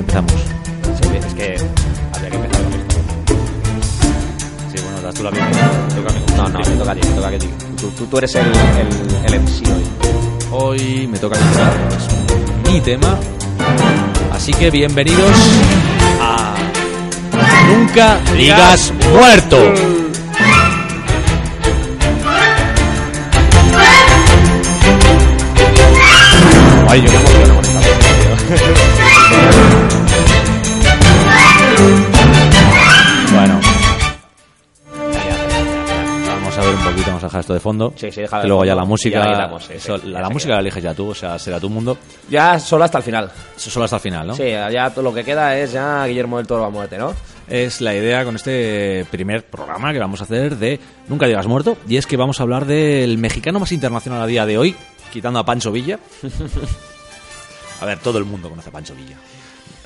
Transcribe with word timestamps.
Empezamos. 0.00 0.32
Empieza. 1.02 1.26
Es 1.28 1.34
que 1.34 1.56
había 2.16 2.30
que 2.30 2.36
empezar 2.36 2.62
con 2.62 2.72
esto. 2.74 2.96
Sí, 4.74 4.82
bueno, 4.82 5.00
das 5.02 5.14
tú 5.14 5.22
la 5.22 5.30
bienvenida. 5.30 5.70
Toca 5.94 6.10
a 6.10 6.12
mí. 6.12 6.20
No, 6.36 6.48
no, 6.48 6.58
me 6.58 6.76
toca 6.76 6.90
a 6.90 6.94
ti, 6.94 7.08
me 7.08 7.14
toca 7.14 7.28
a 7.28 7.38
ti. 7.38 7.48
Tú, 7.80 7.90
tú, 7.90 8.06
tú 8.06 8.18
eres 8.18 8.34
el, 8.34 8.46
el, 8.46 9.34
el 9.34 9.40
MC 9.40 9.62
hoy. 9.68 9.84
Hoy 10.50 11.06
me 11.06 11.18
toca 11.18 11.38
empezar. 11.38 11.72
Es 11.96 12.72
mi 12.72 12.80
tema. 12.80 13.18
Así 14.32 14.52
que 14.52 14.70
bienvenidos 14.70 15.32
a 16.20 16.54
Nunca 17.68 18.18
digas 18.36 18.92
muerto. 19.12 19.58
Ay, 26.88 27.02
yo 27.02 27.10
me 27.10 27.16
emociono 27.18 27.57
vamos 37.18 37.24
a 37.24 37.26
dejar 37.26 37.40
esto 37.40 37.54
de 37.54 37.60
fondo. 37.60 37.92
Sí, 37.96 38.10
sí, 38.10 38.20
deja 38.20 38.40
de 38.40 38.48
luego 38.48 38.64
ya 38.64 38.74
la 38.74 38.84
música. 38.84 39.18
y 39.18 39.22
ya 39.22 39.30
quitamos, 39.32 39.64
sí, 39.64 39.72
eso, 39.74 39.98
sí, 39.98 40.06
la, 40.08 40.30
música 40.30 40.54
la 40.54 40.60
eliges 40.60 40.82
ya 40.82 40.94
tú, 40.94 41.10
o 41.10 41.14
sea, 41.14 41.38
será 41.38 41.58
tu 41.60 41.68
mundo. 41.68 41.98
Ya 42.30 42.58
solo 42.58 42.84
hasta 42.84 42.98
el 42.98 43.04
final. 43.04 43.30
Solo 43.56 43.84
hasta 43.84 43.96
el 43.96 44.02
final, 44.02 44.26
¿no? 44.28 44.34
Sí, 44.34 44.48
ya 44.48 44.90
todo 44.90 45.02
lo 45.02 45.14
que 45.14 45.24
queda 45.24 45.56
es 45.58 45.72
ya 45.72 46.06
Guillermo 46.06 46.38
del 46.38 46.46
Toro 46.46 46.64
a 46.64 46.70
muerte, 46.70 46.98
¿no? 46.98 47.14
Es 47.48 47.80
la 47.80 47.94
idea 47.94 48.24
con 48.24 48.36
este 48.36 49.06
primer 49.10 49.44
programa 49.44 49.92
que 49.92 49.98
vamos 49.98 50.20
a 50.20 50.24
hacer 50.24 50.56
de 50.56 50.78
Nunca 51.08 51.26
digas 51.26 51.46
muerto. 51.46 51.78
Y 51.88 51.96
es 51.96 52.06
que 52.06 52.16
vamos 52.16 52.40
a 52.40 52.42
hablar 52.42 52.66
del 52.66 53.16
mexicano 53.18 53.58
más 53.58 53.72
internacional 53.72 54.22
a 54.22 54.26
día 54.26 54.46
de 54.46 54.58
hoy, 54.58 54.76
quitando 55.12 55.38
a 55.38 55.44
Pancho 55.44 55.72
Villa. 55.72 55.98
a 57.80 57.84
ver, 57.86 57.98
todo 57.98 58.18
el 58.18 58.24
mundo 58.24 58.50
conoce 58.50 58.68
a 58.68 58.72
Pancho 58.72 58.94
Villa. 58.94 59.16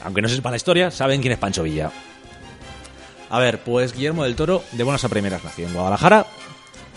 Aunque 0.05 0.21
no 0.21 0.29
se 0.29 0.37
sepa 0.37 0.51
la 0.51 0.57
historia, 0.57 0.91
saben 0.91 1.21
quién 1.21 1.33
es 1.33 1.39
Pancho 1.39 1.63
Villa. 1.63 1.91
A 3.31 3.39
ver, 3.39 3.61
pues 3.61 3.95
Guillermo 3.95 4.25
del 4.25 4.37
Toro, 4.37 4.63
de 4.73 4.85
buenas 4.85 5.05
a 5.05 5.09
primeras, 5.09 5.43
nació 5.43 5.67
en 5.67 5.73
Guadalajara, 5.73 6.27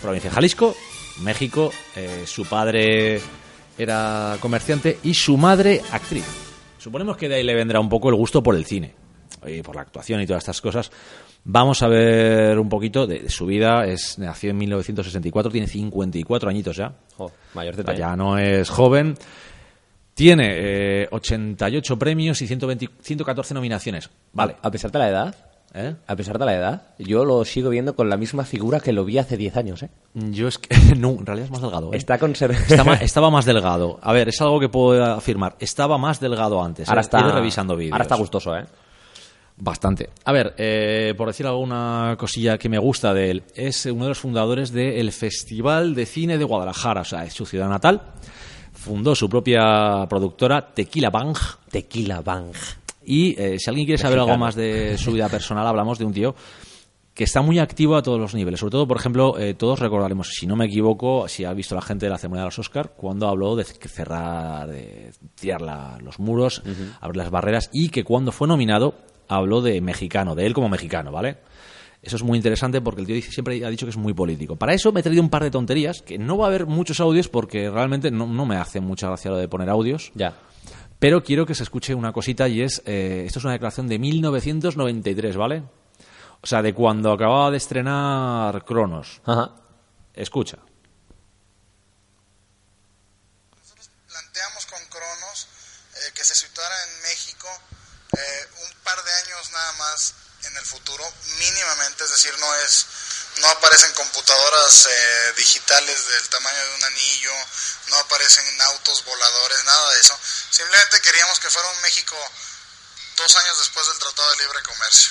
provincia 0.06 0.30
de 0.30 0.34
Jalisco, 0.34 0.74
México. 1.22 1.72
Eh, 1.96 2.24
su 2.26 2.46
padre 2.46 3.20
era 3.76 4.36
comerciante 4.40 4.98
y 5.02 5.14
su 5.14 5.36
madre 5.36 5.82
actriz. 5.90 6.24
Suponemos 6.78 7.16
que 7.16 7.28
de 7.28 7.36
ahí 7.36 7.42
le 7.42 7.54
vendrá 7.54 7.80
un 7.80 7.88
poco 7.88 8.08
el 8.08 8.14
gusto 8.14 8.42
por 8.42 8.54
el 8.54 8.64
cine 8.64 8.94
y 9.46 9.62
por 9.62 9.74
la 9.74 9.82
actuación 9.82 10.20
y 10.20 10.26
todas 10.26 10.42
estas 10.42 10.60
cosas. 10.60 10.90
Vamos 11.44 11.82
a 11.82 11.88
ver 11.88 12.58
un 12.58 12.68
poquito 12.68 13.06
de, 13.06 13.20
de 13.20 13.30
su 13.30 13.46
vida. 13.46 13.84
Es, 13.84 14.18
nació 14.18 14.50
en 14.50 14.58
1964, 14.58 15.50
tiene 15.50 15.66
54 15.66 16.50
añitos 16.50 16.76
ya. 16.76 16.92
Jo, 17.16 17.32
mayor 17.54 17.76
de 17.76 17.96
Ya 17.96 18.16
no 18.16 18.38
es 18.38 18.68
joven. 18.68 19.16
Tiene 20.14 21.02
eh, 21.02 21.08
88 21.10 21.98
premios 21.98 22.40
y 22.40 22.46
120 22.46 22.88
114 23.00 23.54
nominaciones. 23.54 24.08
Vale. 24.32 24.56
A 24.62 24.70
pesar 24.70 24.90
de 24.90 24.98
la 24.98 25.08
edad, 25.08 25.45
¿Eh? 25.78 25.94
a 26.06 26.16
pesar 26.16 26.38
de 26.38 26.46
la 26.46 26.54
edad, 26.54 26.82
yo 26.98 27.24
lo 27.26 27.44
sigo 27.44 27.68
viendo 27.68 27.94
con 27.94 28.08
la 28.08 28.16
misma 28.16 28.44
figura 28.44 28.80
que 28.80 28.92
lo 28.94 29.04
vi 29.04 29.18
hace 29.18 29.36
10 29.36 29.56
años, 29.58 29.82
¿eh? 29.82 29.90
Yo 30.14 30.48
es 30.48 30.56
que. 30.58 30.74
No, 30.96 31.10
en 31.10 31.26
realidad 31.26 31.44
es 31.46 31.50
más 31.52 31.60
delgado. 31.60 31.92
¿eh? 31.92 31.96
Está 32.66 32.82
ma- 32.84 32.94
estaba 33.02 33.30
más 33.30 33.44
delgado. 33.44 33.98
A 34.02 34.12
ver, 34.14 34.28
es 34.30 34.40
algo 34.40 34.58
que 34.58 34.68
puedo 34.70 35.04
afirmar. 35.04 35.54
Estaba 35.60 35.98
más 35.98 36.18
delgado 36.18 36.62
antes. 36.62 36.88
ahora 36.88 37.02
está 37.02 37.18
revisando 37.34 37.76
vídeos. 37.76 37.92
Ahora 37.92 38.04
está 38.04 38.14
gustoso, 38.16 38.56
¿eh? 38.56 38.64
Bastante. 39.58 40.10
A 40.24 40.32
ver, 40.32 40.54
eh, 40.58 41.14
por 41.16 41.28
decir 41.28 41.46
alguna 41.46 42.14
cosilla 42.18 42.58
que 42.58 42.68
me 42.68 42.78
gusta 42.78 43.14
de 43.14 43.30
él, 43.30 43.42
es 43.54 43.86
uno 43.86 44.04
de 44.04 44.08
los 44.10 44.18
fundadores 44.18 44.70
del 44.72 45.12
Festival 45.12 45.94
de 45.94 46.04
Cine 46.06 46.36
de 46.38 46.44
Guadalajara, 46.44 47.00
o 47.02 47.04
sea, 47.04 47.24
es 47.24 47.32
su 47.32 47.46
ciudad 47.46 47.68
natal. 47.68 48.02
Fundó 48.72 49.14
su 49.14 49.28
propia 49.30 50.06
productora, 50.08 50.72
Tequila 50.74 51.08
Bang. 51.10 51.36
Tequila 51.70 52.20
Bang. 52.20 52.52
Y 53.06 53.40
eh, 53.40 53.58
si 53.58 53.70
alguien 53.70 53.86
quiere 53.86 53.98
saber 54.02 54.18
algo 54.18 54.32
más 54.38 54.54
de 54.56 54.98
su 54.98 55.12
vida 55.12 55.28
personal, 55.28 55.66
hablamos 55.66 55.98
de 55.98 56.04
un 56.04 56.12
tío 56.12 56.34
que 57.14 57.24
está 57.24 57.40
muy 57.40 57.58
activo 57.58 57.96
a 57.96 58.02
todos 58.02 58.20
los 58.20 58.34
niveles. 58.34 58.60
Sobre 58.60 58.72
todo, 58.72 58.86
por 58.86 58.98
ejemplo, 58.98 59.38
eh, 59.38 59.54
todos 59.54 59.78
recordaremos, 59.80 60.28
si 60.34 60.46
no 60.46 60.54
me 60.54 60.66
equivoco, 60.66 61.28
si 61.28 61.44
ha 61.46 61.52
visto 61.54 61.74
la 61.74 61.80
gente 61.80 62.04
de 62.04 62.10
la 62.10 62.18
ceremonia 62.18 62.42
de 62.42 62.48
los 62.48 62.58
Oscar, 62.58 62.92
cuando 62.94 63.26
habló 63.26 63.56
de 63.56 63.64
cerrar, 63.64 64.68
de 64.68 65.12
tirar 65.34 65.62
la- 65.62 65.98
los 66.02 66.18
muros, 66.18 66.62
abrir 67.00 67.16
las 67.16 67.30
barreras, 67.30 67.70
y 67.72 67.88
que 67.88 68.04
cuando 68.04 68.32
fue 68.32 68.46
nominado 68.48 68.94
habló 69.28 69.62
de 69.62 69.80
mexicano, 69.80 70.34
de 70.34 70.44
él 70.44 70.52
como 70.52 70.68
mexicano, 70.68 71.10
¿vale? 71.10 71.38
Eso 72.02 72.16
es 72.16 72.22
muy 72.22 72.36
interesante 72.36 72.82
porque 72.82 73.00
el 73.00 73.06
tío 73.06 73.16
dice- 73.16 73.32
siempre 73.32 73.64
ha 73.64 73.70
dicho 73.70 73.86
que 73.86 73.90
es 73.90 73.96
muy 73.96 74.12
político. 74.12 74.56
Para 74.56 74.74
eso 74.74 74.92
me 74.92 75.00
he 75.00 75.02
traído 75.02 75.22
un 75.22 75.30
par 75.30 75.42
de 75.42 75.50
tonterías, 75.50 76.02
que 76.02 76.18
no 76.18 76.36
va 76.36 76.44
a 76.44 76.48
haber 76.48 76.66
muchos 76.66 77.00
audios 77.00 77.28
porque 77.28 77.70
realmente 77.70 78.10
no, 78.10 78.26
no 78.26 78.44
me 78.44 78.56
hace 78.56 78.80
mucha 78.80 79.08
gracia 79.08 79.30
lo 79.30 79.38
de 79.38 79.48
poner 79.48 79.70
audios. 79.70 80.12
Ya. 80.14 80.34
Pero 80.98 81.22
quiero 81.22 81.44
que 81.44 81.54
se 81.54 81.62
escuche 81.62 81.94
una 81.94 82.12
cosita 82.12 82.48
y 82.48 82.62
es, 82.62 82.82
eh, 82.86 83.24
esto 83.26 83.38
es 83.38 83.44
una 83.44 83.52
declaración 83.52 83.86
de 83.88 83.98
1993, 83.98 85.36
¿vale? 85.36 85.62
O 86.40 86.46
sea, 86.46 86.62
de 86.62 86.72
cuando 86.72 87.12
acababa 87.12 87.50
de 87.50 87.58
estrenar 87.58 88.64
Cronos. 88.64 89.20
Ajá. 89.24 89.54
Escucha. 90.14 90.58
planteamos 94.08 94.66
con 94.66 94.82
Cronos 94.86 95.48
eh, 95.94 96.12
que 96.14 96.24
se 96.24 96.34
situara 96.34 96.74
en 96.88 97.02
México 97.02 97.48
eh, 98.12 98.48
un 98.64 98.82
par 98.82 98.96
de 99.04 99.12
años 99.24 99.50
nada 99.52 99.72
más 99.72 100.14
en 100.48 100.56
el 100.56 100.64
futuro, 100.64 101.04
mínimamente, 101.38 102.04
es 102.04 102.10
decir, 102.10 102.32
no 102.40 102.54
es 102.64 102.86
no 103.36 103.48
aparecen 103.48 103.92
computadoras 103.92 104.86
eh, 104.86 105.32
digitales 105.36 106.08
del 106.08 106.28
tamaño 106.28 106.64
de 106.64 106.74
un 106.74 106.84
anillo, 106.84 107.34
no 107.88 107.96
aparecen 107.98 108.62
autos 108.62 109.04
voladores, 109.04 109.64
nada 109.64 109.92
de 109.92 110.00
eso. 110.00 110.18
Simplemente 110.50 111.00
queríamos 111.00 111.38
que 111.40 111.50
fuera 111.50 111.68
un 111.68 111.80
México 111.82 112.16
dos 113.16 113.36
años 113.36 113.58
después 113.58 113.86
del 113.86 113.98
Tratado 113.98 114.30
de 114.30 114.36
Libre 114.38 114.62
Comercio. 114.62 115.10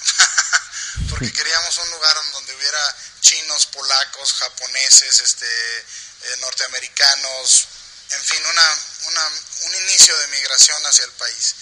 Porque 1.10 1.32
queríamos 1.32 1.76
un 1.78 1.90
lugar 1.90 2.16
en 2.24 2.32
donde 2.32 2.54
hubiera 2.54 2.96
chinos, 3.20 3.66
polacos, 3.66 4.32
japoneses, 4.32 5.18
este, 5.20 5.46
eh, 5.46 6.36
norteamericanos, 6.38 7.66
en 8.10 8.24
fin, 8.24 8.44
una, 8.46 8.78
una, 9.02 9.28
un 9.62 9.74
inicio 9.86 10.16
de 10.18 10.26
migración 10.28 10.86
hacia 10.86 11.04
el 11.04 11.12
país. 11.12 11.54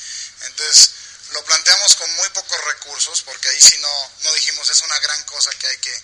Entonces, 0.42 0.90
lo 1.30 1.44
planteamos 1.44 1.96
con 1.96 2.10
muy 2.14 2.28
pocos 2.30 2.58
recursos, 2.64 3.22
porque 3.22 3.48
ahí 3.48 3.60
sí 3.60 3.76
no, 3.78 4.12
no 4.22 4.32
dijimos, 4.34 4.68
es 4.68 4.80
una 4.80 4.98
gran 5.00 5.22
cosa 5.24 5.50
que 5.58 5.66
hay 5.66 5.78
que 5.78 6.02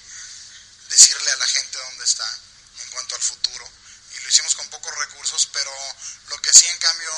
decirle 0.89 1.31
a 1.31 1.37
la 1.37 1.47
gente 1.47 1.79
dónde 1.79 2.05
está 2.05 2.39
en 2.81 2.91
cuanto 2.91 3.15
al 3.15 3.23
futuro. 3.23 3.71
Y 4.15 4.21
lo 4.21 4.29
hicimos 4.29 4.55
con 4.55 4.69
pocos 4.71 4.95
recursos, 4.97 5.49
pero 5.53 5.73
lo 6.29 6.39
que 6.41 6.53
sí 6.53 6.67
en 6.67 6.79
cambio 6.79 7.11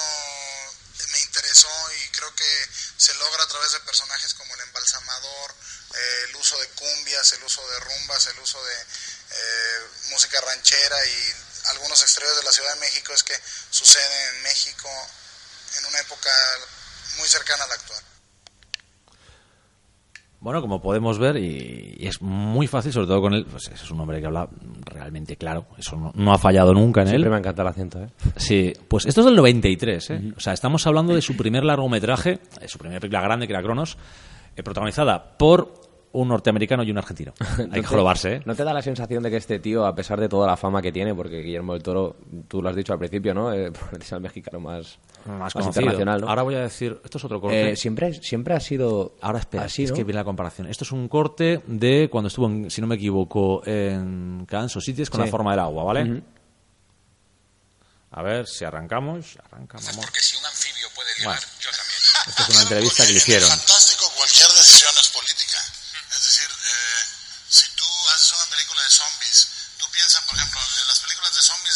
me 1.13 1.21
interesó 1.21 1.93
y 1.93 2.09
creo 2.11 2.35
que 2.35 2.69
se 2.97 3.15
logra 3.15 3.45
a 3.45 3.49
través 3.49 3.73
de 3.73 3.81
personajes 3.81 4.35
como 4.35 4.55
el 4.55 4.61
embalsamador, 4.63 5.55
eh, 5.95 6.25
el 6.29 6.37
uso 6.37 6.59
de 6.59 6.69
cumbias, 6.71 7.33
el 7.33 7.43
uso 7.45 7.67
de 7.69 7.81
rumbas, 7.81 8.27
el 8.27 8.39
uso 8.39 8.63
de 8.65 8.87
eh, 9.31 9.87
música 10.11 10.41
ranchera 10.41 11.05
y 11.07 11.35
algunos 11.67 12.01
exteriores 12.03 12.39
de 12.39 12.45
la 12.45 12.53
Ciudad 12.53 12.75
de 12.75 12.81
México 12.81 13.13
es 13.13 13.23
que 13.23 13.41
sucede 13.71 14.29
en 14.29 14.43
México 14.43 15.11
en 15.79 15.87
una 15.87 15.99
época 15.99 16.33
muy 17.19 17.29
cercana 17.29 17.65
a 17.65 17.69
la 17.69 17.75
actual. 17.75 18.03
Bueno, 20.39 20.61
como 20.61 20.81
podemos 20.81 21.19
ver, 21.19 21.39
y, 21.39 21.97
y 21.99 22.07
es 22.07 22.21
muy 22.21 22.67
fácil, 22.67 22.93
sobre 22.93 23.07
todo 23.07 23.21
con 23.21 23.33
él, 23.35 23.47
pues 23.51 23.69
es 23.69 23.91
un 23.91 23.99
hombre 24.01 24.21
que 24.21 24.27
habla 24.27 24.49
realmente 24.85 25.37
claro, 25.37 25.67
eso 25.79 25.97
no, 25.97 26.13
no 26.15 26.33
ha 26.33 26.39
fallado 26.39 26.73
nunca 26.75 27.01
en 27.01 27.09
él. 27.09 27.13
Siempre 27.15 27.31
me 27.31 27.39
encanta 27.39 27.63
el 27.63 27.69
acento, 27.69 28.01
¿eh? 28.03 28.09
Sí, 28.37 28.73
pues 28.87 29.07
esto 29.07 29.23
es 29.23 29.25
del 29.27 29.35
93, 29.37 30.11
¿eh? 30.11 30.33
O 30.37 30.41
sea, 30.41 30.53
estamos 30.53 30.87
hablando 30.87 31.15
de 31.15 31.23
su 31.23 31.37
primer 31.37 31.65
largometraje, 31.65 32.39
eh, 32.61 32.69
su 32.69 32.79
primera 32.79 33.01
película 33.01 33.23
grande, 33.23 33.47
que 33.47 33.55
era 33.55 33.63
Cronos, 33.63 33.97
eh, 34.55 34.63
protagonizada 34.63 35.37
por 35.37 35.86
un 36.17 36.29
norteamericano 36.29 36.83
y 36.83 36.91
un 36.91 36.99
argentino. 36.99 37.33
Hay 37.73 37.81
que 37.81 37.87
jorobarse, 37.87 38.35
¿eh? 38.37 38.43
¿No 38.45 38.55
te 38.55 38.65
da 38.65 38.73
la 38.73 38.83
sensación 38.83 39.23
de 39.23 39.31
que 39.31 39.37
este 39.37 39.59
tío, 39.59 39.85
a 39.87 39.95
pesar 39.95 40.19
de 40.21 40.29
toda 40.29 40.47
la 40.47 40.57
fama 40.57 40.81
que 40.81 40.91
tiene, 40.93 41.15
porque 41.15 41.41
Guillermo 41.43 41.75
del 41.75 41.83
Toro, 41.83 42.17
tú 42.49 42.63
lo 42.63 42.69
has 42.71 42.77
dicho 42.77 42.93
al 42.93 42.99
principio, 42.99 43.35
¿no? 43.35 43.53
Eh, 43.53 43.71
es 44.01 44.13
el 44.13 44.21
mexicano 44.21 44.59
más, 44.61 44.99
Más 45.27 45.53
conocido. 45.53 45.83
internacional, 45.83 46.21
¿no? 46.23 46.29
Ahora 46.29 46.43
voy 46.43 46.55
a 46.55 46.61
decir, 46.61 46.99
esto 47.05 47.19
es 47.19 47.25
otro 47.25 47.41
corte. 47.41 47.71
Eh, 47.73 47.77
siempre, 47.77 48.15
siempre 48.15 48.55
ha 48.55 48.61
sido 48.61 49.15
Ahora 49.21 49.41
espera, 49.41 49.65
así, 49.65 49.85
es 49.85 49.91
¿no? 49.91 49.97
que 49.97 50.05
viene 50.05 50.19
la 50.21 50.25
comparación. 50.25 50.67
Esto 50.69 50.85
es 50.85 50.93
un 50.93 51.09
corte 51.09 51.63
de 51.67 52.09
cuando 52.11 52.29
estuvo, 52.29 52.47
en, 52.47 52.71
si 52.71 52.81
no 52.81 52.87
me 52.87 52.95
equivoco, 52.97 53.63
en 53.67 54.47
Kansas 54.49 54.83
City 54.85 55.05
con 55.07 55.21
Sí. 55.21 55.27
la 55.27 55.31
forma 55.31 55.51
del 55.51 55.61
agua, 55.61 55.85
¿vale? 55.85 56.23
A 58.13 58.23
ver 58.23 58.47
si 58.47 58.65
arrancamos. 58.65 59.37
Arranca, 59.45 59.77
vamos. 59.79 59.97
Porque 60.07 60.21
si 60.21 60.39
un 60.39 60.47
anfibio 60.47 60.87
puede 60.95 61.09
Bueno. 61.25 61.41
yo 61.61 61.69
también. 61.71 61.97
Esta 62.29 62.43
es 62.43 62.49
una 62.51 62.63
entrevista 62.63 63.05
que 63.07 63.13
le 63.13 63.19
hicieron. 63.19 63.49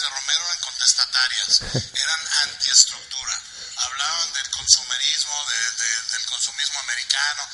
de 0.00 0.08
Romero 0.08 0.44
eran 0.46 0.58
contestatarias, 0.60 1.60
eran 1.94 2.20
antiestructura, 2.42 3.40
hablaban 3.76 4.32
del 4.32 4.50
consumerismo, 4.50 5.46
de- 5.46 5.70
de- 5.84 6.02
del 6.12 6.26
consumismo 6.26 6.78
americano. 6.80 7.48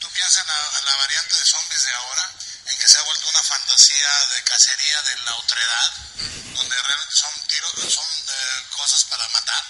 Tú 0.00 0.10
piensas 0.10 0.42
en 0.42 0.46
la, 0.48 0.80
la 0.84 0.96
variante 0.96 1.36
de 1.36 1.44
zombies 1.44 1.84
de 1.84 1.94
ahora, 1.94 2.30
en 2.66 2.78
que 2.78 2.88
se 2.88 2.98
ha 2.98 3.02
vuelto 3.02 3.28
una 3.28 3.42
fantasía 3.42 4.10
de 4.34 4.42
cacería 4.44 5.02
de 5.02 5.16
la 5.20 5.34
otredad, 5.36 5.92
donde 6.54 6.82
realmente 6.82 7.14
son 7.20 7.40
tiros, 7.48 7.72
son 7.92 8.06
eh, 8.28 8.64
cosas 8.76 9.04
para 9.04 9.26
matar 9.28 9.64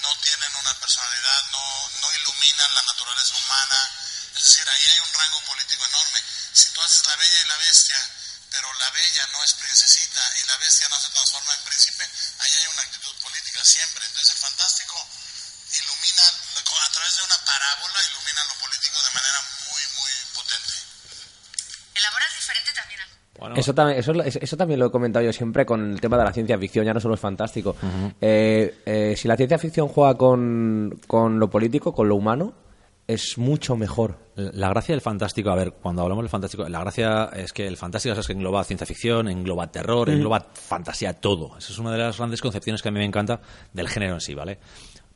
no 0.00 0.16
tienen 0.22 0.56
una 0.56 0.72
personalidad, 0.80 1.42
no, 1.52 1.90
no 2.00 2.14
iluminan 2.14 2.74
la 2.74 2.82
naturaleza 2.84 3.34
humana. 3.36 3.90
Es 4.34 4.44
decir, 4.44 4.66
ahí 4.66 4.88
hay 4.88 4.98
un 5.00 5.12
rango 5.12 5.40
político 5.44 5.84
enorme. 5.84 6.22
Si 6.54 6.70
tú 6.70 6.80
haces 6.80 7.04
la 7.04 7.16
bella 7.16 7.40
y 7.42 7.44
la 7.48 7.56
bestia, 7.58 8.10
pero 8.50 8.66
la 8.78 8.90
bella 8.90 9.24
no 9.32 9.42
es 9.44 9.54
princesita 9.54 10.22
y 10.42 10.48
la 10.48 10.56
bestia 10.58 10.88
no 10.90 10.98
se 10.98 11.10
transforma 11.10 11.54
en 11.54 11.62
príncipe, 11.64 12.04
ahí 12.04 12.50
hay 12.50 12.66
una 12.74 12.82
actitud 12.82 13.14
política 13.22 13.64
siempre. 13.64 14.02
Entonces 14.06 14.34
el 14.34 14.40
fantástico 14.42 14.96
ilumina, 15.70 16.24
a 16.26 16.92
través 16.92 17.12
de 17.14 17.22
una 17.30 17.38
parábola, 17.46 17.98
ilumina 18.10 18.40
lo 18.50 18.56
político 18.58 18.98
de 18.98 19.12
manera 19.14 19.38
muy, 19.70 19.82
muy 19.96 20.12
potente. 20.34 20.74
Elaboras 21.94 22.30
diferente 22.34 22.70
también. 22.74 23.00
Bueno, 23.38 23.54
Eso 23.56 23.72
también, 23.74 23.98
eso, 23.98 24.12
eso 24.12 24.56
también 24.56 24.80
lo 24.80 24.86
he 24.86 24.90
comentado 24.90 25.24
yo 25.24 25.32
siempre 25.32 25.64
con 25.64 25.92
el 25.92 26.00
tema 26.00 26.18
de 26.18 26.24
la 26.24 26.32
ciencia 26.32 26.58
ficción, 26.58 26.84
ya 26.84 26.92
no 26.94 27.00
solo 27.00 27.14
es 27.14 27.20
fantástico. 27.20 27.76
Eh, 28.20 28.82
eh, 28.84 29.14
si 29.16 29.28
la 29.28 29.36
ciencia 29.36 29.58
ficción 29.58 29.88
juega 29.88 30.14
con, 30.18 31.00
con 31.06 31.38
lo 31.38 31.48
político, 31.48 31.94
con 31.94 32.08
lo 32.08 32.16
humano, 32.16 32.52
es 33.12 33.38
mucho 33.38 33.76
mejor. 33.76 34.18
La 34.36 34.68
gracia 34.70 34.94
del 34.94 35.02
fantástico, 35.02 35.50
a 35.50 35.54
ver, 35.54 35.72
cuando 35.72 36.02
hablamos 36.02 36.22
del 36.22 36.30
fantástico, 36.30 36.68
la 36.68 36.80
gracia 36.80 37.30
es 37.34 37.52
que 37.52 37.66
el 37.66 37.76
fantástico 37.76 38.14
es 38.14 38.26
que 38.26 38.32
engloba 38.32 38.64
ciencia 38.64 38.86
ficción, 38.86 39.28
engloba 39.28 39.70
terror, 39.70 40.08
engloba 40.08 40.46
fantasía, 40.54 41.12
todo. 41.14 41.58
Esa 41.58 41.72
es 41.72 41.78
una 41.78 41.92
de 41.92 41.98
las 41.98 42.16
grandes 42.16 42.40
concepciones 42.40 42.80
que 42.80 42.88
a 42.88 42.92
mí 42.92 43.00
me 43.00 43.04
encanta 43.04 43.40
del 43.72 43.88
género 43.88 44.14
en 44.14 44.20
sí, 44.20 44.34
¿vale? 44.34 44.58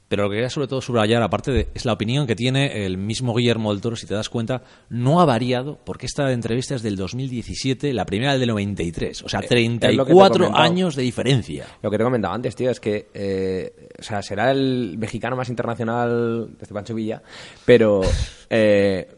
Pero 0.06 0.24
lo 0.24 0.28
que 0.30 0.36
quería 0.36 0.50
sobre 0.50 0.68
todo 0.68 0.80
subrayar, 0.82 1.22
aparte 1.22 1.50
de, 1.50 1.68
es 1.74 1.84
la 1.86 1.94
opinión 1.94 2.26
que 2.26 2.36
tiene 2.36 2.84
el 2.84 2.98
mismo 2.98 3.34
Guillermo 3.34 3.72
del 3.72 3.80
Toro, 3.80 3.96
si 3.96 4.06
te 4.06 4.14
das 4.14 4.28
cuenta, 4.28 4.62
no 4.90 5.20
ha 5.20 5.24
variado, 5.24 5.78
porque 5.84 6.04
esta 6.06 6.30
entrevista 6.30 6.74
es 6.74 6.82
del 6.82 6.94
2017, 6.96 7.92
la 7.94 8.04
primera 8.04 8.36
del 8.36 8.48
93, 8.50 9.22
o 9.22 9.28
sea, 9.28 9.40
Eh, 9.40 9.44
es 9.44 9.50
lo 9.50 9.50
que 9.50 9.54
te 9.54 9.62
he 9.64 9.78
34 9.78 10.34
comentado. 10.44 10.62
años 10.62 10.94
de 10.94 11.02
diferencia. 11.02 11.66
Lo 11.82 11.90
que 11.90 11.96
te 11.98 12.04
comentaba 12.04 12.34
antes, 12.34 12.54
tío, 12.54 12.70
es 12.70 12.80
que 12.80 13.08
eh, 13.14 13.88
o 13.98 14.02
sea, 14.02 14.22
será 14.22 14.50
el 14.50 14.96
mexicano 14.98 15.36
más 15.36 15.48
internacional 15.48 16.50
desde 16.58 16.74
Pancho 16.74 16.94
Villa, 16.94 17.22
pero 17.64 18.02
eh, 18.50 19.08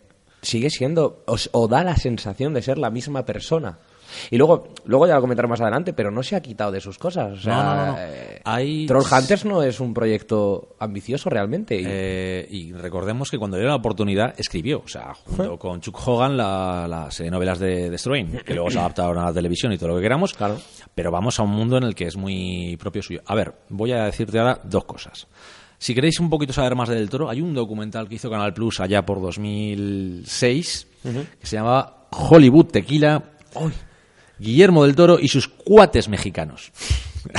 sigue 0.40 0.70
siendo, 0.70 1.24
o, 1.26 1.36
o 1.52 1.68
da 1.68 1.82
la 1.82 1.96
sensación 1.96 2.54
de 2.54 2.62
ser 2.62 2.78
la 2.78 2.90
misma 2.90 3.24
persona. 3.24 3.78
Y 4.30 4.36
luego, 4.38 4.68
luego 4.84 5.06
ya 5.06 5.14
lo 5.14 5.20
comentaré 5.20 5.48
más 5.48 5.60
adelante, 5.60 5.92
pero 5.92 6.10
no 6.10 6.22
se 6.22 6.36
ha 6.36 6.40
quitado 6.40 6.72
de 6.72 6.80
sus 6.80 6.98
cosas. 6.98 7.32
O 7.38 7.40
sea, 7.40 7.56
No, 7.56 7.62
no, 7.76 7.86
no, 7.92 7.98
eh, 7.98 8.40
Hay- 8.44 8.86
Trollhunters 8.86 9.44
no 9.44 9.62
es 9.62 9.80
un 9.80 9.92
proyecto 9.94 10.76
ambicioso 10.78 11.28
realmente. 11.30 11.80
y- 11.80 11.84
Eh, 11.86 12.46
y 12.50 12.72
recordemos 12.72 13.30
que 13.30 13.38
cuando 13.38 13.56
le 13.56 13.62
dio 13.62 13.70
la 13.70 13.76
oportunidad 13.76 14.34
escribió, 14.38 14.82
o 14.84 14.88
sea, 14.88 15.14
junto 15.14 15.58
con 15.58 15.80
Chuck 15.80 15.98
Hogan, 16.06 16.36
la- 16.36 16.86
las 16.88 17.18
eh, 17.20 17.30
novelas 17.30 17.58
de, 17.58 17.90
de 17.90 17.98
Strain, 17.98 18.38
que 18.44 18.54
luego 18.54 18.70
se 18.70 18.78
adaptaron 18.78 19.18
a 19.18 19.24
la 19.26 19.32
televisión 19.32 19.72
y 19.72 19.78
todo 19.78 19.90
lo 19.90 19.96
que 19.96 20.02
queramos. 20.02 20.34
Claro. 20.34 20.56
Pero 20.94 21.10
vamos 21.10 21.38
a 21.38 21.42
un 21.42 21.50
mundo 21.50 21.76
en 21.78 21.84
el 21.84 21.94
que 21.94 22.04
es 22.06 22.16
muy 22.16 22.76
propio 22.78 23.02
suyo. 23.02 23.20
A 23.26 23.34
ver, 23.34 23.54
voy 23.68 23.92
a 23.92 24.04
decirte 24.04 24.38
ahora 24.38 24.60
dos 24.64 24.84
cosas. 24.84 25.26
Si 25.78 25.94
queréis 25.94 26.18
un 26.20 26.30
poquito 26.30 26.54
saber 26.54 26.74
más 26.74 26.88
de 26.88 26.94
Del 26.94 27.10
Toro, 27.10 27.28
hay 27.28 27.42
un 27.42 27.52
documental 27.52 28.08
que 28.08 28.14
hizo 28.14 28.30
Canal 28.30 28.54
Plus 28.54 28.80
allá 28.80 29.04
por 29.04 29.20
2006 29.20 30.86
que 31.40 31.46
se 31.46 31.56
llamaba 31.56 32.08
Hollywood 32.10 32.66
Tequila. 32.66 33.22
Guillermo 34.38 34.84
del 34.84 34.94
Toro 34.94 35.18
y 35.20 35.28
sus 35.28 35.48
cuates 35.48 36.08
mexicanos. 36.08 36.72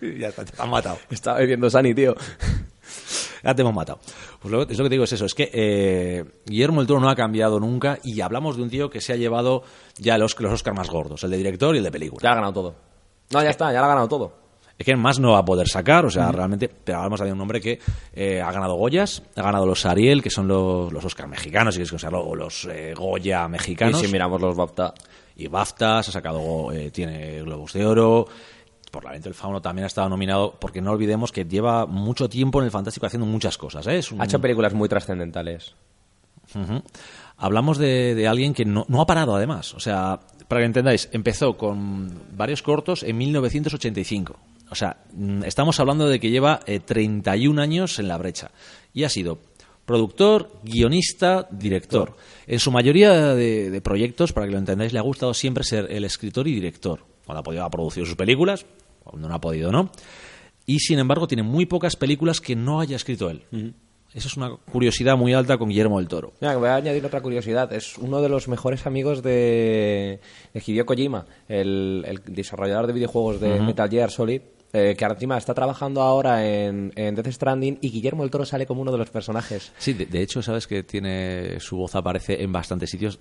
ya 0.00 0.28
está, 0.28 0.44
te 0.44 0.60
han 0.60 0.70
matado. 0.70 0.98
Estaba 1.10 1.38
bebiendo 1.38 1.70
Sani, 1.70 1.94
tío. 1.94 2.14
Ya 3.42 3.54
te 3.54 3.62
hemos 3.62 3.74
matado. 3.74 4.00
Pues 4.40 4.52
lo, 4.52 4.62
es 4.62 4.78
lo 4.78 4.84
que 4.84 4.88
te 4.88 4.94
digo, 4.94 5.04
es 5.04 5.12
eso, 5.12 5.26
es 5.26 5.34
que 5.34 5.50
eh, 5.52 6.24
Guillermo 6.46 6.80
del 6.80 6.86
Toro 6.86 7.00
no 7.00 7.10
ha 7.10 7.14
cambiado 7.14 7.60
nunca 7.60 7.98
y 8.02 8.20
hablamos 8.22 8.56
de 8.56 8.62
un 8.62 8.70
tío 8.70 8.88
que 8.88 9.00
se 9.00 9.12
ha 9.12 9.16
llevado 9.16 9.62
ya 9.98 10.16
los, 10.16 10.38
los 10.40 10.52
Oscar 10.52 10.74
más 10.74 10.88
gordos, 10.88 11.24
el 11.24 11.30
de 11.30 11.36
director 11.36 11.74
y 11.74 11.78
el 11.78 11.84
de 11.84 11.92
película. 11.92 12.22
Ya 12.22 12.32
ha 12.32 12.34
ganado 12.36 12.52
todo. 12.52 12.74
No, 13.32 13.42
ya 13.42 13.50
está, 13.50 13.72
ya 13.72 13.80
lo 13.80 13.84
ha 13.84 13.88
ganado 13.88 14.08
todo. 14.08 14.43
Es 14.76 14.84
que 14.86 14.96
más 14.96 15.20
no 15.20 15.32
va 15.32 15.38
a 15.38 15.44
poder 15.44 15.68
sacar, 15.68 16.04
o 16.04 16.10
sea, 16.10 16.32
realmente, 16.32 16.68
pero 16.68 16.98
hablamos 16.98 17.20
de 17.20 17.32
un 17.32 17.40
hombre 17.40 17.60
que 17.60 17.78
eh, 18.12 18.40
ha 18.40 18.50
ganado 18.50 18.74
Goyas, 18.74 19.22
ha 19.36 19.42
ganado 19.42 19.66
los 19.66 19.86
Ariel, 19.86 20.20
que 20.22 20.30
son 20.30 20.48
los, 20.48 20.92
los 20.92 21.04
Oscar 21.04 21.28
mexicanos, 21.28 21.74
si 21.74 21.78
quieres 21.78 21.90
considerarlo, 21.90 22.26
o 22.26 22.34
los 22.34 22.64
eh, 22.70 22.92
Goya 22.96 23.46
mexicanos. 23.46 24.02
Y 24.02 24.06
si 24.06 24.12
miramos 24.12 24.40
los 24.40 24.56
BAFTA, 24.56 24.92
y 25.36 25.46
BAFTAs, 25.46 26.08
ha 26.08 26.12
sacado, 26.12 26.72
eh, 26.72 26.90
tiene 26.90 27.42
Globos 27.42 27.72
de 27.72 27.86
Oro. 27.86 28.26
Por 28.90 29.04
la 29.04 29.12
Lente 29.12 29.28
del 29.28 29.34
Fauno 29.34 29.60
también 29.60 29.84
ha 29.84 29.86
estado 29.86 30.08
nominado, 30.08 30.54
porque 30.60 30.80
no 30.80 30.90
olvidemos 30.92 31.30
que 31.32 31.44
lleva 31.44 31.86
mucho 31.86 32.28
tiempo 32.28 32.60
en 32.60 32.66
el 32.66 32.70
Fantástico 32.70 33.06
haciendo 33.06 33.26
muchas 33.26 33.56
cosas. 33.58 33.86
¿eh? 33.88 33.98
Es 33.98 34.10
un- 34.12 34.20
ha 34.20 34.24
hecho 34.24 34.40
películas 34.40 34.72
muy 34.74 34.88
trascendentales. 34.88 35.74
Hablamos 37.36 37.78
de, 37.78 38.14
de 38.14 38.28
alguien 38.28 38.54
que 38.54 38.64
no, 38.64 38.84
no 38.88 39.00
ha 39.00 39.06
parado, 39.06 39.34
además. 39.34 39.74
O 39.74 39.80
sea, 39.80 40.20
para 40.48 40.60
que 40.60 40.66
entendáis, 40.66 41.08
empezó 41.12 41.56
con 41.56 42.12
varios 42.36 42.62
cortos 42.62 43.02
en 43.02 43.16
1985. 43.18 44.36
O 44.74 44.76
sea, 44.76 44.96
mm, 45.12 45.44
estamos 45.44 45.78
hablando 45.78 46.08
de 46.08 46.18
que 46.18 46.30
lleva 46.30 46.58
eh, 46.66 46.80
31 46.80 47.62
años 47.62 48.00
en 48.00 48.08
la 48.08 48.18
brecha. 48.18 48.50
Y 48.92 49.04
ha 49.04 49.08
sido 49.08 49.38
productor, 49.84 50.50
guionista, 50.64 51.46
director. 51.48 52.16
En 52.48 52.58
su 52.58 52.72
mayoría 52.72 53.36
de, 53.36 53.70
de 53.70 53.80
proyectos, 53.80 54.32
para 54.32 54.46
que 54.46 54.52
lo 54.52 54.58
entendáis, 54.58 54.92
le 54.92 54.98
ha 54.98 55.02
gustado 55.02 55.32
siempre 55.32 55.62
ser 55.62 55.86
el 55.92 56.04
escritor 56.04 56.48
y 56.48 56.54
director. 56.56 57.04
Cuando 57.24 57.38
ha 57.38 57.42
podido, 57.44 57.64
ha 57.64 57.70
producido 57.70 58.04
sus 58.04 58.16
películas, 58.16 58.66
cuando 59.04 59.28
no 59.28 59.34
ha 59.36 59.40
podido, 59.40 59.70
no. 59.70 59.92
Y 60.66 60.80
sin 60.80 60.98
embargo, 60.98 61.28
tiene 61.28 61.44
muy 61.44 61.66
pocas 61.66 61.94
películas 61.94 62.40
que 62.40 62.56
no 62.56 62.80
haya 62.80 62.96
escrito 62.96 63.30
él. 63.30 63.44
Esa 64.12 64.28
es 64.28 64.36
una 64.36 64.56
curiosidad 64.72 65.16
muy 65.16 65.34
alta 65.34 65.56
con 65.56 65.68
Guillermo 65.68 65.98
del 65.98 66.08
Toro. 66.08 66.32
Mira, 66.40 66.56
voy 66.56 66.68
a 66.68 66.76
añadir 66.76 67.04
otra 67.04 67.20
curiosidad. 67.20 67.72
Es 67.72 67.98
uno 67.98 68.22
de 68.22 68.28
los 68.28 68.48
mejores 68.48 68.86
amigos 68.86 69.22
de, 69.22 70.20
de 70.52 70.62
Hideo 70.64 70.86
Kojima, 70.86 71.26
el, 71.48 72.04
el 72.06 72.22
desarrollador 72.34 72.86
de 72.86 72.92
videojuegos 72.92 73.40
de 73.40 73.60
Metal 73.60 73.90
Gear 73.90 74.10
Solid, 74.12 74.40
eh, 74.76 74.96
que 74.96 75.04
encima 75.04 75.38
está 75.38 75.54
trabajando 75.54 76.02
ahora 76.02 76.44
en, 76.44 76.92
en 76.96 77.14
Death 77.14 77.28
Stranding 77.28 77.78
y 77.80 77.90
Guillermo 77.90 78.24
del 78.24 78.30
Toro 78.32 78.44
sale 78.44 78.66
como 78.66 78.82
uno 78.82 78.90
de 78.90 78.98
los 78.98 79.08
personajes. 79.08 79.72
Sí, 79.78 79.92
de, 79.92 80.06
de 80.06 80.20
hecho, 80.20 80.42
sabes 80.42 80.66
que 80.66 80.82
tiene 80.82 81.60
su 81.60 81.76
voz 81.76 81.94
aparece 81.94 82.42
en 82.42 82.50
bastantes 82.50 82.90
sitios. 82.90 83.20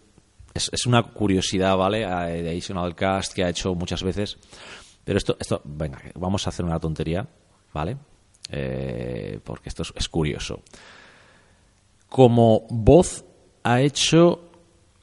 Es, 0.51 0.71
es 0.73 0.87
una 0.87 1.03
curiosidad, 1.03 1.77
¿vale? 1.77 2.01
Eh, 2.01 2.41
De 2.41 2.49
Additional 2.49 2.95
Cast 2.95 3.33
que 3.33 3.43
ha 3.43 3.49
hecho 3.49 3.75
muchas 3.75 4.01
veces. 4.01 4.39
Pero 5.03 5.19
esto, 5.19 5.37
esto, 5.39 5.61
venga, 5.63 6.01
vamos 6.15 6.47
a 6.47 6.49
hacer 6.49 6.65
una 6.65 6.79
tontería, 6.79 7.27
¿vale? 7.71 7.97
Eh, 8.49 9.39
porque 9.43 9.69
esto 9.69 9.83
es, 9.83 9.93
es 9.95 10.09
curioso. 10.09 10.59
Como 12.09 12.65
voz 12.71 13.23
ha 13.61 13.79
hecho 13.79 14.49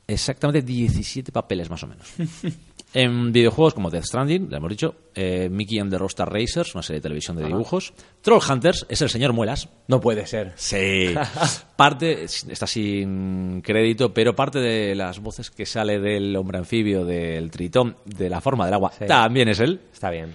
exactamente 0.08 0.62
17 0.62 1.30
papeles 1.30 1.70
más 1.70 1.84
o 1.84 1.86
menos. 1.86 2.12
En 2.92 3.30
videojuegos 3.30 3.74
como 3.74 3.88
Death 3.88 4.04
Stranding, 4.06 4.48
le 4.50 4.56
hemos 4.56 4.68
dicho, 4.70 4.96
eh, 5.14 5.48
Mickey 5.48 5.78
and 5.78 5.92
the 5.92 5.98
Rockstar 5.98 6.32
Racers, 6.32 6.74
una 6.74 6.82
serie 6.82 6.98
de 6.98 7.02
televisión 7.04 7.36
de 7.36 7.44
dibujos. 7.46 7.92
Troll 8.20 8.40
Hunters 8.50 8.84
es 8.88 9.00
el 9.00 9.08
señor 9.08 9.32
Muelas, 9.32 9.68
No 9.86 10.00
puede 10.00 10.26
ser. 10.26 10.52
Sí. 10.56 11.14
parte, 11.76 12.24
está 12.24 12.66
sin 12.66 13.62
crédito, 13.62 14.12
pero 14.12 14.34
parte 14.34 14.58
de 14.58 14.96
las 14.96 15.20
voces 15.20 15.50
que 15.52 15.66
sale 15.66 16.00
del 16.00 16.34
hombre 16.34 16.58
anfibio, 16.58 17.04
del 17.04 17.50
tritón, 17.52 17.96
de 18.04 18.28
la 18.28 18.40
forma 18.40 18.64
del 18.64 18.74
agua, 18.74 18.90
Sí. 18.98 19.06
también 19.06 19.48
es 19.48 19.60
él. 19.60 19.80
Está 19.92 20.10
bien. 20.10 20.34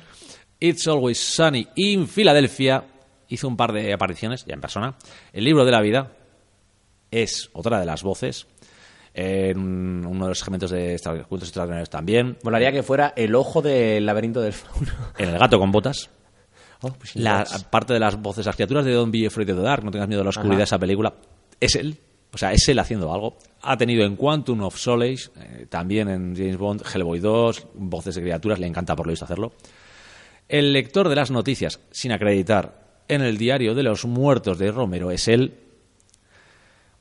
It's 0.60 0.88
Always 0.88 1.20
Sunny 1.20 1.68
in 1.76 2.08
Philadelphia 2.08 2.86
hizo 3.28 3.50
un 3.50 3.58
par 3.58 3.74
de 3.74 3.92
apariciones, 3.92 4.46
ya 4.46 4.54
en 4.54 4.62
persona. 4.62 4.96
El 5.34 5.44
libro 5.44 5.66
de 5.66 5.72
la 5.72 5.82
vida 5.82 6.14
es 7.12 7.50
otra 7.54 7.80
de 7.82 7.86
las 7.86 8.02
voces. 8.04 8.48
En 9.17 10.05
uno 10.05 10.25
de 10.25 10.29
los 10.29 10.39
segmentos 10.39 10.72
de 10.72 11.00
Cuentos 11.03 11.43
Extraordinarios 11.48 11.89
también. 11.89 12.38
Molaría 12.43 12.72
que 12.74 12.84
fuera 12.84 13.13
el 13.15 13.34
ojo 13.34 13.62
del 13.62 14.05
laberinto 14.05 14.41
del 14.41 14.51
fauno. 14.53 14.91
En 15.17 15.29
El 15.29 15.39
gato 15.39 15.57
con 15.57 15.72
botas. 15.72 16.10
Oh, 16.81 16.91
pues 16.91 17.15
La 17.15 17.45
pues. 17.50 17.63
parte 17.63 17.93
de 17.93 18.00
las 18.01 18.22
voces, 18.22 18.45
las 18.45 18.55
criaturas 18.55 18.84
de 18.84 18.91
Be 19.07 19.27
Afraid 19.27 19.50
of 19.51 19.57
the 19.57 19.63
Dark, 19.63 19.84
no 19.86 19.91
tengas 19.91 20.10
miedo 20.10 20.19
de 20.19 20.25
la 20.25 20.29
oscuridad, 20.31 20.55
Ajá. 20.55 20.63
esa 20.63 20.79
película, 20.79 21.13
es 21.60 21.75
él. 21.75 21.98
O 22.34 22.38
sea, 22.38 22.51
es 22.51 22.67
él 22.67 22.77
haciendo 22.79 23.13
algo. 23.13 23.38
Ha 23.62 23.77
tenido 23.77 24.03
en 24.05 24.17
Quantum 24.17 24.62
of 24.63 24.75
Solace, 24.77 25.29
eh, 25.39 25.67
también 25.69 26.10
en 26.10 26.36
James 26.36 26.57
Bond, 26.57 26.84
Hellboy 26.93 27.19
2, 27.19 27.67
Voces 27.75 28.15
de 28.15 28.22
Criaturas, 28.22 28.60
le 28.60 28.67
encanta 28.67 28.93
por 28.93 29.05
lo 29.07 29.12
visto 29.12 29.24
hacerlo. 29.24 29.53
El 30.50 30.74
lector 30.74 31.07
de 31.07 31.15
las 31.15 31.31
noticias, 31.31 31.79
sin 31.91 32.12
acreditar, 32.12 33.03
en 33.07 33.22
el 33.22 33.38
diario 33.38 33.74
de 33.74 33.84
los 33.84 34.03
muertos 34.05 34.60
de 34.60 34.72
Romero 34.72 35.12
es 35.12 35.29
él. 35.29 35.53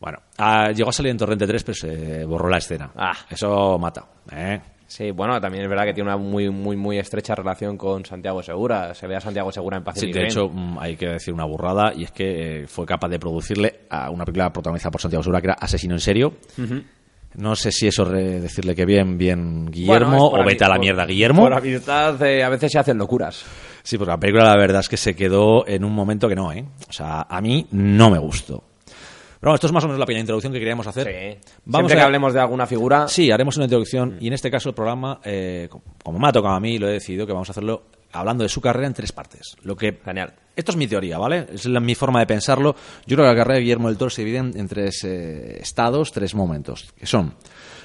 Bueno, 0.05 0.19
ah, 0.37 0.71
llegó 0.71 0.91
a 0.91 0.93
salir 0.93 1.13
en 1.13 1.17
Torrente 1.17 1.47
3, 1.47 1.65
pero 1.65 1.75
se 1.75 2.25
borró 2.27 2.47
la 2.51 2.59
escena. 2.59 2.91
Ah. 2.95 3.17
Eso 3.31 3.79
mata. 3.79 4.05
¿eh? 4.31 4.61
Sí, 4.87 5.13
bueno, 5.13 5.41
también 5.41 5.65
es 5.65 5.71
verdad 5.71 5.87
que 5.87 5.95
tiene 5.95 6.11
una 6.11 6.19
muy, 6.19 6.51
muy, 6.51 6.77
muy 6.77 6.99
estrecha 6.99 7.35
relación 7.35 7.79
con 7.79 8.05
Santiago 8.05 8.43
Segura. 8.43 8.93
Se 8.93 9.07
ve 9.07 9.17
a 9.17 9.21
Santiago 9.23 9.51
Segura 9.51 9.79
en 9.79 9.83
Pacific 9.83 10.13
Sí, 10.13 10.21
de 10.21 10.27
hecho, 10.27 10.51
mm, 10.53 10.79
hay 10.79 10.97
que 10.97 11.09
decir 11.09 11.33
una 11.33 11.47
burrada, 11.47 11.95
y 11.97 12.05
es 12.05 12.13
que 12.13 12.65
eh, 12.65 12.67
fue 12.67 12.85
capaz 12.85 13.09
de 13.09 13.19
producirle 13.19 13.81
a 13.89 14.11
una 14.11 14.27
película 14.27 14.53
protagonizada 14.53 14.91
por 14.91 15.01
Santiago 15.01 15.23
Segura, 15.23 15.41
que 15.41 15.47
era 15.47 15.55
Asesino 15.55 15.95
en 15.95 16.01
Serio. 16.01 16.35
No 17.37 17.57
sé 17.57 17.73
si 17.73 17.87
eso 17.87 18.05
decirle 18.05 18.75
que 18.75 18.85
bien, 18.85 19.17
bien 19.17 19.71
Guillermo, 19.71 20.29
Bueno, 20.29 20.45
o 20.45 20.45
vete 20.45 20.65
a 20.65 20.69
la 20.69 20.79
mierda 20.79 21.07
Guillermo. 21.07 21.45
Por 21.45 21.55
amistad 21.55 22.23
eh, 22.23 22.45
a 22.45 22.51
veces 22.51 22.71
se 22.71 22.79
hacen 22.79 22.99
locuras. 22.99 23.43
Sí, 23.83 23.97
porque 23.97 24.11
la 24.11 24.21
película 24.21 24.45
la 24.45 24.57
verdad 24.59 24.81
es 24.81 24.89
que 24.91 24.99
se 24.99 25.17
quedó 25.17 25.67
en 25.67 25.83
un 25.83 25.95
momento 25.95 26.29
que 26.29 26.35
no, 26.35 26.53
¿eh? 26.53 26.63
O 26.91 26.93
sea, 26.93 27.23
a 27.23 27.41
mí 27.41 27.67
no 27.71 28.11
me 28.11 28.19
gustó. 28.19 28.63
Pero 29.45 29.51
bueno, 29.51 29.55
esto 29.57 29.67
es 29.67 29.73
más 29.75 29.85
o 29.85 29.89
menos 29.89 30.01
la 30.01 30.07
pequeña 30.07 30.21
introducción 30.21 30.55
que 30.55 30.59
queríamos 30.59 30.87
hacer. 30.87 31.07
Sí. 31.07 31.51
Vamos 31.67 31.91
Siempre 31.91 31.95
a 31.95 31.97
que 31.97 32.07
hablemos 32.07 32.33
de 32.33 32.41
alguna 32.41 32.67
figura, 32.67 33.09
Sí, 33.09 33.31
haremos 33.31 33.57
una 33.57 33.67
introducción 33.67 34.17
y 34.19 34.29
en 34.29 34.33
este 34.33 34.51
caso 34.51 34.71
el 34.71 34.75
programa, 34.75 35.21
eh, 35.23 35.69
como 36.03 36.19
me 36.19 36.29
ha 36.29 36.33
tocado 36.33 36.55
a 36.55 36.61
mí, 36.61 36.79
lo 36.79 36.89
he 36.89 36.93
decidido 36.93 37.27
que 37.27 37.35
vamos 37.35 37.51
a 37.51 37.53
hacerlo 37.53 37.83
hablando 38.13 38.43
de 38.43 38.49
su 38.49 38.63
carrera 38.63 38.87
en 38.87 38.95
tres 38.95 39.13
partes. 39.13 39.55
Lo 39.63 39.77
que 39.77 40.01
Genial. 40.03 40.33
Esto 40.57 40.71
es 40.71 40.77
mi 40.79 40.87
teoría, 40.87 41.19
¿vale? 41.19 41.47
Es 41.53 41.67
la- 41.67 41.81
mi 41.81 41.95
forma 41.95 42.21
de 42.21 42.27
pensarlo. 42.27 42.75
Yo 43.07 43.17
creo 43.17 43.27
que 43.29 43.33
la 43.33 43.37
carrera 43.37 43.57
de 43.57 43.61
Guillermo 43.63 43.89
del 43.89 43.99
Toro 43.99 44.09
se 44.11 44.23
divide 44.23 44.39
en, 44.39 44.57
en 44.59 44.67
tres 44.67 45.05
eh, 45.05 45.59
estados, 45.61 46.11
tres 46.11 46.35
momentos, 46.35 46.93
que 46.97 47.07
son 47.07 47.35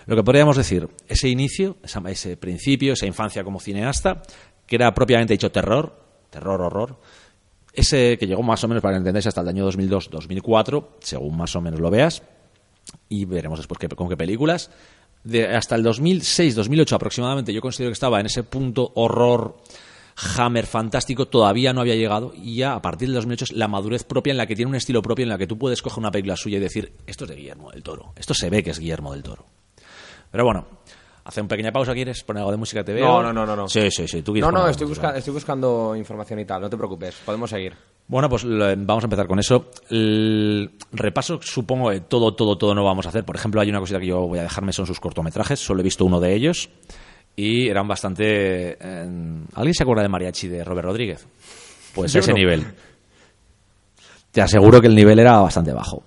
lo 0.05 0.15
que 0.15 0.23
podríamos 0.23 0.55
decir, 0.55 0.87
ese 1.09 1.27
inicio, 1.27 1.75
esa- 1.83 2.01
ese 2.09 2.37
principio, 2.37 2.93
esa 2.93 3.05
infancia 3.05 3.43
como 3.43 3.59
cineasta, 3.59 4.21
que 4.65 4.75
era 4.77 4.93
propiamente 4.93 5.33
dicho 5.33 5.51
terror, 5.51 5.93
terror, 6.29 6.61
horror, 6.61 6.99
ese 7.73 8.17
que 8.17 8.27
llegó 8.27 8.43
más 8.43 8.63
o 8.63 8.67
menos, 8.67 8.81
para 8.81 9.01
que 9.01 9.09
hasta 9.17 9.41
el 9.41 9.47
año 9.47 9.69
2002-2004, 9.69 10.87
según 10.99 11.37
más 11.37 11.55
o 11.55 11.61
menos 11.61 11.79
lo 11.79 11.89
veas, 11.89 12.23
y 13.07 13.25
veremos 13.25 13.59
después 13.59 13.79
con 13.95 14.09
qué 14.09 14.17
películas. 14.17 14.71
Hasta 15.53 15.75
el 15.75 15.83
2006-2008 15.83 16.93
aproximadamente, 16.93 17.53
yo 17.53 17.61
considero 17.61 17.89
que 17.89 17.93
estaba 17.93 18.19
en 18.19 18.25
ese 18.25 18.43
punto 18.43 18.91
horror, 18.95 19.57
Hammer 20.37 20.65
fantástico, 20.65 21.27
todavía 21.27 21.73
no 21.73 21.81
había 21.81 21.95
llegado. 21.95 22.33
Y 22.35 22.57
ya 22.57 22.73
a 22.73 22.81
partir 22.81 23.07
del 23.07 23.15
2008 23.15 23.45
es 23.45 23.51
la 23.53 23.67
madurez 23.67 24.03
propia 24.03 24.31
en 24.31 24.37
la 24.37 24.47
que 24.47 24.55
tiene 24.55 24.69
un 24.69 24.75
estilo 24.75 25.01
propio, 25.01 25.23
en 25.23 25.29
la 25.29 25.37
que 25.37 25.47
tú 25.47 25.57
puedes 25.57 25.81
coger 25.81 25.99
una 25.99 26.11
película 26.11 26.35
suya 26.35 26.57
y 26.57 26.61
decir, 26.61 26.93
esto 27.05 27.25
es 27.25 27.29
de 27.29 27.35
Guillermo 27.35 27.71
del 27.71 27.83
Toro. 27.83 28.13
Esto 28.15 28.33
se 28.33 28.49
ve 28.49 28.63
que 28.63 28.71
es 28.71 28.79
Guillermo 28.79 29.13
del 29.13 29.23
Toro. 29.23 29.45
Pero 30.31 30.45
bueno, 30.45 30.67
hace 31.29 31.41
una 31.41 31.47
pequeña 31.47 31.71
pausa, 31.71 31.93
¿quieres 31.93 32.23
poner 32.23 32.41
algo 32.41 32.51
de 32.51 32.57
música? 32.57 32.83
Veo. 32.83 33.05
No, 33.05 33.23
no, 33.23 33.33
no, 33.33 33.45
no, 33.45 33.55
no. 33.55 33.69
Sí, 33.69 33.89
sí, 33.91 34.07
sí. 34.07 34.21
Tú 34.21 34.33
quieres 34.33 34.51
No, 34.51 34.57
no, 34.57 34.67
estoy, 34.67 34.85
algo, 34.85 34.95
busca- 34.95 35.15
estoy 35.17 35.33
buscando 35.33 35.95
información 35.95 36.39
y 36.39 36.45
tal, 36.45 36.61
no 36.61 36.69
te 36.69 36.75
preocupes, 36.77 37.15
podemos 37.25 37.49
seguir. 37.49 37.73
Bueno, 38.07 38.27
pues 38.27 38.43
vamos 38.45 39.03
a 39.03 39.05
empezar 39.05 39.27
con 39.27 39.37
eso. 39.39 39.69
El 39.89 40.71
repaso, 40.91 41.39
supongo, 41.41 41.91
de 41.91 42.01
todo, 42.01 42.33
todo, 42.35 42.57
todo 42.57 42.73
no 42.73 42.83
vamos 42.83 43.05
a 43.05 43.09
hacer. 43.09 43.23
Por 43.23 43.35
ejemplo, 43.35 43.61
hay 43.61 43.69
una 43.69 43.79
cosita 43.79 43.99
que 43.99 44.07
yo 44.07 44.21
voy 44.27 44.39
a 44.39 44.43
dejarme, 44.43 44.73
son 44.73 44.87
sus 44.87 44.99
cortometrajes. 44.99 45.59
Solo 45.59 45.81
he 45.81 45.83
visto 45.83 46.03
uno 46.05 46.19
de 46.19 46.33
ellos. 46.33 46.69
Y 47.35 47.67
eran 47.69 47.87
bastante... 47.87 48.71
eh, 48.81 49.43
¿Alguien 49.53 49.73
se 49.75 49.83
acuerda 49.83 50.01
de 50.01 50.09
Mariachi 50.09 50.47
de 50.47 50.63
Robert 50.63 50.85
Rodríguez? 50.87 51.25
Pues 51.93 52.11
Yo 52.11 52.19
ese 52.19 52.31
no. 52.31 52.37
nivel. 52.37 52.65
Te 54.31 54.41
aseguro 54.41 54.81
que 54.81 54.87
el 54.87 54.95
nivel 54.95 55.19
era 55.19 55.37
bastante 55.39 55.71
bajo. 55.73 56.03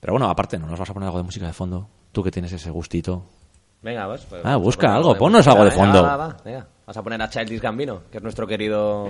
Pero 0.00 0.12
bueno, 0.14 0.28
aparte, 0.30 0.58
¿no 0.58 0.66
nos 0.66 0.78
vas 0.78 0.88
a 0.90 0.94
poner 0.94 1.06
algo 1.08 1.18
de 1.18 1.24
música 1.24 1.46
de 1.46 1.52
fondo? 1.52 1.88
Tú 2.12 2.22
que 2.22 2.30
tienes 2.30 2.52
ese 2.52 2.70
gustito. 2.70 3.24
Venga, 3.82 4.06
vas. 4.06 4.26
pues, 4.28 4.42
Ah, 4.44 4.56
busca 4.56 4.94
algo, 4.94 5.16
ponnos 5.16 5.46
algo 5.48 5.64
de 5.64 5.70
Venga, 5.70 5.82
fondo. 5.84 6.02
va, 6.02 6.16
va, 6.16 6.36
venga. 6.44 6.66
Vas 6.86 6.96
a 6.96 7.02
poner 7.02 7.22
a 7.22 7.30
Childish 7.30 7.60
Gambino, 7.60 8.02
que 8.10 8.18
es 8.18 8.22
nuestro 8.22 8.46
querido 8.46 9.08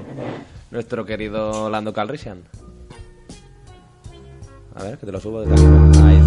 nuestro 0.71 1.05
querido 1.05 1.69
Lando 1.71 1.93
Calrissian. 1.93 2.43
A 4.77 4.83
ver, 4.85 4.99
que 4.99 5.07
te 5.07 5.13
lo 5.13 5.19
subo 5.21 5.41
desde 5.41 5.55
aquí. 5.55 5.99
Ahí. 6.05 6.21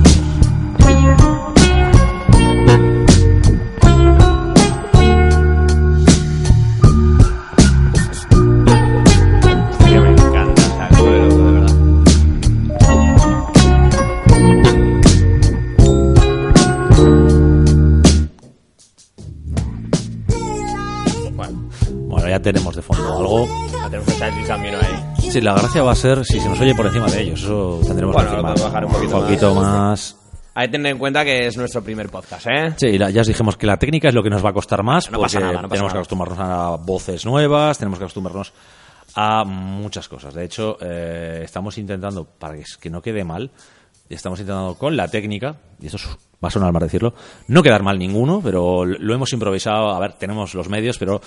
Tenemos 22.44 22.76
de 22.76 22.82
fondo 22.84 23.18
algo. 23.18 23.48
ya 23.72 23.90
tenemos 23.90 24.10
a 24.22 24.30
Childish 24.30 24.48
Gambino 24.48 24.78
ahí. 24.80 25.32
Sí, 25.32 25.42
la 25.42 25.54
gracia 25.56 25.82
va 25.82 25.94
a 25.94 25.96
ser 25.96 26.24
si 26.26 26.40
se 26.40 26.48
nos 26.48 26.60
oye 26.60 26.76
por 26.76 26.86
encima 26.86 27.08
de 27.08 27.22
ellos. 27.22 27.42
Eso 27.42 27.80
tendremos 27.88 28.14
Bueno, 28.14 28.30
que 28.30 28.36
firmar. 28.36 28.60
bajar 28.60 28.86
un 28.86 28.92
poquito 28.92 29.16
más. 29.16 29.24
poquito 29.24 29.56
más. 29.56 30.18
Hay 30.56 30.68
que 30.68 30.72
tener 30.74 30.92
en 30.92 31.00
cuenta 31.00 31.26
que 31.26 31.48
es 31.48 31.58
nuestro 31.58 31.84
primer 31.84 32.10
podcast, 32.10 32.46
¿eh? 32.48 32.74
Sí, 32.78 32.96
ya 33.00 33.22
os 33.22 33.26
dijimos 33.28 33.58
que 33.58 33.66
la 33.66 33.78
técnica 33.78 34.10
es 34.10 34.14
lo 34.14 34.22
que 34.22 34.30
nos 34.30 34.46
va 34.46 34.50
a 34.52 34.54
costar 34.54 34.84
más. 34.84 35.10
No 35.10 35.20
pasa 35.20 35.40
nada, 35.40 35.54
no 35.54 35.62
pasa 35.64 35.70
tenemos 35.70 35.92
que 35.92 35.96
nada. 35.96 36.00
acostumbrarnos 36.02 36.40
a 36.40 36.76
voces 36.86 37.26
nuevas, 37.26 37.80
tenemos 37.80 37.98
que 37.98 38.06
acostumbrarnos 38.06 38.54
a 39.16 39.44
muchas 39.46 40.08
cosas. 40.08 40.34
De 40.36 40.44
hecho, 40.46 40.78
eh, 40.80 41.42
estamos 41.44 41.78
intentando, 41.80 42.26
para 42.26 42.56
que, 42.56 42.64
que 42.80 42.90
no 42.92 43.02
quede 43.02 43.24
mal, 43.24 43.50
estamos 44.10 44.40
intentando 44.40 44.76
con 44.76 44.96
la 44.96 45.08
técnica, 45.08 45.56
y 45.82 45.88
esto 45.88 45.98
es- 45.98 46.08
va 46.44 46.50
a 46.50 46.52
sonar 46.52 46.72
mal 46.72 46.84
decirlo, 46.84 47.16
no 47.48 47.64
quedar 47.64 47.82
mal 47.82 47.98
ninguno, 47.98 48.40
pero 48.44 48.86
lo 48.86 49.14
hemos 49.16 49.34
improvisado. 49.34 49.90
A 49.90 50.00
ver, 50.00 50.14
tenemos 50.14 50.54
los 50.54 50.70
medios, 50.70 51.00
pero 51.00 51.20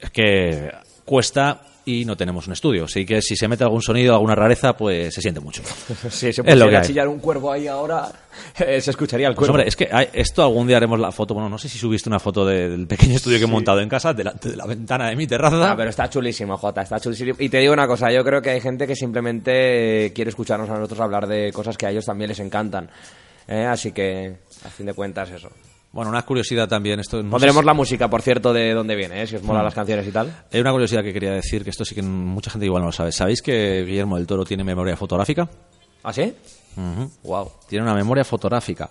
es 0.00 0.10
que 0.10 0.70
cuesta 1.04 1.62
y 1.84 2.04
no 2.04 2.16
tenemos 2.18 2.46
un 2.46 2.52
estudio. 2.52 2.84
Así 2.84 3.06
que 3.06 3.22
si 3.22 3.34
se 3.34 3.48
mete 3.48 3.64
algún 3.64 3.80
sonido, 3.80 4.12
alguna 4.12 4.34
rareza, 4.34 4.76
pues 4.76 5.14
se 5.14 5.22
siente 5.22 5.40
mucho. 5.40 5.62
Si 6.10 6.30
se 6.32 6.42
Es 6.44 6.62
hay. 6.62 6.82
chillar 6.86 7.08
un 7.08 7.18
cuervo 7.18 7.50
ahí 7.50 7.66
ahora, 7.66 8.12
eh, 8.58 8.78
se 8.82 8.90
escucharía 8.90 9.26
el 9.28 9.34
Pues 9.34 9.46
cuervo. 9.48 9.54
hombre, 9.54 9.68
es 9.68 9.74
que 9.74 9.88
hay- 9.90 10.08
esto 10.12 10.42
algún 10.42 10.66
día 10.66 10.76
haremos 10.76 11.00
la 11.00 11.10
foto. 11.10 11.32
Bueno, 11.32 11.48
no 11.48 11.56
sé 11.56 11.68
si 11.70 11.78
subiste 11.78 12.10
una 12.10 12.18
foto 12.20 12.44
de- 12.44 12.68
del 12.68 12.86
pequeño 12.86 13.16
estudio 13.16 13.38
que 13.38 13.44
he 13.44 13.48
montado 13.48 13.80
en 13.80 13.88
casa, 13.88 14.12
delante 14.12 14.50
de 14.50 14.56
la 14.56 14.66
ventana 14.66 15.08
de 15.08 15.16
mi 15.16 15.26
terraza. 15.26 15.70
Ah, 15.72 15.76
pero 15.76 15.88
está 15.88 16.10
chulísimo, 16.10 16.58
Jota, 16.58 16.82
está 16.82 17.00
chulísimo. 17.00 17.34
Y 17.38 17.48
te 17.48 17.58
digo 17.58 17.72
una 17.72 17.86
cosa, 17.86 18.12
yo 18.12 18.22
creo 18.22 18.42
que 18.42 18.50
hay 18.50 18.60
gente 18.60 18.86
que 18.86 18.94
simplemente 18.94 20.06
eh, 20.06 20.12
quiere 20.12 20.28
escucharnos 20.28 20.68
a 20.68 20.74
nosotros 20.74 21.00
hablar 21.00 21.26
de 21.26 21.50
cosas 21.54 21.78
que 21.78 21.86
a 21.86 21.90
ellos 21.90 22.04
también 22.04 22.28
les 22.28 22.40
encantan. 22.40 22.90
Eh, 23.46 23.64
así 23.64 23.92
que, 23.92 24.36
a 24.62 24.68
fin 24.68 24.84
de 24.84 24.92
cuentas, 24.92 25.30
eso. 25.30 25.48
Bueno, 25.92 26.10
una 26.10 26.22
curiosidad 26.22 26.68
también. 26.68 27.00
Esto, 27.00 27.22
no 27.22 27.30
Pondremos 27.30 27.64
la 27.64 27.72
música, 27.74 28.08
por 28.08 28.20
cierto, 28.22 28.52
de 28.52 28.74
dónde 28.74 28.94
viene, 28.94 29.22
eh, 29.22 29.26
si 29.26 29.36
os 29.36 29.42
Mm. 29.42 29.46
molan 29.46 29.64
las 29.64 29.74
canciones 29.74 30.06
y 30.06 30.12
tal. 30.12 30.44
Hay 30.52 30.60
una 30.60 30.70
curiosidad 30.72 31.02
que 31.02 31.12
quería 31.12 31.32
decir, 31.32 31.64
que 31.64 31.70
esto 31.70 31.84
sí 31.84 31.94
que 31.94 32.02
mucha 32.02 32.50
gente 32.50 32.66
igual 32.66 32.82
no 32.82 32.88
lo 32.88 32.92
sabe. 32.92 33.10
¿Sabéis 33.12 33.40
que 33.42 33.84
Guillermo 33.84 34.16
del 34.16 34.26
Toro 34.26 34.44
tiene 34.44 34.64
memoria 34.64 34.96
fotográfica? 34.96 35.48
¿Ah, 36.02 36.12
sí? 36.12 36.34
Wow. 37.24 37.50
Tiene 37.68 37.84
una 37.84 37.94
memoria 37.94 38.24
fotográfica. 38.24 38.88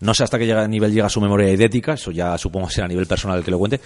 No 0.00 0.14
sé 0.14 0.24
hasta 0.24 0.38
qué 0.38 0.46
llega- 0.46 0.66
nivel 0.66 0.92
llega 0.92 1.08
su 1.08 1.20
memoria 1.20 1.48
idética, 1.50 1.92
eso 1.92 2.10
ya 2.10 2.36
supongo 2.38 2.66
que 2.68 2.74
será 2.74 2.86
a 2.86 2.88
nivel 2.88 3.06
personal 3.06 3.38
el 3.38 3.44
que 3.44 3.50
lo 3.52 3.58
cuente, 3.58 3.80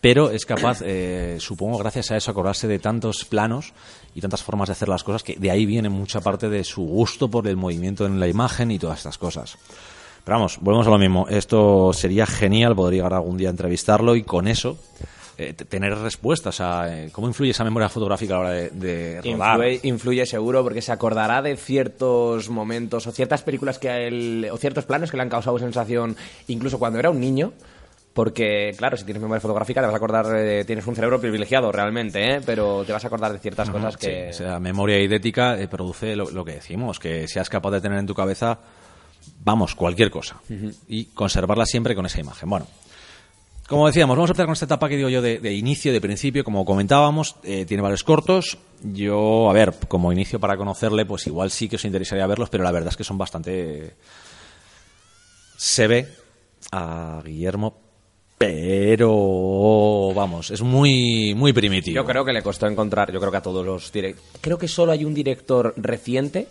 pero 0.00 0.30
es 0.30 0.44
capaz, 0.46 0.80
eh, 0.84 1.36
supongo, 1.38 1.78
gracias 1.78 2.10
a 2.10 2.16
eso, 2.16 2.30
acordarse 2.32 2.66
de 2.66 2.78
tantos 2.80 3.24
planos 3.24 3.72
y 4.14 4.20
tantas 4.20 4.42
formas 4.42 4.68
de 4.68 4.72
hacer 4.72 4.88
las 4.88 5.04
cosas, 5.04 5.22
que 5.22 5.36
de 5.36 5.50
ahí 5.50 5.64
viene 5.66 5.88
mucha 5.90 6.20
parte 6.20 6.48
de 6.48 6.64
su 6.64 6.82
gusto 6.82 7.28
por 7.30 7.46
el 7.46 7.56
movimiento 7.56 8.04
en 8.06 8.18
la 8.18 8.26
imagen 8.26 8.70
y 8.72 8.78
todas 8.80 8.98
estas 8.98 9.18
cosas. 9.18 9.56
Pero 10.28 10.40
vamos, 10.40 10.58
volvemos 10.60 10.86
a 10.86 10.90
lo 10.90 10.98
mismo. 10.98 11.26
Esto 11.30 11.90
sería 11.94 12.26
genial, 12.26 12.76
podría 12.76 12.98
llegar 12.98 13.14
algún 13.14 13.38
día 13.38 13.48
a 13.48 13.50
entrevistarlo 13.50 14.14
y 14.14 14.24
con 14.24 14.46
eso 14.46 14.78
eh, 15.38 15.54
tener 15.54 15.96
respuestas 15.96 16.60
a 16.60 17.04
eh, 17.04 17.08
cómo 17.10 17.28
influye 17.28 17.52
esa 17.52 17.64
memoria 17.64 17.88
fotográfica 17.88 18.34
a 18.34 18.36
la 18.36 18.40
hora 18.40 18.50
de, 18.50 18.68
de 18.68 19.22
rodar. 19.22 19.54
Influye, 19.56 19.80
influye 19.84 20.26
seguro 20.26 20.62
porque 20.62 20.82
se 20.82 20.92
acordará 20.92 21.40
de 21.40 21.56
ciertos 21.56 22.50
momentos 22.50 23.06
o 23.06 23.10
ciertas 23.10 23.40
películas 23.40 23.78
que 23.78 24.06
él, 24.06 24.46
o 24.52 24.58
ciertos 24.58 24.84
planos 24.84 25.10
que 25.10 25.16
le 25.16 25.22
han 25.22 25.30
causado 25.30 25.58
sensación 25.58 26.14
incluso 26.48 26.78
cuando 26.78 26.98
era 26.98 27.08
un 27.08 27.20
niño. 27.20 27.54
Porque, 28.12 28.74
claro, 28.76 28.98
si 28.98 29.04
tienes 29.04 29.22
memoria 29.22 29.40
fotográfica 29.40 29.80
te 29.80 29.86
vas 29.86 29.94
a 29.94 29.96
acordar, 29.96 30.26
eh, 30.36 30.62
tienes 30.66 30.86
un 30.86 30.94
cerebro 30.94 31.18
privilegiado 31.18 31.72
realmente, 31.72 32.34
¿eh? 32.34 32.40
pero 32.44 32.84
te 32.84 32.92
vas 32.92 33.02
a 33.04 33.06
acordar 33.06 33.32
de 33.32 33.38
ciertas 33.38 33.70
cosas 33.70 33.94
Sí, 33.98 34.08
que... 34.08 34.28
o 34.28 34.32
sea, 34.34 34.60
memoria 34.60 35.00
idética 35.00 35.58
eh, 35.58 35.68
produce 35.68 36.14
lo, 36.16 36.28
lo 36.30 36.44
que 36.44 36.52
decimos, 36.52 36.98
que 36.98 37.26
seas 37.28 37.48
capaz 37.48 37.70
de 37.70 37.80
tener 37.80 37.98
en 37.98 38.06
tu 38.06 38.14
cabeza, 38.14 38.58
vamos, 39.44 39.74
cualquier 39.74 40.10
cosa. 40.10 40.40
Y 40.88 41.06
conservarla 41.06 41.66
siempre 41.66 41.94
con 41.94 42.06
esa 42.06 42.20
imagen. 42.20 42.48
Bueno, 42.48 42.66
como 43.68 43.86
decíamos, 43.86 44.16
vamos 44.16 44.30
a 44.30 44.32
empezar 44.32 44.46
con 44.46 44.54
esta 44.54 44.64
etapa 44.64 44.88
que 44.88 44.96
digo 44.96 45.10
yo 45.10 45.20
de, 45.20 45.40
de 45.40 45.52
inicio, 45.52 45.92
de 45.92 46.00
principio, 46.00 46.42
como 46.42 46.64
comentábamos, 46.64 47.36
eh, 47.42 47.66
tiene 47.66 47.82
varios 47.82 48.02
cortos. 48.02 48.56
Yo, 48.82 49.50
a 49.50 49.52
ver, 49.52 49.74
como 49.88 50.10
inicio 50.10 50.40
para 50.40 50.56
conocerle, 50.56 51.04
pues 51.04 51.26
igual 51.26 51.50
sí 51.50 51.68
que 51.68 51.76
os 51.76 51.84
interesaría 51.84 52.26
verlos, 52.26 52.48
pero 52.48 52.64
la 52.64 52.72
verdad 52.72 52.90
es 52.90 52.96
que 52.96 53.04
son 53.04 53.18
bastante... 53.18 53.94
Se 55.58 55.86
ve 55.86 56.08
a 56.72 57.20
Guillermo, 57.24 57.76
pero 58.38 60.14
vamos, 60.14 60.50
es 60.52 60.62
muy, 60.62 61.34
muy 61.34 61.52
primitivo. 61.52 61.96
Yo 61.96 62.04
creo 62.04 62.24
que 62.24 62.32
le 62.32 62.42
costó 62.42 62.68
encontrar, 62.68 63.12
yo 63.12 63.18
creo 63.18 63.32
que 63.32 63.38
a 63.38 63.42
todos 63.42 63.66
los 63.66 63.92
directores... 63.92 64.30
Creo 64.40 64.56
que 64.56 64.68
solo 64.68 64.92
hay 64.92 65.04
un 65.04 65.12
director 65.12 65.74
reciente 65.76 66.46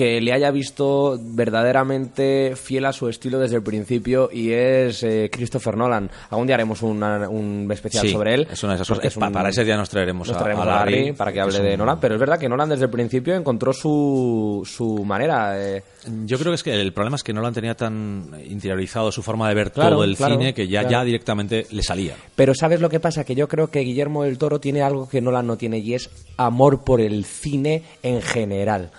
que 0.00 0.18
le 0.18 0.32
haya 0.32 0.50
visto 0.50 1.18
verdaderamente 1.22 2.54
fiel 2.56 2.86
a 2.86 2.92
su 2.94 3.08
estilo 3.10 3.38
desde 3.38 3.56
el 3.56 3.62
principio 3.62 4.30
y 4.32 4.50
es 4.52 5.02
eh, 5.02 5.28
Christopher 5.30 5.76
Nolan. 5.76 6.10
Algún 6.30 6.46
día 6.46 6.54
haremos 6.56 6.80
una- 6.82 7.28
un 7.28 7.68
especial 7.70 8.06
Sí, 8.06 8.12
sobre 8.12 8.32
él. 8.32 8.48
es 8.50 8.62
una 8.62 8.72
de 8.72 8.76
esas 8.76 8.88
cosas. 8.88 9.04
es 9.04 9.14
un- 9.16 9.30
Para 9.30 9.50
ese 9.50 9.62
día 9.62 9.76
nos 9.76 9.90
traeremos, 9.90 10.26
nos 10.26 10.36
a- 10.36 10.40
traeremos 10.40 10.66
a 10.66 10.70
a 10.72 10.74
Larry, 10.78 10.96
Larry 11.00 11.12
para 11.12 11.32
que 11.34 11.40
hable 11.42 11.60
de 11.60 11.72
un- 11.74 11.78
Nolan, 11.80 12.00
pero 12.00 12.14
es 12.14 12.20
verdad 12.20 12.38
que 12.38 12.48
Nolan 12.48 12.70
desde 12.70 12.84
el 12.86 12.90
principio 12.90 13.34
encontró 13.34 13.74
su, 13.74 14.62
su 14.66 15.04
manera. 15.04 15.52
eh, 15.60 15.82
Yo 16.24 16.38
creo 16.38 16.50
que 16.52 16.54
es 16.56 16.62
que 16.62 16.80
el 16.80 16.94
problema 16.94 17.16
es 17.16 17.22
que 17.22 17.34
Nolan 17.34 17.52
tenía 17.52 17.74
tan 17.74 18.30
interiorizado 18.48 19.12
su 19.12 19.22
forma 19.22 19.50
de 19.50 19.54
ver 19.54 19.70
Claro, 19.70 19.96
todo 19.96 20.04
el 20.04 20.16
claro, 20.16 20.38
cine 20.38 20.54
que 20.54 20.66
ya, 20.66 20.80
claro. 20.80 20.92
ya 20.92 21.04
directamente 21.04 21.66
le 21.72 21.82
salía. 21.82 22.14
Pero 22.36 22.54
¿sabes 22.54 22.80
lo 22.80 22.88
que 22.88 23.00
pasa? 23.00 23.24
Que 23.24 23.34
yo 23.34 23.48
creo 23.48 23.70
que 23.70 23.80
Guillermo 23.80 24.22
del 24.24 24.38
Toro 24.38 24.60
tiene 24.60 24.80
algo 24.80 25.06
que 25.10 25.20
Nolan 25.20 25.46
no 25.46 25.58
tiene 25.58 25.78
y 25.78 25.92
es 25.92 26.08
amor 26.38 26.84
por 26.84 27.02
el 27.02 27.26
cine 27.26 27.82
en 28.02 28.22
general. 28.22 28.90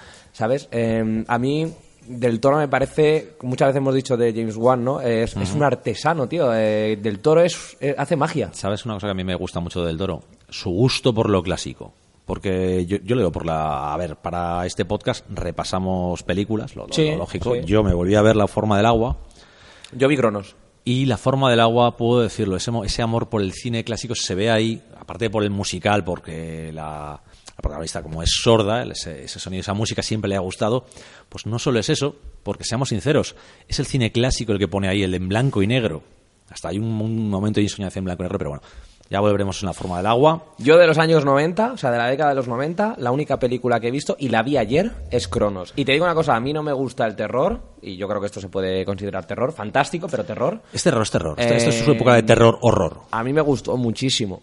¿Sabes? 0.41 0.67
Eh, 0.71 1.23
a 1.27 1.37
mí 1.37 1.71
del 2.07 2.39
Toro 2.39 2.57
me 2.57 2.67
parece, 2.67 3.35
muchas 3.43 3.67
veces 3.67 3.77
hemos 3.77 3.93
dicho 3.93 4.17
de 4.17 4.33
James 4.33 4.55
Wan, 4.57 4.83
¿no? 4.83 4.99
Es, 5.01 5.37
es 5.37 5.53
un 5.53 5.61
artesano, 5.61 6.27
tío. 6.27 6.51
Eh, 6.51 6.97
del 6.99 7.19
Toro 7.19 7.41
es, 7.43 7.77
eh, 7.79 7.93
hace 7.95 8.15
magia. 8.15 8.49
¿Sabes 8.53 8.83
una 8.85 8.95
cosa 8.95 9.05
que 9.05 9.11
a 9.11 9.13
mí 9.13 9.23
me 9.23 9.35
gusta 9.35 9.59
mucho 9.59 9.85
del 9.85 9.99
Toro? 9.99 10.23
Su 10.49 10.71
gusto 10.71 11.13
por 11.13 11.29
lo 11.29 11.43
clásico. 11.43 11.93
Porque 12.25 12.87
yo, 12.87 12.97
yo 13.03 13.13
lo 13.15 13.21
digo 13.21 13.31
por 13.31 13.45
la... 13.45 13.93
A 13.93 13.97
ver, 13.97 14.15
para 14.15 14.65
este 14.65 14.83
podcast 14.83 15.23
repasamos 15.29 16.23
películas, 16.23 16.75
lo, 16.75 16.87
lo- 16.87 16.93
Sí, 16.93 17.11
lo 17.11 17.17
lógico. 17.17 17.53
sí. 17.53 17.61
Yo 17.65 17.83
me 17.83 17.93
volví 17.93 18.15
a 18.15 18.21
ver 18.23 18.35
La 18.35 18.47
forma 18.47 18.77
del 18.77 18.87
agua 18.87 19.17
Yo 19.91 20.07
vi 20.07 20.17
Cronos. 20.17 20.55
y 20.85 21.05
La 21.05 21.17
forma 21.17 21.51
del 21.51 21.59
agua, 21.59 21.97
puedo 21.97 22.21
decirlo, 22.21 22.55
ese, 22.55 22.71
ese 22.83 23.01
amor 23.03 23.29
por 23.29 23.41
el 23.43 23.53
cine 23.53 23.83
clásico 23.83 24.15
se 24.15 24.33
ve 24.33 24.49
ahí, 24.49 24.81
aparte 24.99 25.29
por 25.29 25.43
el 25.43 25.51
musical, 25.51 26.03
porque 26.03 26.71
la, 26.73 27.21
la 27.61 27.69
protagonista 27.69 28.01
como 28.01 28.23
es 28.23 28.29
sorda, 28.43 28.83
ese, 28.83 29.23
ese 29.25 29.39
sonido, 29.39 29.61
esa 29.61 29.73
música 29.75 30.01
siempre 30.01 30.27
le 30.29 30.35
ha 30.35 30.39
gustado, 30.39 30.85
pues 31.29 31.45
no 31.45 31.59
solo 31.59 31.79
es 31.79 31.89
eso, 31.89 32.15
porque 32.43 32.63
seamos 32.63 32.89
sinceros, 32.89 33.35
es 33.67 33.79
el 33.79 33.85
cine 33.85 34.11
clásico 34.11 34.51
el 34.51 34.57
que 34.59 34.67
pone 34.67 34.87
ahí, 34.89 35.03
el 35.03 35.13
en 35.13 35.29
blanco 35.29 35.61
y 35.61 35.67
negro. 35.67 36.01
Hasta 36.49 36.69
hay 36.69 36.79
un, 36.79 36.85
un 36.99 37.29
momento 37.29 37.59
de 37.59 37.63
insoñación 37.63 38.01
en 38.01 38.05
blanco 38.05 38.23
y 38.23 38.25
negro, 38.25 38.37
pero 38.39 38.49
bueno, 38.49 38.63
ya 39.11 39.19
volveremos 39.19 39.61
en 39.61 39.67
La 39.67 39.73
forma 39.73 39.97
del 39.97 40.07
agua. 40.07 40.43
Yo 40.57 40.77
de 40.77 40.87
los 40.87 40.97
años 40.97 41.23
90, 41.23 41.73
o 41.73 41.77
sea, 41.77 41.91
de 41.91 41.97
la 41.99 42.07
década 42.07 42.29
de 42.31 42.35
los 42.35 42.47
90, 42.47 42.95
la 42.97 43.11
única 43.11 43.37
película 43.37 43.79
que 43.79 43.89
he 43.89 43.91
visto, 43.91 44.15
y 44.19 44.29
la 44.29 44.41
vi 44.41 44.57
ayer, 44.57 44.91
es 45.11 45.27
Cronos. 45.27 45.71
Y 45.75 45.85
te 45.85 45.91
digo 45.91 46.03
una 46.05 46.15
cosa, 46.15 46.35
a 46.35 46.39
mí 46.39 46.51
no 46.53 46.63
me 46.63 46.73
gusta 46.73 47.05
el 47.05 47.15
terror, 47.15 47.61
y 47.81 47.95
yo 47.95 48.07
creo 48.07 48.19
que 48.19 48.25
esto 48.27 48.41
se 48.41 48.49
puede 48.49 48.83
considerar 48.85 49.25
terror, 49.27 49.53
fantástico, 49.53 50.07
pero 50.09 50.23
terror. 50.25 50.61
Es 50.73 50.81
terror, 50.83 51.03
es 51.03 51.11
terror. 51.11 51.39
Esta- 51.39 51.55
Esta 51.55 51.69
es 51.69 51.79
su 51.85 51.91
Eh, 51.91 51.95
época 51.95 52.15
de 52.15 52.23
terror-horror. 52.23 53.01
A 53.11 53.23
mí 53.23 53.31
me 53.33 53.41
gustó 53.41 53.77
muchísimo. 53.77 54.41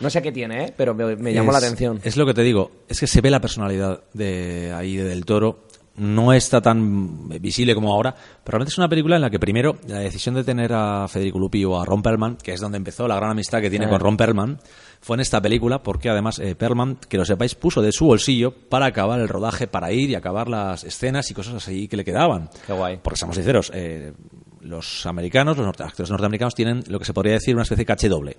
No 0.00 0.10
sé 0.10 0.20
qué 0.22 0.32
tiene, 0.32 0.64
¿eh? 0.66 0.74
pero 0.76 0.94
me, 0.94 1.16
me 1.16 1.32
llamó 1.32 1.52
la 1.52 1.58
atención. 1.58 2.00
Es 2.04 2.16
lo 2.16 2.26
que 2.26 2.34
te 2.34 2.42
digo, 2.42 2.70
es 2.88 3.00
que 3.00 3.06
se 3.06 3.20
ve 3.20 3.30
la 3.30 3.40
personalidad 3.40 4.00
de 4.12 4.72
ahí 4.74 4.96
de 4.96 5.04
Del 5.04 5.24
Toro. 5.24 5.64
No 5.98 6.34
está 6.34 6.60
tan 6.60 7.26
visible 7.40 7.74
como 7.74 7.90
ahora, 7.90 8.14
pero 8.44 8.58
realmente 8.58 8.72
es 8.72 8.76
una 8.76 8.86
película 8.90 9.16
en 9.16 9.22
la 9.22 9.30
que 9.30 9.38
primero 9.38 9.78
la 9.88 10.00
decisión 10.00 10.34
de 10.34 10.44
tener 10.44 10.70
a 10.74 11.08
Federico 11.08 11.38
Lupi 11.38 11.64
o 11.64 11.80
a 11.80 11.86
Ron 11.86 12.02
Perlman, 12.02 12.36
que 12.36 12.52
es 12.52 12.60
donde 12.60 12.76
empezó 12.76 13.08
la 13.08 13.16
gran 13.16 13.30
amistad 13.30 13.62
que 13.62 13.70
tiene 13.70 13.88
con 13.88 13.98
Ron 13.98 14.18
Perlman, 14.18 14.58
fue 15.00 15.16
en 15.16 15.20
esta 15.20 15.40
película 15.40 15.82
porque 15.82 16.10
además 16.10 16.38
eh, 16.38 16.54
Perlman, 16.54 16.96
que 17.08 17.16
lo 17.16 17.24
sepáis, 17.24 17.54
puso 17.54 17.80
de 17.80 17.92
su 17.92 18.04
bolsillo 18.04 18.50
para 18.52 18.84
acabar 18.84 19.18
el 19.20 19.28
rodaje, 19.28 19.68
para 19.68 19.90
ir 19.90 20.10
y 20.10 20.14
acabar 20.16 20.48
las 20.48 20.84
escenas 20.84 21.30
y 21.30 21.34
cosas 21.34 21.54
así 21.54 21.88
que 21.88 21.96
le 21.96 22.04
quedaban. 22.04 22.50
Qué 22.66 22.74
guay. 22.74 22.98
Porque 23.02 23.16
seamos 23.16 23.36
sinceros, 23.36 23.72
eh, 23.74 24.12
los 24.60 25.06
americanos, 25.06 25.56
los 25.56 25.64
norte- 25.64 25.82
actores 25.82 26.10
norteamericanos 26.10 26.54
tienen 26.54 26.84
lo 26.88 26.98
que 26.98 27.06
se 27.06 27.14
podría 27.14 27.32
decir 27.32 27.54
una 27.54 27.62
especie 27.62 27.80
de 27.82 27.86
caché 27.86 28.10
doble 28.10 28.36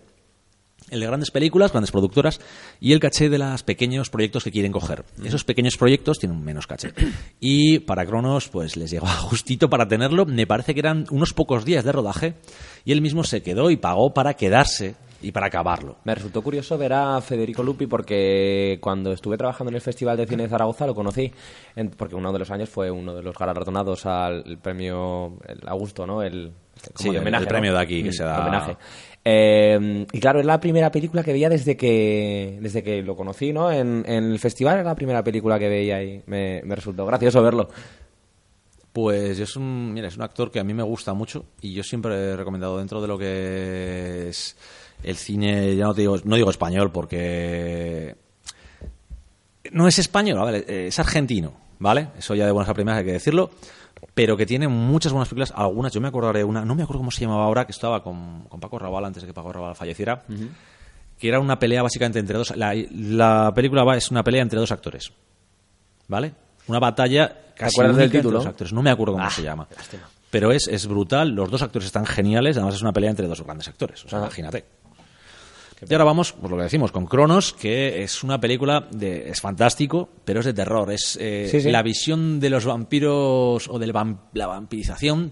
el 0.90 1.00
de 1.02 1.06
grandes 1.08 1.32
películas, 1.32 1.72
grandes 1.72 1.92
productoras 1.92 2.40
y 2.80 2.94
el 2.94 3.00
caché 3.00 3.30
de 3.30 3.38
los 3.38 3.64
pequeños 3.64 4.10
proyectos 4.10 4.44
que 4.44 4.52
quieren 4.52 4.72
coger. 4.72 5.04
Esos 5.24 5.44
pequeños 5.44 5.76
proyectos 5.78 6.18
tienen 6.20 6.44
menos 6.44 6.66
caché. 6.68 6.94
Y 7.40 7.80
para 7.80 8.06
Cronos, 8.06 8.48
pues 8.50 8.78
les 8.78 8.92
llegaba 8.92 9.10
justito 9.18 9.70
para 9.70 9.88
tenerlo. 9.88 10.26
Me 10.26 10.48
parece 10.48 10.74
que 10.74 10.80
eran 10.80 11.06
unos 11.12 11.34
pocos 11.34 11.66
días 11.66 11.84
de 11.84 11.92
rodaje 11.92 12.36
y 12.86 12.92
él 12.92 13.02
mismo 13.02 13.24
se 13.24 13.42
quedó 13.44 13.70
y 13.70 13.78
pagó 13.78 14.14
para 14.14 14.34
quedarse 14.36 14.96
y 15.20 15.32
para 15.32 15.48
acabarlo. 15.48 15.98
Me 16.04 16.14
resultó 16.14 16.44
curioso 16.44 16.78
ver 16.78 16.94
a 16.94 17.20
Federico 17.22 17.64
Lupi 17.64 17.88
porque 17.88 18.78
cuando 18.80 19.12
estuve 19.12 19.36
trabajando 19.36 19.70
en 19.72 19.76
el 19.76 19.82
Festival 19.82 20.16
de 20.16 20.28
Cine 20.28 20.44
de 20.44 20.50
Zaragoza 20.50 20.86
lo 20.86 20.94
conocí, 20.94 21.32
en- 21.76 21.90
porque 21.90 22.14
uno 22.16 22.32
de 22.32 22.38
los 22.40 22.52
años 22.52 22.70
fue 22.70 22.92
uno 22.92 23.16
de 23.16 23.24
los 23.24 23.36
galardonados 23.36 24.06
al 24.06 24.60
premio 24.62 25.38
el 25.48 25.68
Augusto, 25.68 26.06
¿no? 26.06 26.22
El, 26.22 26.52
Sí, 26.94 27.10
el- 27.10 27.16
el 27.34 27.48
premio 27.48 27.74
de 27.74 27.80
aquí 27.80 28.04
que 28.04 28.14
se 28.14 28.24
da- 28.24 28.42
Homenaje. 28.42 28.78
Eh, 29.30 30.06
y 30.14 30.20
claro, 30.22 30.40
es 30.40 30.46
la 30.46 30.58
primera 30.58 30.90
película 30.90 31.22
que 31.22 31.34
veía 31.34 31.50
desde 31.50 31.76
que 31.76 32.60
desde 32.62 32.82
que 32.82 33.02
lo 33.02 33.18
conocí, 33.18 33.52
¿no? 33.52 33.70
En, 33.70 34.06
en 34.08 34.32
el 34.32 34.40
festival 34.40 34.76
era 34.76 34.84
la 34.84 34.96
primera 34.96 35.22
película 35.22 35.60
que 35.60 35.68
veía 35.68 36.02
y 36.02 36.24
me, 36.28 36.62
me 36.64 36.76
resultó 36.76 37.06
gracioso 37.06 37.44
verlo. 37.44 37.68
Pues 38.94 39.38
es 39.38 39.58
un, 39.58 39.92
mira, 39.92 40.08
es 40.08 40.16
un 40.16 40.24
actor 40.24 40.50
que 40.50 40.62
a 40.62 40.64
mí 40.64 40.74
me 40.74 40.82
gusta 40.82 41.14
mucho 41.14 41.44
y 41.62 41.74
yo 41.74 41.84
siempre 41.84 42.16
he 42.16 42.38
recomendado 42.38 42.78
dentro 42.78 43.02
de 43.02 43.08
lo 43.10 43.18
que 43.18 44.30
es 44.30 44.56
el 45.04 45.18
cine, 45.18 45.76
ya 45.76 45.84
no 45.84 45.94
te 45.94 46.02
digo, 46.02 46.16
no 46.24 46.38
digo 46.38 46.50
español 46.50 46.90
porque 46.94 48.16
no 49.74 49.90
es 49.90 50.00
español, 50.00 50.40
¿vale? 50.40 50.88
Es 50.88 51.00
argentino, 51.00 51.52
¿vale? 51.80 52.08
Eso 52.18 52.34
ya 52.34 52.46
de 52.46 52.54
buenas 52.54 52.70
a 52.70 52.74
primeras 52.74 53.00
hay 53.00 53.06
que 53.06 53.12
decirlo, 53.12 53.50
pero 54.14 54.38
que 54.38 54.46
tiene 54.46 54.68
muchas 54.68 55.12
buenas 55.12 55.30
películas, 55.30 55.54
algunas, 55.56 55.94
yo 55.94 56.02
me 56.02 56.08
acordaré 56.08 56.40
de 56.40 56.46
una, 56.46 56.66
no 56.66 56.76
me 56.76 56.84
acuerdo 56.84 57.00
cómo 57.00 57.12
se 57.12 57.22
llamaba 57.22 57.46
ahora, 57.46 57.66
que 57.66 57.72
estaba 57.72 58.04
con, 58.04 58.44
con 58.50 58.60
Paco 58.60 58.80
Raval 58.80 59.06
antes 59.06 59.24
de 59.24 59.28
que 59.28 59.34
Paco 59.34 59.52
Raval 59.54 59.76
falleciera, 59.76 60.24
que 61.18 61.28
era 61.28 61.40
una 61.40 61.58
pelea 61.60 61.82
básicamente 61.82 62.20
entre 62.20 62.38
dos, 62.38 62.56
la, 62.56 62.74
la 62.92 63.52
película 63.56 63.84
va, 63.84 63.98
es 63.98 64.12
una 64.12 64.24
pelea 64.24 64.42
entre 64.42 64.60
dos 64.60 64.72
actores, 64.72 65.12
¿vale? 66.08 66.34
Una 66.68 66.80
batalla 66.80 67.36
casi 67.56 67.80
única 67.80 67.94
del 67.98 68.06
entre 68.06 68.20
título? 68.20 68.38
dos 68.40 68.48
actores, 68.48 68.74
no 68.74 68.82
me 68.82 68.90
acuerdo 68.90 69.14
cómo 69.14 69.30
se 69.30 69.42
llama. 69.42 69.68
Pero 70.30 70.52
es, 70.52 70.68
es 70.68 70.86
brutal, 70.88 71.30
los 71.30 71.50
dos 71.50 71.62
actores 71.62 71.86
están 71.86 72.06
geniales, 72.06 72.58
además 72.58 72.76
es 72.76 72.82
una 72.82 72.92
pelea 72.92 73.10
entre 73.10 73.28
dos 73.28 73.42
grandes 73.42 73.68
actores, 73.70 74.04
o 74.04 74.10
sea, 74.10 74.20
imagínate. 74.20 74.66
Y 75.88 75.94
ahora 75.94 76.06
vamos, 76.06 76.34
pues 76.34 76.50
lo 76.50 76.58
que 76.58 76.64
decimos, 76.64 76.92
con 76.92 77.06
Cronos, 77.06 77.54
que 77.54 78.02
es 78.04 78.24
una 78.24 78.40
película 78.40 78.88
de, 78.92 79.30
es 79.30 79.42
fantástico, 79.42 80.10
pero 80.26 80.40
es 80.40 80.46
de 80.46 80.54
terror. 80.54 80.92
Es 80.92 81.18
eh, 81.22 81.48
Sí, 81.52 81.62
sí. 81.62 81.70
la 81.72 81.84
visión 81.84 82.40
de 82.40 82.50
los 82.50 82.66
vampiros 82.66 83.68
o 83.68 83.78
de 83.80 83.88
la 84.34 84.48
vampirización 84.48 85.32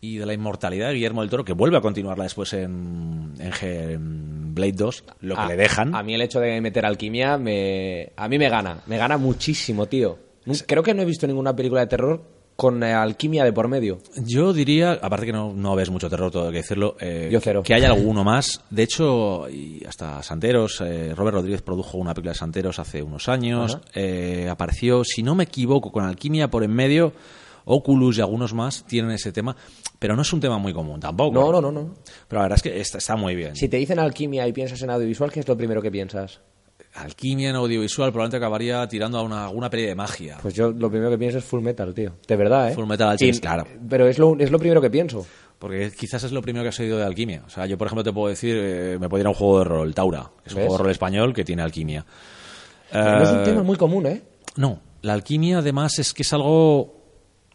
y 0.00 0.16
de 0.16 0.26
la 0.26 0.32
inmortalidad 0.32 0.88
de 0.88 0.94
Guillermo 0.94 1.20
del 1.20 1.30
Toro, 1.30 1.44
que 1.44 1.52
vuelve 1.52 1.76
a 1.76 1.80
continuarla 1.80 2.24
después 2.24 2.52
en, 2.54 3.34
en, 3.38 4.54
Blade 4.54 4.72
2, 4.72 5.04
lo 5.20 5.34
que 5.34 5.40
Ah, 5.40 5.46
le 5.46 5.56
dejan. 5.56 5.94
A 5.94 6.02
mí 6.02 6.14
el 6.14 6.22
hecho 6.22 6.40
de 6.40 6.60
meter 6.60 6.86
alquimia 6.86 7.36
me, 7.36 8.12
a 8.16 8.28
mí 8.28 8.38
me 8.38 8.48
gana, 8.48 8.80
me 8.86 8.96
gana 8.96 9.18
muchísimo, 9.18 9.86
tío. 9.86 10.18
Creo 10.66 10.82
que 10.82 10.94
no 10.94 11.02
he 11.02 11.04
visto 11.04 11.26
ninguna 11.26 11.54
película 11.54 11.82
de 11.82 11.86
terror 11.86 12.22
con 12.60 12.82
eh, 12.82 12.92
alquimia 12.92 13.42
de 13.42 13.54
por 13.54 13.68
medio. 13.68 14.00
Yo 14.16 14.52
diría, 14.52 14.92
aparte 14.92 15.24
que 15.24 15.32
no, 15.32 15.54
no 15.54 15.74
ves 15.74 15.88
mucho 15.88 16.10
terror, 16.10 16.30
todo 16.30 16.48
hay 16.48 16.52
que 16.52 16.58
decirlo, 16.58 16.94
eh, 17.00 17.30
Yo 17.32 17.40
cero. 17.40 17.62
que 17.64 17.72
hay 17.72 17.84
alguno 17.84 18.22
más. 18.22 18.60
De 18.68 18.82
hecho, 18.82 19.48
y 19.48 19.82
hasta 19.88 20.22
Santeros, 20.22 20.82
eh, 20.82 21.14
Robert 21.16 21.36
Rodríguez 21.36 21.62
produjo 21.62 21.96
una 21.96 22.12
película 22.12 22.32
de 22.32 22.38
Santeros 22.38 22.78
hace 22.78 23.02
unos 23.02 23.30
años. 23.30 23.78
Eh, 23.94 24.46
apareció, 24.50 25.04
si 25.04 25.22
no 25.22 25.34
me 25.34 25.44
equivoco, 25.44 25.90
con 25.90 26.04
Alquimia 26.04 26.50
por 26.50 26.62
en 26.62 26.74
medio. 26.74 27.14
Oculus 27.64 28.18
y 28.18 28.20
algunos 28.20 28.52
más 28.52 28.84
tienen 28.84 29.12
ese 29.12 29.32
tema, 29.32 29.56
pero 29.98 30.14
no 30.14 30.20
es 30.20 30.32
un 30.32 30.40
tema 30.40 30.58
muy 30.58 30.74
común 30.74 31.00
tampoco. 31.00 31.32
No, 31.32 31.52
no, 31.52 31.62
no, 31.62 31.72
no. 31.72 31.94
Pero 32.28 32.40
la 32.40 32.42
verdad 32.42 32.56
es 32.56 32.62
que 32.62 32.78
está, 32.78 32.98
está 32.98 33.16
muy 33.16 33.34
bien. 33.34 33.56
Si 33.56 33.70
te 33.70 33.78
dicen 33.78 33.98
alquimia 33.98 34.46
y 34.46 34.52
piensas 34.52 34.82
en 34.82 34.90
audiovisual, 34.90 35.32
¿qué 35.32 35.40
es 35.40 35.48
lo 35.48 35.56
primero 35.56 35.80
que 35.80 35.90
piensas? 35.90 36.40
Alquimia 37.02 37.50
en 37.50 37.56
audiovisual 37.56 38.10
probablemente 38.10 38.36
acabaría 38.36 38.86
tirando 38.88 39.18
a 39.18 39.22
una, 39.22 39.44
alguna 39.46 39.68
peli 39.70 39.84
de 39.86 39.94
magia. 39.94 40.38
Pues 40.42 40.54
yo 40.54 40.70
lo 40.70 40.90
primero 40.90 41.10
que 41.10 41.18
pienso 41.18 41.38
es 41.38 41.44
Full 41.44 41.62
Metal, 41.62 41.92
tío. 41.94 42.12
De 42.26 42.36
verdad, 42.36 42.70
¿eh? 42.70 42.74
Full 42.74 42.86
Metal 42.86 43.08
Y- 43.08 43.10
Alchemist, 43.12 43.40
claro. 43.42 43.64
Pero 43.88 44.06
es 44.06 44.18
lo, 44.18 44.38
es 44.38 44.50
lo 44.50 44.58
primero 44.58 44.80
que 44.80 44.90
pienso. 44.90 45.26
Porque 45.58 45.90
quizás 45.96 46.24
es 46.24 46.32
lo 46.32 46.40
primero 46.40 46.62
que 46.62 46.70
has 46.70 46.80
oído 46.80 46.96
de 46.98 47.04
alquimia. 47.04 47.42
O 47.46 47.50
sea, 47.50 47.66
yo, 47.66 47.76
por 47.76 47.86
ejemplo, 47.86 48.02
te 48.02 48.12
puedo 48.12 48.28
decir, 48.28 48.56
eh, 48.58 48.96
me 48.98 49.08
puedo 49.08 49.20
ir 49.20 49.26
a 49.26 49.30
un 49.30 49.34
juego 49.34 49.58
de 49.58 49.64
rol, 49.64 49.94
Taura, 49.94 50.30
que 50.42 50.48
es 50.48 50.54
un 50.54 50.60
juego 50.62 50.76
de 50.78 50.82
rol 50.84 50.90
español 50.90 51.34
que 51.34 51.44
tiene 51.44 51.62
alquimia. 51.62 52.06
no 52.92 53.22
es 53.22 53.30
un 53.30 53.40
Eh, 53.40 53.44
tema 53.44 53.62
muy 53.62 53.76
común, 53.76 54.06
¿eh? 54.06 54.22
No, 54.56 54.80
la 55.02 55.12
alquimia 55.12 55.58
además 55.58 55.98
es 55.98 56.14
que 56.14 56.22
es 56.22 56.32
algo... 56.32 56.96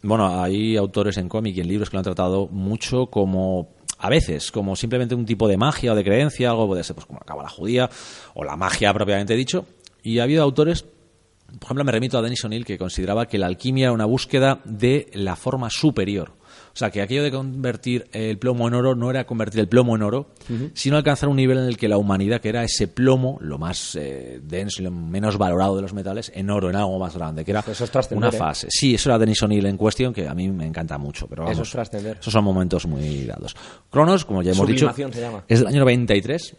Bueno, 0.02 0.40
hay 0.40 0.76
autores 0.76 1.16
en 1.16 1.28
cómic 1.28 1.56
y 1.56 1.60
en 1.62 1.68
libros 1.68 1.90
que 1.90 1.96
lo 1.96 2.00
han 2.00 2.04
tratado 2.04 2.46
mucho 2.48 3.06
como... 3.06 3.74
A 3.98 4.10
veces, 4.10 4.52
como 4.52 4.76
simplemente 4.76 5.14
un 5.14 5.24
tipo 5.24 5.48
de 5.48 5.56
magia 5.56 5.92
o 5.92 5.94
de 5.96 6.04
creencia, 6.04 6.50
algo 6.50 6.66
puede 6.66 6.84
ser 6.84 6.94
pues, 6.94 7.06
como 7.06 7.20
la 7.42 7.48
judía 7.48 7.88
o 8.34 8.44
la 8.44 8.56
magia 8.56 8.92
propiamente 8.92 9.34
dicho. 9.34 9.66
Y 10.02 10.18
ha 10.18 10.24
habido 10.24 10.42
autores, 10.42 10.82
por 10.82 11.64
ejemplo, 11.64 11.84
me 11.84 11.92
remito 11.92 12.18
a 12.18 12.22
Denis 12.22 12.44
O'Neill, 12.44 12.64
que 12.64 12.78
consideraba 12.78 13.26
que 13.26 13.38
la 13.38 13.46
alquimia 13.46 13.84
era 13.84 13.92
una 13.92 14.04
búsqueda 14.04 14.60
de 14.64 15.10
la 15.14 15.34
forma 15.34 15.70
superior. 15.70 16.35
O 16.72 16.78
sea, 16.78 16.90
que 16.90 17.00
aquello 17.00 17.22
de 17.22 17.30
convertir 17.30 18.06
el 18.12 18.38
plomo 18.38 18.68
en 18.68 18.74
oro 18.74 18.94
no 18.94 19.10
era 19.10 19.24
convertir 19.26 19.60
el 19.60 19.68
plomo 19.68 19.96
en 19.96 20.02
oro, 20.02 20.30
sino 20.74 20.96
alcanzar 20.96 21.28
un 21.28 21.36
nivel 21.36 21.58
en 21.58 21.64
el 21.64 21.76
que 21.76 21.88
la 21.88 21.96
humanidad, 21.96 22.40
que 22.40 22.48
era 22.48 22.64
ese 22.64 22.88
plomo, 22.88 23.38
lo 23.40 23.58
más 23.58 23.96
eh, 23.96 24.40
denso 24.42 24.82
y 24.82 24.84
lo 24.84 24.90
menos 24.90 25.38
valorado 25.38 25.76
de 25.76 25.82
los 25.82 25.94
metales, 25.94 26.30
en 26.34 26.50
oro, 26.50 26.68
en 26.68 26.76
algo 26.76 26.98
más 26.98 27.16
grande, 27.16 27.44
que 27.44 27.50
era 27.50 27.64
Eso 27.66 27.84
es 27.84 28.10
una 28.10 28.28
¿eh? 28.28 28.32
fase. 28.32 28.68
Sí, 28.70 28.94
eso 28.94 29.08
era 29.10 29.18
Denis 29.18 29.42
O'Neill 29.42 29.66
en 29.66 29.76
cuestión, 29.76 30.12
que 30.12 30.28
a 30.28 30.34
mí 30.34 30.48
me 30.48 30.66
encanta 30.66 30.98
mucho. 30.98 31.26
Pero 31.26 31.44
Eso 31.44 31.52
vamos, 31.52 31.68
es 31.68 31.72
trascender. 31.72 32.18
Esos 32.20 32.32
son 32.32 32.44
momentos 32.44 32.86
muy 32.86 33.24
dados. 33.24 33.56
Cronos, 33.90 34.24
como 34.24 34.42
ya 34.42 34.52
hemos 34.52 34.66
dicho, 34.66 34.92
se 34.92 35.20
llama. 35.20 35.44
es 35.48 35.60
del 35.60 35.68
año 35.68 35.80
93. 35.80 36.56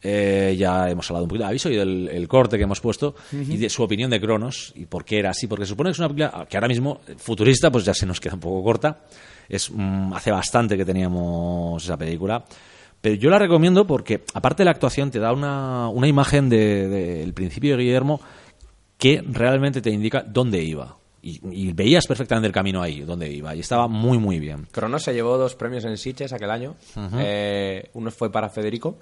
Eh, 0.00 0.54
ya 0.56 0.88
hemos 0.88 1.10
hablado 1.10 1.24
un 1.24 1.28
poquito, 1.28 1.46
habéis 1.46 1.66
oído 1.66 1.82
el, 1.82 2.08
el 2.08 2.28
corte 2.28 2.56
que 2.56 2.62
hemos 2.62 2.80
puesto 2.80 3.16
y 3.32 3.56
de 3.56 3.68
su 3.68 3.82
opinión 3.82 4.10
de 4.10 4.20
Cronos 4.20 4.72
y 4.76 4.86
por 4.86 5.04
qué 5.04 5.18
era 5.18 5.30
así, 5.30 5.48
porque 5.48 5.64
se 5.64 5.70
supone 5.70 5.88
que 5.88 5.92
es 5.92 5.98
una 5.98 6.08
película 6.08 6.46
que 6.48 6.56
ahora 6.56 6.68
mismo, 6.68 7.00
eh, 7.08 7.14
futurista, 7.16 7.70
pues 7.70 7.84
ya 7.84 7.94
se 7.94 8.06
nos 8.06 8.20
queda 8.20 8.34
un 8.34 8.40
poco 8.40 8.62
corta. 8.62 9.00
Es, 9.48 9.70
mm, 9.70 10.12
hace 10.12 10.30
bastante 10.30 10.76
que 10.76 10.84
teníamos 10.84 11.82
esa 11.82 11.96
película. 11.96 12.44
Pero 13.00 13.14
yo 13.14 13.30
la 13.30 13.38
recomiendo 13.38 13.86
porque, 13.86 14.24
aparte 14.34 14.62
de 14.62 14.66
la 14.66 14.72
actuación, 14.72 15.10
te 15.10 15.18
da 15.18 15.32
una, 15.32 15.88
una 15.88 16.06
imagen 16.06 16.48
del 16.48 16.90
de, 16.90 17.14
del 17.18 17.32
principio 17.32 17.76
de 17.76 17.82
Guillermo 17.82 18.20
que 18.98 19.22
realmente 19.26 19.80
te 19.80 19.90
indica 19.90 20.24
dónde 20.26 20.62
iba. 20.62 20.96
Y, 21.22 21.40
y 21.50 21.72
veías 21.72 22.06
perfectamente 22.06 22.46
el 22.46 22.52
camino 22.52 22.80
ahí, 22.82 23.00
dónde 23.00 23.30
iba. 23.30 23.54
Y 23.54 23.60
estaba 23.60 23.88
muy, 23.88 24.18
muy 24.18 24.38
bien. 24.38 24.66
Cronos 24.70 25.02
se 25.02 25.12
llevó 25.12 25.36
dos 25.36 25.54
premios 25.54 25.84
en 25.84 25.96
Sitges 25.96 26.32
aquel 26.32 26.50
año. 26.50 26.76
Eh, 27.18 27.88
uno 27.94 28.10
fue 28.10 28.30
para 28.30 28.48
Federico 28.48 28.98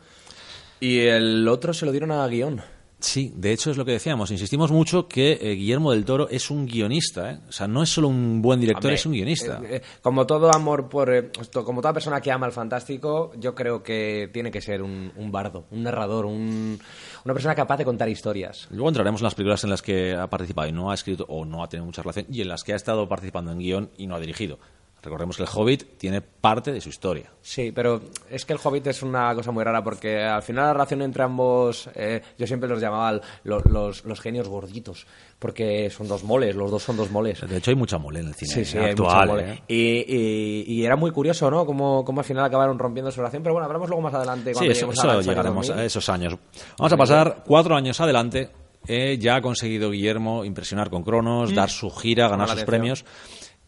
y 0.80 1.00
el 1.00 1.46
otro 1.48 1.72
se 1.74 1.86
lo 1.86 1.92
dieron 1.92 2.10
a 2.10 2.26
guion. 2.28 2.60
Sí, 2.98 3.30
de 3.36 3.52
hecho 3.52 3.70
es 3.70 3.76
lo 3.76 3.84
que 3.84 3.92
decíamos. 3.92 4.30
Insistimos 4.30 4.72
mucho 4.72 5.06
que 5.06 5.32
eh, 5.42 5.52
Guillermo 5.54 5.92
del 5.92 6.06
Toro 6.06 6.30
es 6.30 6.50
un 6.50 6.64
guionista. 6.64 7.30
¿eh? 7.30 7.38
O 7.46 7.52
sea, 7.52 7.68
no 7.68 7.82
es 7.82 7.90
solo 7.90 8.08
un 8.08 8.40
buen 8.40 8.58
director, 8.58 8.84
Hombre, 8.86 8.94
es 8.94 9.04
un 9.04 9.12
guionista. 9.12 9.60
eh, 9.62 9.76
eh, 9.76 9.82
como 10.00 10.26
todo 10.26 10.50
amor 10.50 10.88
por. 10.88 11.10
esto, 11.12 11.62
como 11.62 11.82
toda 11.82 11.92
persona 11.92 12.22
que 12.22 12.32
ama 12.32 12.46
el 12.46 12.52
fantástico, 12.52 13.32
yo 13.38 13.54
creo 13.54 13.82
que 13.82 14.30
tiene 14.32 14.50
que 14.50 14.62
ser 14.62 14.80
un, 14.82 15.12
un 15.14 15.30
bardo, 15.30 15.66
un 15.72 15.82
narrador, 15.82 16.24
un- 16.24 16.80
una 17.26 17.34
persona 17.34 17.54
capaz 17.54 17.76
de 17.76 17.84
contar 17.84 18.08
historias. 18.08 18.66
Luego 18.70 18.88
entraremos 18.88 19.20
en 19.20 19.24
las 19.24 19.34
películas 19.34 19.62
en 19.64 19.70
las 19.70 19.82
que 19.82 20.14
ha 20.14 20.28
participado 20.30 20.66
y 20.66 20.72
no 20.72 20.90
ha 20.90 20.94
escrito 20.94 21.26
o 21.28 21.44
no 21.44 21.62
ha 21.62 21.68
tenido 21.68 21.84
mucha 21.84 22.00
relación 22.00 22.24
y 22.30 22.40
en 22.40 22.48
las 22.48 22.64
que 22.64 22.72
ha 22.72 22.76
estado 22.76 23.06
participando 23.06 23.52
en 23.52 23.58
guion 23.58 23.90
y 23.98 24.06
no 24.06 24.16
ha 24.16 24.20
dirigido. 24.20 24.58
Recordemos 25.06 25.36
que 25.36 25.44
el 25.44 25.48
Hobbit 25.52 25.96
tiene 25.98 26.20
parte 26.20 26.72
de 26.72 26.80
su 26.80 26.88
historia. 26.88 27.30
Sí, 27.40 27.72
pero 27.72 28.00
es 28.28 28.44
que 28.44 28.52
el 28.52 28.58
Hobbit 28.62 28.88
es 28.88 29.02
una 29.02 29.32
cosa 29.34 29.52
muy 29.52 29.62
rara 29.64 29.82
porque 29.82 30.22
al 30.22 30.42
final 30.42 30.64
la 30.66 30.72
relación 30.72 31.00
entre 31.02 31.22
ambos, 31.22 31.88
eh, 31.94 32.20
yo 32.36 32.46
siempre 32.46 32.68
los 32.68 32.80
llamaba 32.80 33.20
los, 33.44 34.04
los 34.04 34.20
genios 34.20 34.48
gorditos, 34.48 35.06
porque 35.38 35.88
son 35.90 36.08
dos 36.08 36.24
moles, 36.24 36.56
los 36.56 36.70
dos 36.70 36.82
son 36.82 36.96
dos 36.96 37.10
moles. 37.10 37.40
De 37.48 37.56
hecho, 37.58 37.70
hay 37.70 37.76
mucha 37.76 37.98
mole 37.98 38.18
en 38.20 38.26
el 38.28 38.34
cine 38.34 38.52
Sí, 38.52 38.64
sí, 38.64 38.78
hay 38.78 38.90
actual. 38.90 39.28
mucho 39.28 39.40
mole. 39.40 39.52
¿eh? 39.52 39.62
Y, 39.68 40.14
y- 40.16 40.64
y 40.80 40.84
era 40.84 40.96
muy 40.96 41.12
curioso, 41.12 41.50
¿no? 41.50 41.64
Cómo, 41.64 42.04
cómo 42.04 42.20
al 42.20 42.24
final 42.26 42.44
acabaron 42.44 42.78
rompiendo 42.78 43.10
su 43.12 43.20
relación, 43.20 43.42
pero 43.42 43.52
bueno, 43.54 43.66
hablamos 43.66 43.88
luego 43.88 44.02
más 44.02 44.14
adelante. 44.14 44.50
Sí, 44.50 44.54
cuando 44.54 44.72
eso, 44.72 44.86
lleguemos 44.86 44.98
eso 44.98 45.10
a 45.10 45.22
llegaremos 45.22 45.66
2000. 45.68 45.82
a 45.82 45.84
esos 45.86 46.08
años. 46.08 46.36
Vamos 46.78 46.92
a 46.92 46.96
pasar 46.96 47.42
cuatro 47.46 47.76
años 47.76 48.00
adelante. 48.00 48.50
Eh, 48.88 49.18
ya 49.18 49.36
ha 49.36 49.40
conseguido 49.40 49.90
Guillermo 49.90 50.44
impresionar 50.44 50.90
con 50.90 51.02
Cronos, 51.02 51.52
dar 51.52 51.68
su 51.70 51.90
gira, 51.90 52.28
ganar 52.28 52.48
Mm. 52.48 52.52
Sus 52.52 52.62
premios. 52.64 53.04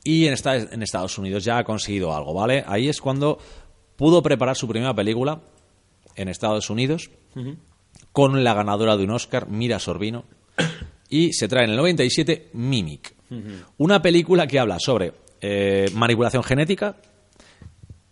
Y 0.09 0.27
en, 0.27 0.33
esta- 0.33 0.57
en 0.57 0.83
Estados 0.83 1.19
Unidos 1.19 1.45
ya 1.45 1.59
ha 1.59 1.65
conseguido 1.65 2.15
algo, 2.15 2.33
¿vale? 2.33 2.65
Ahí 2.67 2.89
es 2.89 3.01
cuando 3.01 3.39
pudo 3.97 4.23
preparar 4.23 4.57
su 4.57 4.67
primera 4.67 4.95
película 4.95 5.41
en 6.17 6.29
Estados 6.29 6.71
Unidos 6.71 7.11
con 8.13 8.43
la 8.43 8.55
ganadora 8.55 8.97
de 8.97 9.05
un 9.05 9.11
Oscar, 9.11 9.49
Mira 9.49 9.79
Sorbino. 9.79 10.25
Y 11.11 11.33
se 11.33 11.49
trae 11.49 11.65
en 11.65 11.71
el 11.71 11.77
97 11.77 12.51
Mimic. 12.53 13.15
Una 13.79 14.01
película 14.03 14.47
que 14.47 14.59
habla 14.59 14.79
sobre 14.79 15.13
eh, 15.41 15.91
manipulación 15.95 16.43
genética, 16.43 16.97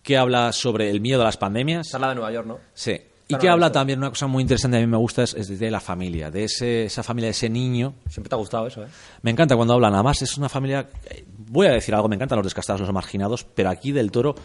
que 0.02 0.16
habla 0.16 0.50
sobre 0.52 0.90
el 0.90 1.00
miedo 1.02 1.20
a 1.20 1.24
las 1.26 1.36
pandemias. 1.36 1.88
Esa 1.88 1.98
es 1.98 2.00
la 2.00 2.08
de 2.10 2.14
Nueva 2.14 2.32
York, 2.32 2.46
¿no? 2.46 2.58
Sí. 2.72 2.98
Y 3.28 3.36
que 3.36 3.48
habla 3.48 3.72
también, 3.72 3.98
una 3.98 4.10
cosa 4.10 4.26
muy 4.26 4.42
interesante 4.42 4.76
a 4.76 4.80
mí 4.80 4.86
me 4.86 4.96
gusta, 4.96 5.24
es, 5.24 5.34
es 5.34 5.58
de 5.58 5.70
la 5.70 5.80
familia, 5.80 6.30
de 6.30 6.44
ese, 6.44 6.84
esa 6.84 7.02
familia, 7.02 7.26
de 7.26 7.32
ese 7.32 7.48
niño. 7.48 7.94
Siempre 8.08 8.28
te 8.28 8.34
ha 8.36 8.38
gustado 8.38 8.68
eso, 8.68 8.84
¿eh? 8.84 8.88
Me 9.22 9.32
encanta 9.32 9.56
cuando 9.56 9.74
hablan, 9.74 9.94
además 9.94 10.22
es 10.22 10.36
una 10.38 10.48
familia, 10.48 10.88
voy 11.36 11.66
a 11.66 11.72
decir 11.72 11.94
algo, 11.94 12.08
me 12.08 12.14
encantan 12.14 12.36
los 12.36 12.46
descastados, 12.46 12.80
los 12.80 12.92
marginados, 12.92 13.44
pero 13.44 13.70
aquí 13.70 13.90
del 13.90 14.12
toro 14.12 14.36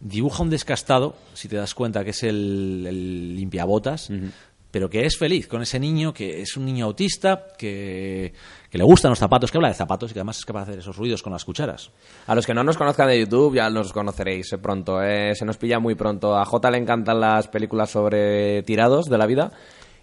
dibuja 0.00 0.42
un 0.42 0.50
descastado, 0.50 1.14
si 1.34 1.48
te 1.48 1.56
das 1.56 1.74
cuenta 1.74 2.04
que 2.04 2.10
es 2.10 2.22
el, 2.22 2.84
el 2.88 3.36
limpiabotas, 3.36 4.10
pero 4.70 4.88
que 4.88 5.04
es 5.04 5.18
feliz 5.18 5.46
con 5.46 5.62
ese 5.62 5.78
niño, 5.78 6.14
que 6.14 6.40
es 6.40 6.56
un 6.56 6.64
niño 6.64 6.86
autista, 6.86 7.48
que, 7.58 8.32
que 8.72 8.78
le 8.78 8.84
gustan 8.84 9.10
los 9.10 9.18
zapatos, 9.18 9.50
que 9.52 9.58
habla 9.58 9.68
de 9.68 9.74
zapatos 9.74 10.10
y 10.10 10.14
que 10.14 10.20
además 10.20 10.38
es 10.38 10.46
capaz 10.46 10.60
de 10.64 10.70
hacer 10.72 10.78
esos 10.78 10.96
ruidos 10.96 11.22
con 11.22 11.30
las 11.32 11.44
cucharas. 11.44 11.90
A 12.26 12.34
los 12.34 12.46
que 12.46 12.54
no 12.54 12.64
nos 12.64 12.78
conozcan 12.78 13.06
de 13.06 13.20
YouTube 13.20 13.54
ya 13.54 13.68
nos 13.68 13.92
conoceréis 13.92 14.50
eh, 14.54 14.58
pronto. 14.58 15.02
eh, 15.02 15.34
Se 15.34 15.44
nos 15.44 15.58
pilla 15.58 15.78
muy 15.78 15.94
pronto. 15.94 16.34
A 16.34 16.44
J 16.46 16.70
le 16.70 16.78
encantan 16.78 17.20
las 17.20 17.48
películas 17.48 17.90
sobre 17.90 18.62
tirados 18.62 19.04
de 19.10 19.18
la 19.18 19.26
vida 19.26 19.52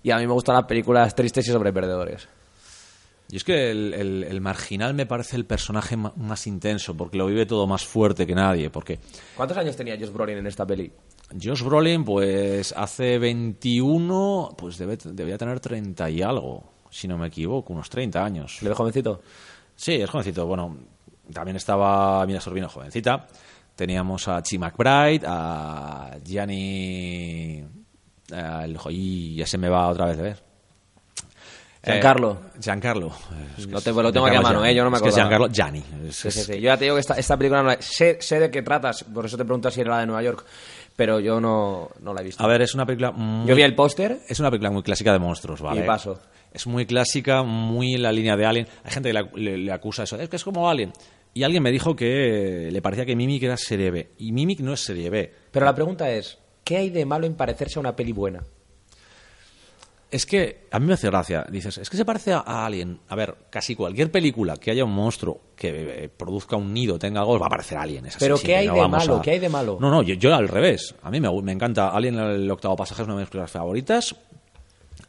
y 0.03 0.11
a 0.11 0.17
mí 0.17 0.27
me 0.27 0.33
gustan 0.33 0.53
las 0.55 0.65
películas 0.65 1.15
tristes 1.15 1.47
y 1.47 1.51
sobre 1.51 1.73
perdedores. 1.73 2.29
Y 3.31 3.37
es 3.37 3.43
que 3.43 3.71
el, 3.71 3.93
el- 3.93 4.23
el 4.23 4.41
marginal 4.41 4.93
me 4.93 5.05
parece 5.05 5.35
el 5.35 5.45
personaje 5.45 5.97
más 5.97 6.47
intenso, 6.47 6.95
porque 6.95 7.17
lo 7.17 7.25
vive 7.27 7.45
todo 7.45 7.67
más 7.67 7.85
fuerte 7.85 8.25
que 8.25 8.33
nadie, 8.35 8.69
porque 8.69 8.99
¿Cuántos 9.35 9.57
años 9.57 9.75
tenía 9.75 9.95
Josh 9.99 10.11
Brolin 10.11 10.37
en 10.37 10.47
esta 10.47 10.65
peli? 10.65 10.91
Josh 11.43 11.61
Brolin, 11.63 12.03
pues 12.03 12.73
hace 12.75 13.19
21, 13.19 14.55
pues 14.57 14.77
debe, 14.79 14.97
debería 15.03 15.37
tener 15.37 15.59
30 15.59 16.09
y 16.09 16.21
algo, 16.23 16.63
si 16.89 17.07
no 17.07 17.17
me 17.17 17.27
equivoco, 17.27 17.73
unos 17.73 17.89
30 17.89 18.23
años. 18.23 18.61
¿Le 18.61 18.69
ve 18.69 18.75
jovencito? 18.75 19.21
Sí, 19.75 19.93
es 19.95 20.09
jovencito. 20.09 20.45
Bueno, 20.45 20.77
también 21.33 21.55
estaba 21.57 22.25
Mira 22.25 22.41
Sorbino, 22.41 22.67
jovencita. 22.69 23.27
Teníamos 23.75 24.27
a 24.27 24.41
Chi 24.43 24.57
McBride, 24.57 25.21
a 25.25 26.17
Gianni... 26.23 27.63
a 28.33 28.65
el- 28.65 28.77
y 28.89 29.35
ya 29.35 29.45
se 29.45 29.57
me 29.57 29.69
va 29.69 29.87
otra 29.87 30.05
vez 30.07 30.17
de 30.17 30.23
ver. 30.23 30.43
Giancarlo. 31.81 32.31
Eh, 32.55 32.59
Giancarlo. 32.61 33.11
Es 33.57 33.65
que 33.65 33.71
Lo 33.71 33.79
tengo- 33.81 34.03
lo 34.03 34.11
tengo 34.11 34.25
aquí 34.27 34.35
a 34.35 34.41
mano. 34.41 34.65
¿eh? 34.65 34.75
Yo 34.75 34.83
no 34.83 34.89
me 34.89 34.97
Es 34.97 35.01
que 35.03 35.09
es 35.09 35.15
acordaba. 35.17 35.47
Giancarlo 35.47 35.53
Gianni. 35.53 36.07
Es- 36.09 36.15
Sí, 36.17 36.27
es- 36.27 36.33
sí, 36.33 36.41
sí. 36.43 36.53
Yo 36.55 36.65
ya 36.65 36.77
te 36.77 36.83
digo 36.83 36.95
que 36.95 36.99
esta, 36.99 37.13
esta 37.13 37.37
película 37.37 37.61
no 37.63 37.69
la- 37.69 37.81
sé, 37.81 38.17
sé 38.21 38.39
de 38.39 38.51
qué 38.51 38.61
tratas, 38.61 39.05
por 39.05 39.25
eso 39.25 39.37
te 39.37 39.45
pregunto 39.45 39.71
si 39.71 39.79
era 39.81 39.91
la 39.91 39.99
de 40.01 40.05
Nueva 40.07 40.21
York, 40.23 40.45
pero 40.95 41.21
yo 41.21 41.39
no, 41.39 41.89
no 42.01 42.13
la 42.13 42.19
he 42.19 42.23
visto. 42.25 42.43
A 42.43 42.47
ver, 42.47 42.61
es 42.63 42.73
una 42.75 42.85
película 42.85 43.11
muy... 43.11 43.47
Yo 43.47 43.55
vi 43.55 43.61
el 43.61 43.75
póster 43.75 44.19
Es 44.27 44.39
una 44.41 44.49
película 44.49 44.71
muy 44.71 44.83
clásica 44.83 45.13
de 45.13 45.19
monstruos, 45.19 45.61
¿vale? 45.61 45.81
Y 45.83 45.87
paso. 45.87 46.19
Es 46.53 46.65
muy 46.67 46.85
clásica, 46.85 47.43
muy 47.43 47.93
en 47.95 48.01
la 48.03 48.11
línea 48.11 48.35
de 48.35 48.45
Alien. 48.45 48.67
Hay 48.83 48.91
gente 48.91 49.09
que 49.11 49.13
le, 49.13 49.29
le- 49.35 49.57
le 49.57 49.71
acusa 49.71 50.03
eso. 50.03 50.19
Es 50.19 50.29
que 50.29 50.35
es 50.37 50.43
como 50.43 50.69
Alien. 50.69 50.91
Y 51.33 51.43
alguien 51.43 51.61
me 51.61 51.71
dijo 51.71 51.95
que 51.95 52.69
le 52.71 52.81
parecía 52.81 53.05
que 53.05 53.15
Mimic 53.15 53.43
era 53.43 53.55
serie 53.55 53.91
B. 53.91 54.11
Y 54.17 54.31
Mimic 54.31 54.61
no 54.61 54.73
es 54.73 54.79
serie 54.79 55.09
B. 55.11 55.31
Pero 55.51 55.65
la 55.65 55.75
pregunta 55.75 56.09
es, 56.11 56.39
¿qué 56.63 56.77
hay 56.77 56.89
de 56.89 57.05
malo 57.05 57.27
en 57.27 57.35
parecerse 57.35 57.77
a 57.77 57.81
una 57.81 57.95
peli 57.95 58.11
buena? 58.13 58.43
Es 60.11 60.25
que 60.25 60.65
a 60.71 60.79
mí 60.79 60.87
me 60.87 60.93
hace 60.95 61.05
gracia. 61.07 61.45
Dices, 61.51 61.77
es 61.77 61.87
que 61.87 61.95
se 61.95 62.03
parece 62.03 62.33
a, 62.33 62.39
Alien. 62.65 62.99
A 63.09 63.15
ver, 63.15 63.35
casi 63.51 63.75
cualquier 63.75 64.11
película 64.11 64.57
que 64.57 64.71
haya 64.71 64.83
un 64.83 64.91
monstruo 64.91 65.39
que 65.55 66.05
eh, 66.05 66.09
produzca 66.09 66.55
un 66.55 66.73
nido, 66.73 66.97
tenga 66.97 67.19
algo, 67.19 67.37
va 67.37 67.45
a 67.45 67.47
aparecer 67.47 67.77
Alien. 67.77 68.07
Es 68.07 68.15
así, 68.15 68.25
Pero 68.25 68.39
¿qué 68.39 68.55
hay 68.55 68.67
no 68.67 68.73
de 68.73 68.87
malo? 68.87 69.17
a- 69.17 69.21
¿Qué 69.21 69.31
hay 69.31 69.39
de 69.39 69.49
malo? 69.49 69.77
No, 69.79 69.91
no, 69.91 70.01
yo, 70.01 70.15
yo 70.15 70.33
al 70.33 70.47
revés. 70.47 70.95
A 71.03 71.11
mí 71.11 71.19
me, 71.21 71.29
me 71.43 71.51
encanta 71.51 71.89
Alien, 71.89 72.17
el 72.17 72.49
octavo 72.49 72.75
pasaje, 72.75 73.03
es 73.03 73.07
una 73.07 73.17
de 73.17 73.21
mis 73.21 73.29
películas 73.29 73.51
favoritas. 73.51 74.15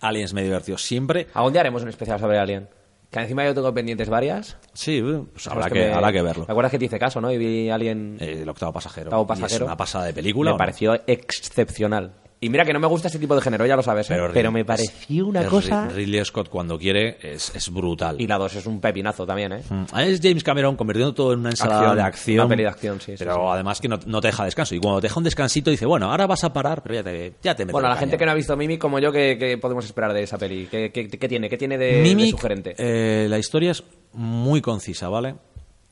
Aliens 0.00 0.32
me 0.34 0.42
divirtió 0.42 0.76
siempre. 0.78 1.26
¿A 1.34 1.42
dónde 1.42 1.58
haremos 1.60 1.82
un 1.82 1.88
especial 1.88 2.18
sobre 2.18 2.38
Alien? 2.38 2.68
Que 3.10 3.18
encima 3.20 3.44
yo 3.44 3.54
tengo 3.54 3.74
pendientes 3.74 4.08
varias. 4.08 4.56
Sí, 4.72 5.02
pues 5.02 5.46
habrá 5.48 5.62
Sabes 5.64 5.72
que, 5.72 5.88
me- 5.88 5.92
habrá 5.94 6.12
que 6.12 6.22
verlo. 6.22 6.44
¿Te 6.46 6.52
acuerdas 6.52 6.70
que 6.70 6.78
te 6.78 6.84
hice 6.84 6.98
caso, 6.98 7.20
no? 7.20 7.32
Y 7.32 7.38
vi 7.38 7.68
Alien... 7.70 8.16
Eh, 8.20 8.40
el 8.42 8.48
octavo 8.48 8.72
pasajero. 8.72 9.06
Octavo 9.08 9.22
Y 9.22 9.24
es 9.24 9.40
pasajero. 9.40 9.66
una 9.66 9.76
pasada 9.76 10.04
de 10.04 10.14
película. 10.14 10.52
me 10.52 10.58
pareció 10.58 10.94
excepcional. 11.08 12.12
Y 12.42 12.48
mira 12.48 12.64
que 12.64 12.72
no 12.72 12.81
me 12.81 12.87
gusta 12.87 13.09
ese 13.09 13.18
tipo 13.18 13.35
de 13.35 13.42
género, 13.42 13.66
ya 13.66 13.76
lo 13.76 13.83
sabes, 13.83 14.11
¿eh? 14.11 14.18
Pero, 14.33 14.50
me 14.50 14.64
pareció 14.64 15.26
una 15.26 15.44
cosa... 15.44 15.90
Ri- 15.90 15.92
Ridley 15.94 16.24
Scott 16.24 16.48
cuando 16.48 16.79
quiere 16.79 17.18
es, 17.20 17.55
es 17.55 17.70
brutal. 17.70 18.18
Y 18.18 18.26
la 18.26 18.38
2 18.38 18.55
es 18.57 18.64
un 18.66 18.81
pepinazo 18.81 19.26
también, 19.26 19.53
¿eh? 19.53 19.62
Mm. 19.68 19.98
Es 19.98 20.20
James 20.22 20.42
Cameron 20.42 20.74
convirtiendo 20.74 21.12
todo 21.12 21.35
en 21.35 21.40
una 21.40 21.50
ensalada 21.50 21.81
Acción, 21.81 21.96
de 21.96 22.03
acción. 22.03 22.38
una 22.38 22.48
peli 22.48 22.62
de 22.62 22.68
acción, 22.70 23.00
sí, 23.00 23.14
Pero 23.18 23.35
sí. 23.35 23.40
además 23.46 23.79
que 23.83 23.88
no, 23.88 23.98
no 24.07 24.22
te 24.22 24.29
deja 24.29 24.46
descanso. 24.46 24.74
Y 24.74 24.79
cuando 24.81 25.00
te 25.03 25.09
deja 25.09 25.18
un 25.20 25.24
descansito 25.24 25.70
dice, 25.70 25.85
bueno, 25.85 26.11
ahora 26.11 26.26
vas 26.26 26.42
a 26.42 26.50
parar, 26.50 26.83
pero 26.83 26.94
ya 26.94 27.03
te, 27.03 27.35
ya 27.42 27.55
te 27.55 27.66
meto 27.66 27.72
Bueno, 27.74 27.88
el 27.88 27.94
la 27.94 28.00
gente 28.00 28.16
que 28.16 28.24
no 28.24 28.31
ha 28.31 28.35
visto 28.35 28.57
Mimic 28.57 28.81
como 28.81 28.98
yo, 29.00 29.12
¿qué, 29.12 29.37
qué 29.38 29.59
podemos 29.59 29.85
esperar 29.85 30.14
de 30.14 30.22
esa 30.22 30.38
peli? 30.38 30.66
¿Qué, 30.70 30.90
qué- 30.92 31.09
qué 31.11 31.29
tiene? 31.29 31.50
¿Qué 31.50 31.59
tiene 31.59 31.76
de, 31.76 31.96
de 31.96 32.03
Mimic, 32.03 32.31
sugerente? 32.31 32.74
eh, 32.79 33.26
la 33.29 33.38
historia 33.38 33.72
es 33.72 33.85
muy 34.14 34.62
concisa, 34.62 35.11
¿vale? 35.11 35.35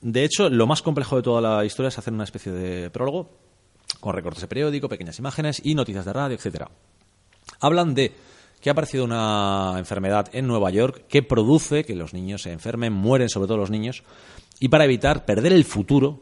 De 0.01 0.23
hecho, 0.23 0.49
lo 0.49 0.65
más 0.65 0.81
complejo 0.81 1.15
de 1.17 1.21
toda 1.21 1.41
la 1.41 1.63
historia 1.63 1.89
es 1.89 1.97
hacer 1.99 2.11
una 2.11 2.23
especie 2.23 2.51
de 2.51 2.89
prólogo 2.89 3.29
con 3.99 4.15
recortes 4.15 4.41
de 4.41 4.47
periódico, 4.47 4.89
pequeñas 4.89 5.19
imágenes 5.19 5.61
y 5.63 5.75
noticias 5.75 6.05
de 6.05 6.13
radio, 6.13 6.35
etcétera. 6.35 6.69
Hablan 7.59 7.93
de 7.93 8.13
que 8.61 8.69
ha 8.69 8.73
aparecido 8.73 9.05
una 9.05 9.75
enfermedad 9.77 10.29
en 10.33 10.47
Nueva 10.47 10.69
York 10.69 11.05
que 11.07 11.23
produce 11.23 11.83
que 11.83 11.95
los 11.95 12.13
niños 12.13 12.43
se 12.43 12.51
enfermen, 12.51 12.93
mueren 12.93 13.29
sobre 13.29 13.47
todo 13.47 13.57
los 13.57 13.71
niños, 13.71 14.03
y 14.59 14.69
para 14.69 14.85
evitar 14.85 15.25
perder 15.25 15.53
el 15.53 15.63
futuro, 15.63 16.21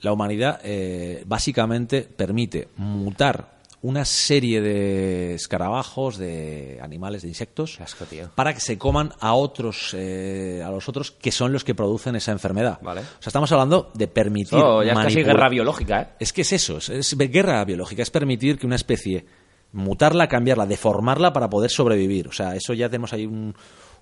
la 0.00 0.12
humanidad 0.12 0.60
eh, 0.62 1.22
básicamente 1.26 2.02
permite 2.02 2.68
mutar 2.76 3.61
una 3.82 4.04
serie 4.04 4.60
de 4.60 5.34
escarabajos, 5.34 6.16
de 6.16 6.78
animales, 6.80 7.22
de 7.22 7.28
insectos, 7.28 7.76
Qué 7.76 7.82
asco, 7.82 8.04
tío. 8.04 8.30
para 8.34 8.54
que 8.54 8.60
se 8.60 8.78
coman 8.78 9.12
a 9.20 9.34
otros, 9.34 9.94
eh, 9.98 10.62
a 10.64 10.70
los 10.70 10.88
otros 10.88 11.10
que 11.10 11.32
son 11.32 11.52
los 11.52 11.64
que 11.64 11.74
producen 11.74 12.14
esa 12.14 12.30
enfermedad. 12.32 12.78
Vale. 12.80 13.00
O 13.00 13.04
sea, 13.04 13.28
estamos 13.28 13.50
hablando 13.50 13.90
de 13.94 14.06
permitir. 14.06 14.58
Eso 14.58 14.82
ya 14.84 14.92
es 14.92 14.98
casi 14.98 15.22
guerra 15.22 15.48
biológica, 15.48 16.02
¿eh? 16.02 16.08
es 16.20 16.32
que 16.32 16.42
es 16.42 16.52
eso, 16.52 16.78
es, 16.78 16.88
es 16.90 17.16
guerra 17.18 17.64
biológica, 17.64 18.02
es 18.02 18.10
permitir 18.10 18.58
que 18.58 18.66
una 18.66 18.76
especie 18.76 19.26
mutarla, 19.72 20.28
cambiarla, 20.28 20.66
deformarla 20.66 21.32
para 21.32 21.50
poder 21.50 21.70
sobrevivir. 21.70 22.28
O 22.28 22.32
sea, 22.32 22.54
eso 22.54 22.74
ya 22.74 22.88
tenemos 22.88 23.12
ahí 23.12 23.26
un, 23.26 23.54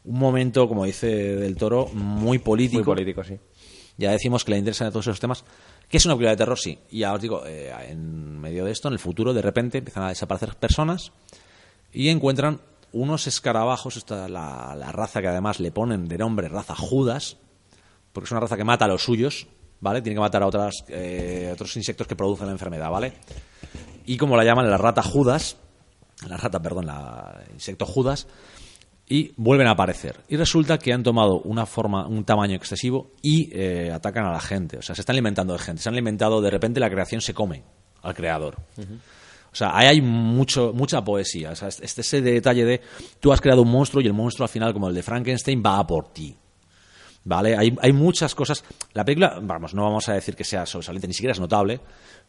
un 0.05 0.19
momento, 0.19 0.69
como 0.69 0.85
dice 0.85 1.07
Del 1.07 1.57
Toro, 1.57 1.87
muy 1.95 2.39
político. 2.39 2.85
Muy 2.85 2.97
político, 2.97 3.25
sí. 3.25 3.39
Ya 3.97 4.13
decimos 4.13 4.45
que 4.45 4.53
le 4.53 4.59
interesan 4.59 4.91
todos 4.91 5.07
esos 5.07 5.21
temas. 5.21 5.45
¿Qué 5.91 5.97
es 5.97 6.07
una 6.07 6.15
película 6.15 6.31
de 6.31 6.37
terror? 6.37 6.59
Sí. 6.59 6.79
Y 6.91 7.01
ya 7.01 7.13
os 7.13 7.21
digo, 7.21 7.45
eh, 7.45 7.75
en 7.89 8.39
medio 8.41 8.65
de 8.65 8.71
esto, 8.71 8.87
en 8.87 8.95
el 8.95 9.01
futuro, 9.01 9.35
de 9.35 9.43
repente 9.43 9.79
empiezan 9.79 10.05
a 10.05 10.09
desaparecer 10.09 10.55
personas 10.55 11.11
y 11.93 12.09
encuentran 12.09 12.61
unos 12.93 13.27
escarabajos, 13.27 13.97
esta, 13.97 14.29
la, 14.29 14.77
la 14.79 14.93
raza 14.93 15.21
que 15.21 15.27
además 15.27 15.59
le 15.59 15.73
ponen 15.73 16.07
de 16.07 16.17
nombre 16.17 16.49
raza 16.49 16.77
Judas, 16.77 17.39
porque 18.13 18.27
es 18.27 18.31
una 18.31 18.41
raza 18.41 18.57
que 18.57 18.63
mata 18.63 18.85
a 18.85 18.89
los 18.89 19.03
suyos, 19.03 19.49
¿vale? 19.81 20.01
Tiene 20.01 20.15
que 20.15 20.21
matar 20.21 20.45
a 20.45 20.47
otras, 20.47 20.85
eh, 20.89 21.51
otros 21.53 21.77
insectos 21.77 22.07
que 22.07 22.15
producen 22.15 22.47
la 22.47 22.53
enfermedad, 22.53 22.89
¿vale? 22.89 23.15
Y 24.07 24.17
como 24.17 24.37
la 24.37 24.45
llaman, 24.45 24.71
la 24.71 24.79
rata 24.79 25.03
Judas, 25.03 25.57
la 26.29 26.37
rata, 26.37 26.61
perdón, 26.61 26.87
la 26.87 27.43
insecto 27.53 27.85
Judas, 27.85 28.29
y 29.11 29.33
vuelven 29.37 29.67
a 29.67 29.73
aparecer. 29.73 30.21
Y 30.29 30.37
resulta 30.37 30.79
que 30.79 30.93
han 30.93 31.03
tomado 31.03 31.41
una 31.41 31.67
forma, 31.67 32.07
un 32.07 32.25
tamaño 32.25 32.55
excesivo 32.55 33.11
y 33.21 33.51
eh, 33.53 33.91
atacan 33.93 34.25
a 34.25 34.31
la 34.31 34.41
gente. 34.41 34.79
O 34.79 34.83
sea, 34.83 34.95
se 34.95 35.03
están 35.03 35.15
alimentando 35.15 35.53
de 35.53 35.59
gente. 35.59 35.83
Se 35.83 35.89
han 35.89 35.97
alimentado, 35.97 36.41
de 36.41 36.49
repente 36.49 36.79
la 36.79 36.89
creación 36.89 37.21
se 37.21 37.35
come 37.35 37.65
al 38.03 38.15
creador. 38.15 38.57
O 39.53 39.57
sea, 39.57 39.77
ahí 39.77 39.89
hay 39.89 40.01
mucho, 40.01 40.73
mucha 40.73 41.03
poesía. 41.03 41.51
O 41.51 41.57
sea, 41.57 41.67
este, 41.67 42.03
ese 42.03 42.23
detalle 42.23 42.65
de 42.65 42.81
tú 43.19 43.33
has 43.33 43.41
creado 43.41 43.63
un 43.63 43.71
monstruo 43.73 44.01
y 44.01 44.07
el 44.07 44.13
monstruo 44.13 44.45
al 44.45 44.49
final, 44.49 44.73
como 44.73 44.89
el 44.89 44.95
de 44.95 45.03
Frankenstein, 45.03 45.61
va 45.61 45.81
a 45.81 45.87
por 45.87 46.13
ti. 46.13 46.37
¿Vale? 47.25 47.57
Hay, 47.57 47.77
hay 47.83 47.93
muchas 47.93 48.33
cosas. 48.37 48.63
La 48.93 49.05
película, 49.05 49.41
vamos, 49.43 49.75
no 49.75 49.83
vamos 49.83 50.09
a 50.09 50.15
decir 50.15 50.37
que 50.37 50.45
sea 50.45 50.67
sobresaliente, 50.67 51.09
ni 51.09 51.15
siquiera 51.15 51.33
es 51.33 51.41
notable, 51.41 51.81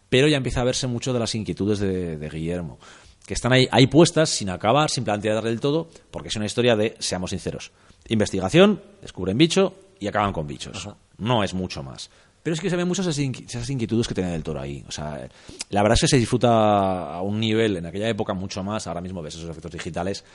pero 0.10 0.28
ya 0.28 0.38
empieza 0.38 0.62
a 0.62 0.64
verse 0.64 0.88
mucho 0.88 1.14
de 1.14 1.20
las 1.20 1.36
inquietudes 1.36 1.78
de, 1.78 2.18
de 2.18 2.30
Guillermo. 2.30 2.80
Que 3.26 3.34
están 3.34 3.54
ahí, 3.54 3.68
ahí 3.72 3.88
puestas 3.88 4.30
sin 4.30 4.50
acabar, 4.50 4.90
sin 4.90 5.04
plantear 5.04 5.44
del 5.44 5.60
todo, 5.60 5.90
porque 6.10 6.28
es 6.30 6.36
una 6.36 6.46
historia 6.46 6.76
de, 6.76 6.96
seamos 7.00 7.30
sinceros, 7.30 7.72
investigación, 8.10 8.82
descubren 9.02 9.38
bicho 9.38 9.74
y 10.00 10.08
acaban 10.08 10.34
con 10.34 10.48
bichos. 10.48 10.90
No 11.18 11.44
es 11.44 11.54
mucho 11.54 11.84
más. 11.84 12.10
Pero 12.44 12.56
es 12.56 12.60
que 12.60 12.72
se 12.72 12.76
ven 12.76 12.88
muchas 12.88 13.06
esas 13.06 13.20
inqui- 13.24 13.46
esas 13.48 13.70
inquietudes 13.70 14.08
que 14.08 14.16
tiene 14.16 14.32
del 14.32 14.42
toro 14.42 14.60
ahí. 14.60 14.84
O 14.88 14.92
sea, 14.92 15.30
la 15.70 15.82
verdad 15.84 15.94
es 15.94 16.02
que 16.02 16.08
se 16.08 16.18
disfruta 16.18 17.14
a 17.14 17.22
un 17.22 17.40
nivel, 17.40 17.78
en 17.78 17.86
aquella 17.86 18.10
época 18.10 18.34
mucho 18.34 18.64
más, 18.64 18.88
ahora 18.88 19.00
mismo 19.02 19.22
ves 19.22 19.36
esos 19.36 19.48
efectos 19.50 19.72
digitales 19.72 20.26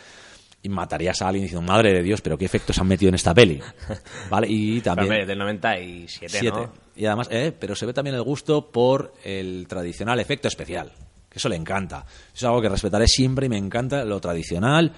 y 0.62 0.68
matarías 0.68 1.20
a 1.20 1.29
alguien 1.29 1.42
diciendo, 1.44 1.66
madre 1.66 1.92
de 1.92 2.03
Dios, 2.05 2.20
pero 2.20 2.38
qué 2.38 2.44
efectos 2.44 2.79
han 2.79 2.87
metido 2.87 3.09
en 3.09 3.16
esta 3.16 3.35
peli. 3.35 3.61
¿Vale? 4.31 4.46
Y 4.49 4.81
también... 4.81 5.09
Hombre, 5.11 5.27
del 5.27 5.38
97, 5.38 6.38
Siete. 6.38 6.57
¿no? 6.57 6.72
Y 6.94 7.05
además, 7.07 7.29
eh, 7.33 7.53
pero 7.59 7.75
se 7.75 7.85
ve 7.87 7.92
también 7.92 8.14
el 8.14 8.22
gusto 8.22 8.70
por 8.70 9.12
el 9.25 9.66
tradicional 9.68 10.20
efecto 10.20 10.46
especial. 10.46 10.92
Eso 11.37 11.49
le 11.49 11.57
encanta. 11.57 12.05
Eso 12.09 12.35
es 12.35 12.44
algo 12.44 12.62
que 12.62 12.68
respetaré 12.70 13.07
siempre 13.07 13.46
y 13.46 13.49
me 13.49 13.59
encanta 13.59 14.05
lo 14.05 14.18
tradicional. 14.20 14.92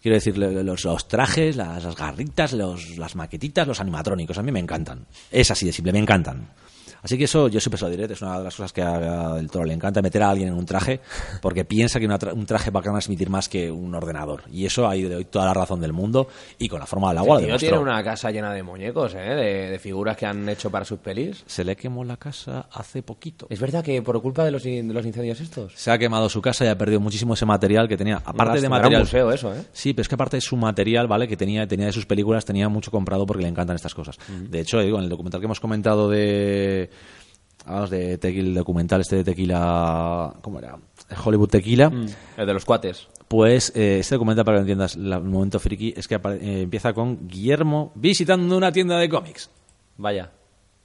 Quiero 0.00 0.14
decir, 0.14 0.38
los 0.38 1.08
trajes, 1.08 1.56
las, 1.56 1.82
las 1.82 1.96
garritas, 1.96 2.52
los, 2.52 2.96
las 2.98 3.16
maquetitas, 3.16 3.66
los 3.66 3.80
animatrónicos. 3.80 4.38
A 4.38 4.42
mí 4.42 4.52
me 4.52 4.60
encantan. 4.60 5.06
Es 5.30 5.50
así 5.50 5.66
de 5.66 5.72
simple, 5.72 5.92
me 5.92 5.98
encantan. 5.98 6.50
Así 7.02 7.16
que 7.16 7.24
eso 7.24 7.48
yo 7.48 7.60
siempre 7.60 7.78
se 7.78 7.84
lo 7.84 7.90
diré, 7.90 8.12
es 8.12 8.22
una 8.22 8.38
de 8.38 8.44
las 8.44 8.56
cosas 8.56 8.72
que 8.72 8.82
a, 8.82 9.34
Del 9.34 9.50
Toro 9.50 9.64
le 9.64 9.74
encanta 9.74 10.02
meter 10.02 10.22
a 10.22 10.30
alguien 10.30 10.48
en 10.48 10.54
un 10.54 10.66
traje 10.66 11.00
porque 11.40 11.64
piensa 11.64 11.98
que 12.00 12.06
una 12.06 12.18
tra- 12.18 12.32
un 12.32 12.44
traje 12.46 12.70
va 12.70 12.80
a 12.80 12.82
transmitir 12.82 13.30
más 13.30 13.48
que 13.48 13.70
un 13.70 13.94
ordenador. 13.94 14.42
Y 14.52 14.66
eso 14.66 14.88
ahí 14.88 15.02
le 15.02 15.14
doy 15.14 15.24
toda 15.26 15.44
la 15.46 15.54
razón 15.54 15.80
del 15.80 15.92
mundo 15.92 16.28
y 16.58 16.68
con 16.68 16.80
la 16.80 16.86
forma 16.86 17.08
del 17.10 17.18
agua 17.18 17.34
lo 17.36 17.38
tío 17.40 17.46
demostró. 17.48 17.68
tiene 17.68 17.82
una 17.82 18.02
casa 18.02 18.30
llena 18.30 18.52
de 18.52 18.62
muñecos, 18.62 19.14
¿eh? 19.14 19.18
De, 19.18 19.70
de 19.70 19.78
figuras 19.78 20.16
que 20.16 20.26
han 20.26 20.48
hecho 20.48 20.70
para 20.70 20.84
sus 20.84 20.98
pelis. 20.98 21.44
Se 21.46 21.64
le 21.64 21.76
quemó 21.76 22.04
la 22.04 22.16
casa 22.16 22.66
hace 22.72 23.02
poquito. 23.02 23.46
Es 23.50 23.60
verdad 23.60 23.84
que 23.84 24.02
por 24.02 24.20
culpa 24.20 24.44
de 24.44 24.50
los, 24.50 24.66
in- 24.66 24.88
de 24.88 24.94
los 24.94 25.06
incendios 25.06 25.40
estos. 25.40 25.72
se 25.76 25.90
ha 25.90 25.98
quemado 25.98 26.28
su 26.28 26.42
casa 26.42 26.64
y 26.64 26.68
ha 26.68 26.76
perdido 26.78 27.00
muchísimo 27.00 27.34
ese 27.34 27.46
material 27.46 27.88
que 27.88 27.96
tenía. 27.96 28.16
Aparte 28.24 28.60
de 28.60 28.68
material. 28.68 29.02
un 29.02 29.06
museo 29.06 29.30
eso, 29.32 29.54
¿eh? 29.54 29.62
Sí, 29.72 29.92
pero 29.92 30.02
es 30.02 30.08
que 30.08 30.14
aparte 30.14 30.36
de 30.36 30.40
su 30.40 30.56
material, 30.56 31.06
¿vale? 31.06 31.28
Que 31.28 31.36
tenía, 31.36 31.66
tenía 31.66 31.86
de 31.86 31.92
sus 31.92 32.06
películas, 32.06 32.44
tenía 32.44 32.68
mucho 32.68 32.90
comprado 32.90 33.24
porque 33.26 33.42
le 33.44 33.48
encantan 33.48 33.76
estas 33.76 33.94
cosas. 33.94 34.18
De 34.28 34.60
hecho, 34.60 34.80
digo, 34.80 34.98
en 34.98 35.04
el 35.04 35.08
documental 35.10 35.40
que 35.40 35.44
hemos 35.46 35.60
comentado 35.60 36.08
de. 36.10 36.87
Vamos, 37.68 37.90
de 37.90 38.16
tequila, 38.18 38.48
el 38.48 38.54
documental 38.54 39.00
este 39.02 39.16
de 39.16 39.24
tequila. 39.24 40.34
¿Cómo 40.40 40.58
era? 40.58 40.76
Hollywood 41.24 41.48
Tequila. 41.48 41.92
El 42.36 42.46
de 42.46 42.52
los 42.54 42.64
cuates. 42.64 43.06
Pues 43.28 43.72
eh, 43.76 43.98
este 44.00 44.14
documental, 44.14 44.44
para 44.44 44.56
que 44.56 44.60
lo 44.60 44.62
entiendas, 44.62 44.96
la- 44.96 45.16
el 45.16 45.24
momento 45.24 45.60
friki, 45.60 45.92
es 45.96 46.08
que 46.08 46.14
eh, 46.14 46.62
empieza 46.62 46.92
con 46.94 47.28
Guillermo 47.28 47.92
visitando 47.94 48.56
una 48.56 48.72
tienda 48.72 48.96
de 48.98 49.08
cómics. 49.08 49.50
Vaya. 49.98 50.30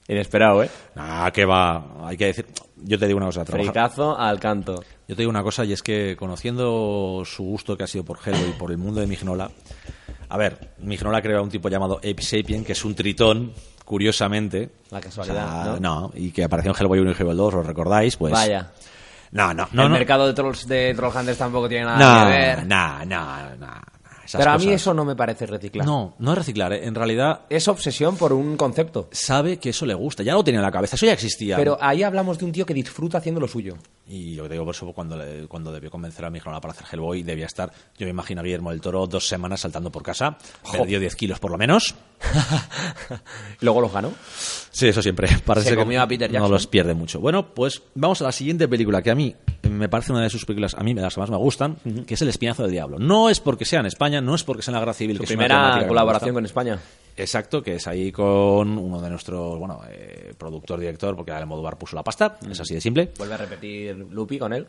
Inesperado, 0.08 0.64
¿eh? 0.64 0.70
Ah, 0.98 1.32
que 1.34 1.46
va. 1.46 2.06
Hay 2.06 2.18
que 2.18 2.26
decir. 2.26 2.46
Yo 2.84 3.00
te 3.00 3.08
digo 3.08 3.16
una 3.18 3.28
cosa. 3.28 3.46
Fricazo 3.46 4.18
al 4.18 4.38
canto. 4.42 4.84
Yo 5.08 5.16
te 5.16 5.22
digo 5.22 5.30
una 5.30 5.44
cosa 5.44 5.64
y 5.64 5.72
es 5.72 5.82
que 5.82 6.18
conociendo 6.18 7.24
su 7.26 7.44
gusto 7.44 7.78
que 7.78 7.86
ha 7.86 7.88
sido 7.88 8.04
por 8.04 8.18
Hellboy 8.26 8.50
y 8.50 8.60
por 8.60 8.72
el 8.72 8.78
mundo 8.78 9.00
de 9.00 9.08
Mignola, 9.08 9.50
a 10.28 10.38
ver, 10.38 10.74
Mignola 10.80 11.22
creó 11.22 11.40
a 11.40 11.42
un 11.42 11.50
tipo 11.50 11.70
llamado 11.70 11.98
Ape 12.00 12.22
Sapien, 12.22 12.66
que 12.66 12.74
es 12.74 12.84
un 12.84 12.96
tritón, 12.96 13.54
curiosamente. 13.94 14.72
La 14.90 15.00
casualidad, 15.00 15.68
O 15.68 15.72
sea, 15.74 15.80
¿no? 15.80 16.12
y 16.16 16.32
que 16.32 16.44
apareció 16.44 16.72
en 16.72 16.78
Hellboy 16.82 16.98
1 16.98 17.12
y 17.12 17.14
Hellboy 17.14 17.36
2, 17.36 17.54
¿lo 17.54 17.62
recordáis? 17.62 18.18
Pues, 18.18 18.34
Vaya. 18.34 18.72
No, 19.34 19.54
no, 19.54 19.68
no. 19.72 19.84
el 19.84 19.90
no. 19.90 19.94
mercado 19.94 20.26
de 20.26 20.34
trolls 20.34 20.68
de 20.68 20.96
Trollhunters 20.96 21.38
tampoco 21.38 21.70
tiene 21.70 21.86
nada 21.86 22.00
No, 22.00 22.26
que 22.32 22.32
ver. 22.38 22.66
no, 22.66 23.06
no, 23.06 23.56
no. 23.56 23.68
Esas 24.26 24.40
Pero 24.40 24.52
a 24.52 24.58
mí 24.58 24.66
cosas. 24.66 24.82
eso 24.82 24.94
no 24.94 25.04
me 25.06 25.16
parece 25.16 25.46
reciclar. 25.46 25.86
No, 25.86 26.16
no 26.18 26.32
es 26.32 26.38
reciclar, 26.38 26.72
¿eh? 26.74 26.86
en 26.86 26.96
realidad 26.96 27.42
Es 27.50 27.68
obsesión 27.68 28.16
por 28.16 28.32
un 28.34 28.56
concepto. 28.56 29.10
sabe 29.12 29.58
que 29.58 29.70
eso 29.72 29.86
le 29.86 29.94
gusta, 29.94 30.24
ya 30.24 30.34
lo 30.34 30.44
tenía 30.44 30.60
en 30.60 30.66
la 30.66 30.72
cabeza, 30.72 30.96
eso 30.96 31.06
ya 31.06 31.14
existía. 31.14 31.58
Pero 31.58 31.78
ahí 31.82 32.04
hablamos 32.04 32.38
de 32.38 32.46
un 32.46 32.52
tío 32.54 32.66
que 32.66 32.74
disfruta 32.74 33.18
haciendo 33.18 33.42
lo 33.42 33.48
suyo. 33.48 33.76
Y 34.08 34.36
yo 34.36 34.44
te 34.48 34.54
digo, 34.54 34.66
por 34.66 34.76
eso 34.76 34.92
cuando, 34.94 35.18
le- 35.18 35.48
cuando 35.48 35.72
debió 35.72 35.90
convencer 35.92 36.24
a 36.26 36.30
Mignola 36.30 36.62
para 36.62 36.74
hacer 36.74 36.88
Hellboy, 36.92 37.24
debía 37.24 37.46
estar, 37.46 37.72
yo 37.98 38.06
me 38.06 38.12
imagino 38.12 38.42
a 38.42 38.44
Guillermo 38.44 38.70
del 38.72 38.82
Toro 38.82 39.06
dos 39.08 39.28
semanas 39.28 39.62
saltando 39.62 39.92
por 39.92 40.04
casa, 40.04 40.38
perdió 40.72 41.00
10 41.00 41.16
kilos 41.16 41.40
por 41.40 41.52
lo 41.52 41.58
menos. 41.58 41.96
Luego 43.62 43.82
los 43.82 43.92
ganó. 43.94 44.12
Sí, 44.74 44.88
eso 44.88 45.02
siempre. 45.04 45.28
Parece 45.46 45.70
Se 45.70 45.76
que 45.78 45.98
a 45.98 46.08
Peter 46.08 46.30
No 46.30 46.34
Jackson. 46.34 46.52
los 46.52 46.68
pierde 46.68 46.94
mucho. 46.96 47.20
Bueno, 47.20 47.54
pues 47.54 47.84
vamos 47.94 48.22
a 48.22 48.26
la 48.26 48.32
siguiente 48.32 48.68
película 48.68 49.02
que 49.04 49.12
a 49.12 49.16
mí 49.16 49.36
me 49.70 49.88
parece 49.88 50.12
una 50.12 50.22
de 50.24 50.30
sus 50.32 50.46
películas, 50.46 50.74
a 50.74 50.84
mí 50.84 50.94
de 50.96 51.02
las 51.02 51.14
que 51.14 51.22
más 51.22 51.30
me 51.30 51.38
gustan, 51.38 51.78
que 52.08 52.16
es 52.16 52.22
El 52.24 52.30
Espinazo 52.30 52.64
del 52.64 52.72
Diablo. 52.72 52.98
No 53.00 53.30
es 53.30 53.40
porque 53.40 53.66
sea 53.66 53.80
en 53.82 53.86
España, 53.86 54.20
no 54.20 54.34
es 54.36 54.44
porque 54.44 54.64
sea 54.64 54.72
en 54.72 54.74
la 54.74 54.80
Guerra 54.80 54.94
Civil. 54.94 55.18
Su 55.18 55.22
que 55.22 55.26
es 55.26 55.32
una 55.32 55.46
primera 55.46 55.78
me 55.78 55.88
colaboración 55.88 56.34
con 56.34 56.44
España. 56.46 56.80
Exacto, 57.16 57.62
que 57.62 57.76
es 57.76 57.86
ahí 57.88 58.12
con 58.12 58.76
uno 58.76 59.00
de 59.00 59.10
nuestros, 59.12 59.60
bueno, 59.60 59.80
eh, 59.88 60.34
productor, 60.36 60.80
director, 60.80 61.16
porque 61.16 61.32
Almodóvar 61.32 61.78
puso 61.78 61.96
la 61.96 62.04
pasta, 62.04 62.40
es 62.50 62.60
así 62.60 62.74
de 62.74 62.82
simple. 62.82 63.12
Vuelve 63.20 63.36
a 63.36 63.38
repetir 63.38 63.96
Lupi 63.96 64.40
con 64.40 64.52
él. 64.52 64.66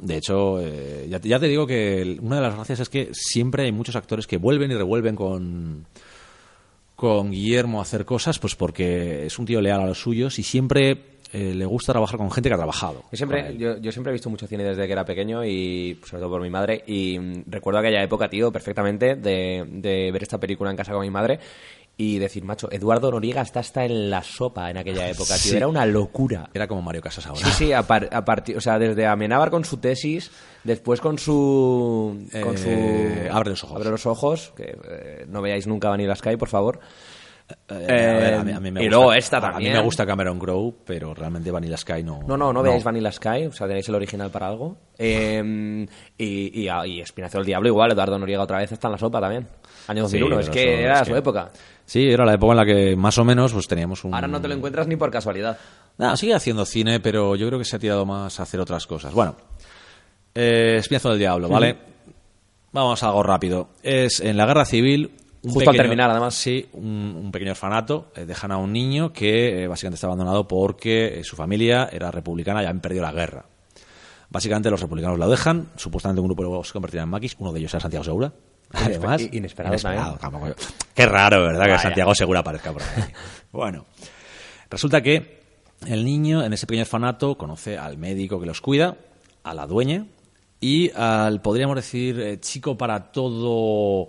De 0.00 0.16
hecho, 0.16 0.58
eh, 0.60 1.06
ya, 1.10 1.20
te- 1.20 1.28
ya 1.28 1.38
te 1.38 1.46
digo 1.48 1.66
que 1.66 2.00
el- 2.00 2.20
una 2.22 2.36
de 2.36 2.42
las 2.42 2.54
gracias 2.54 2.80
es 2.80 2.88
que 2.88 3.10
siempre 3.12 3.64
hay 3.64 3.72
muchos 3.72 3.96
actores 3.96 4.26
que 4.26 4.38
vuelven 4.38 4.70
y 4.70 4.74
revuelven 4.74 5.14
con, 5.14 5.84
con 7.04 7.30
Guillermo 7.30 7.80
a 7.80 7.82
hacer 7.82 8.06
cosas, 8.06 8.38
pues 8.38 8.54
porque 8.54 9.26
es 9.26 9.38
un 9.38 9.44
tío 9.44 9.60
leal 9.60 9.82
a 9.82 9.86
los 9.86 10.00
suyos 10.00 10.38
y 10.38 10.42
siempre 10.42 10.92
eh, 11.34 11.52
le 11.54 11.66
gusta 11.66 11.92
trabajar 11.92 12.16
con 12.16 12.30
gente 12.30 12.48
que 12.48 12.54
ha 12.54 12.56
trabajado. 12.56 13.02
Yo 13.12 13.16
siempre, 13.18 13.54
yo, 13.58 13.76
yo 13.76 13.92
siempre 13.92 14.10
he 14.10 14.14
visto 14.14 14.30
mucho 14.30 14.46
cine 14.46 14.64
desde 14.64 14.86
que 14.86 14.92
era 14.92 15.04
pequeño 15.04 15.44
y 15.44 15.98
pues, 16.00 16.08
sobre 16.08 16.22
todo 16.22 16.30
por 16.30 16.40
mi 16.40 16.48
madre 16.48 16.82
y 16.86 17.18
mm, 17.18 17.42
recuerdo 17.48 17.80
aquella 17.80 18.02
época, 18.02 18.30
tío, 18.30 18.50
perfectamente 18.50 19.16
de, 19.16 19.66
de 19.68 20.10
ver 20.12 20.22
esta 20.22 20.38
película 20.38 20.70
en 20.70 20.78
casa 20.78 20.92
con 20.92 21.02
mi 21.02 21.10
madre 21.10 21.40
y 21.96 22.18
decir, 22.18 22.42
macho, 22.44 22.68
Eduardo 22.72 23.10
Noriega 23.10 23.42
está 23.42 23.60
hasta 23.60 23.84
en 23.84 24.10
la 24.10 24.22
sopa 24.22 24.68
en 24.70 24.78
aquella 24.78 25.08
época, 25.10 25.34
tío, 25.34 25.52
Sí. 25.52 25.56
era 25.56 25.68
una 25.68 25.86
locura. 25.86 26.50
Era 26.52 26.66
como 26.66 26.82
Mario 26.82 27.00
Casas 27.02 27.26
ahora. 27.26 27.40
Sí, 27.40 27.50
sí, 27.52 27.72
a, 27.72 27.82
par- 27.84 28.08
a 28.12 28.24
partir, 28.24 28.56
o 28.56 28.60
sea, 28.60 28.78
desde 28.78 29.06
Amenábar 29.06 29.50
con 29.50 29.64
su 29.64 29.76
tesis, 29.76 30.30
después 30.64 31.00
con 31.00 31.18
su, 31.18 32.26
con 32.42 32.58
su 32.58 32.68
Eh, 32.68 33.28
Abre 33.32 33.50
los 33.50 33.62
ojos. 33.64 33.76
Abre 33.76 33.90
los 33.90 34.06
ojos, 34.06 34.52
que 34.56 34.76
eh, 34.90 35.24
no 35.28 35.40
veáis 35.40 35.66
nunca 35.66 35.88
Vanilla 35.88 36.16
Sky, 36.16 36.36
por 36.36 36.48
favor. 36.48 36.80
Eh, 37.68 37.74
a 37.74 37.84
ver, 37.92 38.34
a 38.36 38.42
mí- 38.42 38.52
a 38.52 38.58
mí 38.60 38.70
me 38.70 38.80
y 38.80 38.84
gusta- 38.86 38.96
luego 38.96 39.12
esta 39.12 39.38
también. 39.40 39.70
A 39.70 39.74
mí 39.74 39.78
me 39.78 39.84
gusta 39.84 40.06
Cameron 40.06 40.38
Crowe, 40.38 40.74
pero 40.86 41.12
realmente 41.12 41.50
Vanilla 41.50 41.76
Sky 41.76 42.02
no. 42.02 42.20
No, 42.26 42.38
no, 42.38 42.54
no 42.54 42.62
veáis 42.62 42.82
Vanilla 42.82 43.12
Sky, 43.12 43.46
o 43.48 43.52
sea, 43.52 43.66
tenéis 43.68 43.86
el 43.90 43.94
original 43.96 44.30
para 44.30 44.46
algo. 44.48 44.78
Eh, 44.98 45.86
y, 46.16 46.62
y, 46.66 46.68
y 46.86 47.00
Espinazo 47.02 47.38
del 47.38 47.46
Diablo 47.46 47.68
igual, 47.68 47.92
Eduardo 47.92 48.18
Noriega 48.18 48.42
otra 48.42 48.58
vez 48.58 48.72
está 48.72 48.88
en 48.88 48.92
la 48.92 48.98
sopa 48.98 49.20
también. 49.20 49.46
Año 49.88 50.08
Sí, 50.08 50.18
2001, 50.18 50.40
es 50.40 50.46
pero 50.46 50.52
que 50.54 50.72
eso- 50.72 50.82
era 50.82 51.00
es 51.02 51.08
su 51.08 51.16
época. 51.16 51.50
Sí, 51.86 52.08
era 52.08 52.24
la 52.24 52.34
época 52.34 52.52
en 52.52 52.56
la 52.56 52.64
que 52.64 52.96
más 52.96 53.18
o 53.18 53.24
menos 53.24 53.52
pues 53.52 53.68
teníamos 53.68 54.04
un... 54.04 54.14
Ahora 54.14 54.26
no 54.26 54.40
te 54.40 54.48
lo 54.48 54.54
encuentras 54.54 54.86
ni 54.86 54.96
por 54.96 55.10
casualidad. 55.10 55.58
Nada, 55.98 56.16
sigue 56.16 56.34
haciendo 56.34 56.64
cine, 56.64 56.98
pero 57.00 57.36
yo 57.36 57.46
creo 57.46 57.58
que 57.58 57.64
se 57.64 57.76
ha 57.76 57.78
tirado 57.78 58.04
más 58.06 58.40
a 58.40 58.44
hacer 58.44 58.58
otras 58.58 58.86
cosas. 58.86 59.12
Bueno, 59.12 59.36
eh, 60.34 60.76
Espinazo 60.78 61.10
del 61.10 61.18
Diablo, 61.18 61.48
¿vale? 61.48 61.76
Vamos 62.72 63.02
a 63.02 63.08
algo 63.08 63.22
rápido. 63.22 63.68
Es 63.82 64.20
en 64.20 64.36
la 64.36 64.46
guerra 64.46 64.64
civil. 64.64 65.12
un 65.42 65.52
Justo 65.52 65.70
al 65.70 65.76
terminar, 65.76 66.10
además. 66.10 66.34
Sí, 66.34 66.68
un, 66.72 67.14
un 67.22 67.30
pequeño 67.30 67.52
orfanato. 67.52 68.10
eh, 68.16 68.24
dejan 68.26 68.50
a 68.50 68.56
un 68.56 68.72
niño 68.72 69.12
que 69.12 69.62
eh, 69.62 69.68
básicamente 69.68 69.94
está 69.96 70.08
abandonado 70.08 70.48
porque 70.48 71.20
eh, 71.20 71.24
su 71.24 71.36
familia 71.36 71.88
era 71.92 72.10
republicana 72.10 72.62
y 72.62 72.66
han 72.66 72.80
perdido 72.80 73.02
la 73.04 73.12
guerra. 73.12 73.44
Básicamente 74.30 74.70
los 74.70 74.80
republicanos 74.80 75.18
lo 75.18 75.28
dejan. 75.28 75.68
Supuestamente 75.76 76.20
un 76.20 76.26
grupo 76.26 76.42
luego 76.42 76.64
se 76.64 76.72
convertirá 76.72 77.04
en 77.04 77.10
maquis. 77.10 77.36
Uno 77.38 77.52
de 77.52 77.60
ellos 77.60 77.72
era 77.72 77.80
Santiago 77.80 78.02
Segura. 78.02 78.32
Además, 78.74 79.20
i- 79.22 79.30
inesperado 79.36 79.76
también. 80.18 80.54
Qué 80.94 81.06
raro, 81.06 81.42
¿verdad? 81.42 81.66
Que. 81.66 81.78
Santiago 81.78 82.14
Segura 82.14 82.40
aparezca 82.40 82.72
por 82.72 82.82
ahí. 82.82 83.04
bueno, 83.52 83.84
resulta 84.70 85.00
que 85.02 85.42
el 85.86 86.04
niño 86.04 86.42
en 86.44 86.52
ese 86.52 86.66
pequeño 86.66 86.82
orfanato 86.82 87.36
conoce 87.36 87.76
al 87.78 87.98
médico 87.98 88.40
que 88.40 88.46
los 88.46 88.60
cuida, 88.60 88.96
a 89.42 89.54
la 89.54 89.66
dueña 89.66 90.06
y 90.60 90.90
al, 90.92 91.42
podríamos 91.42 91.76
decir, 91.76 92.18
eh, 92.20 92.40
chico 92.40 92.76
para 92.78 93.12
todo 93.12 94.08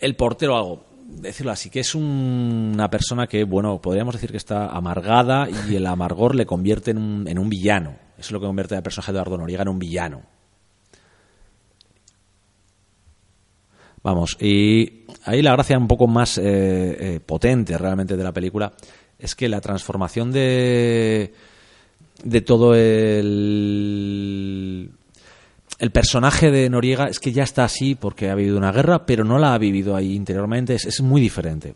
el 0.00 0.14
portero 0.16 0.56
algo 0.56 0.84
decirlo 1.08 1.52
así 1.52 1.70
que 1.70 1.80
es 1.80 1.94
un- 1.94 2.72
una 2.74 2.90
persona 2.90 3.26
que 3.26 3.44
bueno 3.44 3.80
podríamos 3.80 4.14
decir 4.14 4.30
que 4.30 4.36
está 4.36 4.66
amargada 4.66 5.48
y 5.66 5.74
el 5.74 5.86
amargor 5.86 6.34
le 6.34 6.44
convierte 6.44 6.90
en 6.90 6.98
un, 6.98 7.26
en 7.28 7.38
un 7.38 7.48
villano 7.48 7.92
eso 8.18 8.26
es 8.26 8.30
lo 8.32 8.40
que 8.40 8.46
convierte 8.46 8.76
al 8.76 8.82
personaje 8.82 9.10
de 9.12 9.16
Eduardo 9.16 9.38
Noriega 9.38 9.62
en 9.62 9.68
un 9.68 9.78
villano 9.78 10.22
Vamos, 14.08 14.38
y 14.40 15.04
ahí 15.24 15.42
la 15.42 15.52
gracia 15.52 15.76
un 15.76 15.86
poco 15.86 16.06
más 16.06 16.38
eh, 16.38 16.42
eh, 16.46 17.20
potente 17.20 17.76
realmente 17.76 18.16
de 18.16 18.24
la 18.24 18.32
película 18.32 18.72
es 19.18 19.34
que 19.34 19.50
la 19.50 19.60
transformación 19.60 20.32
de, 20.32 21.34
de 22.24 22.40
todo 22.40 22.74
el, 22.74 23.30
el 25.78 25.90
personaje 25.90 26.50
de 26.50 26.70
Noriega 26.70 27.08
es 27.08 27.20
que 27.20 27.32
ya 27.32 27.42
está 27.42 27.64
así 27.64 27.96
porque 27.96 28.30
ha 28.30 28.34
vivido 28.34 28.56
una 28.56 28.72
guerra, 28.72 29.04
pero 29.04 29.24
no 29.24 29.38
la 29.38 29.52
ha 29.52 29.58
vivido 29.58 29.94
ahí 29.94 30.14
interiormente, 30.14 30.74
es, 30.74 30.86
es 30.86 31.02
muy 31.02 31.20
diferente. 31.20 31.74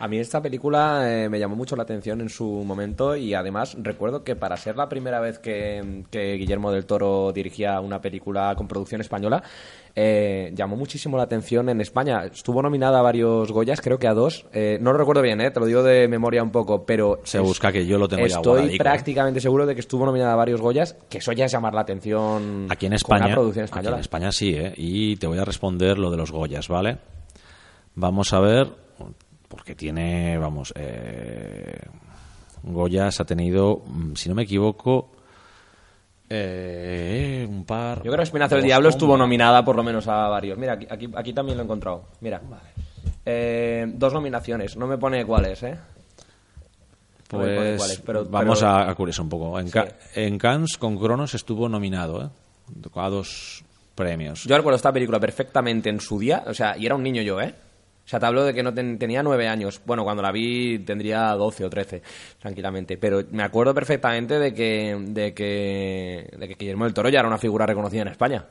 A 0.00 0.08
mí 0.08 0.18
esta 0.18 0.40
película 0.40 1.02
eh, 1.04 1.28
me 1.28 1.38
llamó 1.38 1.56
mucho 1.56 1.76
la 1.76 1.82
atención 1.82 2.22
en 2.22 2.30
su 2.30 2.46
momento 2.64 3.16
y 3.16 3.34
además 3.34 3.76
recuerdo 3.78 4.24
que 4.24 4.34
para 4.34 4.56
ser 4.56 4.76
la 4.76 4.88
primera 4.88 5.20
vez 5.20 5.38
que, 5.38 6.04
que 6.10 6.36
Guillermo 6.36 6.72
del 6.72 6.86
Toro 6.86 7.32
dirigía 7.32 7.78
una 7.80 8.00
película 8.00 8.54
con 8.56 8.66
producción 8.66 9.02
española, 9.02 9.42
eh, 9.94 10.52
llamó 10.54 10.76
muchísimo 10.76 11.18
la 11.18 11.24
atención 11.24 11.68
en 11.68 11.82
España. 11.82 12.24
Estuvo 12.24 12.62
nominada 12.62 13.00
a 13.00 13.02
varios 13.02 13.52
Goyas, 13.52 13.82
creo 13.82 13.98
que 13.98 14.08
a 14.08 14.14
dos. 14.14 14.46
Eh, 14.54 14.78
no 14.80 14.92
lo 14.92 14.98
recuerdo 14.98 15.20
bien, 15.20 15.38
eh, 15.42 15.50
te 15.50 15.60
lo 15.60 15.66
digo 15.66 15.82
de 15.82 16.08
memoria 16.08 16.42
un 16.42 16.50
poco, 16.50 16.86
pero... 16.86 17.20
Se 17.24 17.38
busca 17.38 17.70
que 17.70 17.84
yo 17.86 17.98
lo 17.98 18.08
tengo 18.08 18.24
Estoy 18.24 18.78
prácticamente 18.78 19.40
seguro 19.40 19.66
de 19.66 19.74
que 19.74 19.80
estuvo 19.80 20.06
nominada 20.06 20.32
a 20.32 20.36
varios 20.36 20.62
Goyas, 20.62 20.96
que 21.10 21.18
eso 21.18 21.32
ya 21.32 21.44
es 21.44 21.52
llamar 21.52 21.74
la 21.74 21.82
atención 21.82 22.68
Aquí 22.70 22.86
en 22.86 22.92
con 22.92 22.96
España, 22.96 23.26
una 23.26 23.34
producción 23.34 23.64
aquí 23.64 23.70
española. 23.70 23.96
en 23.96 24.00
España 24.00 24.32
sí, 24.32 24.54
¿eh? 24.54 24.72
y 24.76 25.16
te 25.16 25.26
voy 25.26 25.38
a 25.38 25.44
responder 25.44 25.98
lo 25.98 26.10
de 26.10 26.16
los 26.16 26.30
Goyas, 26.30 26.68
¿vale? 26.68 26.98
Vamos 27.94 28.32
a 28.32 28.40
ver, 28.40 28.68
porque 29.50 29.74
tiene, 29.74 30.38
vamos, 30.38 30.72
eh, 30.76 31.78
Goyas 32.62 33.20
ha 33.20 33.24
tenido, 33.26 33.82
mm, 33.84 34.14
si 34.14 34.28
no 34.28 34.34
me 34.36 34.44
equivoco, 34.44 35.10
eh, 36.28 37.44
un 37.48 37.64
par. 37.64 37.98
Yo 37.98 38.04
creo 38.04 38.16
que 38.18 38.22
Espinazo 38.22 38.54
del 38.54 38.64
Diablo 38.64 38.88
estuvo 38.88 39.16
nominada 39.16 39.64
por 39.64 39.74
lo 39.76 39.82
menos 39.82 40.06
a 40.06 40.28
varios. 40.28 40.56
Mira, 40.56 40.74
aquí, 40.74 40.86
aquí, 40.88 41.08
aquí 41.14 41.32
también 41.32 41.58
lo 41.58 41.62
he 41.62 41.64
encontrado. 41.64 42.04
Mira. 42.20 42.40
Eh, 43.26 43.86
dos 43.94 44.12
nominaciones. 44.14 44.76
No 44.76 44.86
me 44.86 44.96
pone 44.98 45.24
cuáles, 45.26 45.62
¿eh? 45.64 45.76
No 47.32 47.38
me 47.38 47.56
Pues 47.56 47.78
cuáles, 47.78 47.98
pero- 48.00 48.24
vamos 48.26 48.58
pero- 48.60 48.70
a, 48.70 48.88
a 48.90 48.94
curioso 48.94 49.22
un 49.22 49.28
poco. 49.28 49.58
En, 49.58 49.70
Ca- 49.70 49.88
en 50.14 50.38
Cannes 50.38 50.76
con 50.78 50.96
Cronos 50.96 51.34
estuvo 51.34 51.68
nominado, 51.68 52.22
¿eh? 52.24 52.28
A 52.94 53.08
dos 53.08 53.64
premios. 53.96 54.44
Yo 54.44 54.56
recuerdo 54.56 54.76
esta 54.76 54.92
película 54.92 55.18
perfectamente 55.18 55.88
en 55.90 56.00
su 56.00 56.18
día. 56.18 56.44
O 56.46 56.54
sea, 56.54 56.76
y 56.78 56.86
era 56.86 56.94
un 56.94 57.02
niño 57.02 57.22
yo, 57.22 57.40
¿eh? 57.40 57.52
O 58.10 58.12
sea, 58.12 58.18
te 58.18 58.26
hablo 58.26 58.42
de 58.42 58.52
que 58.52 58.64
no 58.64 58.74
ten- 58.74 58.98
tenía 58.98 59.22
nueve 59.22 59.46
años. 59.46 59.80
Bueno, 59.86 60.02
cuando 60.02 60.20
la 60.20 60.32
vi 60.32 60.80
tendría 60.80 61.30
doce 61.36 61.64
o 61.64 61.70
trece, 61.70 62.02
tranquilamente. 62.40 62.98
Pero 62.98 63.22
me 63.30 63.44
acuerdo 63.44 63.72
perfectamente 63.72 64.40
de 64.40 64.52
que, 64.52 64.96
de 65.00 65.32
que, 65.32 66.28
de 66.36 66.48
que 66.48 66.54
Guillermo 66.58 66.86
del 66.86 66.92
Toro 66.94 67.08
ya 67.08 67.20
era 67.20 67.28
una 67.28 67.38
figura 67.38 67.66
reconocida 67.66 68.02
en 68.02 68.08
España. 68.08 68.44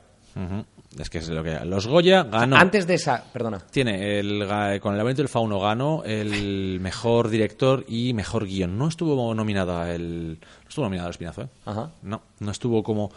Es 0.97 1.09
que 1.09 1.17
es 1.17 1.27
lo 1.27 1.43
que 1.43 1.59
los 1.65 1.87
Goya 1.87 2.23
ganó. 2.23 2.55
Antes 2.55 2.87
de 2.87 2.93
esa, 2.93 3.21
perdona. 3.33 3.59
Tiene 3.69 4.19
el 4.19 4.47
con 4.79 4.93
el 4.93 4.97
laberinto 4.97 5.21
del 5.23 5.27
fauno 5.27 5.59
ganó 5.59 6.03
el 6.05 6.79
mejor 6.79 7.27
director 7.29 7.83
y 7.89 8.13
mejor 8.13 8.45
guion. 8.45 8.77
No 8.77 8.87
estuvo 8.87 9.33
nominada 9.35 9.93
el 9.93 10.37
no 10.39 10.69
estuvo 10.69 10.85
nominado 10.85 11.09
el 11.09 11.11
Espinazo, 11.11 11.41
¿eh? 11.41 11.47
Ajá. 11.65 11.91
No, 12.03 12.21
no 12.39 12.51
estuvo 12.51 12.81
como 12.81 13.11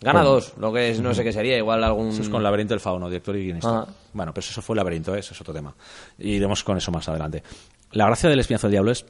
Gana 0.00 0.22
dos, 0.22 0.52
lo 0.58 0.72
que 0.72 0.90
es, 0.90 1.00
no 1.00 1.12
sé 1.14 1.24
qué 1.24 1.32
sería, 1.32 1.56
igual 1.56 1.82
algún... 1.82 2.08
Eso 2.08 2.22
es 2.22 2.28
con 2.28 2.42
laberinto 2.42 2.74
del 2.74 2.80
fauno, 2.80 3.08
director 3.08 3.36
y 3.36 3.44
guionista. 3.44 3.82
Ajá. 3.82 3.92
Bueno, 4.12 4.32
pero 4.32 4.46
eso 4.46 4.62
fue 4.62 4.76
laberinto, 4.76 5.14
¿eh? 5.14 5.20
eso 5.20 5.34
es 5.34 5.40
otro 5.40 5.52
tema. 5.52 5.74
Iremos 6.18 6.62
con 6.64 6.76
eso 6.76 6.90
más 6.92 7.08
adelante. 7.08 7.42
La 7.92 8.06
gracia 8.06 8.28
del 8.28 8.38
Espinazo 8.38 8.66
del 8.68 8.72
Diablo 8.72 8.92
es 8.92 9.04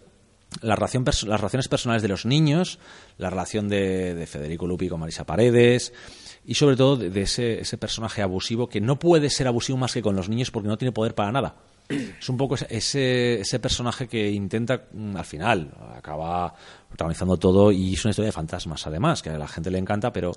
la 0.62 0.74
relación 0.77 1.05
las 1.05 1.40
relaciones 1.40 1.68
personales 1.68 2.01
de 2.03 2.09
los 2.09 2.24
niños, 2.24 2.79
la 3.18 3.29
relación 3.29 3.68
de, 3.68 4.14
de 4.14 4.27
Federico 4.27 4.66
Lupi 4.66 4.88
con 4.88 4.98
Marisa 5.01 5.24
Paredes 5.27 5.92
y 6.46 6.55
sobre 6.55 6.74
todo 6.77 6.96
de, 6.96 7.11
de 7.11 7.20
ese, 7.20 7.61
ese 7.61 7.77
personaje 7.77 8.22
abusivo 8.22 8.66
que 8.66 8.81
no 8.81 8.98
puede 8.98 9.29
ser 9.29 9.46
abusivo 9.46 9.77
más 9.77 9.92
que 9.92 10.01
con 10.01 10.16
los 10.16 10.31
niños 10.31 10.51
porque 10.51 10.68
no 10.68 10.79
tiene 10.79 10.92
poder 10.92 11.14
para 11.14 11.31
nada. 11.33 11.57
Es 11.90 12.29
un 12.29 12.37
poco 12.38 12.55
ese- 12.55 12.66
ese, 12.70 13.40
ese 13.40 13.59
personaje 13.59 14.09
que 14.09 14.31
intenta, 14.31 14.85
mm, 14.92 15.16
al 15.16 15.24
final, 15.24 15.70
acaba 15.96 16.55
protagonizando 16.88 17.37
todo 17.37 17.70
y 17.72 17.94
es 17.94 18.05
una 18.05 18.11
historia 18.11 18.29
de 18.29 18.33
fantasmas, 18.33 18.87
además, 18.87 19.22
que 19.22 19.31
a 19.31 19.38
la 19.38 19.48
gente 19.48 19.70
le 19.70 19.79
encanta, 19.79 20.12
pero 20.12 20.33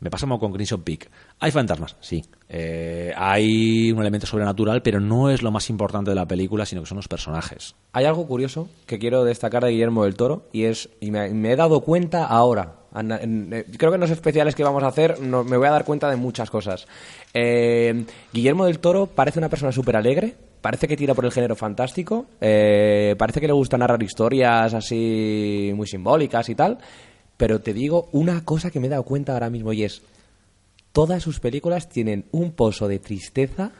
me 0.00 0.10
pasa 0.10 0.26
como 0.26 0.38
con 0.38 0.52
Crimson 0.52 0.82
Peak. 0.82 1.10
¿Hay 1.40 1.50
fantasmas? 1.50 1.96
Sí. 2.00 2.22
Eh, 2.48 3.12
hay 3.16 3.90
un 3.92 4.00
elemento 4.00 4.26
sobrenatural, 4.26 4.82
pero 4.82 5.00
no 5.00 5.30
es 5.30 5.42
lo 5.42 5.50
más 5.50 5.70
importante 5.70 6.10
de 6.10 6.14
la 6.14 6.26
película, 6.26 6.66
sino 6.66 6.82
que 6.82 6.86
son 6.88 6.96
los 6.96 7.08
personajes. 7.08 7.74
Hay 7.92 8.04
algo 8.04 8.26
curioso 8.26 8.68
que 8.86 8.98
quiero 8.98 9.24
destacar 9.24 9.64
de 9.64 9.70
Guillermo 9.70 10.04
del 10.04 10.14
Toro 10.16 10.42
y 10.52 10.64
es 10.64 10.90
y 11.00 11.10
me, 11.10 11.30
me 11.30 11.52
he 11.52 11.56
dado 11.56 11.80
cuenta 11.80 12.26
ahora. 12.26 12.74
Eh, 12.96 13.64
creo 13.76 13.90
que 13.90 13.96
en 13.96 14.00
los 14.00 14.10
especiales 14.10 14.54
que 14.54 14.62
vamos 14.62 14.82
a 14.84 14.88
hacer 14.88 15.18
no- 15.20 15.42
me 15.42 15.56
voy 15.56 15.66
a 15.66 15.72
dar 15.72 15.84
cuenta 15.84 16.08
de 16.10 16.16
muchas 16.16 16.48
cosas. 16.50 16.86
Eh, 17.32 18.04
Guillermo 18.32 18.66
del 18.66 18.78
Toro 18.78 19.06
parece 19.06 19.38
una 19.40 19.48
persona 19.48 19.72
súper 19.72 19.96
alegre, 19.96 20.34
parece 20.60 20.86
que 20.86 20.96
tira 20.96 21.12
por 21.14 21.24
el 21.24 21.32
género 21.32 21.56
fantástico, 21.56 22.26
eh, 22.40 23.16
parece 23.18 23.40
que 23.40 23.48
le 23.48 23.52
gusta 23.52 23.76
narrar 23.78 24.00
historias 24.02 24.74
así 24.74 25.72
muy 25.74 25.86
simbólicas 25.88 26.48
y 26.48 26.54
tal, 26.54 26.78
pero 27.36 27.60
te 27.60 27.72
digo 27.72 28.08
una 28.12 28.44
cosa 28.44 28.70
que 28.70 28.80
me 28.80 28.86
he 28.86 28.90
dado 28.90 29.02
cuenta 29.04 29.32
ahora 29.32 29.50
mismo 29.50 29.72
y 29.72 29.84
es 29.84 30.02
todas 30.92 31.22
sus 31.22 31.40
películas 31.40 31.88
tienen 31.88 32.24
un 32.30 32.52
pozo 32.52 32.88
de 32.88 32.98
tristeza 32.98 33.72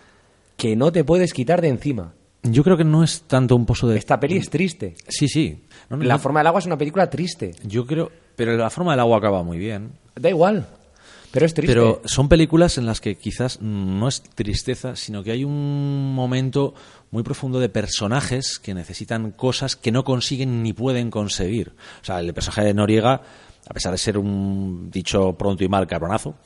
que 0.56 0.76
no 0.76 0.92
te 0.92 1.04
puedes 1.04 1.32
quitar 1.32 1.60
de 1.60 1.68
encima. 1.68 2.12
Yo 2.42 2.62
creo 2.62 2.76
que 2.76 2.84
no 2.84 3.02
es 3.02 3.22
tanto 3.22 3.56
un 3.56 3.64
pozo 3.64 3.88
de... 3.88 3.96
Esta 3.96 4.20
peli 4.20 4.36
es 4.36 4.50
triste. 4.50 4.94
Sí, 5.08 5.28
sí. 5.28 5.64
No, 5.88 5.96
no, 5.96 6.04
La 6.04 6.14
no. 6.14 6.20
forma 6.20 6.40
del 6.40 6.48
agua 6.48 6.60
es 6.60 6.66
una 6.66 6.76
película 6.76 7.08
triste. 7.08 7.54
Yo 7.64 7.86
creo... 7.86 8.10
Pero 8.36 8.56
la 8.56 8.68
forma 8.68 8.92
del 8.92 9.00
agua 9.00 9.18
acaba 9.18 9.42
muy 9.42 9.56
bien. 9.58 9.92
Da 10.14 10.28
igual. 10.28 10.66
Pero 11.30 11.46
es 11.46 11.54
triste. 11.54 11.72
Pero 11.72 12.02
son 12.04 12.28
películas 12.28 12.76
en 12.78 12.86
las 12.86 13.00
que 13.00 13.16
quizás 13.16 13.60
no 13.62 14.06
es 14.08 14.22
tristeza, 14.22 14.94
sino 14.94 15.22
que 15.22 15.32
hay 15.32 15.42
un 15.44 16.14
momento 16.14 16.74
muy 17.10 17.22
profundo 17.22 17.60
de 17.60 17.68
personajes 17.68 18.58
que 18.58 18.74
necesitan 18.74 19.30
cosas 19.30 19.74
que 19.74 19.90
no 19.90 20.04
consiguen 20.04 20.62
ni 20.62 20.72
pueden 20.72 21.10
conseguir. 21.10 21.72
O 22.02 22.04
sea, 22.04 22.20
el 22.20 22.34
personaje 22.34 22.64
de 22.64 22.74
Noriega, 22.74 23.22
a 23.68 23.72
pesar 23.74 23.92
de 23.92 23.98
ser 23.98 24.18
un 24.18 24.90
dicho 24.90 25.32
pronto 25.34 25.64
y 25.64 25.68
mal 25.68 25.86
cabronazo, 25.86 26.36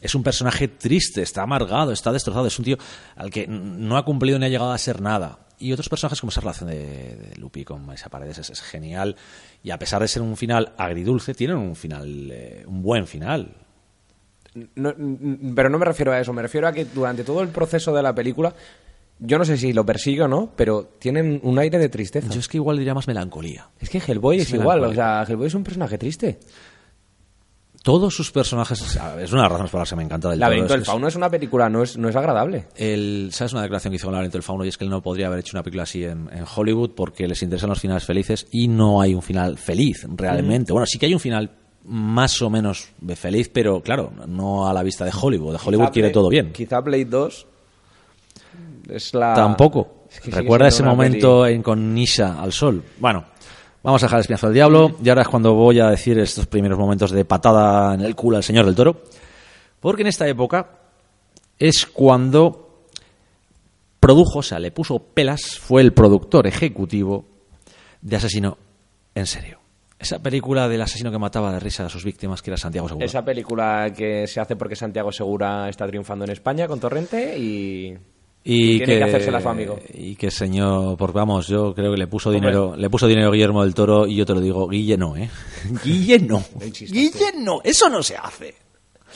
es 0.00 0.14
un 0.14 0.22
personaje 0.22 0.68
triste, 0.68 1.22
está 1.22 1.42
amargado, 1.42 1.92
está 1.92 2.12
destrozado, 2.12 2.46
es 2.46 2.58
un 2.58 2.64
tío 2.64 2.76
al 3.16 3.30
que 3.30 3.46
no 3.48 3.96
ha 3.96 4.04
cumplido 4.04 4.38
ni 4.38 4.46
ha 4.46 4.48
llegado 4.48 4.72
a 4.72 4.78
ser 4.78 5.00
nada. 5.00 5.40
Y 5.60 5.72
otros 5.72 5.88
personajes 5.88 6.20
como 6.20 6.30
esa 6.30 6.40
relación 6.40 6.70
de, 6.70 6.76
de 7.16 7.36
Lupi 7.36 7.64
con 7.64 7.84
Marisa 7.84 8.08
Paredes 8.08 8.38
es, 8.38 8.50
es 8.50 8.60
genial. 8.62 9.16
Y 9.62 9.70
a 9.72 9.78
pesar 9.78 10.00
de 10.00 10.06
ser 10.06 10.22
un 10.22 10.36
final 10.36 10.72
agridulce, 10.78 11.34
tienen 11.34 11.56
un 11.56 11.74
final, 11.74 12.30
eh, 12.30 12.64
un 12.66 12.80
buen 12.80 13.08
final. 13.08 13.56
No- 14.76 14.94
pero 15.56 15.68
no 15.68 15.78
me 15.78 15.84
refiero 15.84 16.12
a 16.12 16.20
eso. 16.20 16.32
Me 16.32 16.42
refiero 16.42 16.68
a 16.68 16.72
que 16.72 16.84
durante 16.84 17.24
todo 17.24 17.42
el 17.42 17.48
proceso 17.48 17.92
de 17.92 18.02
la 18.04 18.14
película, 18.14 18.54
yo 19.20 19.38
no 19.38 19.44
sé 19.44 19.56
si 19.56 19.72
lo 19.72 19.84
persigue 19.84 20.22
o 20.22 20.28
no, 20.28 20.52
pero 20.56 20.84
tienen 20.98 21.40
un 21.42 21.58
aire 21.58 21.78
de 21.78 21.88
tristeza. 21.88 22.28
Yo 22.30 22.40
es 22.40 22.48
que 22.48 22.56
igual 22.58 22.78
diría 22.78 22.94
más 22.94 23.06
melancolía. 23.08 23.68
Es 23.80 23.90
que 23.90 23.98
Hellboy 23.98 24.38
es, 24.38 24.42
Es 24.48 24.54
igual. 24.54 24.84
O 24.84 24.94
sea, 24.94 25.24
Hellboy 25.28 25.46
es 25.48 25.54
un 25.54 25.64
personaje 25.64 25.98
triste. 25.98 26.38
Todos 27.82 28.12
sus 28.14 28.30
personajes. 28.32 28.82
o 28.82 28.84
sea, 28.86 29.20
es 29.22 29.32
una 29.32 29.42
de 29.42 29.44
las 29.44 29.52
razones 29.52 29.70
por 29.70 29.80
las 29.80 29.88
que 29.88 29.96
me 29.96 30.02
encanta 30.02 30.28
del 30.28 30.34
El 30.36 30.40
laberinto 30.40 30.72
del 30.72 30.82
es 30.82 30.86
que 30.86 30.90
fauno 30.90 31.08
es 31.08 31.14
una 31.16 31.30
película, 31.30 31.70
no 31.70 31.82
es, 31.82 31.96
no 31.96 32.08
es 32.08 32.16
agradable. 32.16 32.66
El, 32.76 33.30
¿Sabes 33.32 33.52
una 33.52 33.62
declaración 33.62 33.92
que 33.92 33.96
hizo 33.96 34.06
con 34.06 34.12
laberinto 34.14 34.36
del 34.36 34.42
fauno? 34.42 34.64
Y 34.64 34.68
es 34.68 34.76
que 34.76 34.84
él 34.84 34.90
no 34.90 35.00
podría 35.00 35.28
haber 35.28 35.38
hecho 35.40 35.56
una 35.56 35.62
película 35.62 35.84
así 35.84 36.04
en, 36.04 36.28
en 36.32 36.44
Hollywood 36.54 36.90
porque 36.94 37.26
les 37.28 37.40
interesan 37.42 37.70
los 37.70 37.80
finales 37.80 38.04
felices 38.04 38.46
y 38.50 38.68
no 38.68 39.00
hay 39.00 39.14
un 39.14 39.22
final 39.22 39.56
feliz 39.58 40.06
realmente. 40.16 40.72
Bueno, 40.72 40.86
sí 40.86 40.98
que 40.98 41.06
hay 41.06 41.14
un 41.14 41.20
final 41.20 41.50
más 41.84 42.42
o 42.42 42.50
menos 42.50 42.90
feliz, 43.14 43.48
pero 43.48 43.80
claro, 43.80 44.12
no 44.26 44.68
a 44.68 44.72
la 44.74 44.82
vista 44.82 45.04
de 45.04 45.12
Hollywood. 45.18 45.52
De 45.52 45.60
Hollywood 45.64 45.84
Quizá 45.86 45.92
quiere 45.92 46.08
Blade- 46.08 46.12
todo 46.14 46.28
bien. 46.28 46.52
Quizá 46.52 46.80
Blade 46.80 47.04
2 47.06 47.46
es 48.88 49.14
la... 49.14 49.34
Tampoco. 49.34 50.04
Es 50.10 50.20
que 50.20 50.26
sigue 50.26 50.36
Recuerda 50.36 50.68
ese 50.68 50.82
momento 50.82 51.46
en 51.46 51.62
con 51.62 51.94
Nisha 51.94 52.40
al 52.40 52.52
sol. 52.52 52.82
Bueno, 52.98 53.24
vamos 53.82 54.02
a 54.02 54.06
dejar 54.06 54.18
el 54.18 54.20
espinazo 54.22 54.46
del 54.46 54.54
diablo. 54.54 54.96
Y 55.02 55.08
ahora 55.08 55.22
es 55.22 55.28
cuando 55.28 55.54
voy 55.54 55.80
a 55.80 55.90
decir 55.90 56.18
estos 56.18 56.46
primeros 56.46 56.78
momentos 56.78 57.10
de 57.10 57.24
patada 57.24 57.94
en 57.94 58.00
el 58.00 58.14
culo 58.14 58.36
al 58.36 58.44
señor 58.44 58.66
del 58.66 58.74
toro. 58.74 59.02
Porque 59.80 60.02
en 60.02 60.08
esta 60.08 60.26
época 60.26 60.70
es 61.58 61.86
cuando 61.86 62.84
produjo, 64.00 64.40
o 64.40 64.42
sea, 64.42 64.58
le 64.58 64.70
puso 64.70 64.98
pelas, 64.98 65.58
fue 65.58 65.82
el 65.82 65.92
productor 65.92 66.46
ejecutivo 66.46 67.24
de 68.00 68.16
Asesino 68.16 68.58
en 69.14 69.26
serio. 69.26 69.58
Esa 69.98 70.20
película 70.20 70.68
del 70.68 70.80
asesino 70.80 71.10
que 71.10 71.18
mataba 71.18 71.52
de 71.52 71.58
risa 71.58 71.84
a 71.84 71.88
sus 71.88 72.04
víctimas, 72.04 72.40
que 72.40 72.50
era 72.50 72.56
Santiago 72.56 72.86
Segura. 72.88 73.04
Esa 73.04 73.24
película 73.24 73.92
que 73.96 74.28
se 74.28 74.38
hace 74.38 74.54
porque 74.54 74.76
Santiago 74.76 75.10
Segura 75.10 75.68
está 75.68 75.88
triunfando 75.88 76.24
en 76.24 76.30
España 76.30 76.68
con 76.68 76.78
Torrente 76.78 77.36
y... 77.36 77.98
y 78.50 78.78
tiene 78.78 78.96
que 78.96 79.04
hacérsela 79.04 79.38
a 79.38 79.40
su 79.42 79.48
amigo. 79.50 79.78
y 79.92 80.16
que 80.16 80.30
señor 80.30 80.96
porque 80.96 81.18
vamos 81.18 81.46
yo 81.48 81.74
creo 81.74 81.92
que 81.92 81.98
le 81.98 82.06
puso 82.06 82.30
dinero 82.30 82.74
le 82.74 82.88
puso 82.88 83.06
dinero 83.06 83.30
Guillermo 83.30 83.62
del 83.62 83.74
Toro 83.74 84.06
y 84.06 84.16
yo 84.16 84.24
te 84.24 84.32
lo 84.32 84.40
digo 84.40 84.66
Guille 84.68 84.96
no 84.96 85.14
eh 85.16 85.28
Guille 85.84 86.18
no 86.20 86.42
Guille 86.90 87.32
no 87.36 87.60
eso 87.62 87.90
no 87.90 88.02
se 88.02 88.16
hace. 88.16 88.54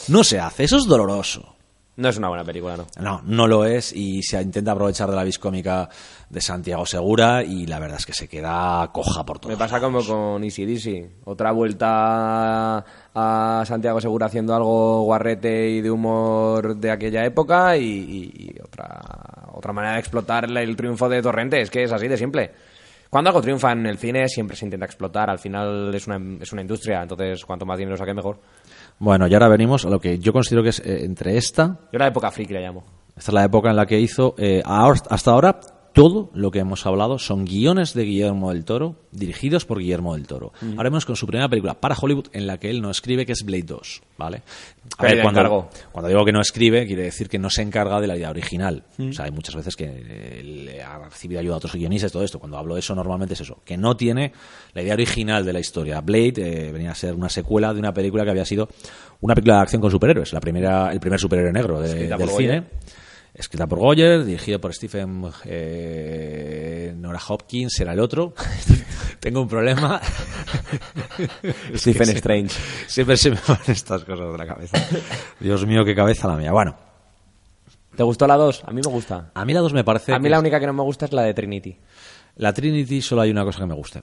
No 0.08 0.22
se 0.22 0.38
hace 0.38 0.64
eso 0.64 0.76
es 0.76 0.84
doloroso 0.84 1.56
No 1.94 2.08
es 2.08 2.16
una 2.16 2.28
buena 2.28 2.42
película, 2.42 2.76
¿no? 2.78 2.86
no 3.00 3.20
no 3.24 3.46
lo 3.46 3.66
es 3.66 3.92
y 3.92 4.22
se 4.22 4.40
intenta 4.40 4.72
aprovechar 4.72 5.10
de 5.10 5.16
la 5.16 5.24
viscómica 5.24 5.90
de 6.30 6.40
Santiago 6.40 6.86
Segura 6.86 7.42
y 7.44 7.66
la 7.66 7.78
verdad 7.78 7.98
es 7.98 8.06
que 8.06 8.14
se 8.14 8.28
queda 8.28 8.88
coja 8.92 9.24
por 9.26 9.38
todo 9.38 9.50
Me 9.50 9.58
pasa 9.58 9.78
como 9.78 10.02
con 10.02 10.42
Easy 10.42 10.64
Dizzy. 10.64 11.06
Otra 11.24 11.52
vuelta 11.52 12.84
a 13.14 13.64
Santiago 13.66 14.00
Segura 14.00 14.26
haciendo 14.26 14.54
algo 14.54 15.02
guarrete 15.02 15.68
y 15.68 15.80
de 15.82 15.90
humor 15.90 16.76
de 16.76 16.90
aquella 16.90 17.24
época 17.26 17.76
y, 17.76 17.84
y- 17.84 18.32
y 18.56 18.60
otra 18.64 19.00
otra 19.52 19.72
manera 19.74 19.92
de 19.94 20.00
explotar 20.00 20.46
el- 20.46 20.56
el 20.56 20.74
triunfo 20.76 21.08
de 21.10 21.20
Torrente, 21.20 21.60
es 21.60 21.70
que 21.70 21.82
es 21.84 21.92
así 21.92 22.08
de 22.08 22.16
simple. 22.16 22.52
Cuando 23.12 23.28
algo 23.28 23.42
triunfa 23.42 23.72
en 23.72 23.84
el 23.84 23.98
cine 23.98 24.26
siempre 24.26 24.56
se 24.56 24.64
intenta 24.64 24.86
explotar, 24.86 25.28
al 25.28 25.38
final 25.38 25.94
es 25.94 26.06
una, 26.06 26.18
es 26.40 26.50
una 26.50 26.62
industria, 26.62 27.02
entonces 27.02 27.44
cuanto 27.44 27.66
más 27.66 27.76
dinero 27.76 27.94
saque 27.94 28.14
mejor. 28.14 28.38
Bueno, 28.98 29.26
y 29.26 29.34
ahora 29.34 29.48
venimos 29.48 29.84
a 29.84 29.90
lo 29.90 30.00
que 30.00 30.18
yo 30.18 30.32
considero 30.32 30.62
que 30.62 30.70
es 30.70 30.80
eh, 30.80 31.04
entre 31.04 31.36
esta 31.36 31.78
Yo 31.92 31.98
la 31.98 32.06
época 32.06 32.30
friki 32.30 32.54
la 32.54 32.60
llamo. 32.60 32.82
Esta 33.14 33.30
es 33.30 33.34
la 33.34 33.44
época 33.44 33.68
en 33.68 33.76
la 33.76 33.84
que 33.84 34.00
hizo, 34.00 34.34
eh, 34.38 34.62
hasta 34.64 35.30
ahora, 35.30 35.60
todo 35.92 36.30
lo 36.34 36.50
que 36.50 36.58
hemos 36.60 36.86
hablado 36.86 37.18
son 37.18 37.44
guiones 37.44 37.92
de 37.94 38.04
Guillermo 38.04 38.50
del 38.52 38.64
Toro, 38.64 38.96
dirigidos 39.10 39.64
por 39.66 39.78
Guillermo 39.78 40.14
del 40.14 40.26
Toro. 40.26 40.52
Ahora 40.76 40.84
vemos 40.90 41.04
con 41.04 41.16
su 41.16 41.26
primera 41.26 41.48
película 41.48 41.74
para 41.74 41.94
Hollywood, 42.00 42.26
en 42.32 42.46
la 42.46 42.58
que 42.58 42.70
él 42.70 42.80
no 42.80 42.90
escribe, 42.90 43.26
que 43.26 43.32
es 43.32 43.44
Blade 43.44 43.64
2, 43.64 44.02
¿vale? 44.16 44.38
A 44.98 45.02
de 45.16 45.22
cuando, 45.92 46.08
digo 46.08 46.24
que 46.24 46.32
no 46.32 46.40
escribe, 46.40 46.86
quiere 46.86 47.02
decir 47.02 47.28
que 47.28 47.38
no 47.38 47.50
se 47.50 47.62
encarga 47.62 48.00
de 48.00 48.06
la 48.06 48.16
idea 48.16 48.30
original. 48.30 48.84
O 49.10 49.12
sea, 49.12 49.26
hay 49.26 49.30
muchas 49.32 49.54
veces 49.54 49.76
que 49.76 49.84
eh, 49.86 50.82
ha 50.82 50.98
recibido 50.98 51.40
ayuda 51.40 51.54
a 51.54 51.58
otros 51.58 51.74
guionistas, 51.74 52.10
todo 52.12 52.22
esto. 52.24 52.38
Cuando 52.38 52.56
hablo 52.58 52.74
de 52.74 52.80
eso, 52.80 52.94
normalmente 52.94 53.34
es 53.34 53.40
eso, 53.42 53.58
que 53.64 53.76
no 53.76 53.96
tiene 53.96 54.32
la 54.74 54.82
idea 54.82 54.94
original 54.94 55.44
de 55.44 55.52
la 55.52 55.60
historia. 55.60 56.00
Blade 56.00 56.32
eh, 56.36 56.72
venía 56.72 56.92
a 56.92 56.94
ser 56.94 57.14
una 57.14 57.28
secuela 57.28 57.72
de 57.74 57.80
una 57.80 57.92
película 57.92 58.24
que 58.24 58.30
había 58.30 58.44
sido 58.44 58.68
una 59.20 59.34
película 59.34 59.56
de 59.56 59.62
acción 59.62 59.80
con 59.82 59.90
superhéroes, 59.90 60.32
la 60.32 60.40
primera, 60.40 60.90
el 60.92 61.00
primer 61.00 61.20
superhéroe 61.20 61.52
negro 61.52 61.80
de- 61.80 61.88
del 62.16 62.28
cine. 62.46 62.64
Escrita 63.34 63.66
por 63.66 63.78
Goyer, 63.78 64.24
dirigido 64.24 64.60
por 64.60 64.74
Stephen 64.74 65.24
eh, 65.46 66.92
Nora 66.96 67.18
Hopkins, 67.28 67.80
era 67.80 67.94
el 67.94 68.00
otro. 68.00 68.34
Tengo 69.20 69.40
un 69.40 69.48
problema. 69.48 70.00
Stephen 71.74 72.06
Sí, 72.06 72.12
sí. 72.12 72.16
Strange. 72.18 72.54
Siempre 72.86 73.16
se 73.16 73.30
me 73.30 73.38
van 73.48 73.58
estas 73.68 74.04
cosas 74.04 74.32
de 74.32 74.38
la 74.38 74.46
cabeza. 74.46 74.78
Dios 75.40 75.64
mío, 75.66 75.84
qué 75.84 75.94
cabeza 75.94 76.28
la 76.28 76.36
mía. 76.36 76.52
Bueno, 76.52 76.76
¿Te 77.96 78.02
gustó 78.02 78.26
la 78.26 78.36
2? 78.36 78.64
A 78.66 78.70
mí 78.72 78.80
me 78.84 78.90
gusta. 78.90 79.30
a 79.34 79.44
mí 79.44 79.52
la 79.52 79.60
2 79.60 79.72
me 79.74 79.84
parece. 79.84 80.12
A 80.14 80.18
mí 80.18 80.28
la 80.28 80.36
es- 80.36 80.40
única 80.40 80.58
que 80.60 80.66
no 80.66 80.72
me 80.72 80.82
gusta 80.82 81.04
es 81.06 81.12
la 81.12 81.22
de 81.22 81.34
Trinity. 81.34 81.78
La 82.36 82.52
Trinity 82.52 83.02
solo 83.02 83.20
hay 83.22 83.30
una 83.30 83.44
cosa 83.44 83.60
que 83.60 83.66
me 83.66 83.74
guste. 83.74 84.02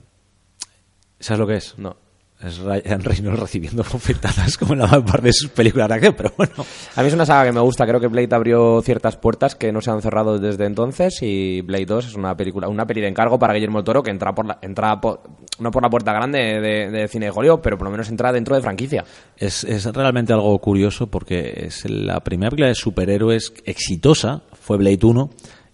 ¿Sabes 1.18 1.38
lo 1.40 1.46
que 1.46 1.56
es? 1.56 1.76
No. 1.78 1.96
Es 2.42 2.58
Ryan 2.58 3.02
Reynolds 3.02 3.38
recibiendo 3.38 3.84
bofetadas 3.92 4.56
como 4.56 4.72
en 4.72 4.80
la 4.80 4.86
mayor 4.86 5.04
parte 5.04 5.26
de 5.26 5.32
sus 5.32 5.50
películas 5.50 5.88
de 5.88 5.94
acción, 5.94 6.14
pero 6.16 6.32
bueno. 6.36 6.52
A 6.96 7.02
mí 7.02 7.08
es 7.08 7.14
una 7.14 7.26
saga 7.26 7.44
que 7.44 7.52
me 7.52 7.60
gusta. 7.60 7.86
Creo 7.86 8.00
que 8.00 8.06
Blade 8.06 8.34
abrió 8.34 8.80
ciertas 8.82 9.16
puertas 9.16 9.54
que 9.54 9.72
no 9.72 9.80
se 9.80 9.90
han 9.90 10.00
cerrado 10.00 10.38
desde 10.38 10.64
entonces 10.64 11.18
y 11.20 11.60
Blade 11.60 11.84
2 11.84 12.06
es 12.06 12.14
una 12.14 12.34
película, 12.36 12.68
una 12.68 12.86
peli 12.86 13.02
de 13.02 13.08
encargo 13.08 13.38
para 13.38 13.52
Guillermo 13.52 13.84
Toro 13.84 14.02
que 14.02 14.10
entra 14.10 14.34
por 14.34 14.46
la, 14.46 14.58
entra 14.62 15.00
por, 15.00 15.20
no 15.58 15.70
por 15.70 15.82
la 15.82 15.90
puerta 15.90 16.12
grande 16.12 16.38
de, 16.38 16.90
de 16.90 17.08
cine 17.08 17.26
de 17.26 17.32
Hollywood, 17.34 17.60
pero 17.62 17.76
por 17.76 17.86
lo 17.86 17.90
menos 17.90 18.08
entra 18.08 18.32
dentro 18.32 18.56
de 18.56 18.62
franquicia. 18.62 19.04
Es, 19.36 19.64
es 19.64 19.84
realmente 19.84 20.32
algo 20.32 20.58
curioso 20.60 21.08
porque 21.08 21.66
es 21.66 21.88
la 21.90 22.20
primera 22.20 22.50
película 22.50 22.68
de 22.68 22.74
superhéroes 22.74 23.52
exitosa, 23.64 24.42
fue 24.52 24.78
Blade 24.78 25.00
1, 25.02 25.30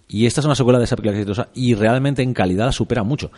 y 0.08 0.26
esta 0.26 0.40
es 0.40 0.46
una 0.46 0.54
secuela 0.54 0.78
de 0.78 0.84
esa 0.84 0.96
película 0.96 1.18
exitosa 1.18 1.48
y 1.54 1.74
realmente 1.74 2.22
en 2.22 2.32
calidad 2.32 2.66
la 2.66 2.72
supera 2.72 3.02
mucho. 3.02 3.30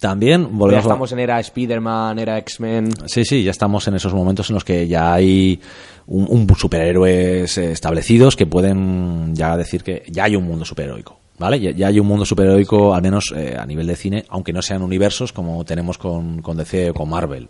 También 0.00 0.42
Ya 0.42 0.48
volvemos 0.52 0.84
a- 0.84 0.88
estamos 0.88 1.12
en 1.12 1.18
era 1.20 1.40
Spider-Man, 1.40 2.18
era 2.18 2.38
X-Men. 2.38 2.88
Sí, 3.06 3.24
sí, 3.24 3.42
ya 3.42 3.50
estamos 3.50 3.86
en 3.88 3.94
esos 3.94 4.12
momentos 4.12 4.50
en 4.50 4.54
los 4.54 4.64
que 4.64 4.86
ya 4.86 5.14
hay 5.14 5.58
un, 6.06 6.26
un 6.28 6.56
superhéroes 6.56 7.56
eh, 7.58 7.72
establecidos 7.72 8.36
que 8.36 8.46
pueden 8.46 9.34
ya 9.34 9.56
decir 9.56 9.82
que 9.82 10.02
ya 10.08 10.24
hay 10.24 10.36
un 10.36 10.44
mundo 10.44 10.64
superheroico. 10.64 11.18
¿Vale? 11.38 11.60
Ya, 11.60 11.70
ya 11.70 11.88
hay 11.88 12.00
un 12.00 12.06
mundo 12.06 12.24
superheroico, 12.24 12.94
al 12.94 13.02
menos 13.02 13.30
eh, 13.36 13.56
a 13.58 13.66
nivel 13.66 13.86
de 13.86 13.94
cine, 13.96 14.24
aunque 14.30 14.54
no 14.54 14.62
sean 14.62 14.80
universos 14.82 15.32
como 15.34 15.64
tenemos 15.66 15.98
con, 15.98 16.40
con 16.40 16.56
DC 16.56 16.90
o 16.90 16.94
con 16.94 17.10
Marvel. 17.10 17.48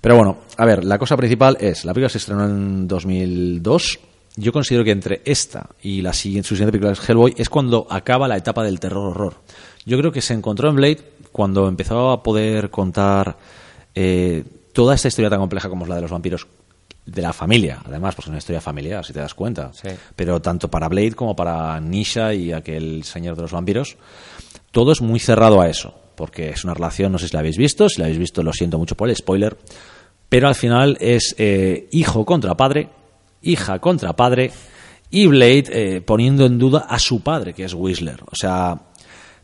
Pero 0.00 0.16
bueno, 0.16 0.38
a 0.56 0.64
ver, 0.64 0.84
la 0.84 0.98
cosa 0.98 1.16
principal 1.16 1.56
es, 1.60 1.84
la 1.84 1.92
película 1.94 2.08
se 2.08 2.18
estrenó 2.18 2.44
en 2.46 2.88
2002. 2.88 3.98
Yo 4.36 4.52
considero 4.52 4.84
que 4.84 4.90
entre 4.92 5.22
esta 5.24 5.68
y 5.82 6.00
la 6.02 6.12
siguiente, 6.12 6.48
su 6.48 6.54
siguiente 6.54 6.72
película, 6.72 6.92
es 6.92 7.08
Hellboy, 7.08 7.34
es 7.36 7.48
cuando 7.48 7.86
acaba 7.90 8.28
la 8.28 8.36
etapa 8.36 8.62
del 8.64 8.78
terror-horror. 8.80 9.34
Yo 9.84 9.98
creo 9.98 10.12
que 10.12 10.20
se 10.20 10.34
encontró 10.34 10.68
en 10.68 10.76
Blade 10.76 10.98
cuando 11.30 11.68
empezó 11.68 12.10
a 12.10 12.22
poder 12.22 12.70
contar 12.70 13.36
eh, 13.94 14.44
toda 14.72 14.94
esta 14.94 15.08
historia 15.08 15.30
tan 15.30 15.40
compleja 15.40 15.68
como 15.68 15.84
es 15.84 15.88
la 15.88 15.96
de 15.96 16.02
los 16.02 16.10
vampiros 16.10 16.46
de 17.04 17.22
la 17.22 17.32
familia, 17.32 17.80
además, 17.86 18.14
pues 18.14 18.26
es 18.26 18.28
una 18.28 18.38
historia 18.38 18.60
familiar, 18.60 19.04
si 19.04 19.14
te 19.14 19.20
das 19.20 19.32
cuenta. 19.32 19.72
Sí. 19.72 19.88
Pero 20.14 20.42
tanto 20.42 20.70
para 20.70 20.88
Blade 20.88 21.12
como 21.12 21.34
para 21.34 21.80
Nisha 21.80 22.34
y 22.34 22.52
aquel 22.52 23.02
señor 23.04 23.34
de 23.34 23.42
los 23.42 23.52
vampiros, 23.52 23.96
todo 24.70 24.92
es 24.92 25.00
muy 25.00 25.18
cerrado 25.18 25.60
a 25.60 25.68
eso, 25.68 25.94
porque 26.14 26.50
es 26.50 26.64
una 26.64 26.74
relación, 26.74 27.12
no 27.12 27.18
sé 27.18 27.28
si 27.28 27.32
la 27.32 27.40
habéis 27.40 27.56
visto, 27.56 27.88
si 27.88 27.98
la 27.98 28.04
habéis 28.06 28.18
visto 28.18 28.42
lo 28.42 28.52
siento 28.52 28.78
mucho 28.78 28.94
por 28.94 29.08
el 29.08 29.16
spoiler, 29.16 29.56
pero 30.28 30.48
al 30.48 30.54
final 30.54 30.98
es 31.00 31.34
eh, 31.38 31.88
hijo 31.92 32.26
contra 32.26 32.56
padre, 32.56 32.90
hija 33.40 33.78
contra 33.78 34.14
padre, 34.14 34.50
y 35.10 35.26
Blade 35.26 35.64
eh, 35.70 36.00
poniendo 36.02 36.44
en 36.44 36.58
duda 36.58 36.86
a 36.88 36.98
su 36.98 37.22
padre, 37.22 37.54
que 37.54 37.64
es 37.64 37.72
Whistler. 37.72 38.20
O 38.30 38.36
sea, 38.36 38.78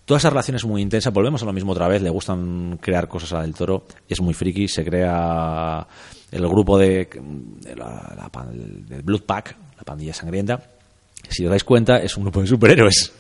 toda 0.04 0.18
esa 0.18 0.30
relación 0.30 0.56
es 0.56 0.64
muy 0.64 0.82
intensa, 0.82 1.10
volvemos 1.10 1.42
a 1.42 1.46
lo 1.46 1.52
mismo 1.52 1.72
otra 1.72 1.88
vez, 1.88 2.02
le 2.02 2.10
gustan 2.10 2.78
crear 2.80 3.08
cosas 3.08 3.32
a 3.32 3.42
Del 3.42 3.54
Toro, 3.54 3.84
es 4.08 4.20
muy 4.20 4.34
friki, 4.34 4.68
se 4.68 4.84
crea 4.84 5.86
el 6.30 6.48
grupo 6.48 6.78
de, 6.78 7.08
la, 7.76 8.30
la 8.32 8.46
del 8.52 9.02
Blood 9.02 9.22
Pack, 9.22 9.56
la 9.76 9.82
pandilla 9.84 10.12
sangrienta, 10.12 10.60
si 11.28 11.44
os 11.44 11.50
dais 11.50 11.64
cuenta, 11.64 11.98
es 11.98 12.16
un 12.16 12.24
grupo 12.24 12.40
de 12.40 12.46
superhéroes. 12.46 13.12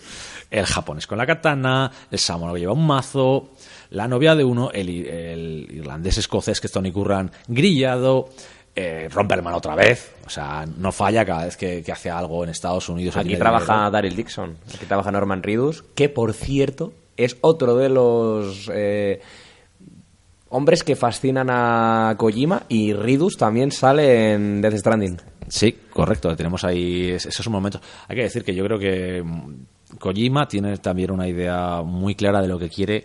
El 0.50 0.66
japonés 0.66 1.06
con 1.06 1.18
la 1.18 1.26
katana, 1.26 1.90
el 2.10 2.18
samurai 2.18 2.60
lleva 2.60 2.74
un 2.74 2.86
mazo, 2.86 3.54
la 3.90 4.06
novia 4.06 4.34
de 4.34 4.44
uno, 4.44 4.70
el, 4.70 4.88
el 4.88 5.68
irlandés 5.72 6.18
escocés 6.18 6.60
que 6.60 6.68
es 6.68 6.72
Tony 6.72 6.92
Curran 6.92 7.30
grillado, 7.48 8.28
eh, 8.76 9.08
Romperman 9.12 9.54
otra 9.54 9.74
vez, 9.74 10.12
o 10.26 10.30
sea, 10.30 10.66
no 10.78 10.90
falla 10.92 11.24
cada 11.24 11.44
vez 11.44 11.56
que, 11.56 11.82
que 11.82 11.92
hace 11.92 12.10
algo 12.10 12.42
en 12.44 12.50
Estados 12.50 12.88
Unidos. 12.88 13.16
Aquí 13.16 13.36
trabaja. 13.36 13.88
Daryl 13.90 14.16
Dixon, 14.16 14.56
aquí 14.74 14.86
trabaja 14.86 15.12
Norman 15.12 15.42
Reedus, 15.42 15.84
que 15.94 16.08
por 16.08 16.32
cierto 16.32 16.92
es 17.16 17.36
otro 17.40 17.76
de 17.76 17.88
los 17.88 18.68
eh, 18.74 19.20
hombres 20.48 20.82
que 20.84 20.96
fascinan 20.96 21.48
a 21.50 22.14
Kojima 22.18 22.64
y 22.68 22.92
Reedus 22.92 23.36
también 23.36 23.70
sale 23.72 24.32
en 24.32 24.60
Death 24.60 24.76
Stranding. 24.78 25.20
Sí, 25.48 25.76
correcto. 25.92 26.34
Tenemos 26.36 26.64
ahí 26.64 27.10
es- 27.10 27.26
esos 27.26 27.48
momentos. 27.48 27.80
Hay 28.08 28.16
que 28.16 28.22
decir 28.22 28.44
que 28.44 28.54
yo 28.54 28.64
creo 28.64 28.78
que 28.78 29.22
mm, 29.22 29.98
Kojima 29.98 30.48
tiene 30.48 30.76
también 30.78 31.10
una 31.10 31.28
idea 31.28 31.82
muy 31.82 32.14
clara 32.14 32.40
de 32.40 32.48
lo 32.48 32.58
que 32.58 32.68
quiere 32.70 33.04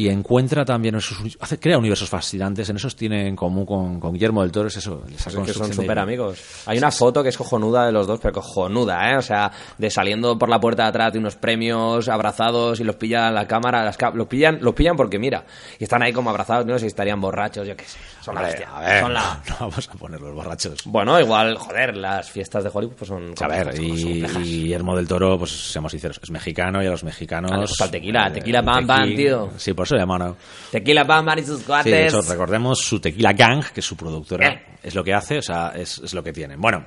y 0.00 0.08
encuentra 0.08 0.64
también 0.64 0.94
esos, 0.94 1.18
hace, 1.40 1.58
crea 1.58 1.76
universos 1.78 2.08
fascinantes. 2.08 2.68
En 2.70 2.76
esos 2.76 2.96
tiene 2.96 3.26
en 3.28 3.36
común 3.36 3.66
con, 3.66 4.00
con 4.00 4.12
Guillermo 4.12 4.42
del 4.42 4.50
Toro 4.50 4.68
es 4.68 4.76
eso. 4.76 5.02
esa 5.14 5.30
Es 5.30 5.36
que 5.36 5.52
son 5.52 5.72
súper 5.72 5.98
amigos. 5.98 6.38
Hay 6.66 6.78
una 6.78 6.90
foto 6.90 7.22
que 7.22 7.28
es 7.28 7.36
cojonuda 7.36 7.86
de 7.86 7.92
los 7.92 8.06
dos, 8.06 8.18
pero 8.20 8.34
cojonuda, 8.34 9.12
¿eh? 9.12 9.16
O 9.16 9.22
sea, 9.22 9.50
de 9.78 9.90
saliendo 9.90 10.38
por 10.38 10.48
la 10.48 10.58
puerta 10.60 10.84
de 10.84 10.88
atrás 10.88 11.12
de 11.12 11.18
unos 11.18 11.36
premios, 11.36 12.08
abrazados 12.08 12.80
y 12.80 12.84
los 12.84 12.96
pillan 12.96 13.34
la 13.34 13.46
cámara, 13.46 13.84
las 13.84 13.98
los 14.14 14.26
pillan, 14.26 14.58
los 14.60 14.74
pillan 14.74 14.96
porque 14.96 15.18
mira, 15.18 15.44
y 15.78 15.84
están 15.84 16.02
ahí 16.02 16.12
como 16.12 16.30
abrazados, 16.30 16.64
no 16.66 16.74
sé 16.74 16.80
si 16.80 16.86
estarían 16.86 17.20
borrachos, 17.20 17.66
yo 17.66 17.76
qué 17.76 17.84
sé. 17.84 17.98
Son 18.22 18.34
la 18.34 18.40
Hombre, 18.42 18.54
hostia. 18.54 18.76
a 18.76 18.80
ver, 18.80 19.00
Son 19.02 19.14
la- 19.14 19.42
no 19.48 19.56
vamos 19.60 19.88
a 19.88 19.92
poner 19.98 20.20
los 20.20 20.34
borrachos. 20.34 20.80
Bueno, 20.84 21.18
igual, 21.20 21.56
joder, 21.56 21.96
las 21.96 22.30
fiestas 22.30 22.64
de 22.64 22.70
Hollywood 22.72 22.94
pues 22.96 23.08
son 23.08 23.34
A 23.40 23.48
ver, 23.48 23.74
son- 23.76 23.84
y, 23.84 23.90
y 23.90 24.22
Guillermo 24.24 24.96
del 24.96 25.06
Toro, 25.08 25.38
pues 25.38 25.50
seamos 25.72 25.92
sinceros, 25.92 26.20
es 26.22 26.30
mexicano 26.30 26.82
y 26.82 26.86
a 26.86 26.90
los 26.90 27.04
mexicanos. 27.04 27.50
Gusta 27.68 27.84
el 27.84 27.90
tequila, 27.90 28.28
eh, 28.28 28.30
tequila 28.32 28.62
pam, 28.62 28.86
pam, 28.86 29.14
tío. 29.14 29.50
Sí, 29.56 29.72
por 29.74 29.86
le 29.94 30.00
llaman. 30.00 30.34
Tequila 30.70 31.04
Bamban 31.04 31.38
y 31.38 31.42
sus 31.42 31.56
Sí, 31.56 31.60
de 31.62 31.66
cuates. 31.66 32.12
hecho, 32.14 32.22
recordemos 32.22 32.78
su 32.80 33.00
Tequila 33.00 33.32
Gang, 33.32 33.64
que 33.72 33.80
es 33.80 33.86
su 33.86 33.96
productora, 33.96 34.48
Eh. 34.48 34.62
es 34.82 34.94
lo 34.94 35.02
que 35.04 35.14
hace, 35.14 35.38
o 35.38 35.42
sea, 35.42 35.72
es, 35.76 35.98
es 35.98 36.14
lo 36.14 36.22
que 36.22 36.32
tienen. 36.32 36.60
Bueno, 36.60 36.84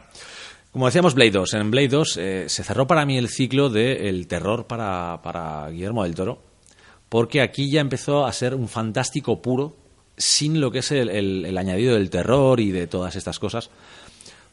como 0.71 0.85
decíamos, 0.87 1.13
Blade 1.13 1.31
2. 1.31 1.53
En 1.53 1.69
Blade 1.71 1.87
2 1.89 2.17
eh, 2.17 2.45
se 2.47 2.63
cerró 2.63 2.87
para 2.87 3.05
mí 3.05 3.17
el 3.17 3.29
ciclo 3.29 3.69
del 3.69 4.27
terror 4.27 4.65
para, 4.67 5.21
para 5.21 5.69
Guillermo 5.69 6.03
del 6.03 6.15
Toro, 6.15 6.41
porque 7.09 7.41
aquí 7.41 7.69
ya 7.71 7.79
empezó 7.81 8.25
a 8.25 8.31
ser 8.33 8.55
un 8.55 8.67
fantástico 8.67 9.41
puro, 9.41 9.75
sin 10.17 10.59
lo 10.61 10.71
que 10.71 10.79
es 10.79 10.91
el, 10.91 11.09
el- 11.09 11.45
el 11.45 11.57
añadido 11.57 11.95
del 11.95 12.09
terror 12.09 12.59
y 12.59 12.71
de 12.71 12.87
todas 12.87 13.15
estas 13.15 13.39
cosas. 13.39 13.69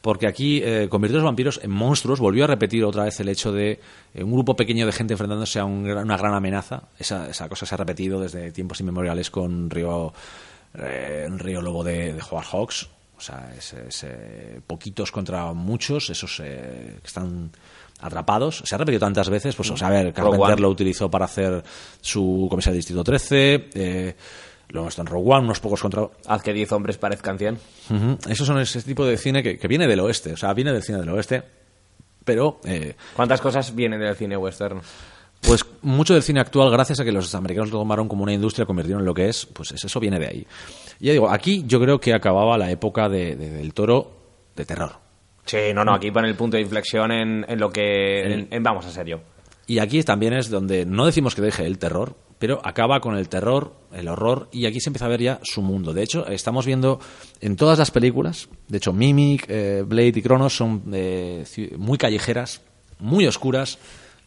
Porque 0.01 0.27
aquí 0.27 0.61
eh, 0.63 0.87
convirtió 0.89 1.17
a 1.17 1.21
los 1.21 1.25
vampiros 1.25 1.59
en 1.63 1.69
monstruos, 1.69 2.19
volvió 2.19 2.45
a 2.45 2.47
repetir 2.47 2.83
otra 2.83 3.03
vez 3.03 3.19
el 3.19 3.29
hecho 3.29 3.51
de 3.51 3.79
eh, 4.13 4.23
un 4.23 4.31
grupo 4.31 4.55
pequeño 4.55 4.85
de 4.85 4.91
gente 4.91 5.13
enfrentándose 5.13 5.59
a 5.59 5.65
un 5.65 5.89
una 5.89 6.17
gran 6.17 6.33
amenaza. 6.33 6.83
Esa, 6.97 7.29
esa 7.29 7.47
cosa 7.47 7.65
se 7.65 7.75
ha 7.75 7.77
repetido 7.77 8.19
desde 8.19 8.51
tiempos 8.51 8.79
inmemoriales 8.79 9.29
con 9.29 9.69
Río, 9.69 10.11
eh, 10.73 11.27
Río 11.37 11.61
Lobo 11.61 11.83
de, 11.83 12.13
de 12.13 12.21
Howard 12.29 12.47
Hawks. 12.51 12.89
O 13.21 13.23
sea, 13.23 13.53
es, 13.55 13.73
es, 13.73 14.03
eh, 14.05 14.59
poquitos 14.65 15.11
contra 15.11 15.53
muchos, 15.53 16.09
esos 16.09 16.39
eh, 16.39 16.97
que 16.99 17.07
están 17.07 17.51
atrapados. 17.99 18.63
Se 18.65 18.73
ha 18.73 18.79
repetido 18.79 18.99
tantas 18.99 19.29
veces, 19.29 19.55
pues, 19.55 19.69
o 19.69 19.77
sea, 19.77 19.89
a 19.89 19.91
ver, 19.91 20.11
Carpenter 20.11 20.59
lo 20.59 20.69
utilizó 20.69 21.07
para 21.07 21.25
hacer 21.25 21.63
su 22.01 22.47
comisario 22.49 22.73
de 22.73 22.77
Distrito 22.77 23.03
13, 23.03 23.69
eh, 23.75 24.15
lo 24.71 24.79
hemos 24.81 24.91
visto 24.91 25.01
en 25.01 25.07
Rogue 25.07 25.31
One, 25.33 25.45
unos 25.45 25.59
pocos 25.59 25.81
contra... 25.81 26.07
Haz 26.27 26.41
que 26.43 26.53
10 26.53 26.71
hombres 26.71 26.97
parezcan 26.97 27.37
100. 27.37 27.57
Ujú. 27.89 28.17
Esos 28.29 28.47
son 28.47 28.59
ese 28.59 28.81
tipo 28.81 29.05
de 29.05 29.17
cine 29.17 29.43
que, 29.43 29.57
que 29.57 29.67
viene 29.67 29.87
del 29.87 29.99
oeste, 29.99 30.33
o 30.33 30.37
sea, 30.37 30.53
viene 30.53 30.71
del 30.73 30.83
cine 30.83 30.99
del 30.99 31.09
oeste, 31.09 31.43
pero 32.23 32.59
eh, 32.65 32.95
¿Cuántas 33.15 33.41
cosas 33.41 33.73
vienen 33.75 33.99
del 33.99 34.15
cine 34.15 34.37
western? 34.37 34.81
pues 35.41 35.65
mucho 35.81 36.13
del 36.13 36.21
cine 36.21 36.39
actual, 36.39 36.69
gracias 36.69 36.99
a 36.99 37.03
que 37.03 37.11
los 37.11 37.33
americanos 37.33 37.71
lo 37.71 37.79
tomaron 37.79 38.07
como 38.07 38.21
una 38.21 38.31
industria, 38.31 38.67
convirtieron 38.67 39.01
en 39.01 39.07
lo 39.07 39.13
que 39.15 39.27
es, 39.27 39.47
pues 39.47 39.71
es- 39.71 39.83
eso 39.83 39.99
viene 39.99 40.19
de 40.19 40.27
ahí. 40.27 40.47
Y 40.99 41.07
ya 41.07 41.13
digo, 41.13 41.31
aquí 41.31 41.63
yo 41.65 41.79
creo 41.81 41.99
que 41.99 42.13
acababa 42.13 42.59
la 42.59 42.69
época 42.69 43.09
de- 43.09 43.35
de- 43.35 43.49
del 43.49 43.73
toro 43.73 44.11
de 44.55 44.65
terror. 44.65 44.91
Sí, 45.45 45.57
no, 45.73 45.83
no, 45.83 45.95
aquí 45.95 46.11
pone 46.11 46.27
el 46.27 46.35
punto 46.35 46.57
de 46.57 46.61
inflexión 46.61 47.11
en, 47.11 47.43
en 47.49 47.59
lo 47.59 47.71
que... 47.71 48.21
en- 48.21 48.47
en 48.51 48.61
vamos 48.61 48.85
a 48.85 48.91
serio. 48.91 49.19
Y 49.65 49.79
aquí 49.79 50.03
también 50.03 50.33
es 50.33 50.51
donde 50.51 50.85
no 50.85 51.07
decimos 51.07 51.33
que 51.33 51.41
deje 51.41 51.65
el 51.65 51.79
terror, 51.79 52.15
pero 52.41 52.59
acaba 52.65 52.99
con 52.99 53.15
el 53.15 53.29
terror, 53.29 53.73
el 53.93 54.09
horror, 54.09 54.49
y 54.51 54.65
aquí 54.65 54.81
se 54.81 54.89
empieza 54.89 55.05
a 55.05 55.09
ver 55.09 55.21
ya 55.21 55.39
su 55.43 55.61
mundo. 55.61 55.93
De 55.93 56.03
hecho, 56.03 56.27
estamos 56.27 56.65
viendo 56.65 56.99
en 57.39 57.55
todas 57.55 57.77
las 57.79 57.91
películas, 57.91 58.49
de 58.67 58.77
hecho, 58.79 58.91
Mimic, 58.91 59.45
eh, 59.47 59.83
Blade 59.87 60.13
y 60.15 60.21
Cronos 60.21 60.53
son 60.55 60.83
eh, 60.91 61.45
muy 61.77 61.97
callejeras, 61.97 62.61
muy 62.99 63.25
oscuras 63.27 63.77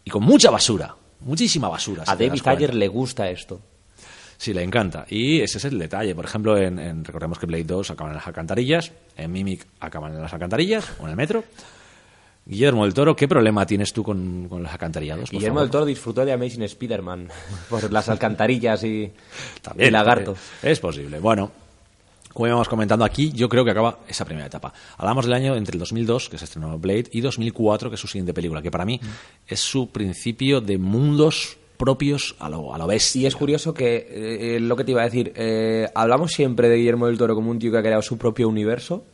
y 0.05 0.11
con 0.11 0.23
mucha 0.23 0.51
basura, 0.51 0.95
muchísima 1.21 1.69
basura. 1.69 2.05
A 2.07 2.17
David. 2.29 2.41
Ayer 2.57 2.75
le 2.75 2.89
gusta 2.89 3.29
esto. 3.29 3.61
Sí, 4.37 4.53
le 4.53 4.63
encanta. 4.63 5.07
Y 5.09 5.41
ese 5.41 5.59
es 5.59 5.65
el 5.65 5.79
detalle. 5.79 6.15
Por 6.15 6.25
ejemplo, 6.25 6.57
en, 6.59 6.79
en- 6.79 7.05
recordemos 7.05 7.39
que 7.39 7.47
Blade 7.47 7.65
2 7.65 7.91
acaban 7.91 8.13
en 8.13 8.17
las 8.19 8.27
alcantarillas, 8.27 8.93
en 9.17 9.33
Mimic 9.33 9.67
acaban 9.81 10.13
en 10.15 10.21
las 10.23 10.33
alcantarillas 10.33 10.85
o 11.01 11.05
en 11.05 11.11
el 11.11 11.17
metro. 11.17 11.45
Guillermo 12.47 12.85
del 12.85 12.93
Toro, 12.93 13.17
¿qué 13.17 13.27
problema 13.27 13.65
tienes 13.67 13.93
tú 13.93 14.03
con, 14.03 14.49
con 14.49 14.63
los 14.63 14.71
alcantarillados? 14.71 15.31
Guillermo 15.31 15.61
del 15.61 15.71
Toro 15.71 15.87
disfrutó 15.87 16.25
de 16.25 16.33
Amazing 16.33 16.63
Spider-Man 16.65 17.29
por 17.71 17.91
las 17.91 18.09
alcantarillas 18.11 18.85
y, 18.85 19.11
También, 19.63 19.89
y 19.89 19.91
lagartos. 19.93 20.39
también. 20.39 20.73
Es 20.73 20.81
posible. 20.81 21.19
Bueno, 21.21 21.51
como 22.35 22.47
íbamos 22.47 22.69
comentando 22.69 23.05
aquí, 23.05 23.33
yo 23.33 23.49
creo 23.49 23.65
que 23.65 23.71
acaba 23.71 24.01
esa 24.09 24.25
primera 24.27 24.47
etapa. 24.47 24.75
Hablamos 24.99 25.25
del 25.25 25.35
año 25.35 25.57
entre 25.57 25.75
el 25.75 25.79
2002, 25.79 26.29
que 26.29 26.37
se 26.37 26.45
estrenó 26.45 26.79
Blade, 26.79 27.07
y 27.13 27.21
2004, 27.23 27.89
que 27.89 27.95
es 27.95 28.01
su 28.01 28.09
siguiente 28.09 28.35
película, 28.35 28.61
que 28.61 28.71
para 28.71 28.85
mí 28.85 29.01
Mm. 29.03 29.07
es 29.49 29.61
su 29.61 29.89
principio 29.91 30.61
de 30.61 30.77
mundos 30.77 31.57
propios 31.79 32.37
a 32.41 32.49
lo, 32.51 32.75
a 32.75 32.79
lo 32.79 32.87
bestia. 32.87 33.23
Y 33.23 33.27
es 33.27 33.37
curioso 33.37 33.73
que, 33.73 33.97
eh, 33.97 34.57
eh, 34.57 34.61
lo 34.61 34.77
que 34.77 34.85
te 34.85 34.91
iba 34.93 35.01
a 35.01 35.05
decir, 35.05 35.33
eh, 35.35 35.89
hablamos 35.95 36.33
siempre 36.33 36.69
de 36.69 36.77
Guillermo 36.77 37.07
del 37.07 37.17
Toro 37.19 37.35
como 37.35 37.51
un 37.51 37.59
tío 37.59 37.73
que 37.73 37.79
ha 37.79 37.83
creado 37.83 38.03
su 38.03 38.17
propio 38.19 38.49
universo, 38.49 39.05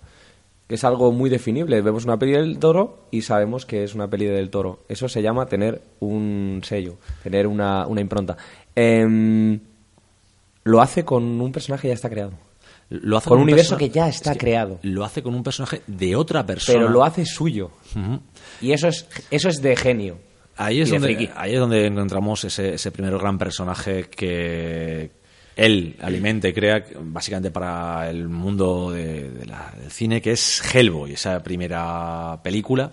que 0.70 0.76
es 0.76 0.84
algo 0.84 1.10
muy 1.10 1.28
definible. 1.28 1.80
Vemos 1.82 2.04
una 2.04 2.16
peli 2.16 2.30
del 2.30 2.60
Toro 2.60 3.08
y 3.10 3.22
sabemos 3.22 3.66
que 3.66 3.82
es 3.82 3.96
una 3.96 4.08
peli 4.08 4.26
del 4.26 4.50
Toro. 4.50 4.84
Eso 4.88 5.08
se 5.08 5.20
llama 5.20 5.46
tener 5.46 5.82
un 5.98 6.60
sello, 6.62 6.94
tener 7.24 7.48
una, 7.48 7.88
una 7.88 8.00
impronta. 8.00 8.36
Em, 8.76 9.58
lo 10.62 10.80
hace 10.80 11.04
con 11.04 11.24
un 11.40 11.50
personaje 11.50 11.82
que 11.82 11.88
ya 11.88 11.94
está 11.94 12.08
creado. 12.08 12.34
Lo 12.88 13.16
hace 13.16 13.28
con 13.30 13.38
un 13.38 13.42
universo 13.42 13.70
persona- 13.70 13.78
que 13.80 13.90
ya 13.92 14.08
está 14.08 14.30
es 14.30 14.38
creado. 14.38 14.78
Lo 14.82 15.04
hace 15.04 15.24
con 15.24 15.34
un 15.34 15.42
personaje 15.42 15.82
de 15.88 16.14
otra 16.14 16.46
persona. 16.46 16.78
Pero 16.78 16.88
lo 16.88 17.02
hace 17.02 17.26
suyo. 17.26 17.72
Y 18.60 18.70
eso 18.70 18.86
es, 18.86 19.08
eso 19.32 19.48
es 19.48 19.60
de 19.60 19.74
genio. 19.74 20.18
Ahí 20.56 20.82
es, 20.82 20.90
donde, 20.90 21.30
ahí 21.34 21.54
es 21.54 21.58
donde 21.58 21.84
encontramos 21.84 22.44
ese, 22.44 22.74
ese 22.74 22.92
primer 22.92 23.18
gran 23.18 23.38
personaje 23.38 24.04
que 24.04 25.10
él 25.64 25.96
alimenta 26.00 26.48
y 26.48 26.52
crea 26.52 26.84
básicamente 27.00 27.50
para 27.50 28.08
el 28.10 28.28
mundo 28.28 28.90
de- 28.90 29.30
de 29.30 29.46
la- 29.46 29.72
del 29.78 29.90
cine, 29.90 30.20
que 30.22 30.32
es 30.32 30.62
Hellboy, 30.74 31.12
esa 31.12 31.42
primera 31.42 32.40
película, 32.42 32.92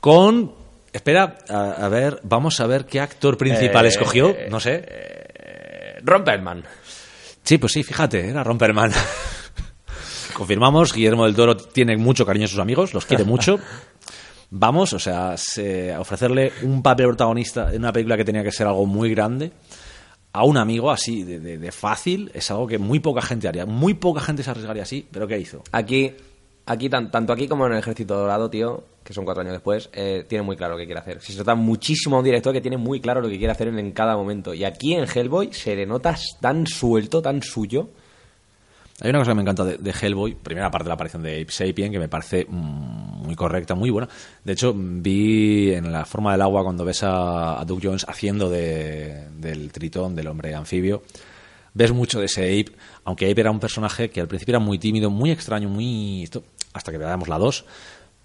con... 0.00 0.54
Espera, 0.92 1.38
a, 1.48 1.84
a 1.84 1.88
ver, 1.88 2.20
vamos 2.24 2.60
a 2.60 2.66
ver 2.66 2.86
qué 2.86 2.98
actor 3.00 3.36
principal 3.36 3.84
Eh, 3.84 3.88
escogió, 3.88 4.34
no 4.50 4.58
sé. 4.58 4.84
Eh, 4.88 5.98
Romperman. 6.02 6.64
Sí, 7.44 7.58
pues 7.58 7.72
sí, 7.74 7.82
fíjate, 7.82 8.26
era 8.28 8.42
Romperman. 8.42 8.90
Confirmamos, 10.34 10.92
Guillermo 10.94 11.24
del 11.26 11.34
Toro 11.34 11.56
tiene 11.56 11.96
mucho 11.96 12.24
cariño 12.24 12.44
a 12.46 12.48
sus 12.48 12.58
amigos, 12.58 12.94
los 12.94 13.04
quiere 13.06 13.24
mucho. 13.24 13.58
Vamos, 14.50 14.92
o 14.94 14.98
sea, 14.98 15.36
se- 15.36 15.92
a 15.92 16.00
ofrecerle 16.00 16.52
un 16.62 16.82
papel 16.82 17.06
protagonista 17.08 17.68
en 17.70 17.80
una 17.80 17.92
película 17.92 18.16
que 18.16 18.24
tenía 18.24 18.42
que 18.42 18.50
ser 18.52 18.66
algo 18.66 18.86
muy 18.86 19.10
grande 19.10 19.50
a 20.32 20.44
un 20.44 20.56
amigo 20.56 20.90
así 20.90 21.24
de, 21.24 21.40
de- 21.40 21.58
de 21.58 21.72
fácil 21.72 22.30
es 22.34 22.50
algo 22.50 22.66
que 22.66 22.78
muy 22.78 23.00
poca 23.00 23.22
gente 23.22 23.48
haría. 23.48 23.66
Muy 23.66 23.94
poca 23.94 24.20
gente 24.20 24.42
se 24.42 24.50
arriesgaría 24.50 24.82
así, 24.82 25.06
pero 25.10 25.26
¿qué 25.26 25.38
hizo? 25.38 25.62
Aquí, 25.72 26.12
aquí 26.66 26.88
tan- 26.88 27.10
tanto 27.10 27.32
aquí 27.32 27.48
como 27.48 27.66
en 27.66 27.72
el 27.72 27.78
Ejército 27.78 28.16
Dorado, 28.16 28.48
tío, 28.50 28.84
que 29.02 29.14
son 29.14 29.24
cuatro 29.24 29.40
años 29.40 29.54
después, 29.54 29.88
eh, 29.94 30.26
tiene 30.28 30.42
muy 30.42 30.54
claro 30.56 30.74
lo 30.74 30.78
que 30.78 30.84
quiere 30.84 31.00
hacer. 31.00 31.20
Se 31.22 31.34
trata 31.34 31.54
muchísimo 31.54 32.16
a 32.16 32.18
un 32.18 32.24
director 32.26 32.52
que 32.52 32.60
tiene 32.60 32.76
muy 32.76 33.00
claro 33.00 33.20
lo 33.22 33.28
que 33.28 33.38
quiere 33.38 33.52
hacer 33.52 33.68
en, 33.68 33.78
en 33.78 33.92
cada 33.92 34.16
momento. 34.16 34.52
Y 34.52 34.64
aquí 34.64 34.94
en 34.94 35.06
Hellboy 35.12 35.52
se 35.52 35.74
le 35.74 35.86
nota 35.86 36.14
tan 36.40 36.66
suelto, 36.66 37.22
tan 37.22 37.42
suyo. 37.42 37.88
Hay 39.00 39.10
una 39.10 39.20
cosa 39.20 39.30
que 39.30 39.34
me 39.36 39.42
encanta 39.42 39.64
de, 39.64 39.90
Hellboy, 40.02 40.34
primera 40.34 40.70
parte 40.72 40.84
de 40.84 40.88
la 40.88 40.94
aparición 40.94 41.22
de 41.22 41.40
Ape 41.40 41.52
Sapien, 41.52 41.92
que 41.92 42.00
me 42.00 42.08
parece 42.08 42.46
mm, 42.48 43.22
muy 43.24 43.36
correcta, 43.36 43.76
muy 43.76 43.90
buena. 43.90 44.08
De 44.42 44.54
hecho, 44.54 44.74
vi 44.76 45.72
en 45.72 45.92
la 45.92 46.04
forma 46.04 46.32
del 46.32 46.42
agua 46.42 46.64
cuando 46.64 46.84
ves 46.84 47.04
a, 47.04 47.60
a 47.60 47.64
Doug 47.64 47.80
Jones 47.80 48.04
haciendo 48.08 48.50
de- 48.50 49.28
del 49.36 49.70
tritón, 49.70 50.16
del 50.16 50.26
hombre 50.26 50.52
anfibio, 50.54 51.02
ves 51.74 51.92
mucho 51.92 52.18
de 52.18 52.26
ese 52.26 52.42
Ape, 52.60 52.72
aunque 53.04 53.30
Ape 53.30 53.40
era 53.40 53.52
un 53.52 53.60
personaje 53.60 54.10
que 54.10 54.20
al 54.20 54.26
principio 54.26 54.52
era 54.52 54.58
muy 54.58 54.80
tímido, 54.80 55.10
muy 55.10 55.30
extraño, 55.30 55.68
muy... 55.68 56.28
hasta 56.72 56.90
que 56.90 56.98
veamos 56.98 57.28
la 57.28 57.38
2. 57.38 57.64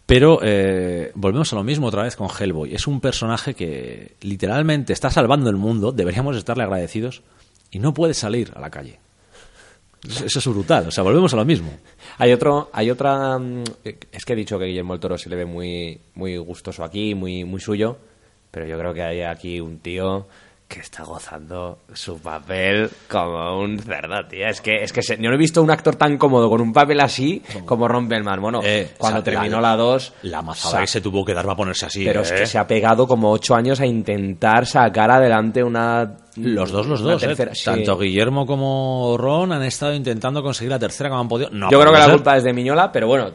Pero 0.07 0.39
eh, 0.41 1.11
volvemos 1.13 1.53
a 1.53 1.55
lo 1.55 1.63
mismo 1.63 1.85
otra 1.87 2.01
vez 2.03 2.15
con 2.15 2.27
Hellboy. 2.27 2.73
Es 2.73 2.87
un 2.87 2.99
personaje 2.99 3.53
que 3.53 4.15
literalmente 4.21 4.91
está 4.91 5.11
salvando 5.11 5.51
el 5.51 5.55
mundo, 5.55 5.91
deberíamos 5.91 6.35
estarle 6.35 6.63
agradecidos, 6.63 7.21
y 7.69 7.77
no 7.77 7.93
puede 7.93 8.15
salir 8.15 8.51
a 8.55 8.59
la 8.59 8.71
calle. 8.71 8.99
Eso 10.03 10.39
es 10.39 10.47
brutal, 10.47 10.87
o 10.87 10.91
sea, 10.91 11.03
volvemos 11.03 11.33
a 11.33 11.37
lo 11.37 11.45
mismo. 11.45 11.71
Hay 12.17 12.33
otro, 12.33 12.69
hay 12.73 12.89
otra. 12.91 13.37
mm, 13.39 13.63
Es 14.11 14.25
que 14.25 14.33
he 14.33 14.35
dicho 14.35 14.59
que 14.59 14.65
Guillermo 14.65 14.93
del 14.93 14.99
Toro 14.99 15.17
se 15.17 15.29
le 15.29 15.35
ve 15.37 15.45
muy, 15.45 15.99
muy 16.15 16.37
gustoso 16.37 16.83
aquí, 16.83 17.15
muy, 17.15 17.45
muy 17.45 17.61
suyo. 17.61 17.97
Pero 18.51 18.67
yo 18.67 18.77
creo 18.77 18.93
que 18.93 19.01
hay 19.01 19.21
aquí 19.21 19.59
un 19.61 19.79
tío 19.79 20.27
que 20.73 20.79
está 20.79 21.03
gozando 21.03 21.79
su 21.93 22.17
papel 22.19 22.89
como 23.07 23.59
un 23.59 23.77
cerdo, 23.77 24.25
tío. 24.27 24.47
Es 24.47 24.59
que, 24.59 24.77
es 24.83 24.91
que 24.91 25.03
se- 25.03 25.17
yo 25.17 25.29
no 25.29 25.35
he 25.35 25.37
visto 25.37 25.61
un 25.61 25.69
actor 25.69 25.95
tan 25.95 26.17
cómodo 26.17 26.49
con 26.49 26.61
un 26.61 26.73
papel 26.73 26.99
así 26.99 27.43
como 27.65 27.87
Romperman. 27.87 28.41
Bueno, 28.41 28.61
Eh, 28.63 28.93
cuando 28.97 29.19
o 29.19 29.23
sea, 29.23 29.31
terminó 29.33 29.61
la- 29.61 29.69
la 29.71 29.75
2. 29.77 30.13
La 30.23 30.41
mazada 30.41 30.81
que 30.81 30.87
se 30.87 31.01
tuvo 31.01 31.23
que 31.23 31.33
dar 31.35 31.45
para 31.45 31.55
ponerse 31.55 31.85
así. 31.85 32.03
Pero 32.03 32.21
¿eh? 32.21 32.23
es 32.23 32.31
que 32.31 32.45
se 32.47 32.57
ha 32.57 32.65
pegado 32.65 33.05
como 33.07 33.29
ocho 33.31 33.53
años 33.53 33.79
a 33.81 33.85
intentar 33.85 34.65
sacar 34.65 35.11
adelante 35.11 35.63
una. 35.63 36.15
Los 36.37 36.71
dos, 36.71 36.87
los 36.87 37.01
dos. 37.01 37.21
¿eh? 37.23 37.35
sí. 37.53 37.65
Tanto 37.65 37.95
Guillermo 37.99 38.47
como 38.47 39.15
Ron 39.19 39.51
han 39.51 39.61
estado 39.63 39.93
intentando 39.93 40.41
conseguir 40.41 40.71
la 40.71 40.79
tercera 40.79 41.09
como 41.09 41.21
han 41.21 41.27
podido. 41.27 41.49
No 41.51 41.69
Yo 41.69 41.79
creo 41.79 41.93
que 41.93 41.99
la 41.99 42.09
culpa 42.09 42.35
es 42.37 42.43
de 42.43 42.53
Miñola, 42.53 42.91
pero 42.91 43.05
bueno, 43.05 43.31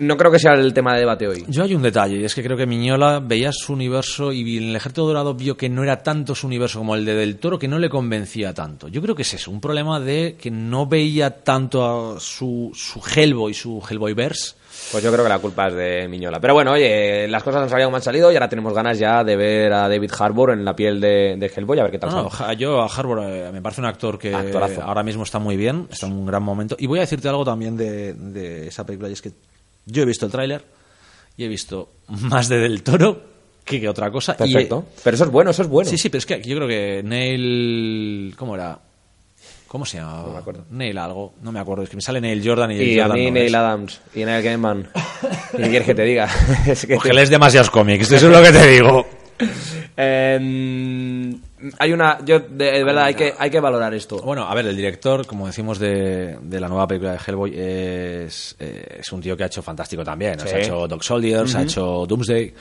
no 0.00 0.16
creo 0.16 0.30
que 0.30 0.38
sea 0.38 0.54
el 0.54 0.72
tema 0.72 0.94
de 0.94 1.00
debate 1.00 1.26
hoy. 1.26 1.44
Yo 1.48 1.64
hay 1.64 1.74
un 1.74 1.82
detalle, 1.82 2.18
y 2.18 2.24
es 2.24 2.34
que 2.34 2.42
creo 2.42 2.56
que 2.56 2.66
Miñola 2.66 3.20
veía 3.20 3.52
su 3.52 3.72
universo 3.72 4.32
y 4.32 4.58
en 4.58 4.70
el 4.70 4.76
Ejército 4.76 5.06
Dorado 5.06 5.34
vio 5.34 5.56
que 5.56 5.68
no 5.68 5.82
era 5.82 6.02
tanto 6.02 6.34
su 6.34 6.46
universo 6.46 6.78
como 6.78 6.94
el 6.94 7.04
de 7.04 7.14
Del 7.14 7.36
Toro, 7.38 7.58
que 7.58 7.68
no 7.68 7.78
le 7.78 7.88
convencía 7.88 8.54
tanto. 8.54 8.88
Yo 8.88 9.02
creo 9.02 9.14
que 9.14 9.22
es 9.22 9.34
eso, 9.34 9.50
un 9.50 9.60
problema 9.60 10.00
de 10.00 10.36
que 10.40 10.50
no 10.50 10.86
veía 10.86 11.42
tanto 11.42 12.14
a 12.16 12.20
su, 12.20 12.70
su 12.74 13.00
Hellboy, 13.00 13.54
su 13.54 13.82
Hellboyverse. 13.88 14.54
Pues 14.92 15.02
yo 15.02 15.10
creo 15.10 15.24
que 15.24 15.28
la 15.28 15.38
culpa 15.40 15.66
es 15.68 15.74
de 15.74 16.06
Miñola. 16.08 16.38
Pero 16.40 16.54
bueno, 16.54 16.72
oye, 16.72 17.26
las 17.28 17.42
cosas 17.42 17.62
han 17.62 17.68
salido 17.68 17.88
como 17.88 17.96
han 17.96 18.02
salido 18.02 18.30
y 18.30 18.34
ahora 18.36 18.48
tenemos 18.48 18.72
ganas 18.72 18.98
ya 18.98 19.24
de 19.24 19.34
ver 19.36 19.72
a 19.72 19.88
David 19.88 20.10
Harbour 20.16 20.52
en 20.52 20.64
la 20.64 20.76
piel 20.76 21.00
de, 21.00 21.36
de 21.36 21.46
Hellboy, 21.54 21.78
a 21.80 21.82
ver 21.82 21.90
qué 21.92 21.98
tal 21.98 22.10
No, 22.10 22.30
sale. 22.30 22.56
yo 22.56 22.80
a 22.80 22.86
Harbour 22.86 23.20
eh, 23.24 23.50
me 23.52 23.60
parece 23.60 23.80
un 23.80 23.86
actor 23.88 24.18
que 24.18 24.32
Actorazo. 24.34 24.82
ahora 24.82 25.02
mismo 25.02 25.24
está 25.24 25.38
muy 25.40 25.56
bien, 25.56 25.88
está 25.90 26.06
en 26.06 26.12
un 26.12 26.24
gran 26.26 26.42
momento. 26.42 26.76
Y 26.78 26.86
voy 26.86 26.98
a 26.98 27.02
decirte 27.02 27.28
algo 27.28 27.44
también 27.44 27.76
de, 27.76 28.14
de 28.14 28.68
esa 28.68 28.86
película, 28.86 29.08
y 29.08 29.12
es 29.14 29.22
que 29.22 29.32
yo 29.86 30.02
he 30.02 30.06
visto 30.06 30.24
el 30.26 30.32
tráiler 30.32 30.64
y 31.36 31.44
he 31.44 31.48
visto 31.48 31.90
más 32.08 32.48
de 32.48 32.58
Del 32.58 32.82
Toro 32.84 33.20
que, 33.64 33.80
que 33.80 33.88
otra 33.88 34.10
cosa. 34.12 34.34
y 34.34 34.38
Perfecto. 34.52 34.86
Pero 35.02 35.14
eso 35.16 35.24
es 35.24 35.30
bueno, 35.30 35.50
eso 35.50 35.62
es 35.62 35.68
bueno. 35.68 35.90
Sí, 35.90 35.98
sí, 35.98 36.08
pero 36.10 36.18
es 36.20 36.26
que 36.26 36.40
yo 36.42 36.54
creo 36.56 36.68
que 36.68 37.02
Neil... 37.04 38.34
¿Cómo 38.38 38.54
era? 38.54 38.78
¿Cómo 39.68 39.84
se 39.84 39.98
llama? 39.98 40.22
No 40.22 40.32
me 40.32 40.38
acuerdo. 40.38 40.64
Neil 40.70 40.96
algo, 40.98 41.34
no 41.42 41.52
me 41.52 41.58
acuerdo. 41.60 41.82
Es 41.82 41.90
que 41.90 41.96
me 41.96 42.02
sale 42.02 42.20
Neil 42.20 42.42
Jordan 42.46 42.70
y, 42.70 42.76
Y 42.76 43.00
a 43.00 43.08
mí 43.08 43.26
no 43.26 43.32
Neil 43.32 43.46
es. 43.48 43.54
Adams 43.54 44.00
y 44.14 44.24
Neil 44.24 44.42
Gaiman. 44.42 44.88
¿Qué 45.56 45.62
quieres 45.62 45.84
que 45.84 45.94
te 45.94 46.02
diga? 46.02 46.28
es 46.66 46.86
que 46.86 46.94
Porque 46.94 47.12
lees 47.12 47.30
demasiados 47.30 47.70
cómics, 47.70 48.10
eso 48.10 48.28
es 48.28 48.32
lo 48.32 48.42
que 48.42 48.52
te 48.52 48.66
digo. 48.68 49.06
Em, 49.98 51.40
hay 51.78 51.92
una... 51.92 52.18
Yo, 52.22 52.40
de, 52.40 52.70
de 52.70 52.84
verdad, 52.84 53.04
hay 53.04 53.14
que, 53.14 53.32
hay 53.38 53.48
que 53.48 53.60
valorar 53.60 53.94
esto. 53.94 54.18
Bueno, 54.18 54.46
a 54.46 54.54
ver, 54.54 54.66
el 54.66 54.76
director, 54.76 55.26
como 55.26 55.46
decimos 55.46 55.78
de, 55.78 56.36
de 56.42 56.60
la 56.60 56.68
nueva 56.68 56.86
película 56.86 57.12
de 57.12 57.18
Hellboy, 57.26 57.54
es, 57.58 58.56
eh, 58.58 58.98
es 59.00 59.10
un 59.10 59.22
tío 59.22 59.34
que 59.36 59.44
ha 59.44 59.46
hecho 59.46 59.62
fantástico 59.62 60.04
también. 60.04 60.38
Sí. 60.38 60.48
Se 60.48 60.56
ha 60.56 60.58
hecho 60.58 60.86
Dog 60.86 61.02
Soldiers, 61.02 61.54
ha 61.54 61.62
hecho 61.62 62.04
Doomsday, 62.06 62.52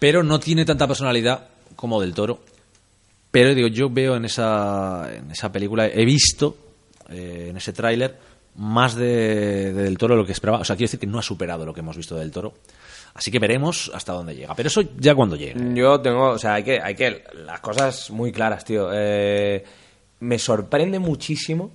pero 0.00 0.24
no 0.24 0.40
tiene 0.40 0.64
tanta 0.64 0.88
personalidad 0.88 1.46
como 1.76 2.00
Del 2.00 2.14
Toro. 2.14 2.40
Pero 3.36 3.54
digo, 3.54 3.68
yo 3.68 3.90
veo 3.90 4.16
en 4.16 4.24
esa, 4.24 5.14
en 5.14 5.30
esa 5.30 5.52
película, 5.52 5.86
he 5.86 6.06
visto 6.06 6.56
eh, 7.10 7.48
en 7.50 7.56
ese 7.58 7.74
tráiler 7.74 8.16
más 8.54 8.94
de, 8.94 9.74
de 9.74 9.82
Del 9.82 9.98
Toro 9.98 10.14
de 10.14 10.20
lo 10.22 10.24
que 10.24 10.32
esperaba. 10.32 10.60
O 10.60 10.64
sea, 10.64 10.74
quiero 10.74 10.86
decir 10.86 11.00
que 11.00 11.06
no 11.06 11.18
ha 11.18 11.22
superado 11.22 11.66
lo 11.66 11.74
que 11.74 11.80
hemos 11.80 11.98
visto 11.98 12.14
de 12.14 12.22
Del 12.22 12.30
Toro. 12.30 12.54
Así 13.12 13.30
que 13.30 13.38
veremos 13.38 13.92
hasta 13.94 14.14
dónde 14.14 14.34
llega. 14.34 14.54
Pero 14.54 14.68
eso 14.68 14.80
ya 14.98 15.14
cuando 15.14 15.36
llegue. 15.36 15.54
Yo 15.74 16.00
tengo, 16.00 16.30
o 16.30 16.38
sea, 16.38 16.54
hay 16.54 16.62
que, 16.62 16.80
hay 16.80 16.94
que, 16.94 17.24
las 17.34 17.60
cosas 17.60 18.10
muy 18.10 18.32
claras, 18.32 18.64
tío. 18.64 18.88
Eh, 18.90 19.62
me 20.20 20.38
sorprende 20.38 20.98
muchísimo, 20.98 21.70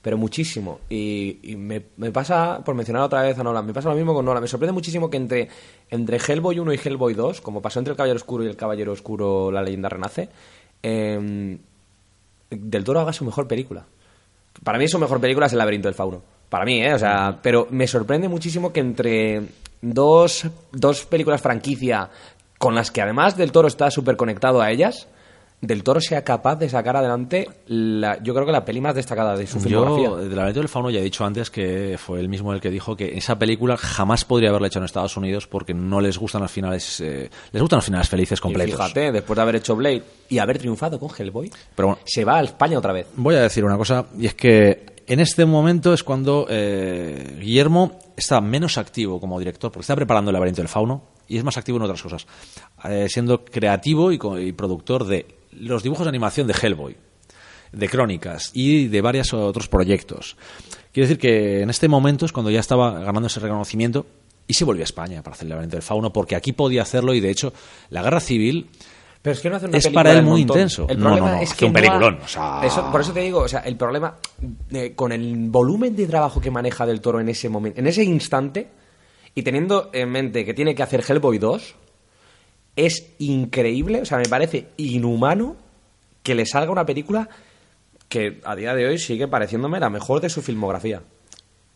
pero 0.00 0.16
muchísimo. 0.16 0.80
Y, 0.88 1.40
y 1.42 1.56
me, 1.56 1.82
me 1.98 2.10
pasa, 2.10 2.64
por 2.64 2.74
mencionar 2.74 3.02
otra 3.02 3.20
vez 3.20 3.38
a 3.38 3.42
Nolan, 3.42 3.66
me 3.66 3.74
pasa 3.74 3.90
lo 3.90 3.96
mismo 3.96 4.14
con 4.14 4.24
Nolan. 4.24 4.40
Me 4.40 4.48
sorprende 4.48 4.72
muchísimo 4.72 5.10
que 5.10 5.18
entre, 5.18 5.48
entre 5.90 6.16
Hellboy 6.16 6.58
1 6.58 6.72
y 6.72 6.80
Hellboy 6.82 7.12
2, 7.12 7.42
como 7.42 7.60
pasó 7.60 7.80
entre 7.80 7.90
el 7.90 7.98
Caballero 7.98 8.16
Oscuro 8.16 8.44
y 8.44 8.46
el 8.46 8.56
Caballero 8.56 8.92
Oscuro, 8.92 9.52
la 9.52 9.62
leyenda 9.62 9.90
renace, 9.90 10.30
eh, 10.86 11.58
Del 12.50 12.84
Toro 12.84 13.00
haga 13.00 13.12
su 13.12 13.24
mejor 13.24 13.48
película. 13.48 13.84
Para 14.62 14.78
mí 14.78 14.88
su 14.88 14.98
mejor 14.98 15.20
película 15.20 15.46
es 15.46 15.52
El 15.52 15.58
laberinto 15.58 15.88
del 15.88 15.94
fauno. 15.94 16.22
Para 16.48 16.64
mí, 16.64 16.80
¿eh? 16.80 16.94
O 16.94 16.98
sea, 16.98 17.40
pero 17.42 17.66
me 17.70 17.86
sorprende 17.86 18.28
muchísimo 18.28 18.72
que 18.72 18.80
entre 18.80 19.42
dos, 19.82 20.46
dos 20.72 21.04
películas 21.06 21.42
franquicia 21.42 22.08
con 22.58 22.74
las 22.74 22.90
que 22.90 23.02
además 23.02 23.36
Del 23.36 23.52
Toro 23.52 23.68
está 23.68 23.90
súper 23.90 24.16
conectado 24.16 24.62
a 24.62 24.70
ellas, 24.70 25.08
Del 25.60 25.82
Toro 25.82 26.00
sea 26.02 26.22
capaz 26.22 26.56
de 26.56 26.68
sacar 26.68 26.96
adelante, 26.96 27.48
la, 27.66 28.22
yo 28.22 28.34
creo 28.34 28.44
que 28.44 28.52
la 28.52 28.64
peli 28.64 28.80
más 28.80 28.94
destacada 28.94 29.34
de 29.36 29.46
su 29.46 29.58
filmografía. 29.58 30.04
Yo, 30.04 30.16
de 30.18 30.36
laberinto 30.36 30.60
del 30.60 30.68
fauno, 30.68 30.90
ya 30.90 31.00
he 31.00 31.02
dicho 31.02 31.24
antes 31.24 31.50
que 31.50 31.96
fue 31.98 32.20
él 32.20 32.28
mismo 32.28 32.52
el 32.52 32.60
que 32.60 32.70
dijo 32.70 32.94
que 32.94 33.16
esa 33.16 33.38
película 33.38 33.76
jamás 33.78 34.26
podría 34.26 34.50
haberla 34.50 34.66
hecho 34.68 34.80
en 34.80 34.84
Estados 34.84 35.16
Unidos 35.16 35.46
porque 35.46 35.72
no 35.72 36.00
les 36.02 36.18
gustan 36.18 36.42
los 36.42 36.50
finales, 36.50 37.00
eh, 37.00 37.30
les 37.52 37.62
gustan 37.62 37.78
los 37.78 37.86
finales 37.86 38.08
felices 38.08 38.38
Y 38.38 38.42
completos. 38.42 38.76
fíjate, 38.76 39.12
después 39.12 39.34
de 39.34 39.42
haber 39.42 39.56
hecho 39.56 39.74
Blade 39.74 40.02
y 40.28 40.38
haber 40.38 40.58
triunfado 40.58 41.00
con 41.00 41.08
Hellboy, 41.16 41.50
Pero 41.74 41.88
bueno, 41.88 42.02
se 42.04 42.24
va 42.24 42.36
a 42.38 42.42
España 42.42 42.78
otra 42.78 42.92
vez. 42.92 43.06
Voy 43.16 43.34
a 43.34 43.40
decir 43.40 43.64
una 43.64 43.78
cosa, 43.78 44.04
y 44.18 44.26
es 44.26 44.34
que 44.34 44.94
en 45.06 45.20
este 45.20 45.46
momento 45.46 45.94
es 45.94 46.02
cuando 46.02 46.46
eh, 46.50 47.38
Guillermo 47.40 47.98
está 48.14 48.40
menos 48.42 48.76
activo 48.76 49.18
como 49.20 49.38
director, 49.38 49.70
porque 49.72 49.82
está 49.82 49.96
preparando 49.96 50.30
el 50.30 50.34
laberinto 50.34 50.60
del 50.60 50.68
fauno, 50.68 51.02
y 51.28 51.38
es 51.38 51.44
más 51.44 51.56
activo 51.56 51.78
en 51.78 51.84
otras 51.84 52.02
cosas, 52.02 52.26
eh, 52.84 53.06
siendo 53.08 53.44
creativo 53.44 54.12
y, 54.12 54.18
y 54.40 54.52
productor 54.52 55.04
de 55.04 55.26
los 55.60 55.82
dibujos 55.82 56.04
de 56.04 56.10
animación 56.10 56.46
de 56.46 56.54
Hellboy, 56.60 56.96
de 57.72 57.88
Crónicas 57.88 58.50
y 58.54 58.88
de 58.88 59.00
varios 59.00 59.32
otros 59.34 59.68
proyectos. 59.68 60.36
Quiero 60.92 61.08
decir 61.08 61.18
que 61.18 61.60
en 61.62 61.70
este 61.70 61.88
momento 61.88 62.24
es 62.26 62.32
cuando 62.32 62.50
ya 62.50 62.60
estaba 62.60 62.92
ganando 63.00 63.26
ese 63.26 63.40
reconocimiento 63.40 64.06
y 64.46 64.54
se 64.54 64.64
volvió 64.64 64.82
a 64.82 64.84
España 64.84 65.22
para 65.22 65.34
hacer 65.34 65.44
el 65.46 65.50
laberinto 65.50 65.76
del 65.76 65.82
fauno, 65.82 66.12
porque 66.12 66.36
aquí 66.36 66.52
podía 66.52 66.82
hacerlo 66.82 67.12
y 67.14 67.20
de 67.20 67.30
hecho 67.30 67.52
la 67.90 68.02
guerra 68.02 68.20
civil 68.20 68.70
Pero 69.20 69.34
es 69.34 69.40
que 69.40 69.50
no 69.50 69.56
hace 69.56 69.66
una 69.66 69.76
Es 69.78 69.84
película 69.84 70.04
para 70.04 70.16
él 70.18 70.24
muy 70.24 70.40
montón. 70.42 70.56
intenso. 70.58 70.86
El 70.88 70.98
No, 70.98 71.04
problema 71.06 71.26
no, 71.30 71.36
no, 71.36 71.42
es 71.42 71.50
hace 71.50 71.58
que 71.58 71.64
un 71.64 71.72
no 71.72 71.80
peliculón, 71.80 72.18
o 72.24 72.28
sea- 72.28 72.60
Eso- 72.64 72.92
por 72.92 73.00
eso 73.00 73.12
te 73.12 73.20
digo, 73.20 73.40
o 73.40 73.48
sea, 73.48 73.60
el 73.60 73.76
problema 73.76 74.16
eh, 74.70 74.92
con 74.94 75.10
el 75.10 75.34
volumen 75.48 75.96
de 75.96 76.06
trabajo 76.06 76.40
que 76.40 76.50
maneja 76.52 76.86
Del 76.86 77.00
Toro 77.00 77.18
en 77.20 77.28
ese 77.28 77.48
momento, 77.48 77.80
en 77.80 77.88
ese 77.88 78.04
instante, 78.04 78.68
y 79.34 79.42
teniendo 79.42 79.90
en 79.92 80.10
mente 80.10 80.44
que 80.44 80.54
tiene 80.54 80.74
que 80.76 80.82
hacer 80.84 81.04
Hellboy 81.06 81.38
2, 81.38 81.74
es 82.76 83.08
increíble, 83.18 84.02
o 84.02 84.04
sea, 84.04 84.18
me 84.18 84.28
parece 84.28 84.68
inhumano 84.76 85.56
que 86.22 86.34
le 86.34 86.44
salga 86.46 86.70
una 86.70 86.86
película 86.86 87.28
que 88.08 88.40
a 88.44 88.54
día 88.54 88.74
de 88.74 88.86
hoy 88.86 88.98
sigue 88.98 89.26
pareciéndome 89.28 89.80
la 89.80 89.90
mejor 89.90 90.20
de 90.20 90.28
su 90.28 90.42
filmografía. 90.42 91.02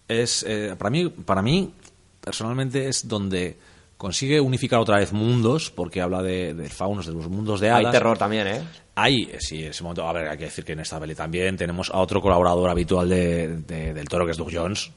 es 0.08 0.44
eh, 0.46 0.74
para 0.78 0.90
mí 0.90 1.08
para 1.08 1.42
mí 1.42 1.72
personalmente 2.20 2.88
es 2.88 3.08
donde 3.08 3.56
consigue 3.96 4.40
unificar 4.40 4.78
otra 4.80 4.98
vez 4.98 5.12
mundos 5.12 5.70
porque 5.70 6.00
habla 6.00 6.22
de, 6.22 6.54
de 6.54 6.68
faunos 6.68 7.06
de 7.06 7.12
los 7.12 7.28
mundos 7.28 7.60
de 7.60 7.70
hadas 7.70 7.86
Hay 7.86 7.92
terror 7.92 8.16
también, 8.18 8.46
¿eh? 8.46 8.62
Hay, 8.94 9.30
sí, 9.40 9.62
ese 9.64 9.82
momento. 9.82 10.06
A 10.06 10.12
ver, 10.12 10.28
hay 10.28 10.36
que 10.38 10.44
decir 10.44 10.64
que 10.64 10.72
en 10.72 10.80
esta 10.80 10.98
peli 11.00 11.14
también 11.14 11.56
tenemos 11.56 11.90
a 11.90 11.98
otro 11.98 12.20
colaborador 12.20 12.68
habitual 12.70 13.08
de, 13.08 13.48
de- 13.66 13.92
del 13.94 14.08
toro, 14.08 14.24
que 14.26 14.32
es 14.32 14.36
Doug 14.38 14.50
Jones, 14.52 14.90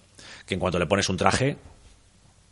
que 0.46 0.54
en 0.56 0.60
cuanto 0.60 0.78
le 0.80 0.86
pones 0.88 1.08
un 1.10 1.18
traje, 1.18 1.58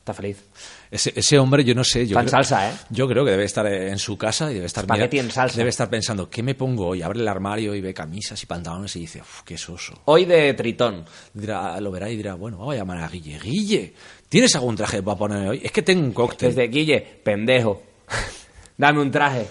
Está 0.01 0.15
feliz. 0.15 0.43
ese, 0.89 1.13
ese 1.15 1.37
hombre, 1.37 1.63
yo 1.63 1.75
no 1.75 1.83
sé. 1.83 2.07
Yo 2.07 2.17
en 2.17 2.25
creo- 2.25 2.31
salsa, 2.31 2.71
¿eh? 2.71 2.73
Yo 2.89 3.07
creo 3.07 3.23
que 3.23 3.29
debe 3.29 3.43
estar 3.43 3.67
en 3.67 3.99
su 3.99 4.17
casa 4.17 4.49
y 4.49 4.55
debe 4.55 4.65
estar. 4.65 4.89
Mira- 4.89 5.07
en 5.11 5.29
salsa. 5.29 5.55
Debe 5.55 5.69
estar 5.69 5.91
pensando, 5.91 6.27
¿qué 6.27 6.41
me 6.41 6.55
pongo 6.55 6.87
hoy? 6.87 7.03
Abre 7.03 7.19
el 7.19 7.27
armario 7.27 7.75
y 7.75 7.81
ve 7.81 7.93
camisas 7.93 8.41
y 8.41 8.47
pantalones 8.47 8.95
y 8.95 9.01
dice, 9.01 9.21
uff, 9.21 9.41
qué 9.43 9.59
soso. 9.59 9.93
Hoy 10.05 10.25
de 10.25 10.55
Tritón. 10.55 11.05
Dirá, 11.35 11.79
lo 11.79 11.91
verá 11.91 12.09
y 12.09 12.17
dirá, 12.17 12.33
bueno, 12.33 12.57
vamos 12.57 12.73
a 12.73 12.77
llamar 12.77 12.97
a 12.97 13.07
Guille. 13.09 13.37
Guille, 13.39 13.93
¿tienes 14.27 14.55
algún 14.55 14.75
traje 14.75 15.03
para 15.03 15.17
ponerme 15.19 15.49
hoy? 15.49 15.61
Es 15.63 15.71
que 15.71 15.83
tengo 15.83 16.03
un 16.03 16.13
cóctel. 16.13 16.49
Desde 16.49 16.67
Guille, 16.67 16.99
pendejo. 17.23 17.83
Dame 18.77 19.01
un 19.01 19.11
traje. 19.11 19.45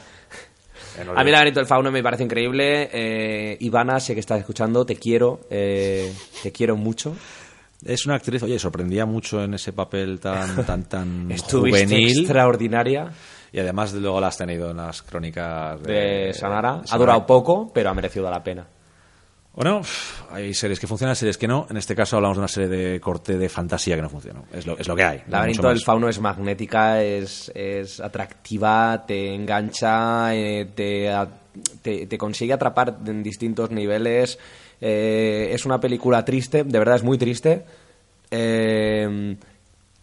A 0.98 1.22
mí 1.22 1.28
el 1.30 1.32
laberinto 1.32 1.60
del 1.60 1.66
fauno 1.68 1.92
me 1.92 2.02
parece 2.02 2.24
increíble. 2.24 2.90
Eh, 2.92 3.56
Ivana, 3.60 4.00
sé 4.00 4.14
que 4.14 4.20
estás 4.20 4.40
escuchando, 4.40 4.84
te 4.84 4.96
quiero, 4.96 5.42
eh, 5.48 6.12
te 6.42 6.50
quiero 6.50 6.76
mucho. 6.76 7.14
Es 7.84 8.06
una 8.06 8.16
actriz, 8.16 8.42
oye, 8.42 8.58
sorprendía 8.58 9.06
mucho 9.06 9.42
en 9.42 9.54
ese 9.54 9.72
papel 9.72 10.20
tan, 10.20 10.64
tan, 10.66 10.84
tan 10.84 11.36
juvenil. 11.38 12.20
extraordinaria 12.20 13.10
Y 13.52 13.58
además 13.58 13.92
luego 13.94 14.20
la 14.20 14.28
has 14.28 14.36
tenido 14.36 14.70
en 14.70 14.76
las 14.76 15.02
crónicas 15.02 15.82
de, 15.82 15.92
de 15.92 16.32
Sanara. 16.34 16.82
Ha 16.90 16.98
durado 16.98 17.26
poco, 17.26 17.70
pero 17.72 17.90
ha 17.90 17.94
merecido 17.94 18.30
la 18.30 18.42
pena. 18.42 18.66
Bueno, 19.52 19.82
hay 20.30 20.54
series 20.54 20.78
que 20.78 20.86
funcionan, 20.86 21.16
series 21.16 21.36
que 21.36 21.48
no. 21.48 21.66
En 21.68 21.76
este 21.76 21.96
caso 21.96 22.16
hablamos 22.16 22.36
de 22.36 22.40
una 22.40 22.48
serie 22.48 22.68
de 22.68 23.00
corte 23.00 23.36
de 23.36 23.48
fantasía 23.48 23.96
que 23.96 24.02
no 24.02 24.08
funcionó. 24.08 24.44
Es 24.52 24.64
lo, 24.66 24.78
es 24.78 24.86
lo 24.86 24.94
que 24.94 25.02
hay. 25.02 25.22
El 25.26 25.32
laberinto 25.32 25.68
del 25.68 25.80
fauno 25.80 26.08
es 26.08 26.20
magnética, 26.20 27.02
es, 27.02 27.50
es 27.54 27.98
atractiva, 27.98 29.04
te 29.06 29.34
engancha, 29.34 30.34
eh, 30.34 30.70
te, 30.72 32.06
te 32.06 32.18
consigue 32.18 32.52
atrapar 32.52 32.98
en 33.04 33.24
distintos 33.24 33.70
niveles. 33.70 34.38
Eh, 34.80 35.50
es 35.52 35.66
una 35.66 35.78
película 35.80 36.24
triste, 36.24 36.64
de 36.64 36.78
verdad 36.78 36.96
es 36.96 37.02
muy 37.02 37.18
triste. 37.18 37.64
Eh, 38.30 39.36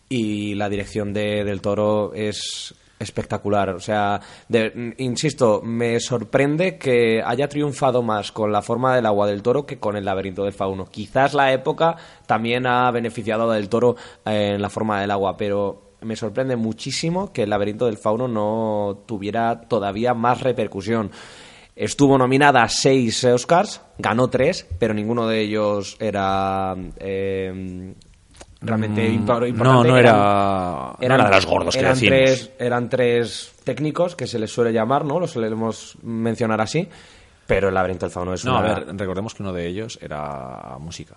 y 0.10 0.56
la 0.56 0.70
dirección 0.70 1.14
de, 1.14 1.44
del 1.44 1.62
toro 1.62 2.14
es 2.14 2.74
espectacular. 3.00 3.70
O 3.70 3.80
sea, 3.80 4.20
de- 4.48 4.94
insisto, 4.98 5.62
me 5.64 6.00
sorprende 6.00 6.78
que 6.78 7.22
haya 7.24 7.48
triunfado 7.48 8.02
más 8.02 8.32
con 8.32 8.52
la 8.52 8.62
forma 8.62 8.96
del 8.96 9.06
agua 9.06 9.28
del 9.28 9.42
toro 9.44 9.66
que 9.66 9.80
con 9.80 9.96
el 9.96 10.06
laberinto 10.06 10.44
del 10.44 10.54
fauno. 10.54 10.86
Quizás 10.86 11.34
la 11.34 11.52
época 11.54 11.96
también 12.26 12.66
ha 12.66 12.90
beneficiado 12.92 13.52
del 13.52 13.70
toro 13.70 13.96
eh, 14.26 14.54
en 14.56 14.62
la 14.62 14.70
forma 14.70 15.00
del 15.02 15.12
agua, 15.12 15.38
pero 15.38 15.84
me 16.02 16.16
sorprende 16.16 16.56
muchísimo 16.56 17.32
que 17.34 17.44
el 17.44 17.50
laberinto 17.50 17.86
del 17.86 17.98
fauno 17.98 18.28
no 18.28 19.00
tuviera 19.06 19.62
todavía 19.62 20.14
más 20.14 20.42
repercusión. 20.42 21.12
Estuvo 21.78 22.18
nominada 22.18 22.64
a 22.64 22.70
seis 22.70 23.24
Oscars, 23.24 23.82
ganó 24.00 24.30
tres, 24.30 24.66
pero 24.80 24.94
ninguno 24.94 25.28
de 25.28 25.42
ellos 25.42 25.96
era 26.00 26.76
eh, 26.98 27.94
realmente 28.62 29.08
Mm, 29.10 29.14
impor- 29.26 29.48
importante. 29.48 29.54
No, 29.64 29.84
no 29.84 29.98
Eran- 29.98 30.16
era, 30.16 30.96
no 31.00 31.16
era 31.16 31.26
de 31.30 31.36
los 31.36 31.46
gordos 31.46 31.76
que 31.76 31.80
eran 31.82 31.94
decimos. 31.94 32.18
tres, 32.18 32.52
eran 32.58 32.90
tres 32.90 33.54
técnicos 33.64 34.16
que 34.16 34.26
se 34.26 34.40
les 34.40 34.52
suele 34.52 34.74
llamar, 34.74 35.06
¿no? 35.06 35.20
Los 35.20 35.32
solemos 35.32 35.98
mencionar 36.02 36.60
así. 36.62 36.88
Pero 37.46 37.68
el 37.70 37.76
laberinto 37.76 38.06
del 38.08 38.12
fauno 38.12 38.34
es 38.34 38.44
No, 38.44 38.58
una... 38.60 38.60
a 38.60 38.80
ver, 38.80 38.98
recordemos 38.98 39.34
que 39.36 39.44
uno 39.44 39.54
de 39.54 39.68
ellos 39.68 40.00
era 40.02 40.76
música, 40.80 41.16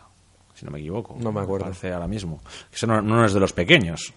si 0.55 0.65
no 0.67 0.71
me 0.71 0.79
equivoco. 0.81 1.17
No 1.19 1.33
me 1.33 1.41
acuerdo. 1.41 1.65
Parece 1.65 1.93
ahora 1.93 2.07
mismo. 2.07 2.41
Eso 2.73 2.87
no, 2.87 3.01
no 3.01 3.25
es 3.25 3.33
de 3.33 3.41
los 3.41 3.53
pequeños. 3.53 4.13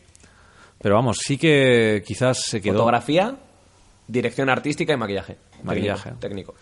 Pero 0.82 0.96
vamos, 0.96 1.18
sí 1.26 1.38
que 1.38 2.04
quizás 2.06 2.40
se 2.42 2.62
quedó... 2.62 2.74
Fotografía, 2.80 3.34
dirección 4.08 4.50
artística 4.50 4.94
y 4.94 4.98
maquillaje. 4.98 5.38
Maquillaje. 5.64 6.12
Técnico. 6.12 6.20
técnico. 6.20 6.56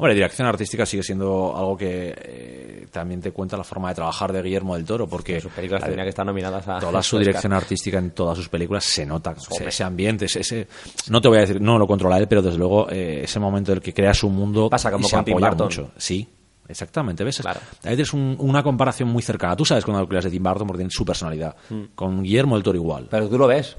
Hombre, 0.00 0.14
dirección 0.14 0.46
artística 0.46 0.86
sigue 0.86 1.02
siendo 1.02 1.56
algo 1.56 1.76
que 1.76 2.14
eh, 2.16 2.86
también 2.92 3.20
te 3.20 3.32
cuenta 3.32 3.56
la 3.56 3.64
forma 3.64 3.88
de 3.88 3.96
trabajar 3.96 4.32
de 4.32 4.42
Guillermo 4.42 4.76
del 4.76 4.84
Toro, 4.84 5.08
porque 5.08 5.40
Sus 5.40 5.50
películas 5.52 5.82
que 5.84 6.08
estar 6.08 6.24
nominadas 6.24 6.68
a... 6.68 6.78
toda 6.78 7.02
su 7.02 7.18
dirección 7.18 7.52
artística 7.52 7.98
en 7.98 8.12
todas 8.12 8.36
sus 8.38 8.48
películas 8.48 8.84
se 8.84 9.04
nota 9.04 9.34
ese, 9.36 9.66
ese 9.66 9.82
ambiente 9.84 10.26
ese, 10.26 10.40
ese- 10.40 10.68
no 11.10 11.20
te 11.20 11.26
voy 11.28 11.38
a 11.38 11.40
decir 11.40 11.60
no 11.60 11.78
lo 11.78 11.86
controla 11.88 12.16
él 12.18 12.28
pero 12.28 12.42
desde 12.42 12.58
luego 12.58 12.88
eh, 12.90 13.22
ese 13.24 13.40
momento 13.40 13.72
en 13.72 13.78
el 13.78 13.82
que 13.82 13.92
crea 13.92 14.14
su 14.14 14.28
mundo 14.30 14.70
Pasa 14.70 14.92
como 14.92 15.04
y 15.06 15.10
se 15.10 15.16
apoya 15.16 15.50
mucho 15.50 15.90
sí 15.96 16.28
exactamente 16.68 17.24
ves 17.24 17.40
Claro. 17.40 17.58
ahí 17.82 17.96
tienes 17.96 18.12
un- 18.12 18.36
una 18.38 18.62
comparación 18.62 19.08
muy 19.08 19.22
cercana 19.22 19.56
tú 19.56 19.64
sabes 19.64 19.84
cuando 19.84 20.02
hablas 20.04 20.24
de 20.24 20.30
Tim 20.30 20.42
Burton 20.44 20.66
porque 20.66 20.78
tiene 20.78 20.90
su 20.92 21.04
personalidad 21.04 21.56
Mm. 21.70 21.82
con 21.96 22.22
Guillermo 22.22 22.54
del 22.54 22.62
Toro 22.62 22.76
igual 22.78 23.08
Pero 23.10 23.28
tú 23.28 23.36
lo 23.38 23.46
ves. 23.48 23.76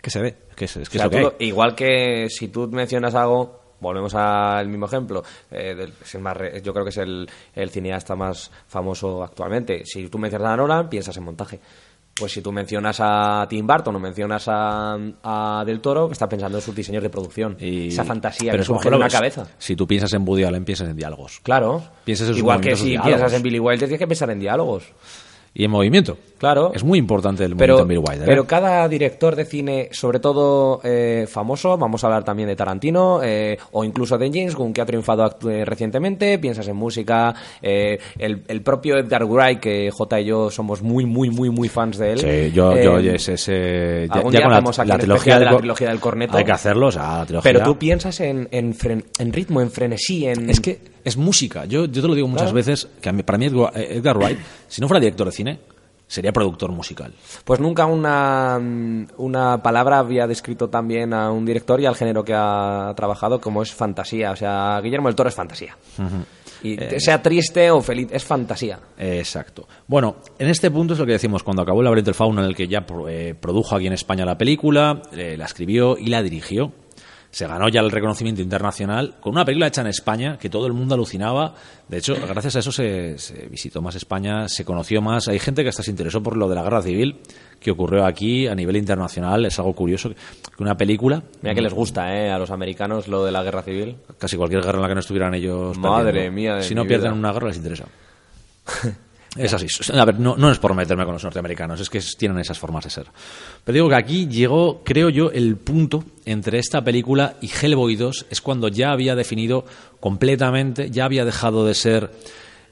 Es 0.00 0.02
que 0.02 0.10
se 0.10 0.20
ve 0.20 0.28
es 0.50 0.56
que 0.56 0.64
es, 0.64 0.72
que 0.74 0.80
O 0.80 0.84
sea, 0.84 1.04
es 1.04 1.04
lo 1.04 1.10
que 1.10 1.16
tú 1.16 1.16
hay. 1.16 1.22
lo- 1.24 1.34
igual 1.46 1.74
que 1.74 2.26
si 2.30 2.48
tú 2.48 2.66
mencionas 2.68 3.14
algo, 3.14 3.60
volvemos 3.80 4.14
al 4.14 4.66
mismo 4.68 4.86
ejemplo, 4.86 5.22
eh, 5.50 5.74
del- 5.74 5.92
es 6.02 6.14
el 6.14 6.20
más 6.22 6.36
re- 6.36 6.60
yo 6.62 6.72
creo 6.72 6.84
que 6.84 6.90
es 6.90 6.96
el, 6.98 7.28
el 7.54 7.70
cineasta 7.70 8.14
más 8.16 8.50
famoso 8.66 9.22
actualmente. 9.22 9.82
Si 9.84 10.08
tú 10.08 10.18
mencionas 10.18 10.52
a 10.52 10.56
Nolan, 10.56 10.88
piensas 10.88 11.16
en 11.16 11.24
montaje. 11.24 11.60
Pues 12.12 12.32
si 12.32 12.42
tú 12.42 12.52
mencionas 12.52 12.98
a 13.00 13.46
Tim 13.48 13.66
Burton 13.66 13.96
o 13.96 13.98
mencionas 13.98 14.44
a, 14.48 14.98
a 15.22 15.64
Del 15.64 15.80
Toro, 15.80 16.10
estás 16.10 16.28
pensando 16.28 16.58
en 16.58 16.62
sus 16.62 16.74
diseños 16.74 17.02
de 17.02 17.08
producción. 17.08 17.56
Y- 17.58 17.88
Esa 17.88 18.04
fantasía 18.04 18.50
pero 18.52 18.62
que 18.62 18.66
surge 18.66 18.88
en 18.88 18.94
una 18.94 19.08
cabeza. 19.08 19.46
si 19.58 19.74
tú 19.76 19.86
piensas 19.86 20.12
en 20.12 20.28
Woody 20.28 20.44
Allen 20.44 20.64
piensas 20.64 20.88
en 20.88 20.96
diálogos 20.96 21.40
Claro. 21.42 21.82
Piensas 22.04 22.26
en 22.28 22.34
sus 22.34 22.38
Igual 22.40 22.60
que 22.60 22.76
si 22.76 22.98
piensas 22.98 23.32
en 23.32 23.42
Billy 23.42 23.58
Wilder, 23.60 23.88
tienes 23.88 23.98
que 24.00 24.08
pensar 24.08 24.30
en 24.30 24.40
diálogos. 24.40 24.84
y 25.54 25.64
en 25.64 25.70
movimiento 25.70 26.18
Claro. 26.40 26.72
es 26.74 26.82
muy 26.82 26.98
importante 26.98 27.44
el 27.44 27.54
pero, 27.54 27.84
Bill 27.84 27.98
Wilder 27.98 28.22
¿eh? 28.22 28.24
pero 28.26 28.46
cada 28.46 28.88
director 28.88 29.36
de 29.36 29.44
cine, 29.44 29.88
sobre 29.92 30.20
todo 30.20 30.80
eh, 30.82 31.26
famoso, 31.28 31.76
vamos 31.76 32.02
a 32.02 32.06
hablar 32.06 32.24
también 32.24 32.48
de 32.48 32.56
Tarantino 32.56 33.20
eh, 33.22 33.58
o 33.72 33.84
incluso 33.84 34.16
de 34.16 34.30
James 34.32 34.54
Gunn, 34.56 34.72
que 34.72 34.80
ha 34.80 34.86
triunfado 34.86 35.36
eh, 35.50 35.64
recientemente, 35.66 36.38
piensas 36.38 36.66
en 36.68 36.76
música, 36.76 37.34
eh, 37.60 37.98
el, 38.18 38.42
el 38.48 38.62
propio 38.62 38.96
Edgar 38.96 39.24
Wright, 39.26 39.60
que 39.60 39.90
J 39.92 40.20
y 40.20 40.24
yo 40.24 40.50
somos 40.50 40.80
muy, 40.82 41.04
muy, 41.04 41.28
muy, 41.28 41.50
muy 41.50 41.68
fans 41.68 41.98
de 41.98 42.12
él. 42.12 42.18
Sí, 42.18 42.52
yo, 42.54 42.72
Eh, 42.72 42.84
yo 42.84 42.94
oye, 42.94 43.14
ese, 43.16 44.08
ya, 44.08 44.14
ya 44.16 44.22
con 44.22 44.32
la, 44.32 44.96
trilogía 44.98 45.38
de 45.38 45.44
la 45.44 45.56
trilogía 45.58 45.88
del 45.88 46.00
corneto. 46.00 46.38
Hay 46.38 46.44
que 46.44 46.52
hacerlo, 46.52 46.86
o 46.86 46.92
sea, 46.92 47.18
la 47.18 47.26
trilogía. 47.26 47.52
Pero 47.52 47.64
tú 47.64 47.76
piensas 47.78 48.18
en, 48.20 48.48
en, 48.50 48.72
fren- 48.74 49.04
en 49.18 49.32
ritmo, 49.32 49.60
en 49.60 49.70
frenesí, 49.70 50.26
en... 50.26 50.48
Es 50.48 50.58
que 50.60 50.78
es 51.04 51.18
música. 51.18 51.66
Yo, 51.66 51.84
yo 51.84 52.00
te 52.00 52.08
lo 52.08 52.14
digo 52.14 52.28
muchas 52.28 52.44
Claro. 52.52 52.56
veces, 52.56 52.88
que 53.02 53.12
para 53.24 53.36
mí 53.36 53.44
Edgar, 53.46 53.72
Edgar 53.76 54.16
Wright, 54.16 54.38
si 54.68 54.80
no 54.80 54.88
fuera 54.88 55.00
director 55.00 55.26
de 55.26 55.32
cine, 55.32 55.58
sería 56.10 56.32
productor 56.32 56.72
musical. 56.72 57.12
Pues 57.44 57.60
nunca 57.60 57.86
una, 57.86 58.58
mm, 58.60 59.06
una 59.18 59.62
palabra 59.62 60.00
había 60.00 60.26
descrito 60.26 60.68
tan 60.68 60.88
bien 60.88 61.14
a 61.14 61.30
un 61.30 61.46
director 61.46 61.80
y 61.80 61.86
al 61.86 61.94
género 61.94 62.24
que 62.24 62.34
ha 62.34 62.92
trabajado 62.96 63.40
como 63.40 63.62
es 63.62 63.72
fantasía. 63.72 64.32
O 64.32 64.36
sea, 64.36 64.80
Guillermo 64.82 65.06
del 65.06 65.14
Toro 65.14 65.28
es 65.28 65.34
fantasía. 65.36 65.76
Y 66.62 66.82
Eh, 66.82 66.98
sea 67.00 67.22
triste 67.22 67.70
o 67.70 67.80
feliz, 67.80 68.08
es 68.10 68.24
fantasía. 68.24 68.80
Exacto. 68.98 69.68
Bueno, 69.86 70.16
en 70.38 70.48
este 70.48 70.70
punto 70.70 70.94
es 70.94 70.98
lo 70.98 71.06
que 71.06 71.12
decimos, 71.12 71.44
cuando 71.44 71.62
acabó 71.62 71.80
el 71.80 71.84
laberinto 71.84 72.08
del 72.08 72.16
fauno, 72.16 72.42
en 72.42 72.48
el 72.48 72.56
que 72.56 72.66
ya 72.66 72.84
eh, 73.08 73.34
produjo 73.40 73.76
aquí 73.76 73.86
en 73.86 73.92
España 73.92 74.24
la 74.26 74.36
película, 74.36 75.00
eh, 75.12 75.36
la 75.38 75.44
escribió 75.44 75.96
y 75.96 76.06
la 76.08 76.22
dirigió. 76.22 76.72
Se 77.32 77.46
ganó 77.46 77.68
ya 77.68 77.80
el 77.80 77.90
reconocimiento 77.92 78.42
internacional 78.42 79.14
con 79.20 79.32
una 79.32 79.44
película 79.44 79.68
hecha 79.68 79.82
en 79.82 79.86
España 79.86 80.36
que 80.36 80.50
todo 80.50 80.66
el 80.66 80.72
mundo 80.72 80.94
alucinaba. 80.96 81.54
De 81.86 81.98
hecho, 81.98 82.14
gracias 82.28 82.56
a 82.56 82.58
eso 82.58 82.72
se, 82.72 83.18
se 83.18 83.46
visitó 83.46 83.80
más 83.80 83.94
España, 83.94 84.48
se 84.48 84.64
conoció 84.64 85.00
más. 85.00 85.28
Hay 85.28 85.38
gente 85.38 85.62
que 85.62 85.68
hasta 85.68 85.82
se 85.84 85.90
interesó 85.92 86.22
por 86.22 86.36
lo 86.36 86.48
de 86.48 86.56
la 86.56 86.62
guerra 86.64 86.82
civil 86.82 87.20
que 87.60 87.70
ocurrió 87.70 88.04
aquí 88.04 88.48
a 88.48 88.54
nivel 88.56 88.76
internacional. 88.76 89.46
Es 89.46 89.58
algo 89.60 89.74
curioso 89.74 90.10
que 90.10 90.62
una 90.62 90.76
película, 90.76 91.22
Mira 91.42 91.54
que 91.54 91.60
les 91.62 91.72
gusta, 91.72 92.12
¿eh? 92.16 92.30
A 92.32 92.38
los 92.38 92.50
americanos 92.50 93.06
lo 93.06 93.24
de 93.24 93.30
la 93.30 93.42
guerra 93.44 93.62
civil. 93.62 93.96
casi 94.18 94.36
cualquier 94.36 94.62
guerra 94.62 94.78
en 94.78 94.82
la 94.82 94.88
que 94.88 94.94
no 94.94 95.00
estuvieran 95.00 95.32
ellos. 95.34 95.78
Madre 95.78 96.12
perdiendo. 96.12 96.32
mía 96.34 96.54
de 96.56 96.62
Si 96.64 96.74
no 96.74 96.84
pierden 96.84 97.12
vida. 97.12 97.18
una 97.18 97.32
guerra 97.32 97.48
les 97.48 97.56
interesa. 97.58 97.84
Es 99.36 99.54
así. 99.54 99.66
A 99.92 100.04
ver, 100.04 100.18
no, 100.18 100.36
no 100.36 100.50
es 100.50 100.58
por 100.58 100.74
meterme 100.74 101.04
con 101.04 101.14
los 101.14 101.22
norteamericanos, 101.22 101.80
es 101.80 101.88
que 101.88 102.00
tienen 102.18 102.38
esas 102.38 102.58
formas 102.58 102.82
de 102.84 102.90
ser. 102.90 103.06
Pero 103.64 103.74
digo 103.74 103.88
que 103.88 103.94
aquí 103.94 104.26
llegó, 104.26 104.82
creo 104.84 105.08
yo, 105.08 105.30
el 105.30 105.56
punto 105.56 106.02
entre 106.24 106.58
esta 106.58 106.82
película 106.82 107.36
y 107.40 107.48
Hellboy 107.48 107.94
2 107.94 108.26
es 108.28 108.40
cuando 108.40 108.66
ya 108.68 108.90
había 108.90 109.14
definido 109.14 109.64
completamente, 110.00 110.90
ya 110.90 111.04
había 111.04 111.24
dejado 111.24 111.64
de 111.64 111.74
ser 111.74 112.10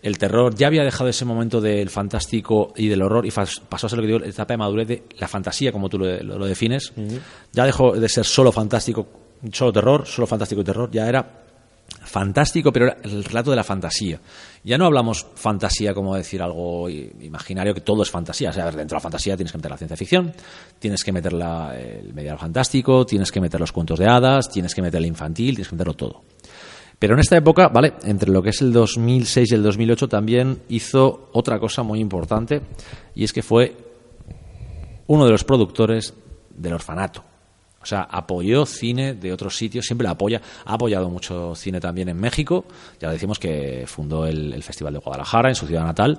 el 0.02 0.18
terror, 0.18 0.54
ya 0.54 0.66
había 0.68 0.82
dejado 0.84 1.08
ese 1.10 1.24
momento 1.24 1.60
del 1.60 1.90
fantástico 1.90 2.72
y 2.76 2.88
del 2.88 3.02
horror 3.02 3.24
y 3.26 3.30
pasó 3.30 3.86
a 3.86 3.88
ser 3.88 3.96
lo 3.98 4.02
que 4.02 4.06
digo, 4.06 4.18
la 4.18 4.26
etapa 4.26 4.52
de 4.54 4.58
madurez 4.58 4.88
de 4.88 5.02
la 5.18 5.28
fantasía, 5.28 5.70
como 5.72 5.88
tú 5.88 5.98
lo, 5.98 6.06
lo- 6.22 6.38
lo 6.38 6.46
defines. 6.46 6.92
Ya 7.52 7.64
dejó 7.66 7.92
de 7.92 8.08
ser 8.08 8.24
solo 8.24 8.50
fantástico, 8.52 9.06
solo 9.52 9.72
terror, 9.72 10.06
solo 10.06 10.26
fantástico 10.26 10.60
y 10.60 10.64
terror, 10.64 10.90
ya 10.90 11.08
era 11.08 11.44
fantástico, 12.08 12.72
pero 12.72 12.86
era 12.86 12.96
el 13.04 13.22
relato 13.24 13.50
de 13.50 13.56
la 13.56 13.64
fantasía. 13.64 14.20
Ya 14.64 14.76
no 14.78 14.86
hablamos 14.86 15.26
fantasía 15.34 15.94
como 15.94 16.14
decir 16.16 16.42
algo 16.42 16.88
imaginario, 16.88 17.74
que 17.74 17.80
todo 17.80 18.02
es 18.02 18.10
fantasía. 18.10 18.50
O 18.50 18.52
sea, 18.52 18.64
dentro 18.66 18.94
de 18.94 18.94
la 18.94 19.00
fantasía 19.00 19.36
tienes 19.36 19.52
que 19.52 19.58
meter 19.58 19.70
la 19.70 19.76
ciencia 19.78 19.96
ficción, 19.96 20.32
tienes 20.78 21.04
que 21.04 21.12
meter 21.12 21.32
la- 21.32 21.78
el 21.78 22.12
medial 22.14 22.38
fantástico, 22.38 23.06
tienes 23.06 23.30
que 23.32 23.40
meter 23.40 23.60
los 23.60 23.72
cuentos 23.72 23.98
de 23.98 24.06
hadas, 24.06 24.48
tienes 24.50 24.74
que 24.74 24.82
meter 24.82 24.98
el 25.00 25.06
infantil, 25.06 25.54
tienes 25.54 25.68
que 25.68 25.74
meterlo 25.74 25.94
todo. 25.94 26.22
Pero 26.98 27.14
en 27.14 27.20
esta 27.20 27.36
época, 27.36 27.68
¿vale? 27.68 27.94
Entre 28.02 28.30
lo 28.30 28.42
que 28.42 28.50
es 28.50 28.60
el 28.60 28.72
2006 28.72 29.52
y 29.52 29.54
el 29.54 29.62
2008 29.62 30.08
también 30.08 30.62
hizo 30.68 31.28
otra 31.32 31.60
cosa 31.60 31.84
muy 31.84 32.00
importante 32.00 32.60
y 33.14 33.22
es 33.22 33.32
que 33.32 33.42
fue 33.42 33.76
uno 35.06 35.24
de 35.24 35.30
los 35.30 35.44
productores 35.44 36.12
del 36.50 36.72
orfanato. 36.74 37.22
Sea, 37.88 38.02
apoyó 38.02 38.66
cine 38.66 39.14
de 39.14 39.32
otros 39.32 39.56
sitios, 39.56 39.86
siempre 39.86 40.04
la 40.04 40.10
apoya. 40.10 40.42
Ha 40.66 40.74
apoyado 40.74 41.08
mucho 41.08 41.54
cine 41.54 41.80
también 41.80 42.10
en 42.10 42.20
México. 42.20 42.66
Ya 43.00 43.10
decimos 43.10 43.38
que 43.38 43.84
fundó 43.86 44.26
el, 44.26 44.62
Festival 44.62 44.92
de 44.92 44.98
Guadalajara 44.98 45.48
en 45.48 45.54
su 45.54 45.66
ciudad 45.66 45.84
natal. 45.84 46.18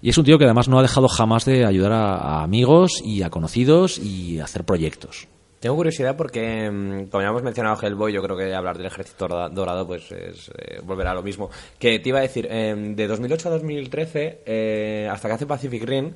Y 0.00 0.10
es 0.10 0.18
un 0.18 0.24
tío 0.24 0.38
que 0.38 0.44
además 0.44 0.68
no 0.68 0.78
ha 0.78 0.82
dejado 0.82 1.08
jamás 1.08 1.44
de 1.44 1.66
ayudar 1.66 1.90
a, 1.90 2.44
amigos 2.44 3.02
y 3.04 3.22
a 3.22 3.30
conocidos 3.30 3.98
y 3.98 4.38
hacer 4.38 4.62
proyectos. 4.62 5.26
Tengo 5.58 5.74
curiosidad 5.74 6.16
porque, 6.16 6.70
mm, 6.70 7.06
como 7.06 7.22
ya 7.22 7.30
hemos 7.30 7.42
mencionado 7.42 7.76
Hellboy, 7.82 8.12
yo 8.12 8.22
creo 8.22 8.36
que 8.36 8.54
hablar 8.54 8.78
del 8.78 8.86
Ejército 8.86 9.26
Dorado 9.26 9.86
pues 9.88 10.12
es 10.12 10.48
eh, 10.56 10.80
volver 10.84 11.08
a 11.08 11.14
lo 11.14 11.24
mismo. 11.24 11.50
Que 11.76 11.98
te 11.98 12.10
iba 12.10 12.20
a 12.20 12.22
decir, 12.22 12.46
eh, 12.48 12.72
de 12.94 13.06
2008 13.08 13.48
a 13.48 13.52
2013, 13.52 14.42
eh, 14.46 15.08
hasta 15.10 15.26
que 15.26 15.34
hace 15.34 15.46
Pacific 15.46 15.82
Rim, 15.82 16.12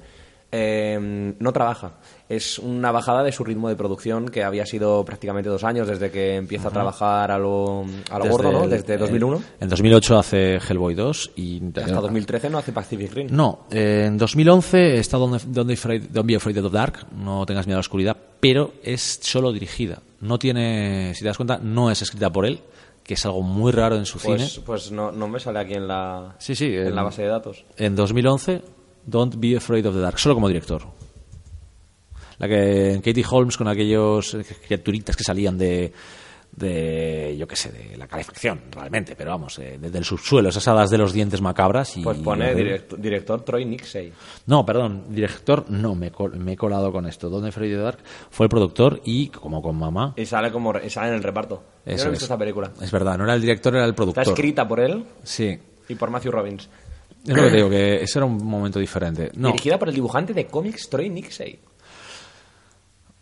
eh, 0.57 1.35
no 1.39 1.53
trabaja. 1.53 1.95
Es 2.29 2.59
una 2.61 2.93
bajada 2.93 3.23
de 3.25 3.33
su 3.33 3.43
ritmo 3.45 3.69
de 3.69 3.75
producción 3.77 4.29
que 4.29 4.45
había 4.45 4.65
sido 4.65 5.05
prácticamente 5.05 5.51
dos 5.51 5.65
años 5.65 5.89
desde 5.89 6.11
que 6.13 6.37
empieza 6.37 6.69
a 6.69 6.71
trabajar 6.71 7.31
a 7.33 7.39
lo, 7.39 7.85
a 8.11 8.19
lo 8.19 8.25
gordo, 8.29 8.53
¿no? 8.53 8.65
el- 8.65 8.71
Desde 8.71 8.97
2001 8.97 9.37
En, 9.37 9.43
en 9.61 9.69
2008 9.69 10.19
hace 10.19 10.55
Hellboy 10.59 10.95
2 10.95 11.33
y... 11.37 11.61
hasta 11.77 12.01
2013 12.01 12.51
no 12.51 12.59
hace 12.59 12.73
Pacific 12.73 13.13
Rim. 13.13 13.29
No, 13.31 13.67
eh, 13.71 14.05
en 14.07 14.17
2011 14.17 14.99
está 14.99 15.17
Don't, 15.19 15.43
Don't 15.43 15.67
Be 15.69 15.75
Afraid, 15.75 16.03
Don't 16.11 16.27
Be 16.29 16.37
Afraid 16.37 16.59
of 16.59 16.71
the 16.71 16.77
Dark, 16.79 17.07
no 17.17 17.45
tengas 17.47 17.67
miedo 17.67 17.77
a 17.77 17.79
la 17.79 17.87
oscuridad, 17.87 18.17
pero 18.41 18.73
es 18.83 19.19
solo 19.23 19.53
dirigida. 19.53 20.01
No 20.21 20.39
tiene, 20.39 21.13
si 21.15 21.21
te 21.23 21.27
das 21.27 21.37
cuenta, 21.37 21.59
no 21.59 21.91
es 21.91 22.01
escrita 22.01 22.31
por 22.33 22.47
él, 22.47 22.61
que 23.03 23.15
es 23.15 23.27
algo 23.27 23.43
muy 23.43 23.71
raro 23.73 23.97
en 23.97 24.07
su 24.07 24.19
Pues, 24.19 24.51
cine. 24.55 24.63
pues 24.65 24.91
no, 24.93 25.13
no 25.13 25.29
me 25.29 25.39
sale 25.41 25.59
aquí 25.59 25.75
en 25.75 25.87
la, 25.89 26.37
Sí, 26.39 26.55
sí, 26.55 26.67
en 26.75 26.87
en- 26.87 26.95
la 26.95 27.03
base 27.03 27.23
de 27.23 27.29
datos. 27.29 27.65
En 27.77 27.95
2011, 27.97 28.63
Don't 29.07 29.35
Be 29.39 29.57
Afraid 29.57 29.87
of 29.87 29.95
the 29.95 30.01
Dark, 30.01 30.19
solo 30.19 30.35
como 30.35 30.49
director. 30.49 30.83
La 32.39 32.49
que 32.49 32.93
en 32.95 33.01
Katie 33.01 33.25
Holmes 33.29 33.57
con 33.57 33.69
aquellos 33.69 34.35
eh, 34.35 34.45
criaturitas 34.67 35.15
que 35.17 35.23
salían 35.23 35.57
de, 35.57 35.93
de 36.51 37.37
yo 37.39 37.47
qué 37.47 37.55
sé, 37.55 37.71
de 37.71 37.97
la 37.97 38.09
calefacción, 38.09 38.61
realmente, 38.73 39.15
pero 39.15 39.31
vamos, 39.31 39.57
eh, 39.61 39.79
desde 39.81 39.99
el 39.99 40.05
subsuelo, 40.05 40.49
esas 40.49 40.67
hadas 40.67 40.91
de 40.91 40.99
los 40.99 41.13
dientes 41.13 41.41
macabras. 41.41 41.97
Y, 41.97 42.03
Pues 42.03 42.19
pone 42.19 42.51
y- 42.51 42.55
direct- 42.57 42.97
director 42.97 43.43
Troy 43.43 43.65
Nixey. 43.65 44.13
No, 44.47 44.67
perdón, 44.67 45.05
director, 45.11 45.65
no, 45.71 45.95
me, 45.95 46.09
he 46.09 46.11
col- 46.11 46.37
me 46.37 46.53
he 46.53 46.57
colado 46.57 46.91
con 46.91 47.07
esto. 47.07 47.29
Donde 47.31 47.53
Freddy 47.53 47.75
Dark 47.75 47.99
fue 48.31 48.47
el 48.47 48.51
productor 48.51 49.01
y, 49.05 49.29
como 49.29 49.63
con 49.63 49.77
mamá, 49.77 50.15
Y 50.17 50.27
sale 50.27 50.51
como 50.51 50.73
sale 50.89 51.09
en 51.11 51.15
el 51.15 51.23
reparto. 51.23 51.63
Yo 51.87 51.93
no 51.93 51.93
he 51.93 51.95
visto 51.95 52.13
es. 52.15 52.23
esta 52.23 52.39
película. 52.39 52.73
es 52.81 52.91
verdad, 52.91 53.17
no 53.17 53.25
era 53.25 53.35
el 53.35 53.41
director, 53.41 53.75
era 53.75 53.85
el 53.85 53.91
Está 53.91 53.97
productor. 53.97 54.25
escrita 54.29 54.67
por 54.67 54.81
él 54.81 55.05
Sí, 55.23 55.57
y 55.89 55.95
por 55.95 56.11
Matthew 56.11 56.33
Robbins. 56.33 56.69
Es 57.27 57.37
lo 57.37 57.43
que 57.43 57.51
te 57.51 57.57
digo, 57.57 57.71
que 57.71 58.03
ese 58.03 58.19
era 58.19 58.27
un 58.27 58.45
momento 58.45 58.79
diferente. 58.79 59.31
No, 59.35 59.49
Dirigida 59.49 59.79
por 59.79 59.89
el 59.89 59.95
dibujante 59.95 60.33
de 60.35 60.47
cómics 60.47 60.89
Troy 60.89 61.09
Nixey. 61.11 61.59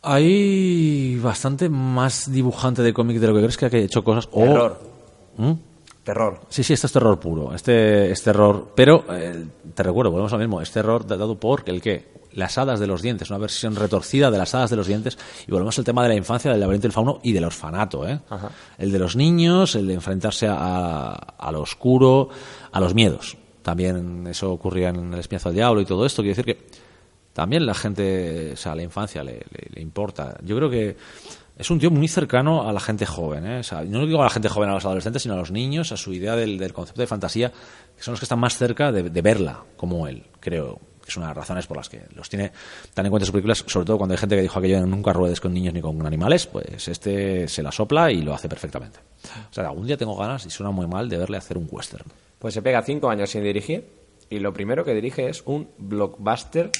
hay 0.02 1.16
bastante 1.22 1.68
más 1.68 2.30
dibujante 2.30 2.82
de 2.82 2.92
cómic 2.92 3.18
de 3.18 3.26
lo 3.28 3.34
que 3.34 3.40
crees 3.40 3.56
que 3.56 3.66
ha 3.66 3.68
hecho 3.78 4.02
cosas. 4.02 4.28
o- 4.32 4.42
Terror. 4.44 4.80
¿Mm? 5.36 5.52
Terror. 6.04 6.40
Sí, 6.48 6.64
sí, 6.64 6.72
esto 6.72 6.88
es 6.88 6.92
terror 6.92 7.20
puro. 7.20 7.54
Este 7.54 8.10
es 8.10 8.22
terror. 8.24 8.72
Pero, 8.74 9.04
eh, 9.10 9.44
te 9.72 9.82
recuerdo, 9.84 10.10
volvemos 10.10 10.32
a 10.32 10.36
lo 10.36 10.40
mismo. 10.40 10.60
Es 10.60 10.72
terror 10.72 11.06
dado 11.06 11.36
por 11.38 11.62
el 11.66 11.80
qué? 11.80 12.10
Las 12.32 12.58
hadas 12.58 12.80
de 12.80 12.88
los 12.88 13.02
dientes. 13.02 13.30
Una 13.30 13.38
versión 13.38 13.76
retorcida 13.76 14.28
de 14.32 14.38
las 14.38 14.52
hadas 14.56 14.70
de 14.70 14.76
los 14.76 14.88
dientes. 14.88 15.16
Y 15.46 15.52
volvemos 15.52 15.78
al 15.78 15.84
tema 15.84 16.02
de 16.02 16.08
la 16.08 16.14
infancia, 16.16 16.50
del 16.50 16.58
laberinto 16.58 16.88
del 16.88 16.92
fauno 16.92 17.20
y 17.22 17.32
del 17.32 17.44
orfanato. 17.44 18.08
¿eh? 18.08 18.18
Ajá. 18.28 18.50
El 18.78 18.90
de 18.90 18.98
los 18.98 19.14
niños, 19.14 19.76
el 19.76 19.86
de 19.86 19.94
enfrentarse 19.94 20.48
a, 20.48 21.12
a 21.12 21.52
lo 21.52 21.60
oscuro, 21.60 22.30
a 22.72 22.80
los 22.80 22.94
miedos. 22.94 23.36
También 23.62 24.26
eso 24.26 24.50
ocurría 24.52 24.88
en 24.90 25.12
El 25.14 25.20
espinazo 25.20 25.48
del 25.50 25.56
diablo 25.56 25.80
y 25.80 25.84
todo 25.84 26.04
esto. 26.04 26.22
Quiero 26.22 26.36
decir 26.36 26.44
que 26.44 26.66
también 27.32 27.64
la 27.64 27.74
gente, 27.74 28.52
o 28.52 28.56
sea, 28.56 28.74
la 28.74 28.82
infancia 28.82 29.22
le, 29.22 29.42
le- 29.74 29.80
importa. 29.80 30.36
Yo 30.42 30.56
creo 30.56 30.68
que 30.68 30.96
es 31.56 31.70
un 31.70 31.78
tío 31.78 31.90
muy 31.90 32.08
cercano 32.08 32.68
a 32.68 32.72
la 32.72 32.80
gente 32.80 33.06
joven. 33.06 33.46
¿eh? 33.46 33.58
O 33.60 33.62
sea, 33.62 33.82
no 33.84 34.04
digo 34.06 34.20
a 34.20 34.24
la 34.24 34.30
gente 34.30 34.48
joven, 34.48 34.70
a 34.70 34.74
los 34.74 34.84
adolescentes, 34.84 35.22
sino 35.22 35.34
a 35.34 35.38
los 35.38 35.50
niños, 35.50 35.92
a 35.92 35.96
su 35.96 36.12
idea 36.12 36.34
del, 36.36 36.72
concepto 36.72 37.00
de 37.00 37.06
fantasía, 37.06 37.50
que 37.96 38.02
son 38.02 38.12
los 38.12 38.20
que 38.20 38.24
están 38.24 38.38
más 38.40 38.56
cerca 38.58 38.90
de, 38.92 39.04
de 39.10 39.22
verla 39.22 39.62
como 39.76 40.06
él, 40.08 40.24
creo. 40.40 40.78
que 41.02 41.08
Es 41.10 41.16
una 41.16 41.26
de 41.26 41.30
las 41.30 41.36
razones 41.38 41.66
por 41.66 41.76
las 41.76 41.88
que 41.88 42.02
los 42.14 42.28
tiene 42.28 42.52
tan 42.94 43.06
en 43.06 43.10
cuenta 43.10 43.22
en 43.24 43.26
sus 43.26 43.32
películas, 43.32 43.64
sobre 43.66 43.86
todo 43.86 43.96
cuando 43.98 44.12
hay 44.14 44.18
gente 44.18 44.36
que 44.36 44.42
dijo 44.42 44.58
aquello 44.58 44.84
nunca 44.86 45.12
ruedes 45.12 45.40
con 45.40 45.54
niños 45.54 45.72
ni 45.74 45.80
con 45.80 46.04
animales, 46.06 46.46
pues 46.46 46.88
este 46.88 47.46
se 47.48 47.62
la 47.62 47.70
sopla 47.72 48.10
y 48.10 48.22
lo 48.22 48.34
hace 48.34 48.48
perfectamente. 48.48 48.98
O 49.50 49.54
sea, 49.54 49.68
algún 49.68 49.86
día 49.86 49.96
tengo 49.96 50.16
ganas, 50.16 50.44
y 50.46 50.50
suena 50.50 50.70
muy 50.70 50.86
mal, 50.86 51.08
de 51.08 51.16
verle 51.16 51.36
hacer 51.38 51.56
un 51.58 51.68
western. 51.70 52.04
Pues 52.42 52.54
se 52.54 52.60
pega 52.62 52.82
cinco 52.82 53.08
años 53.08 53.30
sin 53.30 53.44
dirigir 53.44 53.86
y 54.28 54.40
lo 54.40 54.52
primero 54.52 54.84
que 54.84 54.92
dirige 54.94 55.28
es 55.28 55.42
un 55.46 55.68
blockbuster 55.78 56.72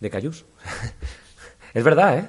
de 0.00 0.08
Cayús. 0.08 0.46
es 1.74 1.84
verdad, 1.84 2.18
¿eh? 2.18 2.28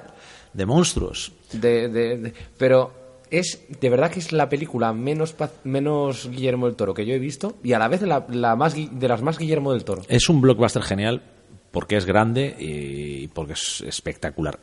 De 0.52 0.66
monstruos. 0.66 1.32
De, 1.54 1.88
de- 1.88 2.18
de- 2.18 2.34
pero 2.58 2.92
es 3.30 3.62
de 3.80 3.88
verdad 3.88 4.10
que 4.10 4.18
es 4.20 4.30
la 4.32 4.50
película 4.50 4.92
menos 4.92 5.34
menos 5.64 6.28
Guillermo 6.28 6.66
del 6.66 6.76
Toro 6.76 6.92
que 6.92 7.06
yo 7.06 7.14
he 7.14 7.18
visto 7.18 7.56
y 7.64 7.72
a 7.72 7.78
la 7.78 7.88
vez 7.88 8.02
la, 8.02 8.26
la 8.28 8.56
más 8.56 8.74
de 8.74 9.08
las 9.08 9.22
más 9.22 9.38
Guillermo 9.38 9.72
del 9.72 9.84
Toro. 9.84 10.02
Es 10.06 10.28
un 10.28 10.42
blockbuster 10.42 10.82
genial 10.82 11.22
porque 11.70 11.96
es 11.96 12.04
grande 12.04 12.54
y 12.58 13.28
porque 13.28 13.54
es 13.54 13.80
espectacular. 13.86 14.58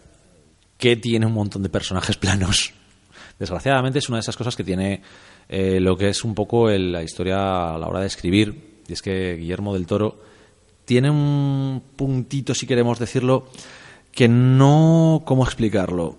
Que 0.77 0.95
tiene 0.97 1.25
un 1.25 1.33
montón 1.33 1.63
de 1.63 1.69
personajes 1.69 2.15
planos. 2.15 2.73
Desgraciadamente 3.39 3.97
es 3.97 4.07
una 4.09 4.17
de 4.17 4.21
esas 4.21 4.37
cosas 4.37 4.55
que 4.55 4.63
tiene 4.63 5.01
eh, 5.49 5.79
lo 5.79 5.97
que 5.97 6.09
es 6.09 6.23
un 6.23 6.35
poco 6.35 6.69
el- 6.69 6.91
la 6.91 7.03
historia 7.03 7.73
a 7.75 7.77
la 7.77 7.87
hora 7.87 7.99
de 8.01 8.07
escribir. 8.07 8.81
Y 8.87 8.93
es 8.93 9.01
que 9.01 9.35
Guillermo 9.35 9.73
del 9.73 9.85
Toro 9.87 10.19
tiene 10.85 11.09
un 11.09 11.83
puntito, 11.95 12.55
si 12.55 12.65
queremos 12.65 12.97
decirlo, 12.99 13.47
que 14.11 14.27
no... 14.27 15.21
¿Cómo 15.25 15.43
explicarlo? 15.43 16.17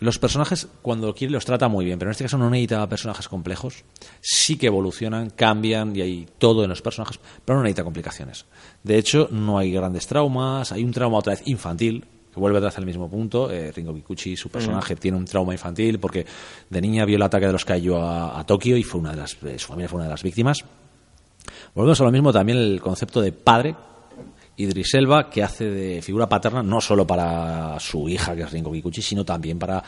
Los 0.00 0.18
personajes, 0.18 0.68
cuando 0.82 1.14
quiere, 1.14 1.32
los 1.32 1.44
trata 1.44 1.66
muy 1.68 1.84
bien, 1.84 1.98
pero 1.98 2.10
en 2.10 2.12
este 2.12 2.24
caso 2.24 2.36
no 2.36 2.50
necesita 2.50 2.86
personajes 2.88 3.26
complejos. 3.26 3.84
Sí 4.20 4.56
que 4.56 4.66
evolucionan, 4.66 5.30
cambian 5.30 5.96
y 5.96 6.02
hay 6.02 6.28
todo 6.38 6.62
en 6.62 6.68
los 6.70 6.82
personajes, 6.82 7.18
pero 7.44 7.56
no 7.58 7.62
necesita 7.62 7.84
complicaciones. 7.84 8.44
De 8.82 8.98
hecho, 8.98 9.28
no 9.30 9.56
hay 9.58 9.72
grandes 9.72 10.06
traumas, 10.06 10.72
hay 10.72 10.84
un 10.84 10.92
trauma 10.92 11.18
otra 11.18 11.32
vez 11.34 11.42
infantil, 11.46 12.04
que 12.34 12.40
vuelve 12.40 12.60
vez 12.60 12.76
al 12.76 12.84
mismo 12.84 13.08
punto. 13.08 13.50
Eh, 13.50 13.70
Ringo 13.70 13.94
Kikuchi, 13.94 14.36
su 14.36 14.48
personaje, 14.48 14.96
tiene 14.96 15.16
un 15.16 15.24
trauma 15.24 15.52
infantil 15.52 16.00
porque 16.00 16.26
de 16.68 16.80
niña 16.80 17.04
vio 17.04 17.16
el 17.16 17.22
ataque 17.22 17.46
de 17.46 17.52
los 17.52 17.64
Kaiju 17.64 17.94
a, 17.94 18.38
a 18.38 18.44
Tokio 18.44 18.76
y 18.76 18.82
fue 18.82 19.00
una 19.00 19.12
de 19.12 19.16
las, 19.18 19.36
eh, 19.44 19.58
su 19.58 19.68
familia 19.68 19.88
fue 19.88 19.98
una 19.98 20.04
de 20.04 20.10
las 20.10 20.22
víctimas. 20.22 20.64
Volvemos 21.74 22.00
a 22.00 22.04
lo 22.04 22.10
mismo 22.10 22.32
también 22.32 22.58
el 22.58 22.80
concepto 22.80 23.20
de 23.20 23.32
padre. 23.32 23.74
Idris 24.56 24.94
Elba, 24.94 25.28
que 25.28 25.42
hace 25.42 25.64
de 25.68 26.00
figura 26.00 26.28
paterna 26.28 26.62
no 26.62 26.80
solo 26.80 27.04
para 27.06 27.78
su 27.80 28.08
hija, 28.08 28.36
que 28.36 28.42
es 28.42 28.52
Ringo 28.52 28.70
Kikuchi, 28.70 29.02
sino 29.02 29.24
también 29.24 29.58
para, 29.58 29.82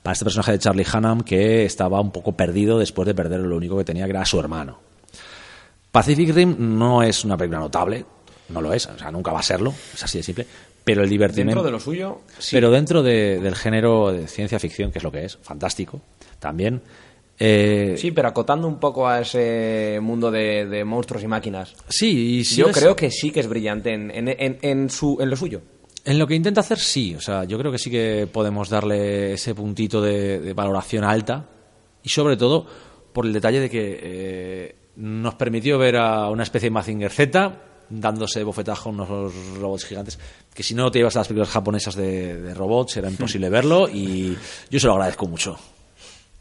para 0.00 0.12
este 0.12 0.24
personaje 0.24 0.52
de 0.52 0.58
Charlie 0.60 0.86
Hunnam, 0.92 1.22
que 1.22 1.64
estaba 1.64 2.00
un 2.00 2.12
poco 2.12 2.32
perdido 2.32 2.78
después 2.78 3.06
de 3.06 3.14
perder 3.14 3.40
lo 3.40 3.56
único 3.56 3.76
que 3.76 3.84
tenía, 3.84 4.04
que 4.04 4.10
era 4.10 4.22
a 4.22 4.26
su 4.26 4.38
hermano. 4.38 4.78
Pacific 5.90 6.32
Rim 6.34 6.56
no 6.78 7.02
es 7.02 7.24
una 7.24 7.36
película 7.36 7.58
notable, 7.58 8.06
no 8.48 8.60
lo 8.60 8.72
es, 8.72 8.86
o 8.86 8.96
sea, 8.96 9.10
nunca 9.10 9.32
va 9.32 9.40
a 9.40 9.42
serlo, 9.42 9.74
es 9.92 10.02
así 10.02 10.18
de 10.18 10.24
simple, 10.24 10.46
pero 10.84 11.02
el 11.02 11.08
divertimento... 11.10 11.60
Dentro 11.60 11.64
de 11.66 11.70
lo 11.72 11.80
suyo, 11.80 12.20
sí. 12.38 12.56
Pero 12.56 12.70
dentro 12.70 13.02
de- 13.02 13.38
del 13.40 13.54
género 13.54 14.12
de 14.12 14.26
ciencia 14.28 14.58
ficción, 14.58 14.90
que 14.90 14.98
es 14.98 15.04
lo 15.04 15.12
que 15.12 15.24
es, 15.24 15.38
fantástico, 15.42 16.00
también. 16.38 16.82
eh, 17.38 17.94
Sí, 17.96 18.10
pero 18.10 18.28
acotando 18.28 18.66
un 18.68 18.78
poco 18.80 19.06
a 19.08 19.20
ese 19.20 19.98
mundo 20.02 20.30
de, 20.30 20.66
de 20.66 20.84
monstruos 20.84 21.22
y 21.22 21.26
máquinas. 21.28 21.74
sí, 21.88 22.38
y 22.38 22.44
si 22.44 22.56
Yo 22.56 22.70
creo 22.72 22.94
que 22.96 23.10
sí 23.10 23.30
que 23.30 23.40
es 23.40 23.48
brillante 23.48 23.92
en, 23.94 24.10
en, 24.10 24.28
en, 24.28 24.58
en 24.62 24.90
su, 24.90 25.18
en 25.20 25.30
lo 25.30 25.36
suyo. 25.36 25.60
En 26.04 26.18
lo 26.18 26.26
que 26.26 26.34
intenta 26.34 26.60
hacer, 26.62 26.78
sí. 26.78 27.14
O 27.14 27.20
sea, 27.20 27.44
yo 27.44 27.56
creo 27.58 27.70
que 27.70 27.78
sí 27.78 27.88
que 27.90 28.26
podemos 28.32 28.68
darle 28.68 29.34
ese 29.34 29.54
puntito 29.54 30.00
de, 30.02 30.40
de 30.40 30.52
valoración 30.52 31.04
alta. 31.04 31.48
Y 32.02 32.08
sobre 32.08 32.36
todo 32.36 32.66
por 33.12 33.24
el 33.24 33.32
detalle 33.32 33.60
de 33.60 33.70
que 33.70 34.00
eh, 34.02 34.74
nos 34.96 35.36
permitió 35.36 35.78
ver 35.78 35.96
a 35.98 36.28
una 36.28 36.42
especie 36.42 36.66
de 36.66 36.72
Mazinger 36.72 37.12
Z 37.12 37.52
dándose 38.00 38.42
bofetajo 38.44 38.88
a 38.88 38.92
unos 38.92 39.08
robots 39.58 39.84
gigantes. 39.84 40.18
Que 40.54 40.62
si 40.62 40.74
no 40.74 40.90
te 40.90 40.98
ibas 40.98 41.14
a 41.16 41.20
las 41.20 41.28
películas 41.28 41.50
japonesas 41.50 41.94
de, 41.94 42.40
de 42.40 42.54
robots 42.54 42.96
era 42.96 43.08
imposible 43.10 43.48
verlo. 43.50 43.88
Y 43.88 44.36
yo 44.70 44.80
se 44.80 44.86
lo 44.86 44.94
agradezco 44.94 45.26
mucho. 45.26 45.58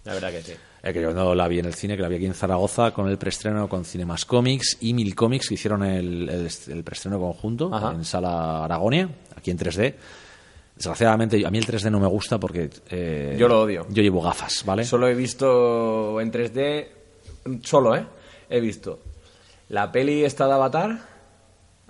La 0.04 0.14
verdad 0.14 0.32
que 0.32 0.42
sí. 0.42 0.54
Eh, 0.84 0.94
que 0.94 1.02
yo 1.02 1.14
no 1.14 1.36
la 1.36 1.48
vi 1.48 1.60
en 1.60 1.66
el 1.66 1.76
cine, 1.76 1.96
que 1.96 2.02
la 2.02 2.08
vi 2.08 2.16
aquí 2.16 2.26
en 2.26 2.34
Zaragoza 2.34 2.90
con 2.92 3.08
el 3.08 3.18
preestreno 3.20 3.70
con 3.70 3.86
Cinemas 3.86 4.26
Comics 4.26 4.78
y 4.82 4.96
Mil 4.96 5.14
Comics 5.14 5.48
que 5.48 5.54
hicieron 5.54 5.84
el, 5.84 6.28
el, 6.28 6.50
el 6.70 6.84
preestreno 6.84 7.20
conjunto 7.20 7.70
Ajá. 7.72 7.92
en 7.92 8.04
Sala 8.04 8.66
Aragonia, 8.66 9.08
aquí 9.36 9.52
en 9.52 9.60
3D. 9.60 9.94
Desgraciadamente, 10.76 11.46
a 11.46 11.52
mí 11.52 11.60
el 11.60 11.68
3D 11.68 11.92
no 11.92 12.00
me 12.00 12.08
gusta 12.08 12.40
porque... 12.40 12.68
eh, 12.90 13.36
Yo 13.38 13.48
lo 13.48 13.62
odio. 13.62 13.86
Yo 13.90 14.02
llevo 14.02 14.22
gafas, 14.24 14.64
¿vale? 14.66 14.84
Solo 14.84 15.08
he 15.08 15.14
visto 15.14 16.20
en 16.20 16.32
3D, 16.32 16.88
solo, 17.64 17.96
¿eh? 17.96 18.04
He 18.50 18.60
visto 18.60 19.00
la 19.70 19.92
peli 19.92 20.24
esta 20.26 20.48
de 20.48 20.54
Avatar, 20.54 21.00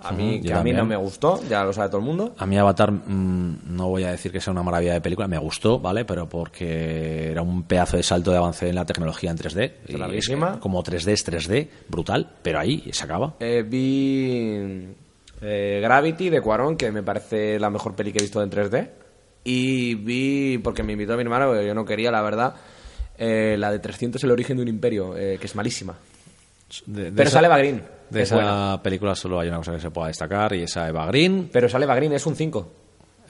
a 0.02 0.12
mí, 0.12 0.40
que 0.40 0.52
a 0.52 0.62
mí 0.62 0.72
no 0.72 0.84
me 0.84 0.96
gustó, 0.96 1.40
ya 1.48 1.64
lo 1.64 1.72
sabe 1.72 1.88
todo 1.88 1.98
el 1.98 2.04
mundo. 2.06 2.34
A 2.38 2.46
mí 2.46 2.56
Avatar 2.58 2.90
mm, 2.92 3.58
no 3.76 3.88
voy 3.88 4.04
a 4.04 4.10
decir 4.10 4.30
que 4.32 4.40
sea 4.40 4.52
una 4.52 4.62
maravilla 4.62 4.94
de 4.94 5.00
película, 5.00 5.28
me 5.28 5.38
gustó, 5.38 5.78
¿vale? 5.78 6.04
Pero 6.04 6.28
porque 6.28 7.30
era 7.30 7.42
un 7.42 7.62
pedazo 7.64 7.96
de 7.96 8.02
salto 8.02 8.30
de 8.30 8.38
avance 8.38 8.68
en 8.68 8.74
la 8.74 8.84
tecnología 8.84 9.30
en 9.30 9.36
3D. 9.38 9.72
Y 9.88 9.92
es 9.94 9.98
larguísima. 9.98 10.58
como 10.60 10.82
3D 10.82 11.12
es 11.12 11.26
3D, 11.26 11.68
brutal, 11.88 12.30
pero 12.42 12.58
ahí 12.60 12.82
se 12.92 13.04
acaba. 13.04 13.34
Eh, 13.40 13.64
vi 13.66 14.88
eh, 15.40 15.80
Gravity 15.82 16.30
de 16.30 16.40
Cuarón, 16.40 16.76
que 16.76 16.90
me 16.92 17.02
parece 17.02 17.58
la 17.58 17.70
mejor 17.70 17.94
peli 17.94 18.12
que 18.12 18.18
he 18.18 18.22
visto 18.22 18.42
en 18.42 18.50
3D. 18.50 18.88
Y 19.44 19.94
vi, 19.96 20.58
porque 20.58 20.82
me 20.82 20.92
invitó 20.92 21.16
mi 21.16 21.22
hermano, 21.22 21.46
porque 21.48 21.66
yo 21.66 21.74
no 21.74 21.84
quería, 21.84 22.10
la 22.12 22.22
verdad, 22.22 22.54
eh, 23.18 23.56
la 23.58 23.72
de 23.72 23.78
300, 23.80 24.22
El 24.24 24.30
origen 24.30 24.56
de 24.56 24.62
un 24.62 24.68
imperio, 24.68 25.14
que 25.14 25.38
es 25.42 25.54
malísima. 25.56 25.94
De- 26.86 27.04
de 27.04 27.10
Pero 27.12 27.28
esa- 27.28 27.38
sale 27.40 27.48
que 27.48 27.82
De 28.12 28.22
es 28.22 28.28
esa 28.28 28.34
buena. 28.36 28.80
película 28.82 29.14
solo 29.14 29.40
hay 29.40 29.48
una 29.48 29.58
cosa 29.58 29.72
que 29.72 29.80
se 29.80 29.90
pueda 29.90 30.08
destacar 30.08 30.52
y 30.54 30.62
esa 30.62 30.88
Eva 30.88 31.06
Green. 31.06 31.48
Pero 31.52 31.68
sale 31.68 31.84
Eva 31.84 31.94
Green, 31.96 32.12
es 32.12 32.26
un 32.26 32.36
5. 32.36 32.72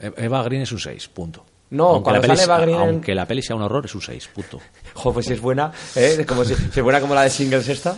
E- 0.01 0.13
Eva 0.17 0.43
Green 0.43 0.61
es 0.63 0.71
un 0.71 0.79
6, 0.79 1.07
punto. 1.09 1.45
No, 1.71 2.03
cuando 2.03 2.21
la 2.27 2.35
sale 2.35 2.43
Eva 2.43 2.59
Green 2.59 2.75
en- 2.77 2.81
aunque 2.89 3.15
la 3.15 3.25
peli 3.25 3.41
sea 3.41 3.55
un 3.55 3.63
horror, 3.63 3.85
es 3.85 3.95
un 3.95 4.01
6, 4.01 4.27
punto. 4.33 4.59
Jo, 4.93 5.11
pues 5.13 5.25
si 5.25 5.33
es 5.33 5.41
buena, 5.41 5.71
¿eh? 5.95 6.23
Como 6.27 6.43
si, 6.45 6.53
si 6.55 6.79
es 6.79 6.83
buena 6.83 7.01
como 7.01 7.15
la 7.15 7.23
de 7.23 7.29
Singles 7.29 7.67
esta. 7.69 7.97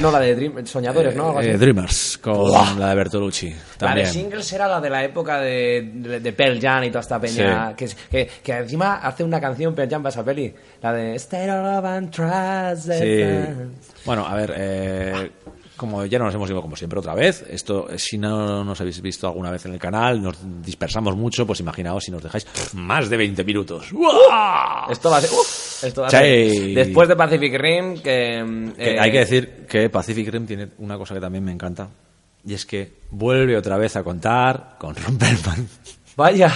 No, 0.00 0.10
la 0.10 0.18
de 0.18 0.34
Dream- 0.34 0.64
Soñadores, 0.64 1.14
¿no? 1.14 1.26
Algo 1.28 1.40
así. 1.40 1.50
Eh, 1.50 1.58
Dreamers, 1.58 2.16
con 2.16 2.80
la 2.80 2.88
de 2.88 2.94
Bertolucci. 2.94 3.54
La 3.80 3.94
de 3.94 4.06
Singles 4.06 4.50
era 4.54 4.66
la 4.66 4.80
de 4.80 4.88
la 4.88 5.04
época 5.04 5.38
de, 5.40 5.90
de, 5.96 6.20
de 6.20 6.32
Pearl 6.32 6.58
Jam 6.58 6.84
y 6.84 6.88
toda 6.88 7.00
esta 7.02 7.20
peña. 7.20 7.68
Sí. 7.68 7.74
Que, 7.76 7.94
que, 8.10 8.30
que 8.42 8.52
encima 8.56 8.94
hace 8.96 9.22
una 9.22 9.38
canción 9.38 9.74
Pearl 9.74 9.90
Jam 9.90 10.02
para 10.02 10.08
esa 10.10 10.24
peli. 10.24 10.54
La 10.80 10.90
de 10.90 11.14
State 11.16 11.50
of 11.52 11.62
Love 11.62 11.84
and 11.84 12.10
Trust. 12.10 12.92
Sí. 12.98 13.22
Bueno, 14.06 14.26
a 14.26 14.34
ver, 14.34 14.54
eh, 14.56 15.30
como 15.76 16.04
ya 16.06 16.18
nos 16.18 16.34
hemos 16.34 16.48
ido 16.48 16.62
como 16.62 16.76
siempre 16.76 16.98
otra 16.98 17.14
vez, 17.14 17.44
esto, 17.48 17.88
eh, 17.90 17.98
si 17.98 18.16
no 18.18 18.64
nos 18.64 18.80
habéis 18.80 19.00
visto 19.00 19.26
alguna 19.26 19.50
vez 19.50 19.64
en 19.66 19.72
el 19.72 19.78
canal, 19.78 20.22
nos 20.22 20.36
dispersamos 20.62 21.16
mucho, 21.16 21.46
pues 21.46 21.60
imaginaos 21.60 22.04
si 22.04 22.10
nos 22.10 22.22
dejáis 22.22 22.46
más 22.74 23.08
de 23.10 23.16
20 23.16 23.42
minutos. 23.44 23.90
¡Guau! 23.92 24.90
Esto 24.90 25.10
va 25.10 25.16
a 25.16 25.20
ser. 25.20 25.30
uf, 25.30 25.84
esto 25.84 26.02
va 26.02 26.06
a 26.06 26.10
ser. 26.10 26.74
Después 26.74 27.08
de 27.08 27.16
Pacific 27.16 27.54
Rim, 27.58 27.98
que. 28.00 28.42
mm, 28.44 28.70
Que 28.72 28.94
eh, 28.94 29.00
hay 29.00 29.10
que 29.10 29.18
decir 29.18 29.66
que 29.68 29.90
Pacific 29.90 30.28
Rim 30.28 30.46
tiene 30.46 30.68
una 30.78 30.96
cosa 30.96 31.14
que 31.14 31.20
también 31.20 31.44
me 31.44 31.52
encanta, 31.52 31.88
y 32.46 32.54
es 32.54 32.64
que 32.66 33.00
vuelve 33.10 33.56
otra 33.56 33.76
vez 33.76 33.96
a 33.96 34.02
contar 34.04 34.76
con 34.78 34.94
Ron 34.94 35.18
Perlman. 35.18 35.68
Vaya. 36.16 36.52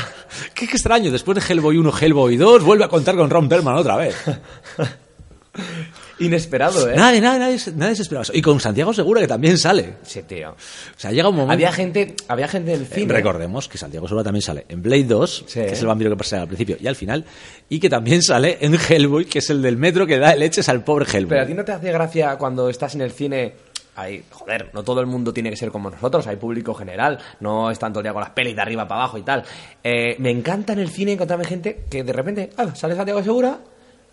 Qué, 0.54 0.68
qué 0.68 0.72
extraño, 0.76 1.10
después 1.10 1.34
de 1.36 1.52
Hellboy 1.52 1.78
1, 1.78 1.92
Hellboy 2.00 2.36
2, 2.36 2.62
vuelve 2.62 2.84
a 2.84 2.88
contar 2.88 3.16
con 3.16 3.28
Ron 3.28 3.48
Perlman 3.48 3.74
otra 3.74 3.96
vez. 3.96 4.14
Inesperado, 6.20 6.90
¿eh? 6.90 6.94
Nadie, 6.96 7.20
nadie, 7.20 7.38
nadie, 7.38 7.58
nadie 7.76 7.94
se 7.96 8.02
esperaba 8.02 8.22
eso. 8.22 8.32
Y 8.34 8.42
con 8.42 8.58
Santiago 8.60 8.92
Segura, 8.92 9.20
que 9.20 9.28
también 9.28 9.56
sale. 9.58 9.94
Sí, 10.02 10.22
tío. 10.22 10.50
O 10.50 10.54
sea, 10.96 11.12
llega 11.12 11.28
un 11.28 11.36
momento... 11.36 11.52
Había 11.52 11.72
gente, 11.72 12.14
había 12.28 12.48
gente 12.48 12.72
en 12.74 12.80
el 12.80 12.86
Eh, 12.86 12.90
cine. 12.92 13.12
Recordemos 13.12 13.68
que 13.68 13.78
Santiago 13.78 14.08
Segura 14.08 14.24
también 14.24 14.42
sale 14.42 14.64
en 14.68 14.82
Blade 14.82 15.04
2, 15.04 15.44
Sí. 15.46 15.60
que 15.60 15.72
es 15.72 15.80
el 15.80 15.86
vampiro 15.86 16.10
que 16.10 16.16
persigue 16.16 16.40
al 16.40 16.46
principio 16.48 16.76
y 16.80 16.86
al 16.86 16.96
final, 16.96 17.24
y 17.68 17.78
que 17.78 17.88
también 17.88 18.22
sale 18.22 18.58
en 18.60 18.74
Hellboy, 18.74 19.26
que 19.26 19.38
es 19.38 19.50
el 19.50 19.62
del 19.62 19.76
metro 19.76 20.06
que 20.06 20.18
da 20.18 20.34
leches 20.34 20.68
al 20.68 20.82
pobre 20.82 21.06
Hellboy. 21.06 21.30
Pero 21.30 21.42
a 21.42 21.46
ti 21.46 21.54
no 21.54 21.64
te 21.64 21.72
hace 21.72 21.92
gracia 21.92 22.36
cuando 22.36 22.68
estás 22.68 22.94
en 22.94 23.02
el 23.02 23.12
cine. 23.12 23.54
Hay, 23.94 24.22
joder, 24.30 24.70
no 24.74 24.84
todo 24.84 25.00
el 25.00 25.06
mundo 25.08 25.32
tiene 25.34 25.50
que 25.50 25.56
ser 25.56 25.70
como 25.72 25.90
nosotros, 25.90 26.24
hay 26.28 26.36
público 26.36 26.72
general, 26.72 27.18
no 27.40 27.68
es 27.68 27.80
tanto 27.80 27.98
el 27.98 28.04
día 28.04 28.12
con 28.12 28.20
las 28.22 28.30
pelis 28.30 28.54
de 28.54 28.62
arriba 28.62 28.86
para 28.86 29.00
abajo 29.02 29.18
y 29.18 29.22
tal. 29.22 29.42
Eh, 29.82 30.14
me 30.20 30.30
encanta 30.30 30.72
en 30.72 30.78
el 30.78 30.88
cine 30.88 31.12
encontrarme 31.14 31.44
gente 31.44 31.84
que 31.90 32.04
de 32.04 32.12
repente, 32.12 32.50
ah, 32.58 32.72
sale 32.76 32.94
Santiago 32.94 33.24
Segura, 33.24 33.58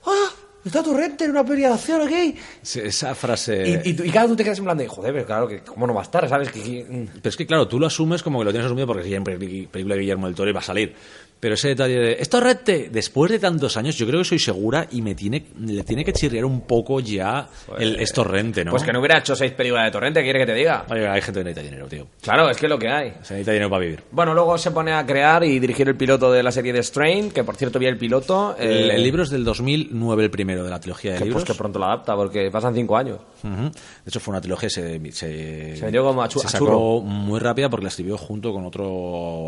ah, 0.07 0.29
está 0.65 0.83
Torrente 0.83 1.25
en 1.25 1.31
una 1.31 1.45
peli 1.45 1.61
de 1.61 1.67
acción 1.67 2.01
aquí. 2.01 2.35
Sí, 2.61 2.81
Esa 2.83 3.15
frase... 3.15 3.81
Y, 3.83 3.89
y, 3.89 3.91
y 3.91 4.09
claro, 4.11 4.29
tú 4.29 4.35
te 4.35 4.43
quedas 4.43 4.57
en 4.59 4.65
plan 4.65 4.77
de, 4.77 4.87
joder, 4.87 5.13
pero 5.13 5.25
claro, 5.25 5.47
que 5.47 5.59
cómo 5.59 5.87
no 5.87 5.93
va 5.93 6.01
a 6.01 6.03
estar, 6.03 6.27
¿sabes? 6.27 6.51
Que, 6.51 6.61
que-. 6.61 6.85
Pero 6.87 7.29
es 7.29 7.35
que, 7.37 7.45
claro, 7.45 7.67
tú 7.67 7.79
lo 7.79 7.87
asumes 7.87 8.23
como 8.23 8.39
que 8.39 8.45
lo 8.45 8.51
tienes 8.51 8.65
asumido 8.65 8.87
porque 8.87 9.03
siempre 9.03 9.37
película 9.37 9.95
de 9.95 10.01
Guillermo 10.01 10.27
del 10.27 10.35
Toro 10.35 10.49
y 10.49 10.53
va 10.53 10.59
a 10.59 10.63
salir. 10.63 10.93
Pero 11.39 11.55
ese 11.55 11.69
detalle 11.69 11.99
de, 11.99 12.11
esto 12.19 12.39
rete, 12.39 12.89
después 12.91 13.31
de 13.31 13.39
tantos 13.39 13.77
años, 13.77 13.95
yo 13.97 14.07
creo 14.07 14.19
que 14.21 14.25
soy 14.25 14.39
segura 14.39 14.87
y 14.91 15.01
me 15.01 15.15
tiene, 15.15 15.45
le 15.59 15.83
tiene 15.83 16.03
que 16.03 16.13
chirriar 16.13 16.45
un 16.45 16.61
poco 16.61 16.99
ya 16.99 17.47
el, 17.77 17.99
es 17.99 18.11
torrente, 18.13 18.63
¿no? 18.63 18.71
Pues 18.71 18.83
que 18.83 18.91
no 18.91 18.99
hubiera 18.99 19.19
hecho 19.19 19.35
seis 19.35 19.51
películas 19.51 19.85
de 19.85 19.91
Torrente, 19.91 20.21
¿qué 20.21 20.25
quiere 20.25 20.39
que 20.39 20.45
te 20.45 20.53
diga? 20.53 20.85
Hay, 20.89 21.01
hay 21.01 21.21
gente 21.21 21.41
que 21.41 21.43
necesita 21.43 21.61
dinero, 21.61 21.87
tío. 21.87 22.07
Claro, 22.21 22.49
es 22.49 22.57
que 22.57 22.65
es 22.65 22.69
lo 22.69 22.79
que 22.79 22.89
hay. 22.89 23.09
Se 23.21 23.33
necesita 23.33 23.51
dinero 23.51 23.69
para 23.69 23.81
vivir. 23.81 24.03
Bueno, 24.11 24.33
luego 24.33 24.57
se 24.57 24.71
pone 24.71 24.93
a 24.93 25.05
crear 25.05 25.43
y 25.43 25.59
dirigir 25.59 25.87
el 25.87 25.95
piloto 25.95 26.31
de 26.31 26.41
la 26.41 26.51
serie 26.51 26.73
de 26.73 26.81
Strain, 26.81 27.31
que 27.31 27.43
por 27.43 27.55
cierto 27.55 27.79
vi 27.79 27.87
el 27.87 27.97
piloto. 27.97 28.55
El, 28.57 28.89
eh, 28.91 28.95
el 28.95 29.03
libro 29.03 29.23
es 29.23 29.29
del 29.29 29.43
2009, 29.43 30.23
el 30.23 30.31
primero 30.31 30.63
de 30.63 30.69
la 30.69 30.79
trilogía 30.79 31.13
de 31.13 31.17
que, 31.19 31.25
libros. 31.25 31.43
pues 31.43 31.53
que 31.53 31.57
pronto 31.57 31.79
lo 31.79 31.85
adapta, 31.85 32.15
porque 32.15 32.49
pasan 32.49 32.73
cinco 32.73 32.97
años. 32.97 33.19
Ujú. 33.43 33.63
De 33.63 34.07
hecho, 34.07 34.19
fue 34.19 34.31
una 34.31 34.41
trilogía 34.41 34.69
se, 34.69 34.99
se, 35.11 35.75
Se 35.75 35.91
como 35.97 36.23
a 36.23 36.29
se 36.29 36.39
sacó 36.47 37.01
muy 37.01 37.39
rápida 37.39 37.69
porque 37.69 37.83
la 37.83 37.89
escribió 37.89 38.17
junto 38.17 38.51
con 38.53 38.65
otro 38.65 38.85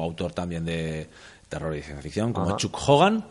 autor 0.01 0.33
también 0.33 0.65
de 0.65 1.07
terror 1.47 1.75
y 1.75 1.81
ciencia 1.81 2.01
ficción, 2.01 2.33
como 2.33 2.49
Ajá. 2.49 2.57
Chuck 2.57 2.77
Hogan. 2.87 3.25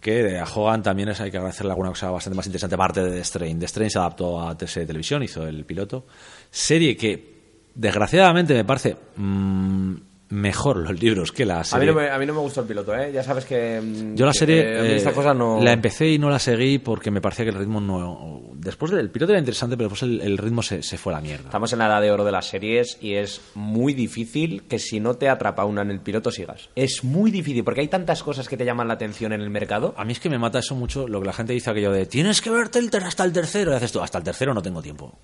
Que 0.00 0.38
a 0.38 0.44
Hogan 0.44 0.80
también 0.80 1.08
es, 1.08 1.20
hay 1.20 1.30
que 1.30 1.38
agradecerle 1.38 1.72
alguna 1.72 1.88
cosa 1.88 2.10
bastante 2.10 2.36
más 2.36 2.46
interesante, 2.46 2.76
aparte 2.76 3.02
de 3.02 3.10
The 3.10 3.24
Strain. 3.24 3.58
The 3.58 3.66
Strain 3.66 3.90
se 3.90 3.98
adaptó 3.98 4.40
a 4.40 4.54
de 4.54 4.66
televisión, 4.66 5.24
hizo 5.24 5.44
el 5.44 5.64
piloto. 5.64 6.06
Serie 6.50 6.96
que, 6.96 7.64
desgraciadamente, 7.74 8.54
me 8.54 8.64
parece 8.64 8.96
mm, 9.16 9.94
mejor 10.30 10.76
los 10.76 11.00
libros 11.00 11.32
que 11.32 11.44
la 11.46 11.60
A 11.60 11.64
serie. 11.64 11.86
mí, 11.86 11.94
no 11.94 12.00
me, 12.00 12.10
a 12.10 12.18
mí 12.18 12.26
no 12.26 12.34
me 12.34 12.40
gustó 12.40 12.60
el 12.60 12.66
piloto, 12.66 12.94
¿eh? 12.94 13.10
Ya 13.12 13.22
sabes 13.22 13.44
que... 13.44 13.80
mm, 13.80 14.14
Yo 14.14 14.26
la 14.26 14.32
serie 14.32 14.60
eh, 14.74 14.78
a 14.78 14.82
mí 14.82 14.88
eh, 14.88 14.96
esta 14.96 15.12
cosa 15.12 15.32
no... 15.32 15.60
la 15.62 15.72
empecé 15.72 16.08
y 16.08 16.18
no 16.18 16.28
la 16.28 16.38
seguí 16.38 16.78
porque 16.78 17.10
me 17.10 17.20
parecía 17.20 17.44
que 17.46 17.50
el 17.50 17.56
ritmo 17.58 17.80
no... 17.80 18.42
Después 18.54 18.90
del 18.92 19.10
piloto 19.10 19.32
era 19.32 19.38
interesante, 19.38 19.76
pero 19.76 19.88
después 19.88 20.02
el, 20.10 20.20
el 20.20 20.36
ritmo 20.36 20.62
se, 20.62 20.82
se 20.82 20.98
fue 20.98 21.12
a 21.12 21.16
la 21.16 21.22
mierda. 21.22 21.44
Estamos 21.44 21.72
en 21.72 21.78
la 21.78 21.86
edad 21.86 22.02
de 22.02 22.10
oro 22.10 22.24
de 22.24 22.32
las 22.32 22.46
series 22.46 22.98
y 23.00 23.14
es 23.14 23.40
muy 23.54 23.94
difícil 23.94 24.64
que 24.64 24.78
si 24.78 25.00
no 25.00 25.14
te 25.14 25.28
atrapa 25.28 25.64
una 25.64 25.82
en 25.82 25.90
el 25.90 26.00
piloto 26.00 26.30
sigas. 26.30 26.68
Es 26.74 27.04
muy 27.04 27.30
difícil 27.30 27.64
porque 27.64 27.80
hay 27.80 27.88
tantas 27.88 28.22
cosas 28.22 28.48
que 28.48 28.56
te 28.56 28.64
llaman 28.64 28.88
la 28.88 28.94
atención 28.94 29.32
en 29.32 29.40
el 29.40 29.48
mercado. 29.50 29.94
A 29.96 30.04
mí 30.04 30.12
es 30.12 30.20
que 30.20 30.28
me 30.28 30.38
mata 30.38 30.58
eso 30.58 30.74
mucho 30.74 31.08
lo 31.08 31.20
que 31.20 31.26
la 31.26 31.32
gente 31.32 31.52
dice 31.52 31.70
aquello 31.70 31.92
de 31.92 32.04
tienes 32.06 32.40
que 32.42 32.50
verte 32.50 32.78
el 32.80 32.90
ter- 32.90 33.04
hasta 33.04 33.24
el 33.24 33.32
tercero 33.32 33.72
y 33.72 33.76
haces 33.76 33.92
tú, 33.92 34.00
hasta 34.00 34.18
el 34.18 34.24
tercero 34.24 34.52
no 34.52 34.60
tengo 34.60 34.82
tiempo. 34.82 35.16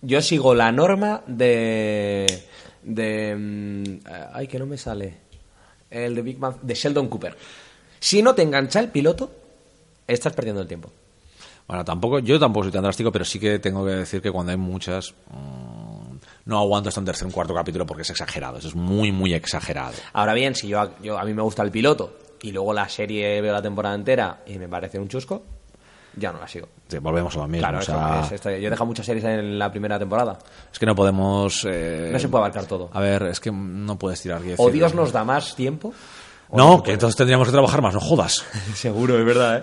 Yo 0.00 0.22
sigo 0.22 0.54
la 0.54 0.72
norma 0.72 1.22
de... 1.26 2.24
de 2.84 3.34
mm, 3.36 4.00
ay, 4.32 4.46
que 4.46 4.58
no 4.58 4.66
me 4.66 4.78
sale. 4.78 5.14
El 5.90 6.14
de 6.14 6.22
Big 6.22 6.38
Bang... 6.38 6.56
De 6.62 6.74
Sheldon 6.74 7.08
Cooper. 7.08 7.36
Si 8.00 8.22
no 8.22 8.34
te 8.34 8.42
engancha 8.42 8.80
el 8.80 8.88
piloto, 8.88 9.30
estás 10.06 10.32
perdiendo 10.32 10.60
el 10.60 10.68
tiempo. 10.68 10.90
Bueno, 11.66 11.84
tampoco, 11.84 12.18
yo 12.18 12.38
tampoco 12.38 12.64
soy 12.64 12.72
tan 12.72 12.82
drástico, 12.82 13.10
pero 13.10 13.24
sí 13.24 13.40
que 13.40 13.58
tengo 13.58 13.84
que 13.84 13.92
decir 13.92 14.20
que 14.20 14.30
cuando 14.30 14.52
hay 14.52 14.58
muchas, 14.58 15.14
mm, 15.30 16.16
no 16.44 16.58
aguanto 16.58 16.90
hasta 16.90 17.00
un 17.00 17.06
tercer 17.06 17.26
un 17.26 17.32
cuarto 17.32 17.54
capítulo 17.54 17.86
porque 17.86 18.02
es 18.02 18.10
exagerado, 18.10 18.58
eso 18.58 18.68
es 18.68 18.74
muy, 18.74 19.12
muy 19.12 19.32
exagerado. 19.32 19.94
Ahora 20.12 20.34
bien, 20.34 20.54
si 20.54 20.68
yo, 20.68 20.90
yo 21.02 21.18
a 21.18 21.24
mí 21.24 21.32
me 21.32 21.42
gusta 21.42 21.62
el 21.62 21.70
piloto 21.70 22.18
y 22.42 22.52
luego 22.52 22.74
la 22.74 22.88
serie 22.88 23.40
veo 23.40 23.52
la 23.54 23.62
temporada 23.62 23.94
entera 23.94 24.42
y 24.46 24.58
me 24.58 24.68
parece 24.68 24.98
un 24.98 25.08
chusco, 25.08 25.42
ya 26.16 26.32
no 26.32 26.40
la 26.40 26.48
sigo. 26.48 26.68
Sí, 26.88 26.98
volvemos 26.98 27.34
a 27.36 27.40
lo 27.40 27.48
mismo. 27.48 27.60
Claro, 27.62 27.78
o 27.78 27.80
eso 27.80 27.92
sea, 27.92 28.22
es 28.26 28.32
esto. 28.32 28.50
yo 28.50 28.56
he 28.56 28.70
dejado 28.70 28.86
muchas 28.86 29.06
series 29.06 29.24
en 29.24 29.58
la 29.58 29.70
primera 29.70 29.98
temporada. 29.98 30.38
es 30.72 30.78
que 30.78 30.86
no 30.86 30.94
podemos... 30.94 31.64
eh, 31.68 32.10
No 32.12 32.18
se 32.18 32.28
puede 32.28 32.42
abarcar 32.44 32.66
todo. 32.66 32.90
A 32.92 33.00
ver, 33.00 33.22
es 33.24 33.40
que 33.40 33.50
no 33.50 33.98
puedes 33.98 34.20
tirar. 34.20 34.40
quiero 34.40 34.62
O 34.62 34.66
decir, 34.66 34.80
Dios 34.80 34.94
nos 34.94 35.12
da 35.12 35.24
más 35.24 35.54
tiempo. 35.56 35.92
¿O 36.50 36.58
No, 36.58 36.82
que 36.82 36.92
entonces 36.92 37.16
tendríamos 37.16 37.48
que 37.48 37.52
trabajar 37.52 37.80
más, 37.80 37.94
no 37.94 38.00
jodas. 38.00 38.44
Seguro, 38.74 39.18
es 39.18 39.24
verdad, 39.24 39.58
¿eh? 39.58 39.62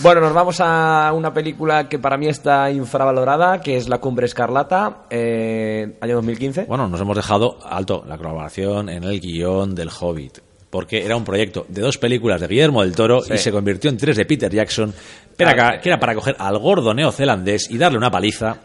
Bueno, 0.00 0.20
nos 0.20 0.32
vamos 0.34 0.56
a 0.60 1.12
una 1.14 1.32
película 1.32 1.88
que 1.88 2.00
para 2.00 2.16
mí 2.16 2.26
está 2.26 2.68
infravalorada, 2.70 3.60
que 3.60 3.76
es 3.76 3.88
La 3.88 3.98
Cumbre 3.98 4.26
Escarlata, 4.26 5.04
eh, 5.08 5.96
año 6.00 6.16
2015. 6.16 6.64
Bueno, 6.64 6.88
nos 6.88 7.00
hemos 7.00 7.14
dejado 7.16 7.58
alto 7.64 8.04
la 8.08 8.18
colaboración 8.18 8.88
en 8.88 9.04
el 9.04 9.20
guion 9.20 9.74
del 9.76 9.88
Hobbit. 9.88 10.38
Porque 10.74 11.04
era 11.04 11.14
un 11.14 11.22
proyecto 11.22 11.66
de 11.68 11.82
dos 11.82 11.98
películas 11.98 12.40
de 12.40 12.48
Guillermo 12.48 12.82
del 12.82 12.96
Toro 12.96 13.22
Sí. 13.22 13.34
y 13.34 13.38
se 13.38 13.52
convirtió 13.52 13.88
en 13.90 13.96
tres 13.96 14.16
de 14.16 14.24
Peter 14.24 14.52
Jackson. 14.52 14.92
Pero 15.36 15.50
Ah, 15.50 15.52
acá, 15.52 15.80
que 15.80 15.88
era 15.88 16.00
para 16.00 16.16
coger 16.16 16.34
al 16.36 16.58
gordo 16.58 16.92
neozelandés 16.92 17.70
y 17.70 17.78
darle 17.78 17.96
una 17.96 18.10
paliza. 18.10 18.56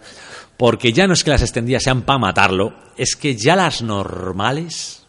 Porque 0.58 0.92
ya 0.92 1.06
no 1.06 1.14
es 1.14 1.24
que 1.24 1.30
las 1.30 1.44
extendidas 1.44 1.84
sean 1.84 2.02
para 2.02 2.18
matarlo, 2.18 2.74
es 2.98 3.16
que 3.16 3.36
ya 3.36 3.56
las 3.56 3.84
normales. 3.84 5.04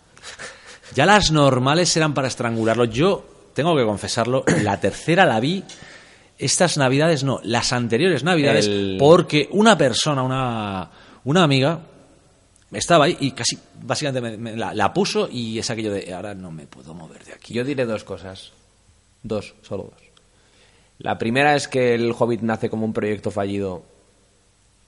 Ya 0.94 1.06
las 1.06 1.30
normales 1.32 1.96
eran 1.96 2.12
para 2.12 2.28
estrangularlo. 2.28 2.84
Yo 2.84 3.24
tengo 3.54 3.74
que 3.74 3.84
confesarlo, 3.84 4.44
la 4.62 4.78
tercera 4.78 5.24
la 5.24 5.40
vi. 5.40 5.64
Estas 6.38 6.76
navidades 6.76 7.24
no, 7.24 7.40
las 7.44 7.72
anteriores 7.72 8.24
navidades, 8.24 8.66
El- 8.66 8.96
porque 8.98 9.48
una 9.52 9.78
persona, 9.78 10.22
una, 10.22 10.90
una 11.24 11.44
amiga, 11.44 11.80
estaba 12.78 13.06
ahí 13.06 13.16
y 13.20 13.32
casi 13.32 13.58
básicamente 13.82 14.20
me- 14.20 14.36
me 14.36 14.56
la, 14.56 14.72
la 14.74 14.92
puso 14.92 15.28
y 15.30 15.58
es 15.58 15.68
aquello 15.70 15.92
de 15.92 16.12
ahora 16.14 16.34
no 16.34 16.50
me 16.50 16.66
puedo 16.66 16.94
mover 16.94 17.24
de 17.24 17.32
aquí. 17.32 17.54
Yo 17.54 17.64
diré 17.64 17.84
dos 17.86 18.04
cosas. 18.04 18.52
Dos, 19.22 19.54
solo 19.62 19.84
dos. 19.84 20.00
La 20.98 21.18
primera 21.18 21.54
es 21.56 21.66
que 21.68 21.94
el 21.94 22.12
Hobbit 22.16 22.42
nace 22.42 22.68
como 22.70 22.84
un 22.84 22.92
proyecto 22.92 23.30
fallido 23.30 23.82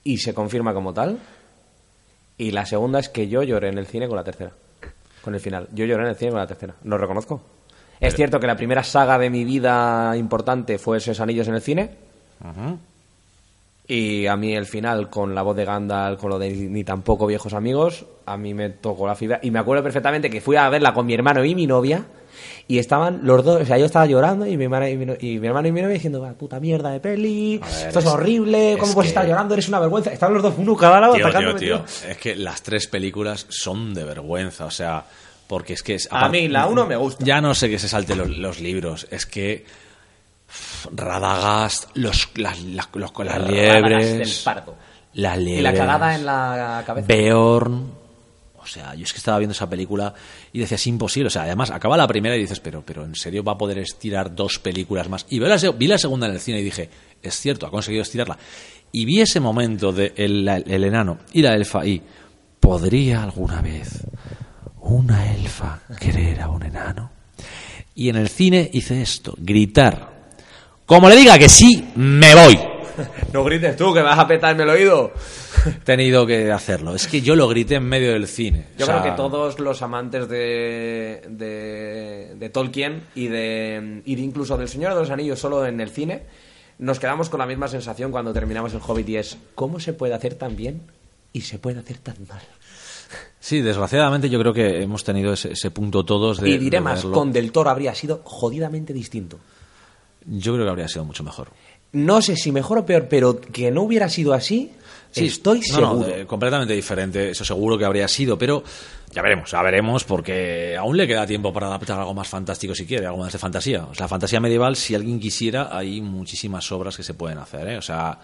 y 0.03 0.17
se 0.17 0.33
confirma 0.33 0.73
como 0.73 0.93
tal. 0.93 1.19
Y 2.37 2.51
la 2.51 2.65
segunda 2.65 2.99
es 2.99 3.09
que 3.09 3.27
yo 3.27 3.43
lloré 3.43 3.69
en 3.69 3.77
el 3.77 3.85
cine 3.87 4.07
con 4.07 4.15
la 4.17 4.23
tercera. 4.23 4.51
Con 5.23 5.33
el 5.35 5.39
final. 5.39 5.67
Yo 5.73 5.85
lloré 5.85 6.03
en 6.03 6.09
el 6.09 6.15
cine 6.15 6.31
con 6.31 6.39
la 6.39 6.47
tercera. 6.47 6.75
Lo 6.83 6.97
reconozco. 6.97 7.41
Es 7.99 8.15
cierto 8.15 8.39
que 8.39 8.47
la 8.47 8.57
primera 8.57 8.83
saga 8.83 9.17
de 9.17 9.29
mi 9.29 9.45
vida 9.45 10.13
importante 10.17 10.77
fue 10.77 10.97
Esos 10.97 11.19
Anillos 11.19 11.47
en 11.47 11.55
el 11.55 11.61
cine. 11.61 11.89
Y 13.87 14.27
a 14.27 14.37
mí 14.37 14.55
el 14.55 14.65
final, 14.65 15.09
con 15.09 15.35
la 15.35 15.41
voz 15.41 15.55
de 15.57 15.65
Gandalf, 15.65 16.19
con 16.19 16.29
lo 16.29 16.39
de 16.39 16.49
ni 16.51 16.83
tampoco 16.85 17.27
viejos 17.27 17.53
amigos, 17.53 18.05
a 18.25 18.37
mí 18.37 18.53
me 18.53 18.69
tocó 18.69 19.05
la 19.05 19.15
fibra. 19.15 19.39
Y 19.43 19.51
me 19.51 19.59
acuerdo 19.59 19.83
perfectamente 19.83 20.29
que 20.29 20.39
fui 20.39 20.55
a 20.55 20.69
verla 20.69 20.93
con 20.93 21.05
mi 21.05 21.13
hermano 21.13 21.43
y 21.43 21.53
mi 21.53 21.67
novia. 21.67 22.05
Y 22.67 22.79
estaban 22.79 23.19
los 23.23 23.43
dos, 23.43 23.61
o 23.61 23.65
sea, 23.65 23.77
yo 23.77 23.85
estaba 23.85 24.05
llorando 24.05 24.47
y 24.47 24.55
mi, 24.55 24.63
hermana 24.63 24.89
y 24.89 24.95
mi, 24.97 25.05
no- 25.05 25.15
y 25.19 25.37
mi 25.37 25.47
hermano 25.47 25.67
y 25.67 25.71
mi 25.73 25.81
novia 25.81 25.93
diciendo, 25.95 26.21
"Va, 26.21 26.31
puta 26.31 26.59
mierda 26.61 26.91
de 26.91 26.99
peli, 27.01 27.57
ver, 27.57 27.87
esto 27.87 27.99
es, 27.99 28.05
es- 28.05 28.11
horrible, 28.11 28.75
¿cómo 28.79 28.89
es 28.91 28.95
puedes 28.95 29.07
que- 29.11 29.19
estar 29.19 29.27
llorando? 29.27 29.53
Eres 29.53 29.67
una 29.67 29.79
vergüenza. 29.79 30.11
Estaban 30.13 30.33
los 30.33 30.43
dos 30.43 30.53
uno 30.57 30.75
cada 30.77 30.99
lado 31.01 31.13
Tío, 31.13 31.29
tío, 31.29 31.39
tío, 31.39 31.55
tío. 31.55 31.85
es 32.09 32.17
que 32.17 32.35
las 32.37 32.63
tres 32.63 32.87
películas 32.87 33.45
son 33.49 33.93
de 33.93 34.05
vergüenza, 34.05 34.65
o 34.65 34.71
sea, 34.71 35.03
porque 35.47 35.73
es 35.73 35.83
que 35.83 35.95
es... 35.95 36.07
A 36.09 36.29
mí 36.29 36.47
la 36.47 36.67
uno 36.67 36.85
me 36.87 36.95
gusta. 36.95 37.23
Ya 37.23 37.41
no 37.41 37.53
sé 37.53 37.69
que 37.69 37.77
se 37.77 37.89
salte 37.89 38.15
los, 38.15 38.29
los 38.29 38.61
libros, 38.61 39.07
es 39.11 39.25
que 39.25 39.65
pff, 40.87 40.99
Radagast, 40.99 41.89
los, 41.95 42.29
las, 42.35 42.61
las, 42.63 42.89
los- 42.93 43.11
las 43.19 43.35
Radagast 43.35 43.49
liebres... 43.51 44.17
del 44.17 44.43
pardo. 44.43 44.75
Las 45.13 45.37
liebres... 45.37 45.59
Y 45.59 45.61
la 45.63 46.15
en 46.15 46.25
la 46.25 46.83
cabeza. 46.85 47.07
Beorn. 47.07 48.03
O 48.57 48.65
sea, 48.65 48.95
yo 48.95 49.03
es 49.03 49.11
que 49.11 49.17
estaba 49.17 49.39
viendo 49.39 49.51
esa 49.51 49.69
película 49.69 50.13
y 50.53 50.59
decía, 50.59 50.75
es 50.75 50.87
imposible. 50.87 51.27
O 51.27 51.29
sea, 51.29 51.41
además 51.43 51.69
acaba 51.69 51.97
la 51.97 52.07
primera 52.07 52.35
y 52.37 52.39
dices, 52.39 52.61
pero, 52.61 52.81
pero 52.85 53.03
¿en 53.03 53.13
serio 53.13 53.43
va 53.43 53.51
a 53.53 53.57
poder 53.57 53.77
estirar 53.79 54.33
dos 54.33 54.57
películas 54.59 55.09
más? 55.09 55.25
Y 55.29 55.39
veo 55.39 55.49
la 55.49 55.57
vi 55.71 55.87
la 55.87 55.97
segunda 55.97 56.27
en 56.27 56.33
el 56.33 56.39
cine 56.39 56.61
y 56.61 56.63
dije, 56.63 56.89
es 57.21 57.35
cierto, 57.37 57.67
ha 57.67 57.71
conseguido 57.71 58.03
estirarla. 58.03 58.37
Y 58.93 59.03
vi 59.03 59.19
ese 59.19 59.41
momento 59.41 59.91
de 59.91 60.13
el, 60.15 60.47
el 60.47 60.83
enano 60.85 61.17
y 61.33 61.41
la 61.41 61.55
elfa 61.55 61.85
y, 61.85 62.01
¿podría 62.59 63.23
alguna 63.23 63.61
vez 63.61 64.05
una 64.79 65.33
elfa 65.33 65.81
querer 65.99 66.39
a 66.39 66.47
un 66.49 66.63
enano? 66.63 67.11
Y 67.95 68.07
en 68.07 68.15
el 68.15 68.29
cine 68.29 68.69
hice 68.71 69.01
esto, 69.01 69.33
gritar. 69.37 70.12
Como 70.85 71.09
le 71.09 71.15
diga 71.15 71.37
que 71.37 71.49
sí, 71.49 71.89
me 71.95 72.35
voy. 72.35 72.59
No 73.33 73.43
grites 73.43 73.75
tú, 73.75 73.91
que 73.91 74.01
vas 74.01 74.19
a 74.19 74.27
petarme 74.27 74.61
el 74.61 74.69
oído. 74.69 75.11
tenido 75.83 76.25
que 76.27 76.51
hacerlo. 76.51 76.93
Es 76.93 77.07
que 77.07 77.21
yo 77.21 77.35
lo 77.35 77.47
grité 77.47 77.75
en 77.75 77.85
medio 77.85 78.11
del 78.11 78.27
cine. 78.27 78.67
Yo 78.77 78.83
O 78.83 78.85
sea, 78.85 79.01
creo 79.01 79.11
que 79.11 79.17
todos 79.17 79.59
los 79.59 79.81
amantes 79.81 80.29
de, 80.29 81.23
de, 81.29 82.35
de 82.35 82.49
Tolkien 82.49 83.03
y 83.15 83.27
de, 83.27 84.01
y 84.05 84.15
de 84.15 84.21
incluso 84.21 84.57
del 84.57 84.69
Señor 84.69 84.93
de 84.93 84.99
los 84.99 85.09
Anillos 85.09 85.39
solo 85.39 85.65
en 85.65 85.81
el 85.81 85.89
cine, 85.89 86.23
nos 86.77 86.99
quedamos 86.99 87.29
con 87.29 87.39
la 87.39 87.45
misma 87.47 87.67
sensación 87.67 88.11
cuando 88.11 88.33
terminamos 88.33 88.73
el 88.73 88.81
Hobbit 88.85 89.09
y 89.09 89.17
es 89.17 89.37
¿cómo 89.55 89.79
se 89.79 89.93
puede 89.93 90.13
hacer 90.13 90.35
tan 90.35 90.55
bien 90.55 90.81
y 91.31 91.41
se 91.41 91.57
puede 91.57 91.79
hacer 91.79 91.97
tan 91.97 92.17
mal? 92.29 92.41
Sí, 93.39 93.61
desgraciadamente 93.61 94.29
yo 94.29 94.39
creo 94.39 94.53
que 94.53 94.81
hemos 94.83 95.03
tenido 95.03 95.33
ese, 95.33 95.51
ese 95.51 95.71
punto 95.71 96.05
todos 96.05 96.39
de. 96.39 96.49
y 96.49 96.57
diré 96.57 96.77
de 96.77 96.81
más, 96.81 97.03
con 97.03 97.31
Del 97.31 97.51
Toro 97.51 97.69
habría 97.69 97.93
sido 97.93 98.21
jodidamente 98.23 98.93
distinto. 98.93 99.39
Yo 100.25 100.53
creo 100.53 100.65
que 100.65 100.69
habría 100.71 100.87
sido 100.87 101.05
mucho 101.05 101.23
mejor. 101.23 101.49
No 101.91 102.21
sé 102.21 102.35
si 102.35 102.51
mejor 102.51 102.79
o 102.79 102.85
peor, 102.85 103.07
pero 103.09 103.39
que 103.39 103.69
no 103.71 103.83
hubiera 103.83 104.09
sido 104.09 104.33
así, 104.33 104.71
Sí, 105.11 105.27
estoy 105.27 105.59
no, 105.73 105.79
no, 105.79 105.89
seguro. 106.03 106.07
eh, 106.07 106.25
completamente 106.25 106.73
diferente, 106.73 107.29
eso 107.29 107.45
seguro 107.45 107.77
que 107.77 107.85
habría 107.85 108.07
sido, 108.07 108.35
pero 108.35 108.63
ya 109.11 109.21
veremos, 109.21 109.51
ya 109.51 109.61
veremos, 109.61 110.03
porque 110.05 110.75
aún 110.75 110.97
le 110.97 111.05
queda 111.05 111.27
tiempo 111.27 111.53
para 111.53 111.67
adaptar 111.67 111.99
algo 111.99 112.15
más 112.15 112.27
fantástico 112.27 112.73
si 112.73 112.87
quiere, 112.87 113.05
algo 113.05 113.19
más 113.19 113.31
de 113.31 113.37
fantasía. 113.37 113.83
O 113.85 113.93
sea, 113.93 114.07
fantasía 114.07 114.39
medieval, 114.39 114.75
si 114.75 114.95
alguien 114.95 115.19
quisiera, 115.19 115.69
hay 115.71 116.01
muchísimas 116.01 116.71
obras 116.71 116.97
que 116.97 117.03
se 117.03 117.13
pueden 117.13 117.37
hacer, 117.37 117.67
¿eh? 117.67 117.77
O 117.77 117.81
sea, 117.83 118.17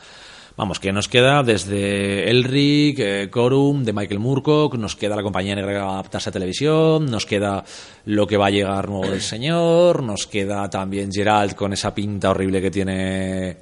vamos, 0.60 0.82
que 0.82 0.92
nos 0.92 1.08
queda 1.08 1.42
desde 1.42 2.30
Elric, 2.30 3.00
eh, 3.00 3.30
Corum, 3.32 3.86
de 3.86 3.94
Michael 3.94 4.20
Moorcock, 4.20 4.76
nos 4.76 4.98
queda 4.98 5.16
la 5.16 5.24
compañía 5.24 5.56
negra 5.56 5.72
que 5.72 5.80
va 5.80 5.92
a 5.92 5.94
adaptarse 5.94 6.28
a 6.28 6.34
televisión, 6.34 7.06
nos 7.06 7.26
queda 7.26 7.64
lo 8.04 8.28
que 8.28 8.36
va 8.36 8.48
a 8.48 8.50
llegar 8.50 8.90
nuevo 8.90 9.10
del 9.10 9.22
señor, 9.22 10.04
nos 10.04 10.28
queda 10.28 10.70
también 10.70 11.14
Gerald 11.14 11.56
con 11.56 11.72
esa 11.72 11.96
pinta 11.96 12.32
horrible 12.32 12.62
que 12.62 12.72
tiene 12.72 13.58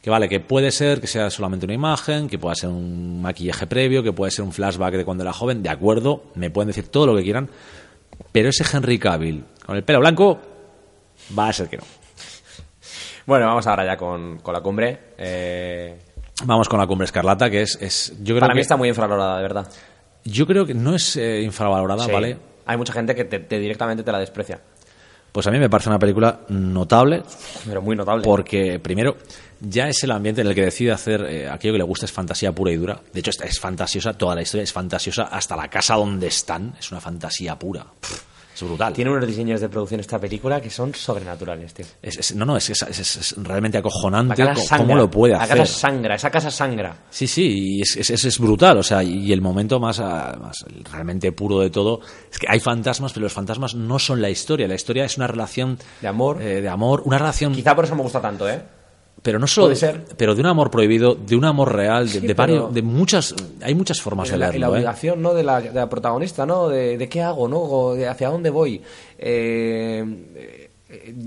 que 0.00 0.08
vale, 0.08 0.28
que 0.28 0.38
puede 0.38 0.70
ser 0.70 1.00
que 1.00 1.08
sea 1.08 1.30
solamente 1.30 1.66
una 1.66 1.74
imagen, 1.74 2.28
que 2.28 2.38
pueda 2.38 2.54
ser 2.54 2.70
un 2.70 3.20
maquillaje 3.20 3.66
previo, 3.66 4.04
que 4.04 4.12
puede 4.12 4.30
ser 4.30 4.44
un 4.44 4.52
flashback 4.52 4.94
de 4.94 5.04
cuando 5.04 5.24
era 5.24 5.32
joven, 5.32 5.64
de 5.64 5.68
acuerdo, 5.68 6.26
me 6.36 6.50
pueden 6.50 6.68
decir 6.68 6.86
todo 6.86 7.08
lo 7.08 7.16
que 7.16 7.24
quieran, 7.24 7.50
pero 8.30 8.50
ese 8.50 8.64
Henry 8.72 9.00
Cavill 9.00 9.42
con 9.66 9.74
el 9.74 9.82
pelo 9.82 9.98
blanco 9.98 10.38
va 11.36 11.48
a 11.48 11.52
ser 11.52 11.68
que 11.68 11.78
no. 11.78 11.82
Bueno, 13.26 13.46
vamos 13.46 13.66
ahora 13.66 13.84
ya 13.84 13.96
con, 13.96 14.38
con 14.38 14.54
la 14.54 14.60
cumbre. 14.60 14.96
Eh, 15.18 16.05
Vamos 16.44 16.68
con 16.68 16.78
la 16.78 16.86
cumbre 16.86 17.06
escarlata, 17.06 17.48
que 17.50 17.62
es, 17.62 17.78
es 17.80 18.12
yo 18.20 18.34
creo 18.34 18.40
para 18.40 18.52
que 18.52 18.56
mí 18.56 18.60
está 18.60 18.76
muy 18.76 18.88
infravalorada, 18.88 19.36
de 19.36 19.42
verdad. 19.42 19.68
yo 20.24 20.46
creo 20.46 20.66
que 20.66 20.74
no 20.74 20.94
es 20.94 21.16
eh, 21.16 21.40
infravalorada, 21.42 22.04
Sí. 22.04 22.12
¿vale? 22.12 22.38
Hay 22.66 22.76
mucha 22.76 22.92
gente 22.92 23.14
que 23.14 23.24
te- 23.24 23.38
te 23.40 23.58
directamente 23.58 24.02
te 24.02 24.12
la 24.12 24.18
desprecia. 24.18 24.60
Pues 25.32 25.46
a 25.46 25.50
mí 25.50 25.58
me 25.58 25.68
parece 25.70 25.88
una 25.90 25.98
película 25.98 26.40
notable, 26.48 27.22
Pero 27.66 27.80
muy 27.82 27.94
notable. 27.96 28.22
porque 28.24 28.78
primero 28.80 29.16
ya 29.60 29.88
es 29.88 30.02
el 30.04 30.10
ambiente 30.10 30.40
en 30.42 30.46
el 30.48 30.54
que 30.54 30.62
decide 30.64 30.92
hacer 30.92 31.22
eh, 31.22 31.48
aquello 31.48 31.74
que 31.74 31.78
le 31.78 31.84
gusta 31.84 32.04
es 32.06 32.12
fantasía 32.12 32.52
pura 32.52 32.70
y 32.72 32.76
dura 32.76 33.00
de 33.12 33.20
hecho 33.20 33.30
es, 33.30 33.40
es 33.40 33.58
fantasiosa 33.60 34.12
toda 34.12 34.34
la 34.34 34.42
historia 34.42 34.64
es 34.64 34.72
fantasiosa 34.72 35.24
hasta 35.24 35.56
la 35.56 35.68
casa 35.68 35.94
donde 35.94 36.26
están 36.26 36.74
es 36.78 36.90
una 36.92 37.00
fantasía 37.00 37.58
pura 37.58 37.84
Pff, 38.00 38.22
es 38.56 38.62
brutal 38.62 38.92
Tiene 38.92 39.10
unos 39.10 39.26
diseños 39.26 39.60
de 39.60 39.68
producción 39.68 40.00
esta 40.00 40.18
película 40.18 40.60
que 40.60 40.70
son 40.70 40.94
sobrenaturales, 40.94 41.74
tío. 41.74 41.86
Es- 42.02 42.16
es- 42.18 42.34
no 42.34 42.44
no 42.46 42.56
es, 42.56 42.70
realmente 43.36 43.78
acojonante 43.78 44.42
La 44.42 44.50
casa 44.50 44.60
co- 44.62 44.66
sangra. 44.66 44.86
cómo 44.86 44.96
lo 44.96 45.10
puede 45.10 45.34
La 45.34 45.42
hacer 45.42 45.58
casa 45.58 45.72
sangra, 45.72 46.14
esa 46.14 46.30
casa 46.30 46.50
sangra. 46.50 46.96
sí 47.10 47.26
sí 47.26 47.76
y 47.76 47.82
es, 47.82 47.96
es, 47.96 48.10
es- 48.10 48.24
es 48.24 48.38
brutal 48.38 48.78
o 48.78 48.82
sea 48.82 49.02
y 49.02 49.32
el 49.32 49.40
momento 49.42 49.78
más, 49.78 50.00
ah, 50.00 50.36
más 50.40 50.64
realmente 50.90 51.32
puro 51.32 51.60
de 51.60 51.70
todo 51.70 52.00
es 52.32 52.38
que 52.38 52.46
hay 52.48 52.60
fantasmas 52.60 53.12
pero 53.12 53.24
los 53.24 53.32
fantasmas 53.32 53.74
no 53.74 53.98
son 53.98 54.20
la 54.22 54.30
historia 54.30 54.66
la 54.66 54.74
historia 54.74 55.04
es 55.04 55.16
una 55.16 55.26
relación 55.26 55.78
De 56.00 56.08
amor. 56.08 56.40
eh, 56.40 56.60
de 56.62 56.68
amor 56.68 57.02
una 57.04 57.18
relación 57.18 57.52
Quizá 57.54 57.74
por 57.76 57.84
eso 57.84 57.94
me 57.94 58.02
gusta 58.02 58.20
tanto, 58.20 58.48
¿eh? 58.48 58.62
Pero 59.26 59.40
no 59.40 59.46
solo 59.48 59.66
Puede 59.66 59.76
ser. 59.76 60.04
pero 60.16 60.34
de 60.36 60.40
un 60.40 60.46
amor 60.46 60.70
prohibido 60.70 61.16
de 61.16 61.34
un 61.34 61.44
amor 61.44 61.74
real 61.74 62.06
de, 62.06 62.20
Sí, 62.20 62.26
de 62.26 62.34
varios 62.34 62.72
de 62.72 62.80
muchas 62.82 63.34
hay 63.60 63.74
muchas 63.74 64.00
formas 64.00 64.30
de 64.30 64.36
la, 64.38 64.54
y 64.54 64.58
la 64.60 64.68
¿eh? 64.68 64.70
obligación 64.70 65.20
¿no? 65.20 65.34
de, 65.34 65.42
la, 65.42 65.60
de 65.60 65.72
la 65.72 65.88
protagonista, 65.88 66.46
¿no? 66.46 66.68
De, 66.68 66.96
de 66.96 67.08
qué 67.08 67.22
hago, 67.22 67.48
¿no? 67.48 67.58
O 67.58 67.94
de 67.96 68.06
hacia 68.06 68.28
dónde 68.28 68.50
voy. 68.50 68.80
Eh, 69.18 70.70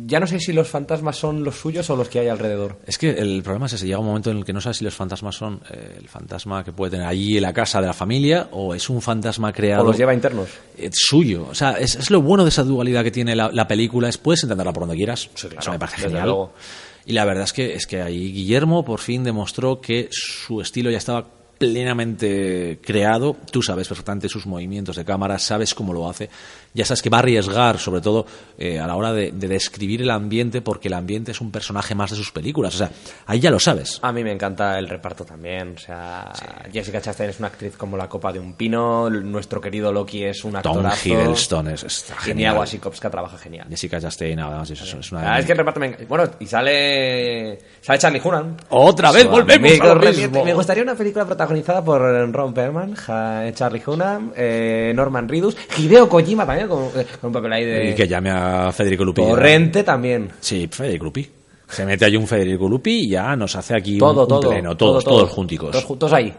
ya 0.05 0.19
no 0.21 0.25
sé 0.27 0.39
si 0.39 0.53
los 0.53 0.69
fantasmas 0.69 1.17
son 1.17 1.43
los 1.43 1.55
suyos 1.59 1.89
o 1.89 1.95
los 1.97 2.07
que 2.07 2.19
hay 2.19 2.29
alrededor. 2.29 2.77
Es 2.87 2.97
que 2.97 3.09
el 3.09 3.43
problema 3.43 3.65
es 3.65 3.73
ese, 3.73 3.85
llega 3.87 3.99
un 3.99 4.05
momento 4.05 4.31
en 4.31 4.37
el 4.37 4.45
que 4.45 4.53
no 4.53 4.61
sabes 4.61 4.77
si 4.77 4.85
los 4.85 4.95
fantasmas 4.95 5.35
son 5.35 5.59
eh, 5.69 5.97
el 5.99 6.07
fantasma 6.07 6.63
que 6.63 6.71
puede 6.71 6.91
tener 6.91 7.05
allí 7.05 7.35
en 7.35 7.43
la 7.43 7.51
casa 7.53 7.81
de 7.81 7.87
la 7.87 7.93
familia 7.93 8.47
o 8.51 8.73
es 8.73 8.89
un 8.89 9.01
fantasma 9.01 9.51
creado 9.51 9.83
O 9.83 9.87
los 9.87 9.97
lleva 9.97 10.13
internos. 10.13 10.47
eh, 10.77 10.89
suyo. 10.93 11.45
O 11.51 11.53
sea, 11.55 11.71
es, 11.73 11.95
es 11.95 12.09
lo 12.09 12.21
bueno 12.21 12.43
de 12.43 12.49
esa 12.49 12.63
dualidad 12.63 13.03
que 13.03 13.11
tiene 13.11 13.35
la, 13.35 13.51
la 13.51 13.67
película, 13.67 14.07
es 14.07 14.17
puedes 14.17 14.41
entenderla 14.43 14.71
por 14.71 14.83
donde 14.83 14.95
quieras. 14.95 15.29
Eso 15.35 15.71
me 15.71 15.77
parece 15.79 15.97
genial. 16.03 16.23
luego. 16.25 16.53
Y 17.09 17.13
la 17.13 17.25
verdad 17.25 17.45
es 17.45 17.53
que 17.53 17.73
es 17.73 17.87
que 17.87 18.03
ahí 18.03 18.31
Guillermo 18.31 18.85
por 18.85 18.99
fin 18.99 19.23
demostró 19.23 19.81
que 19.81 20.09
su 20.11 20.61
estilo 20.61 20.91
ya 20.91 20.99
estaba 20.99 21.25
plenamente 21.59 22.79
creado, 22.83 23.35
tú 23.51 23.61
sabes 23.61 23.87
perfectamente 23.87 24.29
sus 24.29 24.47
movimientos 24.47 24.95
de 24.95 25.05
cámara, 25.05 25.37
sabes 25.37 25.75
cómo 25.75 25.93
lo 25.93 26.09
hace, 26.09 26.29
ya 26.73 26.85
sabes 26.85 27.03
que 27.03 27.09
va 27.09 27.17
a 27.17 27.19
arriesgar, 27.19 27.77
sobre 27.77 28.01
todo 28.01 28.25
eh, 28.57 28.79
a 28.79 28.87
la 28.87 28.95
hora 28.95 29.13
de, 29.13 29.31
de 29.31 29.47
describir 29.47 30.01
el 30.01 30.09
ambiente, 30.09 30.61
porque 30.61 30.87
el 30.87 30.95
ambiente 30.95 31.31
es 31.31 31.41
un 31.41 31.51
personaje 31.51 31.93
más 31.93 32.09
de 32.09 32.15
sus 32.15 32.31
películas, 32.31 32.73
o 32.75 32.77
sea, 32.79 32.91
ahí 33.27 33.39
ya 33.39 33.51
lo 33.51 33.59
sabes. 33.59 33.99
A 34.01 34.11
mí 34.11 34.23
me 34.23 34.31
encanta 34.31 34.79
el 34.79 34.87
reparto 34.87 35.25
también. 35.25 35.73
O 35.75 35.77
sea, 35.77 36.31
Jessica 36.71 37.01
Chastain 37.01 37.29
es 37.29 37.39
una 37.39 37.49
actriz 37.49 37.75
como 37.75 37.97
la 37.97 38.07
copa 38.07 38.31
de 38.31 38.39
un 38.39 38.53
pino. 38.53 39.09
Nuestro 39.09 39.59
querido 39.59 39.91
Loki 39.91 40.23
es 40.23 40.43
un 40.43 40.53
Tom 40.53 40.77
actorazo. 40.77 41.09
Hiddleston 41.09 41.67
es, 41.69 41.83
está 41.83 42.15
genial. 42.15 42.57
Wasikowska 42.57 43.09
trabaja 43.09 43.37
genial. 43.37 43.67
Jessica 43.69 43.99
Chastain, 43.99 44.39
además, 44.39 44.69
es, 44.69 44.81
es 44.81 45.11
una... 45.11 45.35
Ah, 45.35 45.39
es 45.39 45.45
que 45.45 45.51
el 45.51 45.57
reparto 45.57 45.79
me 45.79 45.87
encanta. 45.87 46.05
Bueno, 46.07 46.31
y 46.39 46.45
sale. 46.45 47.59
Sale 47.81 47.99
Charlie 47.99 48.21
Hunnam. 48.23 48.55
Otra 48.69 49.11
vez 49.11 49.27
volvemos 49.27 49.81
a 49.81 49.93
lo. 49.93 50.43
Me 50.45 50.53
gustaría 50.53 50.83
una 50.83 50.95
película 50.95 51.25
protagonizada 51.49 51.83
por 51.83 52.01
Ron 52.33 52.53
Perlman, 52.53 52.95
Ja- 52.95 53.51
Charlie 53.53 53.81
Hunnam, 53.85 54.31
eh, 54.35 54.93
Norman 54.95 55.27
Reedus, 55.27 55.57
Hideo 55.77 56.07
Kojima 56.07 56.45
también, 56.45 56.67
con, 56.67 56.83
eh, 56.95 57.05
con 57.19 57.27
un 57.29 57.33
papel 57.33 57.53
ahí 57.53 57.65
de. 57.65 57.89
Y 57.89 57.95
que 57.95 58.07
llame 58.07 58.29
a 58.31 58.71
Federico 58.71 59.03
Lupi. 59.03 59.21
Torrente 59.21 59.83
también. 59.83 60.29
Sí, 60.39 60.67
Federico 60.71 61.05
Lupi. 61.05 61.29
Se 61.67 61.85
mete 61.85 62.05
ahí 62.05 62.15
un 62.15 62.25
Federico 62.27 62.67
Lupi 62.67 62.91
y 63.05 63.09
ya 63.09 63.35
nos 63.35 63.55
hace 63.55 63.75
aquí 63.75 63.93
un- 63.93 63.99
Todo, 63.99 64.21
un, 64.23 64.27
todo. 64.27 64.49
pleno, 64.49 64.75
todo, 64.77 64.91
todos, 64.91 65.03
todo. 65.03 65.15
todos 65.19 65.29
junticos. 65.31 65.71
Todos 65.71 65.85
juntos 65.85 66.13
ahí. 66.13 66.33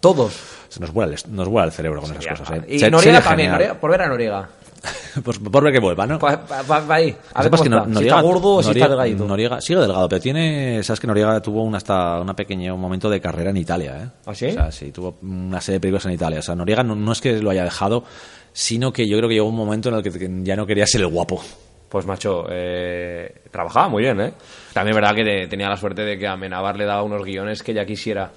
Todos. 0.00 0.32
Se 0.68 0.78
nos 0.80 0.92
vuela, 0.92 1.14
el, 1.14 1.34
nos 1.34 1.48
vuela 1.48 1.66
el 1.66 1.72
cerebro 1.72 2.00
con 2.00 2.10
esas 2.12 2.38
cosas. 2.38 2.58
¿eh? 2.58 2.62
Y 2.68 2.78
Se- 2.78 2.90
Noriega 2.90 3.20
también. 3.20 3.50
Noriega, 3.50 3.74
por 3.74 3.90
ver 3.90 4.02
a 4.02 4.08
Noriega. 4.08 4.48
Pues 5.24 5.38
por 5.38 5.62
ver 5.64 5.72
que 5.72 5.80
vuelva, 5.80 6.06
¿no? 6.06 6.18
Pa, 6.18 6.40
pa- 6.46 6.62
pa- 6.62 6.86
pa 6.86 6.94
ahí. 6.94 7.14
A 7.34 7.42
ver 7.42 7.50
que 7.50 7.68
no- 7.68 7.84
si 7.84 7.90
está 7.90 8.00
Noriega- 8.00 8.22
gordo 8.22 8.54
o 8.54 8.62
si 8.62 8.68
Noriega- 8.68 8.84
está 8.84 8.88
delgadito. 8.88 9.24
Noriega 9.26 9.60
sigue 9.60 9.80
delgado, 9.80 10.08
pero 10.08 10.20
tiene, 10.22 10.82
sabes 10.82 11.00
que 11.00 11.06
Noriega 11.06 11.40
tuvo 11.42 11.62
un 11.64 11.74
hasta 11.74 12.20
una 12.20 12.34
pequeña 12.34 12.72
un 12.72 12.80
momento 12.80 13.10
de 13.10 13.20
carrera 13.20 13.50
en 13.50 13.56
Italia, 13.56 13.96
¿eh? 14.04 14.08
¿Ah, 14.26 14.34
sí? 14.34 14.46
O 14.46 14.52
sea, 14.52 14.70
sí, 14.72 14.92
tuvo 14.92 15.18
una 15.22 15.60
serie 15.60 15.76
de 15.76 15.80
películas 15.80 16.06
en 16.06 16.12
Italia. 16.12 16.38
O 16.38 16.42
sea, 16.42 16.54
Noriega 16.54 16.82
no, 16.82 16.94
no 16.94 17.12
es 17.12 17.20
que 17.20 17.40
lo 17.42 17.50
haya 17.50 17.64
dejado, 17.64 18.04
sino 18.52 18.92
que 18.92 19.06
yo 19.08 19.16
creo 19.18 19.28
que 19.28 19.34
llegó 19.34 19.48
un 19.48 19.56
momento 19.56 19.88
en 19.90 19.96
el 19.96 20.02
que 20.02 20.42
ya 20.44 20.56
no 20.56 20.66
quería 20.66 20.86
ser 20.86 21.00
el 21.02 21.08
guapo. 21.08 21.42
Pues 21.88 22.06
macho, 22.06 22.44
eh, 22.48 23.42
trabajaba 23.50 23.88
muy 23.88 24.04
bien, 24.04 24.20
¿eh? 24.20 24.32
También 24.72 24.96
es 24.96 25.02
verdad 25.02 25.14
que 25.16 25.24
te- 25.24 25.46
tenía 25.48 25.68
la 25.68 25.76
suerte 25.76 26.02
de 26.02 26.16
que 26.16 26.26
a 26.28 26.36
Menabar 26.36 26.76
le 26.76 26.84
daba 26.84 27.02
unos 27.02 27.24
guiones 27.24 27.64
que 27.64 27.74
ya 27.74 27.84
quisiera, 27.84 28.30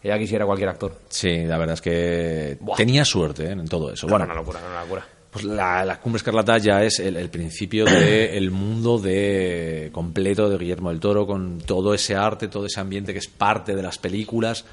que 0.00 0.08
ya 0.08 0.18
quisiera 0.18 0.46
cualquier 0.46 0.70
actor. 0.70 0.96
Sí, 1.10 1.44
la 1.44 1.58
verdad 1.58 1.74
es 1.74 1.82
que 1.82 2.56
Buah. 2.60 2.76
tenía 2.78 3.04
suerte 3.04 3.44
¿eh? 3.44 3.50
en 3.52 3.68
todo 3.68 3.92
eso. 3.92 4.06
Bueno, 4.06 4.24
Bueno, 4.24 4.32
una 4.32 4.40
locura, 4.40 4.60
una 4.70 4.80
locura. 4.80 5.06
Pues 5.34 5.44
la, 5.44 5.84
la 5.84 6.00
Cumbre 6.00 6.16
Escarlata 6.18 6.56
ya 6.58 6.82
es 6.82 6.98
el, 7.00 7.16
el 7.16 7.28
principio 7.28 7.84
del 7.84 8.50
mundo 8.52 8.98
de 8.98 9.90
completo 9.92 10.48
de 10.48 10.56
Guillermo 10.56 10.88
del 10.90 11.00
Toro, 11.00 11.26
con 11.26 11.58
todo 11.58 11.92
ese 11.92 12.14
arte, 12.14 12.48
todo 12.48 12.64
ese 12.66 12.80
ambiente 12.80 13.12
que 13.12 13.18
es 13.18 13.26
parte 13.28 13.74
de 13.76 13.82
las 13.82 13.98
películas, 13.98 14.64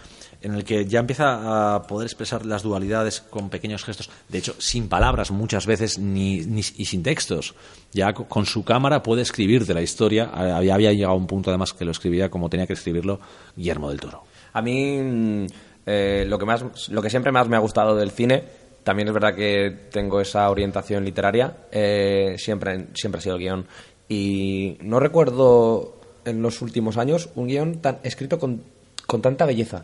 en 0.43 0.53
el 0.53 0.64
que 0.64 0.86
ya 0.86 0.99
empieza 0.99 1.76
a 1.76 1.82
poder 1.84 2.05
expresar 2.07 2.45
las 2.45 2.64
dualidades 2.64 3.22
con 3.22 3.49
pequeños 3.49 3.84
gestos, 3.84 4.09
de 4.30 4.38
hecho, 4.38 4.55
sin 4.59 4.88
palabras 4.88 5.32
muchas 5.32 5.66
veces 5.66 5.97
ni, 5.99 6.41
ni- 6.45 6.62
y 6.78 6.86
sin 6.86 7.03
textos. 7.03 7.53
Ya 7.91 8.14
co- 8.14 8.26
con 8.28 8.45
su 8.45 8.64
cámara 8.64 9.03
puede 9.03 9.22
escribirte 9.24 9.74
la 9.74 9.82
historia. 9.82 10.30
Había, 10.34 10.74
había 10.76 10.91
llegado 10.93 11.14
a 11.14 11.18
un 11.18 11.28
punto 11.28 11.49
además 11.49 11.74
que 11.74 11.86
lo 11.86 11.91
escribía 11.91 12.30
como 12.30 12.49
tenía 12.49 12.66
que 12.68 12.74
escribirlo 12.74 13.20
Guillermo 13.55 13.89
del 13.89 13.99
Toro. 13.99 14.24
A 14.53 14.62
mí 14.62 14.97
mm, 14.99 15.45
eh, 15.86 16.26
lo 16.28 16.38
que 16.39 16.45
más, 16.45 16.64
lo 16.89 17.01
que 17.01 17.09
siempre 17.09 17.32
más 17.32 17.47
me 17.47 17.55
ha 17.55 17.59
gustado 17.59 17.95
del 17.95 18.12
cine, 18.12 18.61
también 18.84 19.07
es 19.07 19.13
verdad 19.13 19.36
que 19.36 19.75
tengo 19.91 20.19
esa 20.21 20.49
orientación 20.49 21.03
literaria, 21.05 21.55
eh, 21.71 22.36
siempre, 22.38 22.88
siempre 22.93 23.19
ha 23.19 23.21
sido 23.21 23.36
el 23.36 23.41
guion. 23.41 23.65
Y 24.09 24.77
no 24.82 24.99
recuerdo 24.99 25.95
en 26.25 26.41
los 26.41 26.61
últimos 26.61 26.97
años 26.97 27.29
un 27.36 27.47
guion 27.47 27.75
tan 27.82 27.99
escrito 28.03 28.38
con, 28.39 28.61
con 29.07 29.21
tanta 29.21 29.45
belleza. 29.45 29.84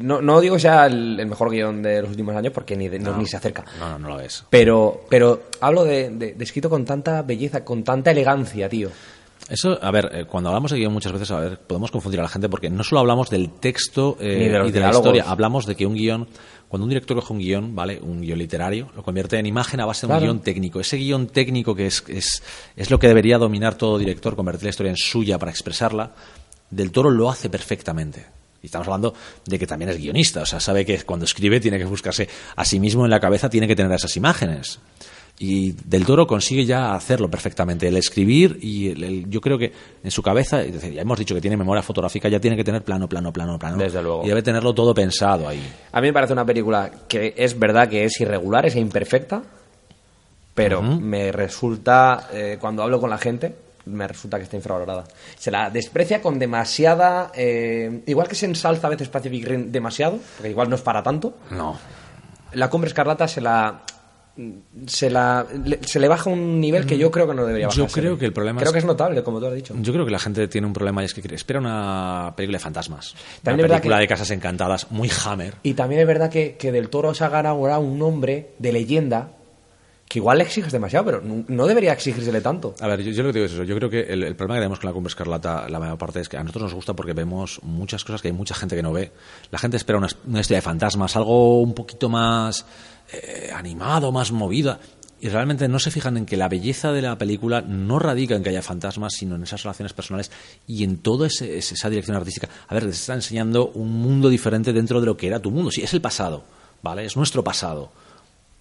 No, 0.00 0.20
no 0.22 0.40
digo 0.40 0.54
que 0.56 0.62
sea 0.62 0.86
el, 0.86 1.18
el 1.20 1.26
mejor 1.26 1.50
guion 1.50 1.82
de 1.82 2.00
los 2.02 2.10
últimos 2.10 2.34
años 2.34 2.52
porque 2.52 2.76
ni, 2.76 2.88
de- 2.88 2.98
no- 2.98 3.10
ni 3.18 3.26
se 3.26 3.36
acerca. 3.36 3.64
No, 3.78 3.90
no, 3.90 3.98
no 3.98 4.08
lo 4.08 4.20
es. 4.20 4.44
Pero, 4.50 5.02
pero 5.10 5.42
hablo 5.60 5.84
de, 5.84 6.10
de- 6.10 6.34
de 6.34 6.44
escrito 6.44 6.70
con 6.70 6.84
tanta 6.84 7.22
belleza, 7.22 7.64
con 7.64 7.84
tanta 7.84 8.10
elegancia, 8.12 8.68
tío. 8.68 8.90
Eso, 9.48 9.78
a 9.80 9.90
ver, 9.92 10.10
eh, 10.12 10.24
cuando 10.24 10.48
hablamos 10.48 10.72
de 10.72 10.78
guion 10.78 10.92
muchas 10.92 11.12
veces, 11.12 11.30
a 11.30 11.38
ver, 11.38 11.58
podemos 11.60 11.90
confundir 11.92 12.18
a 12.18 12.24
la 12.24 12.28
gente 12.28 12.48
porque 12.48 12.68
no 12.68 12.82
solo 12.82 13.00
hablamos 13.00 13.30
del 13.30 13.50
texto 13.50 14.16
eh, 14.20 14.50
de 14.50 14.68
y 14.68 14.72
de 14.72 14.80
la 14.80 14.90
historia, 14.90 15.24
hablamos 15.28 15.66
de 15.66 15.76
que 15.76 15.86
un 15.86 15.94
guion, 15.94 16.26
cuando 16.68 16.84
un 16.84 16.88
director 16.88 17.16
coge 17.16 17.32
un 17.32 17.38
guion, 17.38 17.74
¿vale? 17.74 18.00
Un 18.02 18.22
guion 18.22 18.38
literario, 18.38 18.90
lo 18.96 19.04
convierte 19.04 19.38
en 19.38 19.46
imagen 19.46 19.78
a 19.80 19.86
base 19.86 20.06
de 20.06 20.10
Claro. 20.10 20.22
un 20.24 20.28
guion 20.30 20.40
técnico. 20.40 20.80
Ese 20.80 20.96
guion 20.96 21.28
técnico 21.28 21.76
que 21.76 21.86
es, 21.86 22.02
es, 22.08 22.42
es 22.74 22.90
lo 22.90 22.98
que 22.98 23.06
debería 23.06 23.38
dominar 23.38 23.76
todo 23.76 23.98
director, 23.98 24.34
convertir 24.34 24.64
la 24.64 24.70
historia 24.70 24.90
en 24.90 24.96
suya 24.96 25.38
para 25.38 25.52
expresarla, 25.52 26.12
Del 26.68 26.90
Toro 26.90 27.10
lo 27.10 27.30
hace 27.30 27.48
perfectamente. 27.48 28.26
Y 28.62 28.66
estamos 28.66 28.88
hablando 28.88 29.14
de 29.44 29.58
que 29.60 29.66
también 29.68 29.90
es 29.90 29.98
guionista, 29.98 30.42
o 30.42 30.46
sea, 30.46 30.58
sabe 30.58 30.84
que 30.84 31.00
cuando 31.02 31.24
escribe 31.24 31.60
tiene 31.60 31.78
que 31.78 31.84
buscarse 31.84 32.28
a 32.56 32.64
sí 32.64 32.80
mismo 32.80 33.04
en 33.04 33.10
la 33.12 33.20
cabeza, 33.20 33.48
tiene 33.48 33.68
que 33.68 33.76
tener 33.76 33.92
esas 33.92 34.16
imágenes. 34.16 34.80
Y 35.38 35.72
Del 35.72 36.06
Toro 36.06 36.26
consigue 36.26 36.64
ya 36.64 36.94
hacerlo 36.94 37.28
perfectamente. 37.30 37.86
El 37.88 37.96
escribir 37.98 38.58
y 38.62 38.88
el- 38.90 39.04
el- 39.04 39.28
yo 39.30 39.40
creo 39.42 39.58
que 39.58 39.70
en 40.02 40.10
su 40.10 40.22
cabeza, 40.22 40.62
es 40.62 40.72
decir, 40.72 40.94
ya 40.94 41.02
hemos 41.02 41.18
dicho 41.18 41.34
que 41.34 41.42
tiene 41.42 41.58
memoria 41.58 41.82
fotográfica, 41.82 42.28
ya 42.30 42.40
tiene 42.40 42.56
que 42.56 42.64
tener 42.64 42.82
plano, 42.82 43.06
plano, 43.06 43.30
plano, 43.32 43.58
plano. 43.58 43.76
Desde 43.76 44.02
luego. 44.02 44.24
Y 44.24 44.28
debe 44.28 44.42
tenerlo 44.42 44.74
todo 44.74 44.94
pensado 44.94 45.46
ahí. 45.46 45.60
A 45.92 46.00
mí 46.00 46.06
me 46.06 46.12
parece 46.14 46.32
una 46.32 46.46
película 46.46 46.90
que 47.06 47.34
es 47.36 47.58
verdad 47.58 47.86
que 47.88 48.04
es 48.04 48.18
irregular, 48.20 48.64
es 48.64 48.76
imperfecta, 48.76 49.42
pero 50.54 50.80
me 50.80 51.30
resulta, 51.32 52.28
eh, 52.32 52.56
cuando 52.58 52.82
hablo 52.82 52.98
con 52.98 53.10
la 53.10 53.18
gente, 53.18 53.54
me 53.84 54.08
resulta 54.08 54.38
que 54.38 54.44
está 54.44 54.56
infravalorada. 54.56 55.04
Se 55.38 55.50
la 55.50 55.68
desprecia 55.70 56.22
con 56.22 56.38
demasiada... 56.38 57.30
eh, 57.34 58.00
igual 58.06 58.26
que 58.26 58.34
se 58.34 58.46
ensalza 58.46 58.86
a 58.86 58.90
veces 58.90 59.08
Pacific 59.08 59.46
Rim 59.46 59.70
demasiado, 59.70 60.18
porque 60.38 60.50
igual 60.50 60.70
no 60.70 60.76
es 60.76 60.80
para 60.82 61.02
tanto, 61.02 61.34
No. 61.50 61.78
la 62.54 62.70
Cumbre 62.70 62.88
Escarlata 62.88 63.28
se 63.28 63.42
la... 63.42 63.82
Se, 64.86 65.08
la, 65.08 65.46
le, 65.64 65.80
se 65.82 65.98
le 65.98 66.08
baja 66.08 66.28
un 66.30 66.60
nivel 66.60 66.84
que 66.84 66.98
yo 66.98 67.10
creo 67.10 67.26
que 67.26 67.34
no 67.34 67.46
debería 67.46 67.68
Yo 67.70 67.82
bajarse. 67.84 68.00
creo 68.00 68.18
que 68.18 68.26
el 68.26 68.32
problema 68.32 68.60
Creo 68.60 68.68
es- 68.70 68.72
que 68.74 68.78
es 68.80 68.84
notable, 68.84 69.22
como 69.22 69.40
tú 69.40 69.46
has 69.46 69.54
dicho. 69.54 69.74
Yo 69.80 69.92
creo 69.92 70.04
que 70.04 70.10
la 70.10 70.18
gente 70.18 70.46
tiene 70.48 70.66
un 70.66 70.72
problema 70.74 71.02
y 71.02 71.06
es 71.06 71.14
que 71.14 71.34
espera 71.34 71.58
una 71.58 72.34
película 72.36 72.58
de 72.58 72.62
fantasmas. 72.62 73.14
También 73.42 73.64
una 73.66 73.76
película 73.76 73.96
que- 73.96 74.00
de 74.02 74.08
casas 74.08 74.30
encantadas, 74.30 74.90
muy 74.90 75.10
Hammer. 75.24 75.54
Y 75.62 75.74
también 75.74 76.02
es 76.02 76.06
verdad 76.06 76.30
que, 76.30 76.56
que 76.56 76.70
Del 76.72 76.90
Toro 76.90 77.14
se 77.14 77.24
ha 77.24 77.28
ganado 77.30 77.54
ahora 77.56 77.78
un 77.78 77.98
nombre 77.98 78.50
de 78.58 78.72
leyenda 78.72 79.30
que 80.08 80.20
igual 80.20 80.38
le 80.38 80.44
exiges 80.44 80.70
demasiado, 80.70 81.04
pero 81.04 81.20
no, 81.20 81.44
no 81.48 81.66
debería 81.66 81.92
exigírsele 81.92 82.40
tanto. 82.40 82.76
A 82.80 82.86
ver, 82.86 83.02
yo, 83.02 83.10
yo 83.10 83.24
lo 83.24 83.30
que 83.30 83.40
digo 83.40 83.46
es 83.46 83.52
eso. 83.54 83.64
Yo 83.64 83.74
creo 83.74 83.90
que 83.90 84.02
el, 84.02 84.22
el 84.22 84.36
problema 84.36 84.54
que 84.56 84.60
tenemos 84.60 84.78
con 84.78 84.88
la 84.88 84.92
Cumbre 84.94 85.08
Escarlata, 85.08 85.68
la 85.68 85.80
mayor 85.80 85.98
parte, 85.98 86.20
es 86.20 86.28
que 86.28 86.36
a 86.36 86.42
nosotros 86.42 86.62
nos 86.64 86.74
gusta 86.74 86.94
porque 86.94 87.12
vemos 87.12 87.58
muchas 87.64 88.04
cosas 88.04 88.22
que 88.22 88.28
hay 88.28 88.32
mucha 88.34 88.54
gente 88.54 88.76
que 88.76 88.82
no 88.84 88.92
ve. 88.92 89.10
La 89.50 89.58
gente 89.58 89.76
espera 89.76 89.98
una, 89.98 90.06
una 90.28 90.40
historia 90.40 90.58
de 90.58 90.62
fantasmas, 90.62 91.16
algo 91.16 91.60
un 91.60 91.74
poquito 91.74 92.08
más 92.08 92.64
eh, 93.12 93.50
animado, 93.54 94.12
más 94.12 94.32
movida. 94.32 94.80
Y 95.18 95.28
realmente 95.28 95.66
no 95.66 95.78
se 95.78 95.90
fijan 95.90 96.18
en 96.18 96.26
que 96.26 96.36
la 96.36 96.48
belleza 96.48 96.92
de 96.92 97.00
la 97.02 97.16
película 97.16 97.62
no 97.62 97.98
radica 97.98 98.36
en 98.36 98.42
que 98.42 98.50
haya 98.50 98.62
fantasmas, 98.62 99.14
sino 99.14 99.36
en 99.36 99.42
esas 99.42 99.62
relaciones 99.62 99.94
personales 99.94 100.30
y 100.66 100.84
en 100.84 100.98
toda 100.98 101.26
esa 101.26 101.88
dirección 101.88 102.16
artística. 102.16 102.48
A 102.68 102.74
ver, 102.74 102.84
te 102.84 102.90
está 102.90 103.14
enseñando 103.14 103.68
un 103.68 103.92
mundo 103.92 104.28
diferente 104.28 104.74
dentro 104.74 105.00
de 105.00 105.06
lo 105.06 105.16
que 105.16 105.26
era 105.26 105.40
tu 105.40 105.50
mundo. 105.50 105.70
Sí, 105.70 105.82
es 105.82 105.94
el 105.94 106.02
pasado, 106.02 106.44
¿vale? 106.82 107.06
Es 107.06 107.16
nuestro 107.16 107.42
pasado 107.42 107.90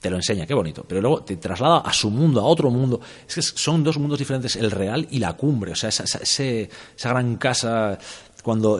te 0.06 0.12
lo 0.12 0.18
enseña, 0.18 0.46
qué 0.46 0.54
bonito, 0.54 0.86
pero 0.88 1.02
luego 1.02 1.24
te 1.24 1.36
traslada 1.38 1.80
a 1.80 1.92
su 1.92 2.12
mundo, 2.12 2.40
a 2.40 2.44
otro 2.44 2.70
mundo. 2.70 3.02
Es 3.28 3.34
que 3.34 3.42
son 3.42 3.84
dos 3.84 3.98
mundos 3.98 4.20
diferentes, 4.20 4.56
el 4.56 4.70
real 4.70 5.08
y 5.10 5.18
la 5.18 5.34
cumbre, 5.34 5.72
o 5.72 5.76
sea, 5.76 5.90
esa, 5.90 7.10
gran 7.10 7.38
casa, 7.38 7.98
cuando 8.44 8.80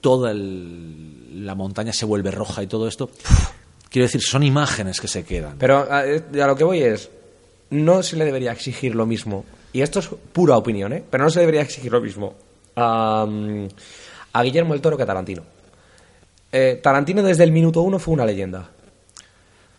toda 0.00 0.32
la 0.32 1.54
montaña 1.54 1.92
se 1.92 2.06
vuelve 2.06 2.30
roja 2.30 2.62
y 2.62 2.66
todo 2.66 2.88
esto, 2.88 3.10
quiero 3.94 4.06
decir, 4.06 4.22
son 4.22 4.42
imágenes 4.42 5.00
que 5.00 5.06
se 5.06 5.22
quedan. 5.22 5.54
Pero 5.56 5.86
a, 5.88 6.04
eh, 6.04 6.20
a 6.42 6.46
lo 6.48 6.56
que 6.56 6.64
voy 6.64 6.82
es, 6.82 7.08
no 7.70 8.02
se 8.02 8.16
le 8.16 8.24
debería 8.24 8.50
exigir 8.50 8.92
lo 8.92 9.06
mismo, 9.06 9.44
y 9.72 9.82
esto 9.82 10.00
es 10.00 10.08
pura 10.32 10.56
opinión, 10.56 10.92
¿eh? 10.92 11.04
pero 11.08 11.22
no 11.22 11.30
se 11.30 11.38
debería 11.38 11.60
exigir 11.60 11.92
lo 11.92 12.00
mismo 12.00 12.34
a, 12.74 13.24
mm, 13.24 13.68
Guillermo 14.42 14.74
el 14.74 14.80
Toro 14.80 14.96
que 14.96 15.04
a 15.04 15.06
Tarantino. 15.06 15.44
Eh, 16.50 16.80
Tarantino 16.82 17.22
desde 17.22 17.44
el 17.44 17.52
minuto 17.52 17.82
uno 17.82 18.00
fue 18.00 18.14
una 18.14 18.26
leyenda. 18.26 18.68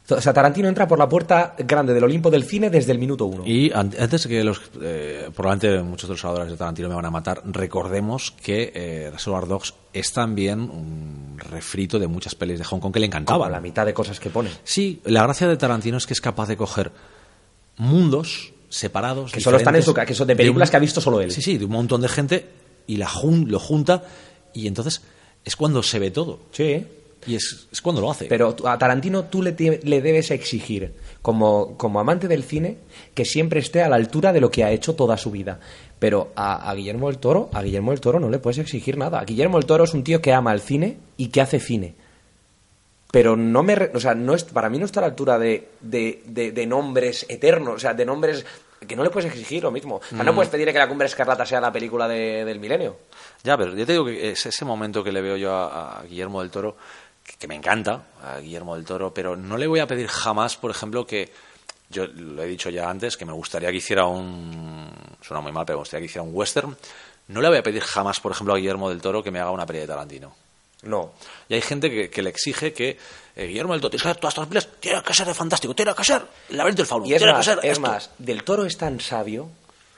O 0.07 0.21
sea, 0.21 0.33
Tarantino 0.33 0.67
entra 0.67 0.87
por 0.87 0.99
la 0.99 1.09
puerta 1.09 1.55
grande 1.57 1.91
del 1.93 2.03
Olimpo 2.03 2.29
del 2.29 2.43
cine 2.43 2.69
desde 2.69 2.91
el 2.91 2.99
minuto 2.99 3.25
uno. 3.25 3.43
Y 3.45 3.71
an- 3.71 3.91
antes 3.99 4.27
que 4.27 4.43
los, 4.43 4.61
eh, 4.81 5.29
probablemente 5.35 5.81
muchos 5.81 6.07
de 6.07 6.13
los 6.13 6.23
adoradores 6.23 6.51
de 6.51 6.57
Tarantino 6.57 6.89
me 6.89 6.95
van 6.95 7.05
a 7.05 7.09
matar, 7.11 7.41
recordemos 7.45 8.29
que 8.31 8.71
eh, 8.75 9.09
Reservoir 9.11 9.47
Dogs 9.47 9.73
es 9.93 10.13
también 10.13 10.59
un 10.59 11.37
refrito 11.39 11.97
de 11.97 12.05
muchas 12.07 12.35
pelis 12.35 12.59
de 12.59 12.65
Hong 12.65 12.79
Kong 12.79 12.93
que 12.93 12.99
le 12.99 13.07
Como 13.09 13.19
encantaban. 13.21 13.51
la 13.51 13.59
mitad 13.59 13.83
de 13.85 13.95
cosas 13.95 14.19
que 14.19 14.29
pone. 14.29 14.51
Sí, 14.63 15.01
la 15.05 15.23
gracia 15.23 15.47
de 15.47 15.57
Tarantino 15.57 15.97
es 15.97 16.05
que 16.05 16.13
es 16.13 16.21
capaz 16.21 16.47
de 16.49 16.55
coger 16.57 16.91
mundos 17.77 18.53
separados. 18.69 19.31
Que 19.31 19.41
solo 19.41 19.57
están 19.57 19.75
en 19.75 19.81
su 19.81 19.91
diferentes, 19.91 20.03
ca- 20.03 20.05
que 20.07 20.13
son 20.15 20.27
de 20.27 20.35
películas 20.35 20.69
que 20.69 20.77
ha 20.77 20.79
visto 20.79 21.01
solo 21.01 21.21
él. 21.21 21.31
Sí, 21.31 21.41
sí, 21.41 21.57
de 21.57 21.65
un 21.65 21.71
montón 21.71 22.01
de 22.01 22.09
gente 22.09 22.45
y 22.87 22.97
la 22.97 23.07
jun- 23.07 23.47
lo 23.47 23.59
junta 23.59 24.03
y 24.53 24.67
entonces 24.67 25.01
es 25.43 25.55
cuando 25.55 25.81
se 25.83 25.99
ve 25.99 26.11
todo. 26.11 26.39
Sí. 26.51 26.85
Y 27.27 27.35
es, 27.35 27.67
es 27.71 27.81
cuando 27.81 28.01
lo 28.01 28.11
hace. 28.11 28.25
Pero 28.25 28.55
a 28.65 28.77
Tarantino 28.77 29.23
tú 29.25 29.41
le, 29.41 29.55
le 29.83 30.01
debes 30.01 30.31
exigir, 30.31 30.93
como, 31.21 31.75
como 31.77 31.99
amante 31.99 32.27
del 32.27 32.43
cine, 32.43 32.77
que 33.13 33.25
siempre 33.25 33.59
esté 33.59 33.81
a 33.81 33.89
la 33.89 33.95
altura 33.95 34.31
de 34.33 34.41
lo 34.41 34.51
que 34.51 34.63
ha 34.63 34.71
hecho 34.71 34.95
toda 34.95 35.17
su 35.17 35.31
vida. 35.31 35.59
Pero 35.97 36.31
a, 36.35 36.69
a 36.69 36.75
Guillermo 36.75 37.07
del 37.07 37.17
Toro, 37.19 37.49
a 37.53 37.61
Guillermo 37.63 37.91
del 37.91 38.01
Toro 38.01 38.19
no 38.19 38.29
le 38.29 38.39
puedes 38.39 38.59
exigir 38.59 38.97
nada. 38.97 39.19
A 39.19 39.25
Guillermo 39.25 39.57
del 39.57 39.65
Toro 39.65 39.85
es 39.85 39.93
un 39.93 40.03
tío 40.03 40.21
que 40.21 40.33
ama 40.33 40.53
el 40.53 40.61
cine 40.61 40.97
y 41.17 41.29
que 41.29 41.41
hace 41.41 41.59
cine. 41.59 41.95
pero 43.11 43.35
no 43.37 43.63
me 43.63 43.75
o 43.93 43.99
sea 43.99 44.13
no 44.13 44.33
es 44.33 44.43
para 44.43 44.69
mí 44.69 44.77
no 44.77 44.85
está 44.85 44.99
a 44.99 45.01
la 45.01 45.07
altura 45.07 45.39
de, 45.39 45.69
de, 45.81 46.21
de- 46.25 46.51
de 46.51 46.65
nombres 46.65 47.25
eternos 47.29 47.75
o 47.75 47.79
sea 47.79 47.93
de 47.93 48.05
nombres 48.05 48.45
que 48.85 48.95
no 48.95 49.03
le 49.03 49.09
puedes 49.09 49.31
exigir 49.31 49.63
lo 49.63 49.71
mismo 49.71 49.95
o 49.95 50.01
sea, 50.15 50.23
no 50.23 50.35
puedes 50.35 50.49
pedir 50.49 50.67
que 50.71 50.77
la 50.77 50.87
cumbre 50.89 51.07
escarlata 51.07 51.45
sea 51.45 51.61
la 51.61 51.71
película 51.71 52.07
de- 52.09 52.43
del 52.43 52.59
milenio 52.59 52.97
Ya, 53.43 53.57
pero 53.57 53.73
yo 53.75 53.85
te 53.85 53.93
digo 53.93 54.05
que 54.05 54.31
es 54.31 54.45
ese 54.45 54.65
momento 54.65 55.01
que 55.03 55.11
le 55.13 55.21
veo 55.21 55.37
yo 55.37 55.53
a, 55.53 55.99
a 55.99 56.03
Guillermo 56.03 56.41
del 56.41 56.51
Toro, 56.51 56.75
que, 57.25 57.47
me 57.47 57.55
encanta, 57.55 58.05
a 58.23 58.39
Guillermo 58.39 58.75
del 58.75 58.85
Toro, 58.85 59.13
pero 59.13 59.35
no 59.35 59.57
le 59.57 59.67
voy 59.67 59.79
a 59.79 59.87
pedir 59.87 60.07
jamás, 60.07 60.57
por 60.57 60.71
ejemplo, 60.71 61.05
que. 61.05 61.31
Yo 61.87 62.07
lo 62.07 62.41
he 62.41 62.47
dicho 62.47 62.71
ya 62.71 62.89
antes, 62.89 63.15
que 63.15 63.25
me 63.25 63.33
gustaría 63.33 63.69
que 63.69 63.77
hiciera 63.77 64.05
un. 64.05 64.91
Suena 65.21 65.41
muy 65.41 65.51
mal, 65.51 65.65
pero 65.65 65.77
me 65.77 65.81
gustaría 65.81 66.01
que 66.01 66.09
hiciera 66.09 66.23
un 66.23 66.31
western. 66.33 66.75
No 67.27 67.41
le 67.41 67.49
voy 67.49 67.57
a 67.57 67.63
pedir 67.63 67.83
jamás, 67.83 68.19
por 68.19 68.31
ejemplo, 68.31 68.53
a 68.53 68.57
Guillermo 68.57 68.89
del 68.89 69.01
Toro 69.01 69.23
que 69.23 69.31
me 69.31 69.39
haga 69.39 69.51
una 69.51 69.65
peli 69.65 69.79
de 69.79 69.87
Tarantino. 69.87 70.35
no 70.83 71.13
Y 71.47 71.53
hay 71.53 71.61
gente 71.61 71.89
que, 71.89 72.09
que 72.09 72.21
le 72.23 72.31
exige 72.31 72.73
que 72.73 72.97
eh, 73.35 73.47
Guillermo 73.47 73.73
del 73.73 73.81
Toro, 73.81 73.91
tienes 73.91 74.03
que 74.03 74.09
hacer 74.09 74.21
todas 74.21 74.33
estas 74.33 74.47
pelis, 74.47 74.67
tiene 74.79 75.03
que 75.03 75.13
ser 75.13 75.27
de 75.27 75.33
fantástico, 75.33 75.75
tiene 75.75 75.93
que 75.93 76.03
ser 76.03 76.25
el 76.49 76.57
laberinto 76.57 76.81
del 76.81 76.87
fauno, 76.87 77.05
y 77.05 77.13
es 77.13 77.17
tiene 77.17 77.33
más 77.33 77.45
que 77.45 77.53
ser 77.53 77.59
es 77.63 77.71
esto. 77.71 77.81
más 77.81 78.09
del 78.17 78.43
toro 78.43 78.65
es 78.65 78.77
tan 78.77 78.99
sabio 78.99 79.49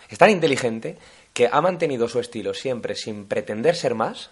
es 0.10 0.18
tan 0.18 0.30
inteligente 0.30 0.98
que 1.34 1.50
ha 1.52 1.62
mantenido 1.62 2.08
su 2.08 2.20
estilo 2.20 2.54
siempre 2.54 2.96
sin 2.96 3.28
pretender 3.28 3.76
ser 3.76 3.94
más 3.94 4.30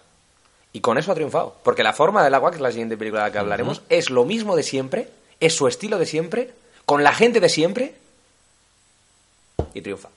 y 0.76 0.80
con 0.80 0.98
eso 0.98 1.12
ha 1.12 1.14
triunfado 1.14 1.56
porque 1.64 1.82
la 1.82 1.92
forma 1.92 2.22
del 2.22 2.34
agua 2.34 2.50
que 2.50 2.56
es 2.56 2.62
la 2.62 2.70
siguiente 2.70 2.96
película 2.96 3.22
de 3.22 3.28
la 3.28 3.32
que 3.32 3.38
hablaremos 3.38 3.82
es 3.88 4.10
lo 4.10 4.24
mismo 4.24 4.56
de 4.56 4.62
siempre 4.62 5.08
es 5.40 5.54
su 5.54 5.66
estilo 5.68 5.98
de 5.98 6.06
siempre 6.06 6.50
con 6.84 7.02
la 7.02 7.12
gente 7.14 7.40
de 7.40 7.48
siempre 7.48 7.94
y 9.74 9.80
triunfa 9.80 10.08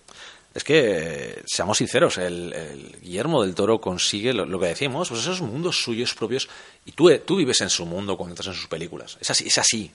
Es 0.53 0.64
que, 0.64 1.41
seamos 1.45 1.77
sinceros, 1.77 2.18
el, 2.18 2.53
el 2.53 2.98
Guillermo 3.02 3.44
del 3.44 3.56
Toro 3.56 3.80
consigue 3.80 4.34
lo, 4.34 4.45
lo 4.45 4.60
que 4.60 4.68
decíamos, 4.68 5.10
pues 5.10 5.22
esos 5.22 5.41
mundos 5.41 5.81
suyos 5.84 6.14
propios, 6.15 6.49
y 6.86 6.91
tú, 6.91 7.10
tú 7.19 7.36
vives 7.38 7.61
en 7.61 7.69
su 7.69 7.86
mundo 7.86 8.18
cuando 8.18 8.34
entras 8.34 8.48
en 8.48 8.53
sus 8.56 8.68
películas. 8.68 9.18
Es 9.22 9.30
así, 9.30 9.48
es 9.48 9.57
así. 9.57 9.91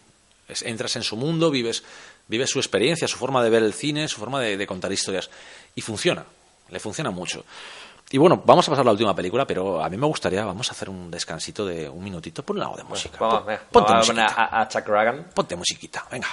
Es- 0.49 0.63
entras 0.63 0.95
en 0.97 1.03
su 1.03 1.17
mundo, 1.17 1.51
vives, 1.51 1.83
vives 2.29 2.51
su 2.51 2.59
experiencia, 2.61 3.09
su 3.09 3.17
forma 3.19 3.43
de 3.43 3.51
ver 3.51 3.63
el 3.63 3.75
cine, 3.75 4.07
su 4.09 4.19
forma 4.21 4.41
de, 4.41 4.57
de 4.57 4.67
contar 4.67 4.93
historias. 4.93 5.29
Y 5.75 5.81
funciona, 5.81 6.25
le 6.71 6.79
funciona 6.81 7.11
mucho. 7.11 7.45
Y 8.15 8.17
bueno, 8.17 8.41
vamos 8.47 8.69
a 8.69 8.71
pasar 8.71 8.83
a 8.83 8.87
la 8.87 8.93
última 8.93 9.13
película, 9.13 9.45
pero 9.45 9.83
a 9.83 9.89
mí 9.89 9.97
me 9.97 10.07
gustaría, 10.07 10.45
vamos 10.45 10.69
a 10.69 10.71
hacer 10.71 10.89
un 10.89 11.11
descansito 11.11 11.67
de 11.67 11.89
un 11.89 12.05
minutito, 12.05 12.45
pon 12.45 12.63
algo 12.63 12.77
de 12.77 12.85
música. 12.85 13.19
Vamos, 13.19 13.43
ponte 13.73 13.91
vamos 13.93 14.09
a 14.09 14.13
poner 14.13 14.27
a, 14.31 14.61
a 14.61 14.69
Chuck 14.69 14.87
Ragan. 14.87 15.31
Ponte 15.35 15.57
musiquita, 15.57 16.07
venga. 16.13 16.29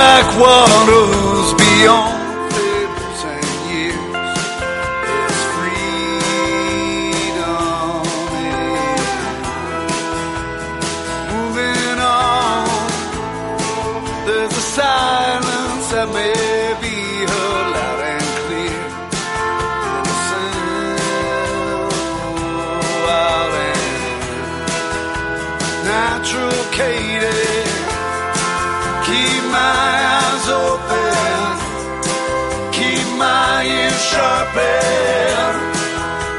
Backwaters 0.00 1.52
beyond 1.60 2.19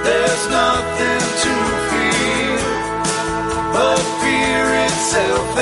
There's 0.04 0.44
nothing 0.50 1.24
to 1.44 1.54
fear 1.90 2.60
but 3.72 4.02
fear 4.20 4.66
itself. 4.88 5.56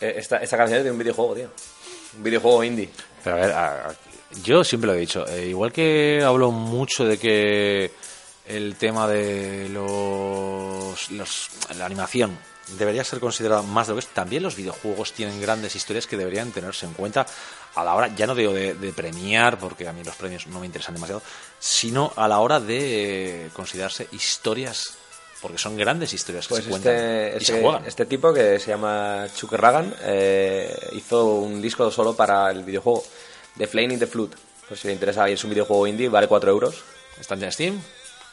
Esta, 0.00 0.36
esta 0.38 0.56
canción 0.56 0.78
es 0.78 0.84
de 0.84 0.90
un 0.90 0.98
videojuego, 0.98 1.34
tío. 1.34 1.50
Un 2.16 2.22
videojuego 2.24 2.64
indie. 2.64 2.90
Pero 3.24 3.36
a 3.36 3.38
ver, 3.40 3.52
a- 3.52 3.94
yo 4.42 4.62
siempre 4.64 4.88
lo 4.88 4.94
he 4.94 5.00
dicho, 5.00 5.26
eh, 5.28 5.46
igual 5.48 5.72
que 5.72 6.22
hablo 6.24 6.50
mucho 6.50 7.04
de 7.04 7.18
que 7.18 7.90
el 8.46 8.76
tema 8.76 9.06
de 9.08 9.68
los, 9.68 11.08
la 11.76 11.84
animación 11.86 12.36
debería 12.78 13.02
ser 13.02 13.18
considerada 13.18 13.62
más 13.62 13.88
de 13.88 13.92
lo 13.94 13.98
que 14.00 14.06
es, 14.06 14.12
también 14.14 14.42
los 14.44 14.54
videojuegos 14.54 15.12
tienen 15.12 15.40
grandes 15.40 15.74
historias 15.74 16.06
que 16.06 16.16
deberían 16.16 16.52
tenerse 16.52 16.86
en 16.86 16.92
cuenta 16.92 17.26
a 17.74 17.82
la 17.84 17.94
hora, 17.94 18.08
ya 18.14 18.26
no 18.28 18.34
digo 18.36 18.52
de, 18.52 18.74
de 18.74 18.92
premiar, 18.92 19.58
porque 19.58 19.88
a 19.88 19.92
mí 19.92 20.04
los 20.04 20.14
premios 20.14 20.46
no 20.46 20.60
me 20.60 20.66
interesan 20.66 20.94
demasiado, 20.94 21.22
sino 21.58 22.12
a 22.16 22.28
la 22.28 22.38
hora 22.38 22.60
de 22.60 23.50
considerarse 23.54 24.06
historias, 24.12 24.94
porque 25.40 25.58
son 25.58 25.76
grandes 25.76 26.12
historias 26.12 26.46
que 26.46 26.54
Pues 26.54 26.64
se 26.64 26.70
cuentan 26.70 26.94
este, 26.94 27.28
y 27.40 27.44
se 27.44 27.52
este, 27.52 27.62
juegan. 27.62 27.84
este 27.86 28.06
tipo 28.06 28.32
que 28.32 28.58
se 28.58 28.68
llama 28.70 29.26
Chuck 29.34 29.52
Ragan 29.52 29.94
eh, 30.02 30.74
hizo 30.92 31.26
un 31.36 31.60
disco 31.62 31.90
solo 31.90 32.14
para 32.14 32.50
el 32.50 32.62
videojuego 32.64 33.02
The 33.56 33.66
Flame 33.66 33.94
in 33.94 34.00
the 34.00 34.06
Flood. 34.06 34.30
Pues 34.68 34.80
si 34.80 34.88
le 34.88 34.94
interesa, 34.94 35.28
es 35.28 35.42
un 35.42 35.50
videojuego 35.50 35.86
indie, 35.86 36.08
vale 36.08 36.28
4 36.28 36.50
euros. 36.50 36.82
¿Está 37.18 37.34
en 37.34 37.50
Steam? 37.50 37.80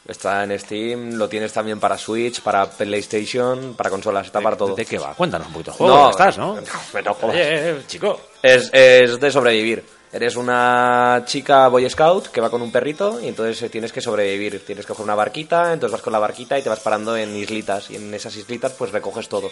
Está 0.06 0.44
en 0.44 0.58
Steam, 0.58 1.14
lo 1.14 1.28
tienes 1.28 1.52
también 1.52 1.80
para 1.80 1.98
Switch, 1.98 2.40
para 2.40 2.70
PlayStation, 2.70 3.74
para 3.74 3.90
consolas, 3.90 4.26
está 4.26 4.40
para 4.40 4.56
todo. 4.56 4.74
¿De 4.74 4.86
qué 4.86 4.98
va? 4.98 5.14
Cuéntanos 5.14 5.48
un 5.48 5.52
poquito. 5.54 5.72
Juego, 5.72 6.10
estás, 6.10 6.38
¿no? 6.38 6.54
me 6.94 7.02
no 7.02 7.14
jodas. 7.14 7.34
Oye, 7.34 7.70
eh, 7.70 7.82
chico. 7.86 8.18
Es, 8.42 8.70
es 8.72 9.18
de 9.20 9.30
sobrevivir. 9.30 9.84
Eres 10.10 10.36
una 10.36 11.22
chica 11.26 11.68
Boy 11.68 11.88
Scout 11.90 12.28
que 12.28 12.40
va 12.40 12.50
con 12.50 12.62
un 12.62 12.72
perrito 12.72 13.20
y 13.20 13.28
entonces 13.28 13.60
eh, 13.62 13.68
tienes 13.68 13.92
que 13.92 14.00
sobrevivir. 14.00 14.64
Tienes 14.64 14.86
que 14.86 14.90
coger 14.90 15.04
una 15.04 15.14
barquita, 15.14 15.72
entonces 15.72 15.92
vas 15.92 16.02
con 16.02 16.12
la 16.12 16.18
barquita 16.18 16.58
y 16.58 16.62
te 16.62 16.68
vas 16.68 16.80
parando 16.80 17.16
en 17.16 17.36
islitas. 17.36 17.90
Y 17.90 17.96
en 17.96 18.14
esas 18.14 18.34
islitas 18.36 18.72
pues 18.72 18.90
recoges 18.90 19.28
todo. 19.28 19.50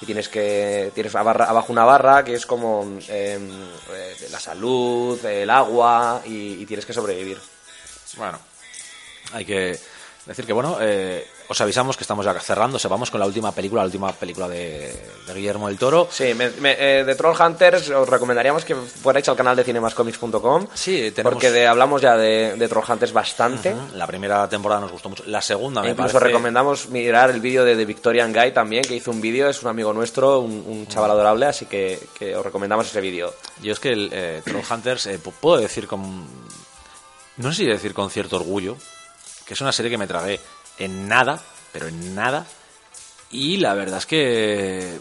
Y 0.00 0.06
tienes 0.06 0.28
que... 0.28 0.92
Tienes 0.94 1.14
abajo 1.14 1.72
una 1.72 1.84
barra 1.84 2.24
que 2.24 2.34
es 2.34 2.46
como 2.46 2.98
eh, 3.08 3.38
eh, 3.92 4.28
la 4.30 4.40
salud, 4.40 5.22
el 5.24 5.50
agua 5.50 6.22
y, 6.24 6.62
y 6.62 6.66
tienes 6.66 6.86
que 6.86 6.94
sobrevivir. 6.94 7.38
Bueno, 8.16 8.38
hay 9.32 9.44
que 9.44 9.78
decir 10.24 10.46
que, 10.46 10.52
bueno, 10.52 10.78
eh, 10.80 11.26
os 11.50 11.60
avisamos 11.60 11.96
que 11.96 12.04
estamos 12.04 12.24
ya 12.26 12.38
cerrando. 12.40 12.76
O 12.76 12.78
sea, 12.78 12.90
vamos 12.90 13.10
con 13.10 13.20
la 13.20 13.26
última 13.26 13.52
película, 13.52 13.80
la 13.82 13.86
última 13.86 14.12
película 14.12 14.48
de, 14.48 14.94
de 15.26 15.34
Guillermo 15.34 15.68
del 15.68 15.78
Toro. 15.78 16.06
Sí, 16.10 16.34
me- 16.34 16.50
me- 16.50 16.76
eh, 16.78 17.04
de 17.04 17.14
Troll 17.14 17.34
Hunters 17.40 17.88
os 17.90 18.08
recomendaríamos 18.08 18.64
que 18.64 18.74
fuerais 18.74 19.26
al 19.28 19.36
canal 19.36 19.56
de 19.56 19.64
cinemascomics.com 19.64 20.66
Sí, 20.74 21.10
tenemos- 21.10 21.32
porque 21.32 21.50
de- 21.50 21.66
hablamos 21.66 22.02
ya 22.02 22.16
de, 22.16 22.54
de 22.56 22.68
Troll 22.68 22.84
Hunters 22.88 23.12
bastante. 23.12 23.74
La 23.94 24.06
primera 24.06 24.48
temporada 24.48 24.80
nos 24.82 24.92
gustó 24.92 25.08
mucho. 25.08 25.22
La 25.26 25.40
segunda 25.40 25.80
me 25.80 25.88
E 25.88 25.90
incluso 25.92 26.12
parece... 26.12 26.26
recomendamos 26.26 26.88
mirar 26.90 27.30
el 27.30 27.40
vídeo 27.40 27.64
de 27.64 27.76
The 27.76 27.84
Victorian 27.86 28.32
Guy 28.32 28.52
también, 28.52 28.84
que 28.84 28.94
hizo 28.96 29.10
un 29.10 29.20
vídeo, 29.20 29.48
es 29.48 29.62
un 29.62 29.68
amigo 29.70 29.92
nuestro, 29.92 30.40
un, 30.40 30.64
un 30.66 30.86
chaval 30.86 31.10
adorable, 31.12 31.46
así 31.46 31.64
que, 31.66 31.98
que 32.18 32.36
os 32.36 32.44
recomendamos 32.44 32.86
ese 32.86 33.00
vídeo. 33.00 33.32
Yo 33.62 33.72
es 33.72 33.80
que 33.80 33.92
el 33.92 34.10
eh, 34.12 34.42
Trollhunters 34.44 35.06
eh, 35.06 35.18
pu- 35.22 35.32
puedo 35.40 35.56
decir 35.56 35.86
con... 35.88 36.26
No 37.38 37.50
sé 37.52 37.58
si 37.58 37.66
decir 37.66 37.94
con 37.94 38.10
cierto 38.10 38.36
orgullo, 38.36 38.76
que 39.46 39.54
es 39.54 39.60
una 39.60 39.72
serie 39.72 39.90
que 39.90 39.96
me 39.98 40.06
tragué 40.06 40.40
en 40.78 41.08
nada, 41.08 41.42
pero 41.72 41.88
en 41.88 42.14
nada. 42.14 42.46
Y 43.30 43.58
la 43.58 43.74
verdad 43.74 43.98
es 43.98 44.06
que 44.06 44.98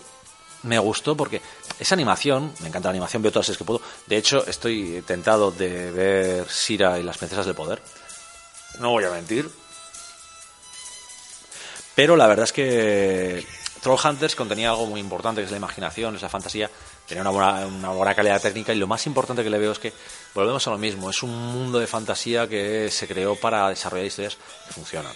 me 0.63 0.79
gustó 0.79 1.15
porque 1.15 1.41
esa 1.79 1.95
animación, 1.95 2.53
me 2.59 2.67
encanta 2.67 2.87
la 2.87 2.91
animación, 2.91 3.21
veo 3.21 3.31
todas 3.31 3.49
las 3.49 3.57
que 3.57 3.63
puedo. 3.63 3.81
De 4.05 4.17
hecho, 4.17 4.45
estoy 4.47 5.03
tentado 5.05 5.51
de 5.51 5.91
ver 5.91 6.49
Sira 6.49 6.99
y 6.99 7.03
las 7.03 7.17
princesas 7.17 7.45
del 7.45 7.55
poder. 7.55 7.81
No 8.79 8.91
voy 8.91 9.05
a 9.05 9.11
mentir. 9.11 9.49
Pero 11.95 12.15
la 12.15 12.27
verdad 12.27 12.43
es 12.43 12.53
que 12.53 13.45
Trollhunters 13.81 14.35
contenía 14.35 14.69
algo 14.69 14.85
muy 14.85 14.99
importante, 14.99 15.41
que 15.41 15.45
es 15.45 15.51
la 15.51 15.57
imaginación, 15.57 16.15
es 16.15 16.21
la 16.21 16.29
fantasía. 16.29 16.69
Tenía 17.07 17.21
una 17.21 17.31
buena, 17.31 17.65
una 17.65 17.89
buena 17.89 18.13
calidad 18.13 18.41
técnica 18.41 18.73
y 18.73 18.77
lo 18.77 18.85
más 18.85 19.05
importante 19.07 19.43
que 19.43 19.49
le 19.49 19.57
veo 19.57 19.71
es 19.71 19.79
que 19.79 19.93
volvemos 20.35 20.67
a 20.67 20.71
lo 20.71 20.77
mismo. 20.77 21.09
Es 21.09 21.23
un 21.23 21.35
mundo 21.35 21.79
de 21.79 21.87
fantasía 21.87 22.47
que 22.47 22.91
se 22.91 23.07
creó 23.07 23.35
para 23.35 23.69
desarrollar 23.69 24.05
historias 24.05 24.37
que 24.67 24.73
funcionan. 24.73 25.13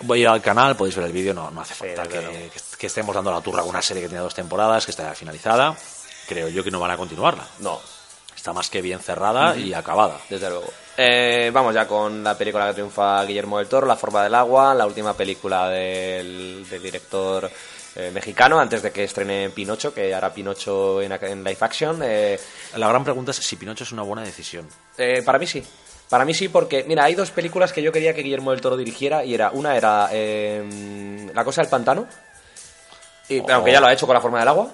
Voy 0.00 0.18
a 0.18 0.22
ir 0.22 0.28
al 0.28 0.42
canal, 0.42 0.76
podéis 0.76 0.96
ver 0.96 1.06
el 1.06 1.12
vídeo, 1.12 1.32
no, 1.32 1.50
no 1.50 1.60
hace 1.62 1.74
falta 1.74 2.02
que, 2.06 2.20
luego. 2.20 2.32
que- 2.32 2.60
que 2.78 2.86
estemos 2.86 3.14
dando 3.14 3.30
la 3.32 3.40
turra 3.40 3.60
con 3.62 3.70
una 3.70 3.80
serie 3.82 4.02
que 4.02 4.08
tiene 4.08 4.22
dos 4.22 4.34
temporadas, 4.34 4.84
que 4.84 4.90
está 4.90 5.14
finalizada. 5.14 5.74
Creo 6.28 6.48
yo 6.48 6.62
que 6.62 6.70
no 6.70 6.78
van 6.80 6.90
a 6.90 6.96
continuarla. 6.96 7.46
No. 7.60 7.80
está 8.34 8.52
más 8.52 8.68
que 8.70 8.80
bien 8.82 9.00
cerrada 9.00 9.56
y 9.56 9.72
acabada. 9.74 10.18
Desde 10.30 10.48
luego. 10.48 10.66
Eh, 10.96 11.50
vamos 11.52 11.74
ya 11.74 11.86
con 11.88 12.22
la 12.22 12.36
película 12.38 12.68
que 12.68 12.74
triunfa 12.74 13.24
Guillermo 13.24 13.58
del 13.58 13.66
Toro, 13.66 13.86
La 13.88 13.96
forma 13.96 14.22
del 14.22 14.34
agua, 14.36 14.72
la 14.74 14.86
última 14.86 15.14
película 15.14 15.68
del, 15.68 16.64
del 16.70 16.80
director 16.82 17.50
eh, 17.96 18.10
mexicano, 18.14 18.60
antes 18.60 18.82
de 18.82 18.92
que 18.92 19.02
estrene 19.04 19.50
Pinocho, 19.50 19.92
que 19.92 20.14
hará 20.14 20.32
Pinocho 20.32 21.02
en, 21.02 21.10
en 21.12 21.42
live 21.42 21.56
action. 21.60 22.00
Eh, 22.04 22.38
La 22.76 22.88
gran 22.88 23.02
pregunta 23.02 23.32
es 23.32 23.38
si 23.38 23.56
Pinocho 23.56 23.82
es 23.84 23.90
una 23.90 24.02
buena 24.02 24.22
decisión. 24.22 24.68
eh, 24.96 25.22
para 25.24 25.38
mí 25.40 25.46
sí. 25.48 25.64
Para 26.08 26.24
mí 26.24 26.34
sí, 26.34 26.48
porque, 26.48 26.84
mira, 26.84 27.04
hay 27.04 27.14
dos 27.14 27.30
películas 27.30 27.72
que 27.72 27.82
yo 27.82 27.90
quería 27.92 28.14
que 28.14 28.22
Guillermo 28.22 28.52
del 28.52 28.60
Toro 28.60 28.76
dirigiera, 28.76 29.24
y 29.24 29.34
era, 29.34 29.50
una 29.50 29.76
era 29.76 30.08
eh, 30.12 31.28
La 31.34 31.44
cosa 31.44 31.62
del 31.62 31.70
pantano, 31.70 32.06
y, 33.28 33.40
Oh. 33.40 33.46
aunque 33.50 33.72
ya 33.72 33.80
lo 33.80 33.86
ha 33.88 33.92
hecho 33.92 34.06
con 34.06 34.14
La 34.14 34.20
forma 34.20 34.38
del 34.38 34.48
agua. 34.48 34.70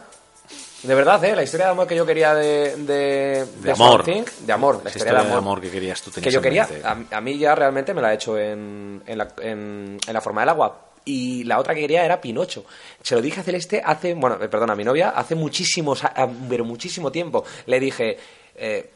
De 0.83 0.95
verdad, 0.97 1.25
¿eh? 1.25 1.37
La 1.37 1.45
historia 1.45 1.67
de 1.67 1.73
amor 1.73 1.87
que 1.87 1.95
yo 1.95 2.05
quería 2.05 2.35
de... 2.35 2.75
De, 2.77 3.47
De 3.63 3.71
amor. 3.71 4.05
De 4.05 4.53
amor, 4.53 4.81
la 4.83 4.91
historia, 4.91 5.13
de 5.23 5.33
amor. 5.33 5.61
que 5.61 5.71
querías 5.71 6.03
tú 6.03 6.11
tenías 6.11 6.27
que 6.29 6.35
yo 6.35 6.43
quería. 6.43 6.69
A, 6.85 7.17
a 7.17 7.21
mí 7.21 7.39
ya 7.39 7.55
realmente 7.55 7.95
me 7.95 8.03
la 8.03 8.09
ha 8.09 8.15
hecho 8.15 8.37
en, 8.37 9.01
en, 9.07 9.17
la, 9.19 9.29
en, 9.41 9.97
en 10.05 10.13
la 10.13 10.21
forma 10.21 10.41
del 10.43 10.49
agua. 10.49 10.87
Y 11.05 11.45
la 11.45 11.61
otra 11.61 11.75
que 11.75 11.81
quería 11.83 12.05
era 12.05 12.21
Pinocho. 12.21 12.65
Se 13.01 13.15
lo 13.15 13.23
dije 13.23 13.41
a 13.41 13.45
Celeste 13.45 13.81
hace, 13.85 14.15
bueno, 14.15 14.39
eh, 14.43 14.49
perdón, 14.49 14.71
a 14.71 14.75
mi 14.75 14.83
novia, 14.85 15.11
hace 15.11 15.37
muchísimos, 15.37 16.03
pero 16.49 16.65
muchísimo 16.65 17.13
tiempo. 17.13 17.45
Le 17.67 17.79
dije, 17.79 18.19
eh, 18.57 18.91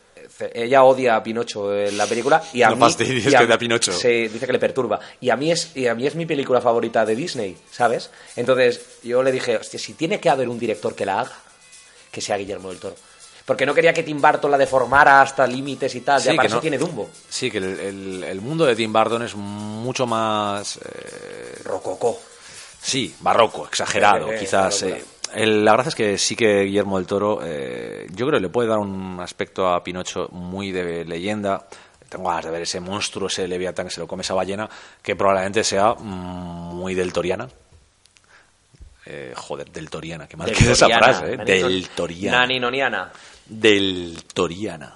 ella 0.54 0.82
odia 0.84 1.16
a 1.16 1.22
Pinocho 1.22 1.74
en 1.76 1.96
la 1.96 2.06
película 2.06 2.42
y 2.52 2.62
a 2.62 2.70
No 2.70 2.76
mí... 2.76 2.80
fastidies 2.80 3.26
y 3.26 3.30
que 3.30 3.36
a 3.52 3.58
Pinocho. 3.58 3.92
Sí, 3.92 4.28
dice 4.28 4.46
que 4.46 4.52
le 4.52 4.58
perturba. 4.58 4.98
Y 5.20 5.30
a 5.30 5.36
mí 5.36 5.50
es, 5.52 5.76
y 5.76 5.86
a 5.86 5.94
mí 5.94 6.06
es 6.06 6.14
mi 6.14 6.26
película 6.26 6.60
favorita 6.60 7.04
de 7.04 7.14
Disney, 7.16 7.56
¿sabes? 7.70 8.10
Entonces 8.36 8.80
yo 9.02 9.22
le 9.22 9.32
dije, 9.32 9.56
hostia, 9.56 9.78
si 9.78 9.94
tiene 9.94 10.18
que 10.20 10.28
haber 10.30 10.48
un 10.48 10.58
director 10.58 10.94
que 10.94 11.06
la 11.06 11.20
haga, 11.20 11.32
que 12.10 12.20
sea 12.20 12.36
Guillermo 12.36 12.70
del 12.70 12.78
Toro. 12.78 12.96
Porque 13.44 13.64
no 13.64 13.74
quería 13.74 13.94
que 13.94 14.02
Tim 14.02 14.20
Burton 14.20 14.50
la 14.50 14.58
deformara 14.58 15.22
hasta 15.22 15.46
límites 15.46 15.94
y 15.94 16.00
tal. 16.00 16.20
Sí, 16.20 16.26
ya 16.26 16.32
para 16.34 16.42
que 16.42 16.46
eso 16.48 16.56
no- 16.56 16.60
tiene 16.62 16.78
Dumbo. 16.78 17.08
Sí, 17.28 17.48
que 17.50 17.58
el, 17.58 17.78
el- 17.78 18.24
el 18.24 18.40
mundo 18.40 18.66
de 18.66 18.74
Tim 18.74 18.92
Burton 18.92 19.22
es 19.22 19.36
mucho 19.36 20.04
más... 20.06 20.78
eh, 20.78 21.60
Rococó. 21.62 22.18
Sí, 22.82 23.14
barroco, 23.20 23.66
exagerado, 23.66 24.32
Eh, 24.32 24.38
quizás. 24.40 24.82
eh, 24.82 25.04
el- 25.34 25.64
la 25.64 25.72
verdad 25.72 25.88
es 25.88 25.94
que 25.94 26.18
sí 26.18 26.36
que 26.36 26.62
Guillermo 26.62 26.98
del 26.98 27.06
Toro, 27.06 27.40
eh, 27.42 28.06
yo 28.10 28.26
creo 28.26 28.38
que 28.38 28.42
le 28.42 28.48
puede 28.48 28.68
dar 28.68 28.78
un 28.78 29.18
aspecto 29.20 29.68
a 29.68 29.82
Pinocho 29.82 30.28
muy 30.32 30.72
de 30.72 31.04
leyenda. 31.04 31.66
Tengo 32.08 32.28
ganas 32.28 32.44
de 32.44 32.50
ver 32.52 32.62
ese 32.62 32.80
monstruo, 32.80 33.26
ese 33.28 33.48
leviatán 33.48 33.86
que 33.86 33.92
se 33.92 34.00
lo 34.00 34.06
come 34.06 34.22
esa 34.22 34.34
ballena, 34.34 34.68
que 35.02 35.16
probablemente 35.16 35.64
sea 35.64 35.94
mm, 35.94 36.74
muy 36.74 36.94
del 36.94 37.12
Toriana. 37.12 37.48
Eh, 39.06 39.32
joder, 39.36 39.70
del 39.70 39.88
Toriana, 39.90 40.26
que 40.26 40.36
mal 40.36 40.48
Del 40.48 40.56
queda 40.56 40.72
esa 40.72 40.88
frase, 40.88 41.32
¿eh? 41.32 41.36
Nani- 41.38 41.44
Del 41.44 41.88
Toriana. 41.90 42.38
Naninoniana. 42.40 43.12
Del 43.46 44.18
Toriana. 44.34 44.94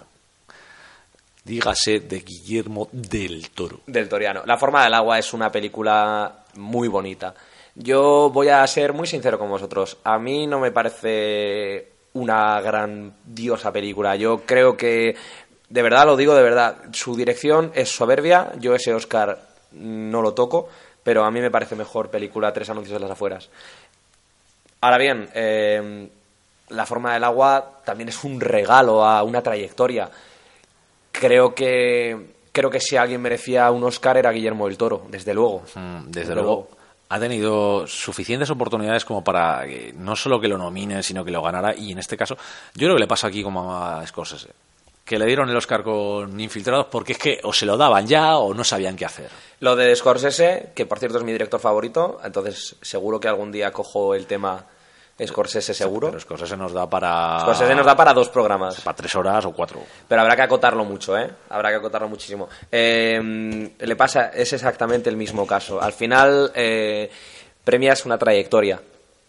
Dígase 1.45 2.01
de 2.01 2.21
Guillermo 2.21 2.89
del 2.93 3.51
Toro. 3.51 3.81
Del 3.87 4.09
Toriano. 4.09 4.43
La 4.45 4.59
forma 4.59 4.85
del 4.85 4.95
agua 4.95 5.19
es 5.19 5.33
una 5.33 5.51
película 5.51 6.45
muy 6.55 6.87
bonita. 6.89 7.35
Yo 7.75 8.31
voy 8.31 8.49
a 8.49 8.67
ser 8.67 8.93
muy 8.93 9.07
sincero 9.07 9.39
con 9.39 9.49
vosotros. 9.49 9.97
A 10.05 10.19
mí 10.19 10.47
no 10.47 10.59
me 10.59 10.73
parece 10.73 11.89
una 12.13 12.61
grandiosa 12.61 13.73
película. 13.73 14.17
Yo 14.17 14.41
creo 14.45 14.77
que, 14.77 15.15
de 15.69 15.83
verdad 15.83 16.05
lo 16.07 16.17
digo 16.17 16.35
de 16.35 16.43
verdad, 16.43 16.77
su 16.93 17.17
dirección 17.17 17.71
es 17.75 17.89
soberbia. 17.89 18.53
Yo 18.59 18.75
ese 18.75 18.93
Oscar 18.93 19.39
no 19.73 20.21
lo 20.21 20.35
toco, 20.35 20.69
pero 21.03 21.25
a 21.25 21.31
mí 21.31 21.41
me 21.41 21.51
parece 21.51 21.77
mejor 21.77 22.11
película 22.11 22.53
Tres 22.53 22.71
anuncios 22.71 22.95
de 22.95 23.01
las 23.01 23.13
afueras. 23.13 23.49
Ahora 24.81 24.99
bien, 24.99 25.29
eh, 25.35 26.09
La 26.71 26.87
forma 26.87 27.15
del 27.15 27.25
agua 27.25 27.81
también 27.85 28.09
es 28.11 28.23
un 28.25 28.41
regalo 28.41 29.05
a 29.05 29.23
una 29.25 29.43
trayectoria. 29.43 30.09
Creo 31.13 31.55
que 31.55 32.17
creo 32.53 32.71
que 32.71 32.81
si 32.81 32.97
alguien 32.97 33.21
merecía 33.21 33.71
un 33.71 33.83
Oscar 33.85 34.17
era 34.17 34.31
Guillermo 34.31 34.67
del 34.67 34.77
Toro, 34.79 35.03
desde 35.09 35.35
luego. 35.35 35.63
Mm, 35.75 36.11
Desde 36.11 36.35
luego, 36.35 36.69
ha 37.11 37.19
tenido 37.19 37.87
suficientes 37.89 38.49
oportunidades 38.51 39.05
como 39.05 39.23
para 39.23 39.65
no 39.97 40.15
solo 40.15 40.41
que 40.41 40.47
lo 40.47 40.57
nominen, 40.57 41.03
sino 41.03 41.25
que 41.25 41.33
lo 41.33 41.43
ganara. 41.43 41.75
Y 41.77 41.91
en 41.91 41.99
este 41.99 42.17
caso, 42.17 42.37
yo 42.75 42.87
creo 42.87 42.95
que 42.95 43.01
le 43.01 43.09
pasa 43.09 43.27
aquí 43.27 43.43
como 43.43 43.77
a 43.77 44.07
Scorsese. 44.07 44.51
Que 45.05 45.19
le 45.19 45.27
dieron 45.27 45.51
el 45.51 45.57
Oscar 45.57 45.83
con 45.83 46.39
Infiltrados 46.39 46.87
porque 46.87 47.13
es 47.13 47.19
que 47.19 47.41
o 47.43 47.53
se 47.53 47.67
lo 47.67 47.77
daban 47.77 48.07
ya 48.07 48.37
o 48.37 48.55
no 48.55 48.63
sabían 48.63 48.95
qué 48.95 49.07
hacer. 49.07 49.29
Lo 49.59 49.75
de 49.75 49.95
Scorsese, 49.97 50.71
que 50.73 50.87
por 50.87 51.01
cierto 51.01 51.19
es 51.19 51.25
mi 51.25 51.33
director 51.33 51.59
favorito, 51.59 52.21
entonces 52.25 52.77
seguro 52.81 53.19
que 53.19 53.27
algún 53.27 53.51
día 53.51 53.73
cojo 53.73 54.15
el 54.15 54.27
tema 54.27 54.65
Scorsese 55.27 55.75
seguro. 55.75 56.09
Pero 56.09 56.21
Scorsese 56.21 56.57
nos 56.57 56.73
da 56.73 56.89
para... 56.89 57.41
Scorsese 57.41 57.75
nos 57.75 57.87
da 57.87 57.97
para 57.97 58.13
dos 58.13 58.29
programas. 58.29 58.81
para 58.81 58.97
tres 58.97 59.15
horas 59.15 59.45
o 59.45 59.53
cuatro. 59.53 59.81
Pero 60.09 60.21
habrá 60.21 60.37
que 60.37 60.43
acotarlo 60.43 60.85
mucho, 60.85 61.17
¿eh? 61.19 61.31
Habrá 61.49 61.71
que 61.71 61.77
acotarlo 61.77 62.09
muchísimo. 62.09 62.49
Eh, 62.71 63.71
le 63.79 63.97
pasa, 63.97 64.29
es 64.29 64.53
exactamente 64.53 65.11
el 65.11 65.17
mismo 65.17 65.47
caso. 65.47 65.81
Al 65.81 65.93
final, 65.93 66.53
eh, 66.55 67.11
premias 67.65 68.05
una 68.07 68.19
trayectoria. 68.19 68.81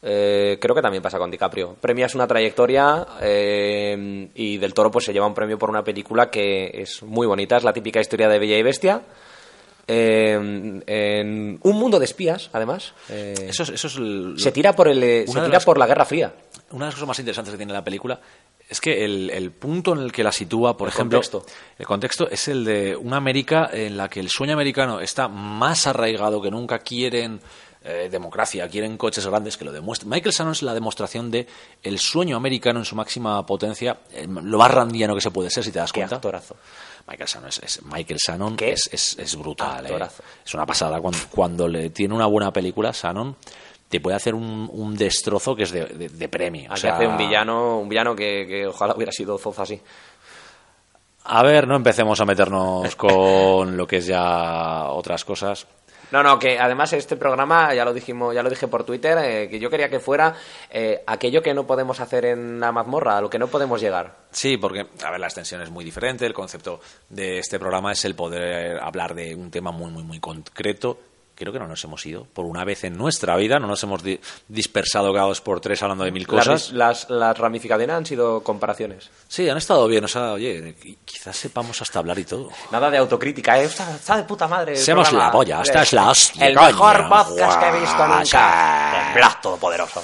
Eh, 0.04 0.58
creo 0.60 0.74
que 0.76 0.82
también 0.82 1.04
pasa 1.04 1.20
con 1.20 1.30
DiCaprio. 1.30 1.76
Premias 1.80 2.16
una 2.16 2.26
trayectoria 2.26 3.06
eh, 3.22 4.30
y 4.34 4.58
Del 4.58 4.74
Toro 4.74 4.90
pues 4.90 5.06
se 5.06 5.14
lleva 5.14 5.28
un 5.28 5.34
premio 5.36 5.60
por 5.60 5.70
una 5.70 5.84
película 5.84 6.30
que 6.32 6.72
es 6.74 7.04
muy 7.04 7.28
bonita. 7.28 7.58
Es 7.58 7.64
la 7.64 7.74
típica 7.74 8.00
historia 8.00 8.28
de 8.28 8.40
Bella 8.40 8.58
y 8.58 8.64
Bestia. 8.64 9.02
Eh, 9.94 10.82
en 10.88 11.60
un 11.62 11.76
mundo 11.78 12.00
de 12.00 12.06
espías, 12.06 12.50
además. 12.54 12.94
Eh, 13.10 13.34
Eso 13.50 13.64
es, 13.64 13.70
eso 13.70 13.88
es 13.88 13.96
el- 13.98 14.36
se 14.38 14.52
tira 14.52 14.74
por 14.76 14.88
el, 14.88 15.04
eh, 15.04 15.26
se 15.28 15.34
tira 15.34 15.48
las- 15.50 15.66
por 15.66 15.78
la 15.78 15.86
Guerra 15.88 16.06
Fría. 16.06 16.34
Una 16.72 16.86
de 16.86 16.90
las 16.90 16.96
cosas 16.96 17.08
más 17.10 17.20
interesantes 17.20 17.52
que 17.52 17.58
tiene 17.58 17.74
la 17.74 17.84
película 17.84 18.20
es 18.70 18.80
que 18.80 19.04
el, 19.04 19.30
el 19.32 19.52
punto 19.52 19.92
en 19.94 20.00
el 20.00 20.12
que 20.14 20.24
la 20.24 20.32
sitúa, 20.32 20.78
por 20.78 20.88
El 20.88 20.94
ejemplo, 20.94 21.20
contexto. 21.22 21.46
el 21.78 21.86
contexto 21.86 22.30
es 22.30 22.48
el 22.48 22.64
de 22.64 22.96
una 22.96 23.18
América 23.18 23.70
en 23.74 23.98
la 23.98 24.08
que 24.10 24.22
el 24.22 24.30
sueño 24.30 24.54
americano 24.54 25.02
está 25.02 25.28
más 25.28 25.88
arraigado 25.88 26.42
que 26.42 26.50
nunca. 26.52 26.80
Quieren 26.80 27.42
eh, 27.84 28.10
democracia, 28.12 28.70
quieren 28.70 28.96
coches 28.96 29.26
grandes 29.26 29.58
que 29.58 29.66
lo 29.66 29.72
demuestren. 29.72 30.08
Michael 30.08 30.32
Shannon 30.36 30.52
es 30.54 30.62
la 30.62 30.76
demostración 30.76 31.32
de 31.32 31.48
el 31.82 31.98
sueño 31.98 32.38
americano 32.38 32.78
en 32.78 32.86
su 32.86 32.96
máxima 32.96 33.44
potencia, 33.44 33.98
eh, 34.14 34.28
lo 34.30 34.60
más 34.60 34.70
randiano 34.70 35.16
que 35.16 35.22
se 35.22 35.32
puede 35.32 35.50
ser, 35.50 35.64
si 35.64 35.72
te 35.72 35.80
das 35.80 35.92
Qué 35.92 36.02
cuenta. 36.02 36.18
actorazo. 36.18 36.56
Michael 37.08 37.28
Shannon 37.30 37.50
es, 37.50 37.60
es- 37.60 37.82
Michael 37.84 38.20
Shannon 38.20 38.56
es, 38.60 38.90
es, 38.92 39.18
es 39.20 39.36
brutal, 39.36 39.86
eh. 39.86 39.90
es 40.46 40.54
una 40.54 40.66
pasada 40.66 41.00
cuando, 41.02 41.20
cuando 41.32 41.68
le 41.68 41.90
tiene 41.90 42.14
una 42.14 42.26
buena 42.28 42.52
película 42.54 42.92
Shannon 42.94 43.36
te 43.90 44.00
puede 44.00 44.16
hacer 44.16 44.34
un, 44.36 44.70
un 44.72 44.96
destrozo 44.96 45.54
que 45.56 45.64
es 45.64 45.72
de, 45.72 45.86
de- 45.86 46.10
de 46.10 46.30
premio. 46.30 46.70
O 46.70 46.74
Aquí 46.74 46.82
sea, 46.82 46.96
hace 46.96 47.08
un 47.08 47.18
villano, 47.18 47.80
un 47.80 47.90
villano 47.90 48.16
que, 48.16 48.46
que 48.48 48.66
ojalá 48.68 48.96
hubiera 48.96 49.12
sido 49.12 49.38
Zoza 49.38 49.64
así. 49.64 49.82
A 51.26 51.44
ver, 51.44 51.68
no 51.68 51.76
empecemos 51.76 52.20
a 52.20 52.26
meternos 52.26 52.96
con 52.96 53.78
lo 53.78 53.86
que 53.86 53.98
es 53.98 54.08
ya 54.08 54.86
otras 54.90 55.24
cosas. 55.24 55.68
No, 56.12 56.22
no, 56.24 56.38
que 56.38 56.60
además 56.60 56.92
este 56.94 57.16
programa, 57.16 57.74
ya 57.74 57.86
lo 57.86 57.94
dijimos, 57.94 58.36
ya 58.36 58.44
lo 58.44 58.50
dije 58.50 58.68
por 58.68 58.84
Twitter, 58.84 59.18
eh, 59.18 59.50
que 59.50 59.60
yo 59.60 59.70
quería 59.70 59.90
que 59.90 60.00
fuera 60.00 60.36
eh, 60.70 61.02
aquello 61.08 61.42
que 61.42 61.54
no 61.54 61.66
podemos 61.66 62.00
hacer 62.00 62.26
en 62.26 62.60
la 62.60 62.72
mazmorra, 62.72 63.18
a 63.18 63.22
lo 63.22 63.30
que 63.30 63.40
no 63.40 63.48
podemos 63.48 63.80
llegar. 63.82 64.16
Sí, 64.32 64.58
porque, 64.58 64.88
a 65.04 65.12
ver, 65.12 65.20
la 65.20 65.28
extensión 65.28 65.62
es 65.62 65.70
muy 65.70 65.86
diferente. 65.86 66.26
El 66.26 66.34
concepto 66.34 66.82
de 67.10 67.40
este 67.40 67.60
programa 67.60 67.94
es 67.94 68.04
el 68.06 68.16
poder 68.16 68.80
hablar 68.82 69.16
de 69.16 69.36
un 69.36 69.50
tema 69.50 69.72
muy, 69.72 69.90
muy, 69.92 70.04
muy 70.04 70.20
concreto. 70.20 71.00
Creo 71.42 71.52
que 71.52 71.58
no 71.60 71.68
nos 71.68 71.84
hemos 71.84 72.06
ido. 72.06 72.26
Por 72.26 72.46
una 72.46 72.64
vez 72.64 72.84
en 72.84 72.96
nuestra 72.96 73.36
vida, 73.36 73.58
no 73.60 73.66
nos 73.66 73.82
hemos 73.82 74.04
di- 74.04 74.20
dispersado 74.48 75.12
cada 75.12 75.26
dos 75.26 75.42
por 75.42 75.60
tres 75.60 75.82
hablando 75.82 76.04
de 76.04 76.12
mil 76.12 76.28
cosas. 76.28 76.72
Las, 76.72 77.08
las, 77.08 77.10
las 77.10 77.38
ramificaciones 77.38 77.96
han 77.96 78.06
sido 78.06 78.44
comparaciones. 78.44 79.10
Sí, 79.28 79.50
han 79.50 79.58
estado 79.58 79.88
bien. 79.88 80.04
O 80.06 80.08
sea, 80.08 80.34
oye, 80.34 80.76
qui- 80.80 80.98
quizás 81.04 81.36
sepamos 81.36 81.82
hasta 81.82 81.98
hablar 81.98 82.20
y 82.20 82.26
todo. 82.26 82.50
Nada 82.72 82.92
de 82.92 82.98
autocrítica, 83.00 83.60
¿eh? 83.60 83.64
Está, 83.64 83.96
está 83.96 84.18
de 84.18 84.24
puta 84.24 84.48
madre. 84.48 84.76
Seamos 84.76 85.08
programa. 85.10 85.28
la 85.30 85.32
polla, 85.32 85.62
esta 85.62 85.82
es 85.82 85.94
la 85.94 86.10
hostia, 86.12 86.48
El 86.48 86.56
coño. 86.56 86.68
mejor 86.68 87.10
podcast 87.10 87.60
que 87.60 87.68
he 87.70 87.80
visto 87.80 88.08
nunca. 88.08 88.92
Temblad 89.14 89.34
todopoderosos. 89.42 90.04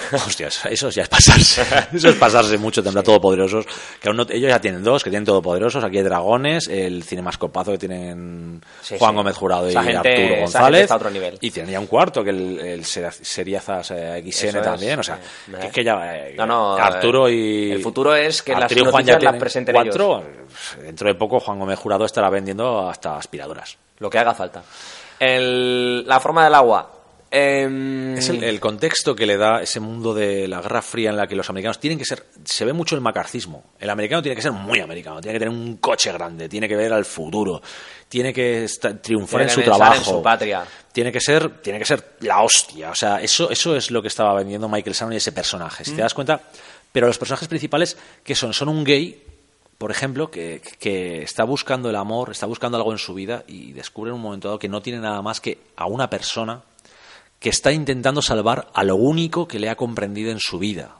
Hostias, 0.12 0.66
eso 0.66 0.88
ya 0.90 1.02
es 1.02 1.08
pasarse. 1.08 1.62
Eso 1.92 2.08
es 2.08 2.16
pasarse 2.16 2.56
mucho, 2.58 2.82
tendrá 2.82 3.02
todopoderosos. 3.02 3.66
Que 4.00 4.08
aún 4.08 4.16
no- 4.16 4.26
ellos 4.28 4.48
ya 4.48 4.60
tienen 4.60 4.82
dos, 4.82 5.02
que 5.04 5.10
tienen 5.10 5.24
todopoderosos. 5.24 5.82
Aquí 5.84 5.98
hay 5.98 6.02
dragones, 6.04 6.68
el 6.68 7.02
cinemascopazo 7.04 7.72
que 7.72 7.78
tienen 7.78 8.62
Sí, 8.82 8.96
Juan 8.98 9.12
sí. 9.12 9.16
Gómez 9.16 9.36
Jurado 9.36 9.68
y 9.70 9.72
gente- 9.74 9.96
Arturo 9.96 10.40
González. 10.40 10.82
está 10.82 10.94
a 10.94 10.96
otro 10.96 11.10
nivel. 11.10 11.38
Y 11.40 11.50
tienen 11.50 11.72
ya 11.72 11.80
un 11.80 11.86
cuarto, 11.86 12.22
que 12.24 12.30
el, 12.30 12.58
el 12.60 12.84
Ser- 12.84 13.12
Seriazas 13.12 13.90
eh, 13.90 14.22
XN 14.30 14.56
es, 14.58 14.62
también. 14.62 14.98
O 14.98 15.02
sea, 15.02 15.16
eh, 15.16 15.20
que 15.52 15.56
eh. 15.56 15.66
es 15.66 15.72
que 15.72 15.84
ya. 15.84 16.16
eh, 16.16 16.34
No, 16.36 16.46
no, 16.46 16.76
Arturo 16.76 17.28
eh, 17.28 17.32
y. 17.34 17.70
el 17.72 17.82
futuro 17.82 18.14
es 18.14 18.42
que 18.42 18.52
las 18.52 18.70
Arturo 18.70 18.90
Juan 18.90 19.04
ya 19.04 19.18
las 19.18 19.36
presenten 19.36 19.74
cuatro. 19.74 20.24
Dentro 20.82 21.08
de 21.08 21.14
poco, 21.14 21.40
Juan 21.40 21.58
Gómez 21.58 21.78
Jurado 21.78 22.04
estará 22.04 22.30
vendiendo 22.30 22.88
hasta 22.88 23.16
aspiradoras. 23.16 23.76
Lo 23.98 24.08
que 24.10 24.18
haga 24.18 24.34
falta. 24.34 24.62
El- 25.18 26.06
la 26.06 26.20
forma 26.20 26.44
del 26.44 26.54
agua. 26.54 26.90
Em, 27.30 28.16
Es 28.16 28.28
el, 28.28 28.42
el 28.42 28.60
contexto 28.60 29.14
que 29.14 29.26
le 29.26 29.36
da 29.36 29.62
ese 29.62 29.80
mundo 29.80 30.12
de 30.14 30.48
la 30.48 30.60
Guerra 30.60 30.82
Fría 30.82 31.10
en 31.10 31.16
la 31.16 31.26
que 31.26 31.36
los 31.36 31.48
americanos 31.50 31.78
tienen 31.78 31.98
que 31.98 32.04
ser. 32.04 32.24
Se 32.44 32.64
ve 32.64 32.72
mucho 32.72 32.94
el 32.94 33.00
macarcismo. 33.00 33.64
El 33.78 33.90
americano 33.90 34.22
tiene 34.22 34.36
que 34.36 34.42
ser 34.42 34.52
muy 34.52 34.80
americano, 34.80 35.20
tiene 35.20 35.34
que 35.38 35.44
tener 35.44 35.54
un 35.54 35.76
coche 35.76 36.12
grande, 36.12 36.48
tiene 36.48 36.68
que 36.68 36.76
ver 36.76 36.92
al 36.92 37.04
futuro, 37.04 37.62
tiene 38.08 38.32
que 38.32 38.64
esta- 38.64 39.00
triunfar 39.00 39.40
Tiene 39.40 39.52
en 39.52 39.58
que 39.58 39.64
su 39.64 39.70
trabajo. 39.70 39.94
en 39.94 40.04
su 40.04 40.22
patria. 40.22 40.64
Tiene 40.92 41.12
que 41.12 41.20
ser, 41.20 41.60
tiene 41.62 41.78
que 41.78 41.84
ser 41.84 42.16
la 42.20 42.42
hostia. 42.42 42.90
O 42.90 42.94
sea, 42.94 43.20
eso, 43.20 43.50
eso 43.50 43.76
es 43.76 43.90
lo 43.90 44.02
que 44.02 44.08
estaba 44.08 44.34
vendiendo 44.34 44.68
Michael 44.68 44.94
Shannon 44.96 45.12
y 45.12 45.16
ese 45.18 45.32
personaje. 45.32 45.82
Mm. 45.84 45.86
Si 45.86 45.92
te 45.92 46.02
das 46.02 46.14
cuenta, 46.14 46.40
pero 46.90 47.06
los 47.06 47.16
personajes 47.18 47.46
principales, 47.48 47.96
que 48.24 48.34
son? 48.34 48.52
Son 48.52 48.68
un 48.68 48.82
gay 48.84 49.24
por 49.78 49.90
ejemplo, 49.90 50.30
que, 50.30 50.60
que 50.78 51.22
está 51.22 51.42
buscando 51.44 51.88
el 51.88 51.96
amor, 51.96 52.32
está 52.32 52.44
buscando 52.44 52.76
algo 52.76 52.92
en 52.92 52.98
su 52.98 53.14
vida 53.14 53.44
y 53.46 53.72
descubre 53.72 54.10
en 54.10 54.16
un 54.16 54.20
momento 54.20 54.48
dado 54.48 54.58
que 54.58 54.68
no 54.68 54.82
tiene 54.82 54.98
nada 54.98 55.22
más 55.22 55.40
que 55.40 55.56
a 55.74 55.86
una 55.86 56.10
persona 56.10 56.60
que 57.40 57.48
está 57.48 57.72
intentando 57.72 58.22
salvar 58.22 58.68
a 58.74 58.84
lo 58.84 58.94
único 58.96 59.48
que 59.48 59.58
le 59.58 59.68
ha 59.70 59.74
comprendido 59.74 60.30
en 60.30 60.38
su 60.38 60.58
vida, 60.58 60.96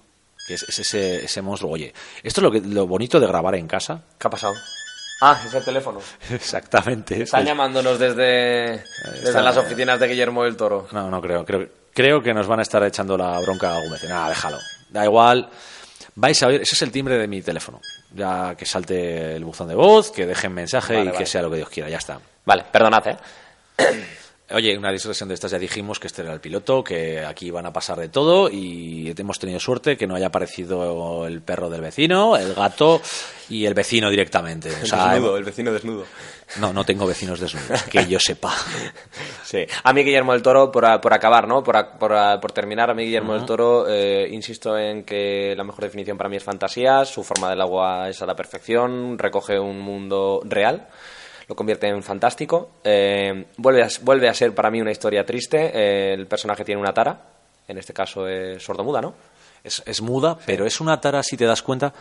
que 0.48 0.54
es, 0.54 0.62
es 0.64 0.78
ese, 0.80 1.24
ese 1.24 1.42
monstruo. 1.42 1.70
Oye, 1.72 1.92
esto 2.22 2.40
es 2.40 2.42
lo, 2.42 2.50
que, 2.50 2.60
lo 2.60 2.86
bonito 2.88 3.20
de 3.20 3.26
grabar 3.28 3.54
en 3.54 3.68
casa. 3.68 4.02
¿Qué 4.18 4.26
ha 4.26 4.30
pasado? 4.30 4.54
Ah, 5.22 5.38
es 5.46 5.52
el 5.52 5.62
teléfono. 5.64 6.00
Exactamente. 6.30 7.22
Están 7.22 7.42
Es- 7.42 7.46
llamándonos 7.46 7.98
desde, 7.98 8.22
desde 8.24 8.82
están- 9.24 9.44
las 9.44 9.56
oficinas 9.58 10.00
de 10.00 10.08
Guillermo 10.08 10.44
del 10.44 10.56
Toro. 10.56 10.88
No, 10.92 11.10
no 11.10 11.20
creo, 11.20 11.44
creo. 11.44 11.68
Creo 11.92 12.22
que 12.22 12.32
nos 12.32 12.46
van 12.46 12.60
a 12.60 12.62
estar 12.62 12.82
echando 12.84 13.18
la 13.18 13.38
bronca 13.40 13.74
algún 13.74 13.90
vez. 13.92 14.04
Nada, 14.08 14.28
déjalo. 14.30 14.56
Da 14.88 15.04
igual. 15.04 15.50
Vais 16.14 16.42
a 16.42 16.46
oír, 16.46 16.62
ese 16.62 16.74
es 16.74 16.82
el 16.82 16.90
timbre 16.90 17.18
de 17.18 17.26
mi 17.28 17.42
teléfono. 17.42 17.80
Ya 18.14 18.54
que 18.56 18.64
salte 18.64 19.36
el 19.36 19.44
buzón 19.44 19.68
de 19.68 19.74
voz, 19.74 20.10
que 20.10 20.24
dejen 20.26 20.52
mensaje 20.54 20.94
Vale, 20.96 21.10
y 21.10 21.16
que 21.18 21.26
sea 21.26 21.42
lo 21.42 21.50
que 21.50 21.56
Dios 21.56 21.68
quiera, 21.68 21.88
ya 21.90 21.98
está. 21.98 22.18
Vale, 22.46 22.64
perdonad, 22.72 23.06
¿eh? 23.08 23.16
Oye, 24.52 24.76
una 24.76 24.90
distorsión 24.90 25.28
de 25.28 25.34
estas 25.34 25.52
ya 25.52 25.58
dijimos 25.58 26.00
que 26.00 26.08
este 26.08 26.22
era 26.22 26.32
el 26.32 26.40
piloto, 26.40 26.82
que 26.82 27.20
aquí 27.20 27.50
van 27.52 27.66
a 27.66 27.72
pasar 27.72 27.98
de 28.00 28.08
todo 28.08 28.50
y 28.50 29.14
hemos 29.16 29.38
tenido 29.38 29.60
suerte 29.60 29.96
que 29.96 30.08
no 30.08 30.16
haya 30.16 30.26
aparecido 30.26 31.26
el 31.26 31.40
perro 31.40 31.70
del 31.70 31.80
vecino, 31.80 32.36
el 32.36 32.54
gato 32.54 33.00
y 33.48 33.66
el 33.66 33.74
vecino 33.74 34.10
directamente. 34.10 34.70
O 34.82 34.86
sea, 34.86 35.12
desnudo, 35.12 35.36
el 35.36 35.44
vecino 35.44 35.72
desnudo. 35.72 36.04
no, 36.58 36.72
no 36.72 36.84
tengo 36.84 37.06
vecinos 37.06 37.38
desnudos, 37.38 37.82
que 37.84 38.06
yo 38.06 38.18
sepa. 38.18 38.52
Sí. 39.44 39.66
A 39.82 39.92
mí 39.92 40.04
Guillermo 40.04 40.32
del 40.32 40.42
Toro, 40.42 40.70
por, 40.70 41.00
por 41.00 41.12
acabar, 41.12 41.48
¿no? 41.48 41.62
Por, 41.64 41.98
por, 41.98 42.12
por 42.40 42.52
terminar, 42.52 42.88
a 42.88 42.94
mí 42.94 43.04
Guillermo 43.04 43.34
del 43.34 43.44
Toro, 43.44 43.86
eh, 43.88 44.28
insisto 44.30 44.78
en 44.78 45.02
que 45.02 45.54
la 45.56 45.64
mejor 45.64 45.84
definición 45.84 46.16
para 46.16 46.30
mí 46.30 46.36
es 46.36 46.44
fantasía, 46.44 47.04
su 47.04 47.24
forma 47.24 47.50
del 47.50 47.60
agua 47.60 48.08
es 48.08 48.22
a 48.22 48.26
la 48.26 48.36
perfección, 48.36 49.18
recoge 49.18 49.58
un 49.58 49.80
mundo 49.80 50.40
real, 50.44 50.86
lo 51.50 51.56
convierte 51.56 51.88
en 51.88 52.00
fantástico, 52.02 52.70
eh, 52.84 53.46
vuelve, 53.56 53.82
a, 53.82 53.88
vuelve 54.02 54.28
a 54.28 54.34
ser 54.34 54.54
para 54.54 54.70
mí 54.70 54.80
una 54.80 54.92
historia 54.92 55.26
triste, 55.26 55.72
eh, 55.74 56.14
el 56.14 56.28
personaje 56.28 56.64
tiene 56.64 56.80
una 56.80 56.94
tara, 56.94 57.20
en 57.66 57.76
este 57.76 57.92
caso 57.92 58.28
es 58.28 58.62
sordomuda, 58.62 59.00
¿no? 59.00 59.14
Es, 59.64 59.82
es 59.84 60.00
muda, 60.00 60.38
pero 60.46 60.64
es 60.64 60.80
una 60.80 61.00
tara, 61.00 61.24
si 61.24 61.36
te 61.36 61.44
das 61.46 61.60
cuenta, 61.62 61.92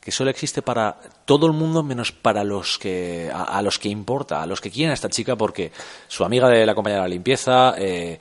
que 0.00 0.10
solo 0.10 0.30
existe 0.30 0.62
para 0.62 0.96
todo 1.24 1.46
el 1.46 1.52
mundo 1.52 1.84
menos 1.84 2.10
para 2.10 2.42
los 2.42 2.76
que 2.76 3.30
a, 3.32 3.44
a 3.56 3.62
los 3.62 3.78
que 3.78 3.88
importa, 3.88 4.42
a 4.42 4.46
los 4.46 4.60
que 4.60 4.68
quieren 4.70 4.90
a 4.90 4.94
esta 4.94 5.08
chica 5.08 5.36
porque 5.36 5.70
su 6.08 6.24
amiga 6.24 6.48
de 6.48 6.66
la 6.66 6.74
compañía 6.74 6.96
de 6.96 7.02
la 7.02 7.08
limpieza, 7.08 7.74
eh, 7.78 8.18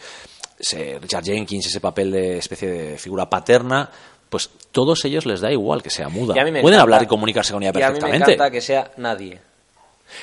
Richard 1.01 1.23
Jenkins, 1.23 1.65
ese 1.65 1.79
papel 1.81 2.11
de 2.11 2.37
especie 2.37 2.67
de 2.69 2.97
figura 2.99 3.27
paterna, 3.29 3.89
pues 4.29 4.49
todos 4.71 5.03
ellos 5.05 5.25
les 5.25 5.41
da 5.41 5.51
igual 5.51 5.81
que 5.81 5.89
sea 5.89 6.07
muda. 6.09 6.33
Pueden 6.35 6.55
encanta- 6.57 6.81
hablar 6.81 7.03
y 7.03 7.07
comunicarse 7.07 7.53
con 7.53 7.63
ella 7.63 7.71
Y 7.73 7.81
a 7.81 7.87
mí 7.89 7.93
me 7.95 7.99
perfectamente. 7.99 8.33
encanta 8.33 8.51
que 8.51 8.61
sea 8.61 8.91
nadie. 8.97 9.39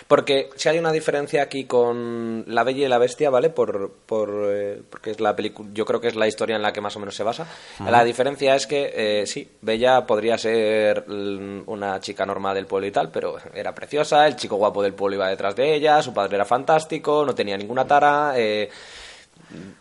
Porque 0.09 0.51
si 0.57 0.69
hay 0.69 0.79
una 0.79 0.93
diferencia 0.93 1.43
aquí 1.43 1.65
con 1.65 2.45
La 2.47 2.65
Bella 2.65 2.87
y 2.87 2.89
la 2.89 2.99
Bestia, 2.99 3.31
¿vale? 3.31 3.51
Por, 3.51 3.91
por, 4.07 4.31
eh, 4.49 4.83
porque 4.89 5.11
es 5.11 5.21
la 5.21 5.35
película, 5.37 5.69
yo 5.73 5.85
creo 5.85 6.01
que 6.01 6.09
es 6.09 6.17
la 6.17 6.27
historia 6.27 6.57
en 6.57 6.63
la 6.63 6.73
que 6.73 6.81
más 6.81 6.97
o 6.97 7.01
menos 7.01 7.15
se 7.15 7.23
basa. 7.23 7.47
La 7.89 8.05
diferencia 8.05 8.55
es 8.55 8.67
que, 8.67 8.93
eh, 8.95 9.27
sí, 9.27 9.49
Bella 9.61 10.07
podría 10.07 10.39
ser 10.39 11.05
una 11.09 12.01
chica 12.01 12.25
normal 12.27 12.55
del 12.55 12.67
pueblo 12.67 12.87
y 12.87 12.91
tal, 12.93 13.11
pero 13.11 13.37
era 13.53 13.75
preciosa, 13.75 14.27
el 14.27 14.37
chico 14.37 14.57
guapo 14.57 14.83
del 14.83 14.95
pueblo 14.95 15.17
iba 15.17 15.29
detrás 15.29 15.55
de 15.57 15.75
ella, 15.75 16.03
su 16.03 16.13
padre 16.13 16.37
era 16.37 16.45
fantástico, 16.45 17.25
no 17.25 17.35
tenía 17.35 17.57
ninguna 17.57 17.87
tara. 17.87 18.35
eh, 18.37 18.71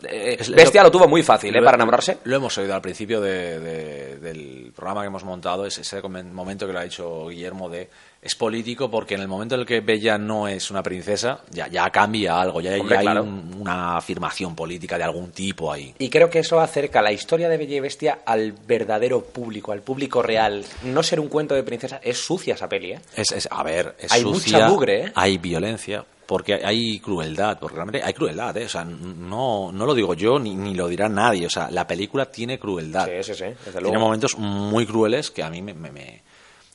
eh, 0.08 0.36
Es- 0.40 0.50
Bestia 0.50 0.82
lo 0.82 0.90
tuvo 0.90 1.08
muy 1.08 1.22
fácil, 1.22 1.54
¿eh? 1.54 1.62
Para 1.62 1.76
enamorarse. 1.76 2.18
Lo 2.24 2.36
hemos 2.36 2.56
oído 2.58 2.74
al 2.74 2.82
principio 2.82 3.20
de- 3.20 3.58
de- 3.60 4.16
del 4.18 4.72
programa 4.74 5.02
que 5.02 5.06
hemos 5.08 5.24
montado, 5.24 5.66
es 5.66 5.78
ese 5.78 6.00
momento 6.02 6.66
que 6.66 6.72
lo 6.72 6.78
ha 6.78 6.84
dicho 6.84 7.28
Guillermo 7.28 7.68
de 7.68 7.88
es 8.22 8.34
político 8.34 8.90
porque 8.90 9.16
en 9.16 9.20
el 9.20 9.28
momento 9.28 9.54
en 9.54 9.60
el 9.60 9.66
que 9.66 9.80
Bella 9.80 10.16
no 10.16 10.48
es 10.48 10.70
una 10.70 10.82
princesa, 10.82 11.40
ya, 11.50 11.68
ya 11.68 11.90
cambia 11.90 12.40
algo, 12.40 12.62
ya, 12.62 12.70
hay 12.72 12.80
claro. 12.80 13.22
un- 13.22 13.54
una 13.60 13.98
afirmación 13.98 14.54
política 14.56 14.96
de 14.96 15.04
algún 15.04 15.30
tipo 15.30 15.70
ahí. 15.70 15.94
Y 15.98 16.08
creo 16.08 16.30
que 16.30 16.38
eso 16.38 16.58
acerca 16.58 17.02
la 17.02 17.12
historia 17.12 17.50
de 17.50 17.58
Bella 17.58 17.76
y 17.76 17.80
Bestia 17.80 18.20
al 18.24 18.52
verdadero 18.52 19.20
público, 19.22 19.72
al 19.72 19.82
público 19.82 20.22
real. 20.22 20.64
No 20.84 21.02
ser 21.02 21.20
un 21.20 21.28
cuento 21.28 21.54
de 21.54 21.62
princesa, 21.64 22.00
es 22.02 22.16
sucia 22.16 22.54
esa 22.54 22.66
peli, 22.66 22.92
¿eh? 22.92 23.00
Es, 23.14 23.30
es- 23.30 23.48
a 23.50 23.62
ver, 23.62 23.94
es 23.98 24.10
Hay 24.10 24.22
sucia, 24.22 24.56
mucha 24.58 24.68
mugre, 24.70 25.04
¿eh? 25.04 25.12
hay 25.14 25.36
violencia, 25.36 26.04
porque 26.26 26.54
hay 26.64 26.98
crueldad, 27.00 27.58
porque 27.58 27.76
realmente 27.76 28.02
hay 28.02 28.12
crueldad, 28.14 28.56
¿eh? 28.56 28.64
O 28.64 28.68
sea, 28.68 28.84
no, 28.84 29.70
no 29.72 29.86
lo 29.86 29.94
digo 29.94 30.14
yo 30.14 30.38
ni, 30.38 30.54
ni 30.54 30.74
lo 30.74 30.88
dirá 30.88 31.08
nadie, 31.08 31.46
o 31.46 31.50
sea, 31.50 31.70
la 31.70 31.86
película 31.86 32.26
tiene 32.30 32.58
crueldad. 32.58 33.06
Sí, 33.06 33.32
sí, 33.32 33.34
sí, 33.34 33.44
desde 33.64 33.80
Tiene 33.80 33.98
momentos 33.98 34.36
muy 34.38 34.86
crueles 34.86 35.30
que 35.30 35.42
a 35.42 35.50
mí 35.50 35.62
me, 35.62 35.74
me, 35.74 35.90
me 35.90 36.22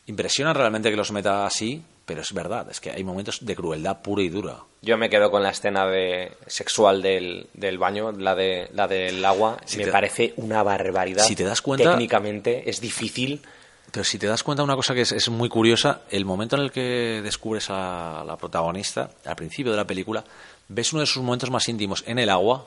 impresionan 0.07 0.55
realmente 0.55 0.89
que 0.89 0.95
los 0.95 1.11
meta 1.11 1.45
así, 1.45 1.81
pero 2.05 2.21
es 2.21 2.33
verdad, 2.33 2.67
es 2.71 2.79
que 2.79 2.89
hay 2.91 3.03
momentos 3.03 3.45
de 3.45 3.55
crueldad 3.55 4.01
pura 4.01 4.23
y 4.23 4.29
dura. 4.29 4.57
Yo 4.81 4.97
me 4.97 5.09
quedo 5.09 5.29
con 5.29 5.43
la 5.43 5.49
escena 5.49 5.85
de 5.85 6.31
sexual 6.47 7.01
del, 7.01 7.47
del 7.53 7.77
baño, 7.77 8.11
la 8.13 8.33
de 8.33 8.69
la 8.73 8.87
del 8.87 9.23
agua. 9.25 9.57
Si 9.65 9.77
me 9.77 9.85
te- 9.85 9.91
parece 9.91 10.33
una 10.37 10.63
barbaridad. 10.63 11.23
Si 11.23 11.35
te 11.35 11.43
das 11.43 11.61
cuenta- 11.61 11.91
Técnicamente 11.91 12.67
es 12.69 12.81
difícil. 12.81 13.41
Pero 13.91 14.03
si 14.03 14.19
te 14.19 14.27
das 14.27 14.43
cuenta 14.43 14.63
una 14.63 14.75
cosa 14.75 14.93
que 14.93 15.01
es, 15.01 15.11
es 15.11 15.29
muy 15.29 15.49
curiosa, 15.49 16.01
el 16.11 16.25
momento 16.25 16.55
en 16.55 16.61
el 16.63 16.71
que 16.71 17.21
descubres 17.23 17.67
a 17.69 18.23
la 18.25 18.37
protagonista, 18.37 19.09
al 19.25 19.35
principio 19.35 19.71
de 19.71 19.77
la 19.77 19.85
película, 19.87 20.23
ves 20.67 20.93
uno 20.93 20.99
de 21.01 21.07
sus 21.07 21.23
momentos 21.23 21.49
más 21.49 21.67
íntimos 21.69 22.03
en 22.05 22.19
el 22.19 22.29
agua, 22.29 22.65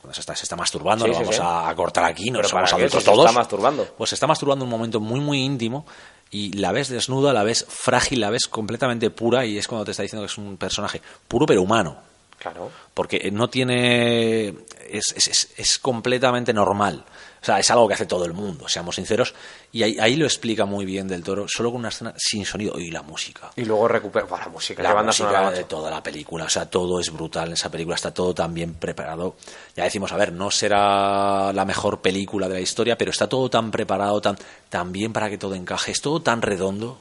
cuando 0.00 0.14
se 0.14 0.20
está, 0.20 0.34
se 0.36 0.44
está 0.44 0.56
masturbando, 0.56 1.04
Sí, 1.06 1.12
sí, 1.12 1.18
vamos 1.20 1.36
sí. 1.36 1.42
a 1.44 1.72
cortar 1.74 2.04
aquí, 2.04 2.30
no 2.30 2.38
Pero 2.38 2.48
somos 2.48 2.70
¿para 2.70 2.76
qué? 2.78 2.82
adultos 2.84 3.02
Si 3.02 3.04
se 3.06 3.10
todos. 3.12 3.26
está 3.26 3.38
masturbando. 3.38 3.84
Pues 3.98 4.10
se 4.10 4.14
está 4.16 4.26
masturbando 4.26 4.64
un 4.64 4.70
momento 4.70 5.00
muy, 5.00 5.20
muy 5.20 5.40
íntimo 5.42 5.84
y 6.30 6.52
la 6.52 6.72
ves 6.72 6.88
desnuda, 6.88 7.32
la 7.32 7.42
ves 7.42 7.66
frágil, 7.68 8.20
la 8.20 8.30
ves 8.30 8.46
completamente 8.48 9.10
pura 9.10 9.44
y 9.44 9.58
es 9.58 9.66
cuando 9.68 9.84
te 9.84 9.90
está 9.90 10.02
diciendo 10.04 10.24
que 10.26 10.30
es 10.32 10.38
un 10.38 10.56
personaje 10.56 11.02
puro 11.28 11.44
pero 11.46 11.60
humano. 11.62 11.98
Claro. 12.38 12.70
Porque 12.94 13.30
no 13.30 13.50
tiene. 13.50 14.48
Es, 14.88 15.12
es, 15.14 15.28
es- 15.28 15.48
es 15.58 15.78
completamente 15.78 16.54
normal. 16.54 17.04
O 17.40 17.44
sea, 17.44 17.58
es 17.58 17.70
algo 17.70 17.88
que 17.88 17.94
hace 17.94 18.04
todo 18.04 18.26
el 18.26 18.34
mundo, 18.34 18.68
seamos 18.68 18.96
sinceros. 18.96 19.34
Y 19.72 19.82
ahí, 19.82 19.96
ahí 19.98 20.16
lo 20.16 20.26
explica 20.26 20.66
muy 20.66 20.84
bien 20.84 21.08
Del 21.08 21.22
Toro, 21.22 21.46
solo 21.48 21.70
con 21.70 21.78
una 21.80 21.88
escena 21.88 22.12
sin 22.18 22.44
sonido 22.44 22.78
y 22.78 22.90
la 22.90 23.02
música. 23.02 23.50
Y 23.56 23.64
luego 23.64 23.88
recupera 23.88 24.26
la 24.28 24.48
música. 24.48 24.82
La 24.82 24.92
banda 24.92 25.08
música 25.08 25.28
sonora, 25.30 25.50
de 25.50 25.64
toda 25.64 25.90
la 25.90 26.02
película, 26.02 26.44
o 26.44 26.48
sea, 26.50 26.66
todo 26.66 27.00
es 27.00 27.10
brutal 27.10 27.48
en 27.48 27.54
esa 27.54 27.70
película, 27.70 27.94
está 27.96 28.12
todo 28.12 28.34
tan 28.34 28.52
bien 28.52 28.74
preparado. 28.74 29.36
Ya 29.74 29.84
decimos, 29.84 30.12
a 30.12 30.16
ver, 30.18 30.32
no 30.32 30.50
será 30.50 31.52
la 31.54 31.64
mejor 31.64 32.00
película 32.00 32.48
de 32.48 32.54
la 32.54 32.60
historia, 32.60 32.98
pero 32.98 33.10
está 33.10 33.26
todo 33.28 33.48
tan 33.48 33.70
preparado, 33.70 34.20
tan, 34.20 34.36
tan 34.68 34.92
bien 34.92 35.12
para 35.12 35.30
que 35.30 35.38
todo 35.38 35.54
encaje, 35.54 35.92
es 35.92 36.00
todo 36.02 36.20
tan 36.20 36.42
redondo. 36.42 36.98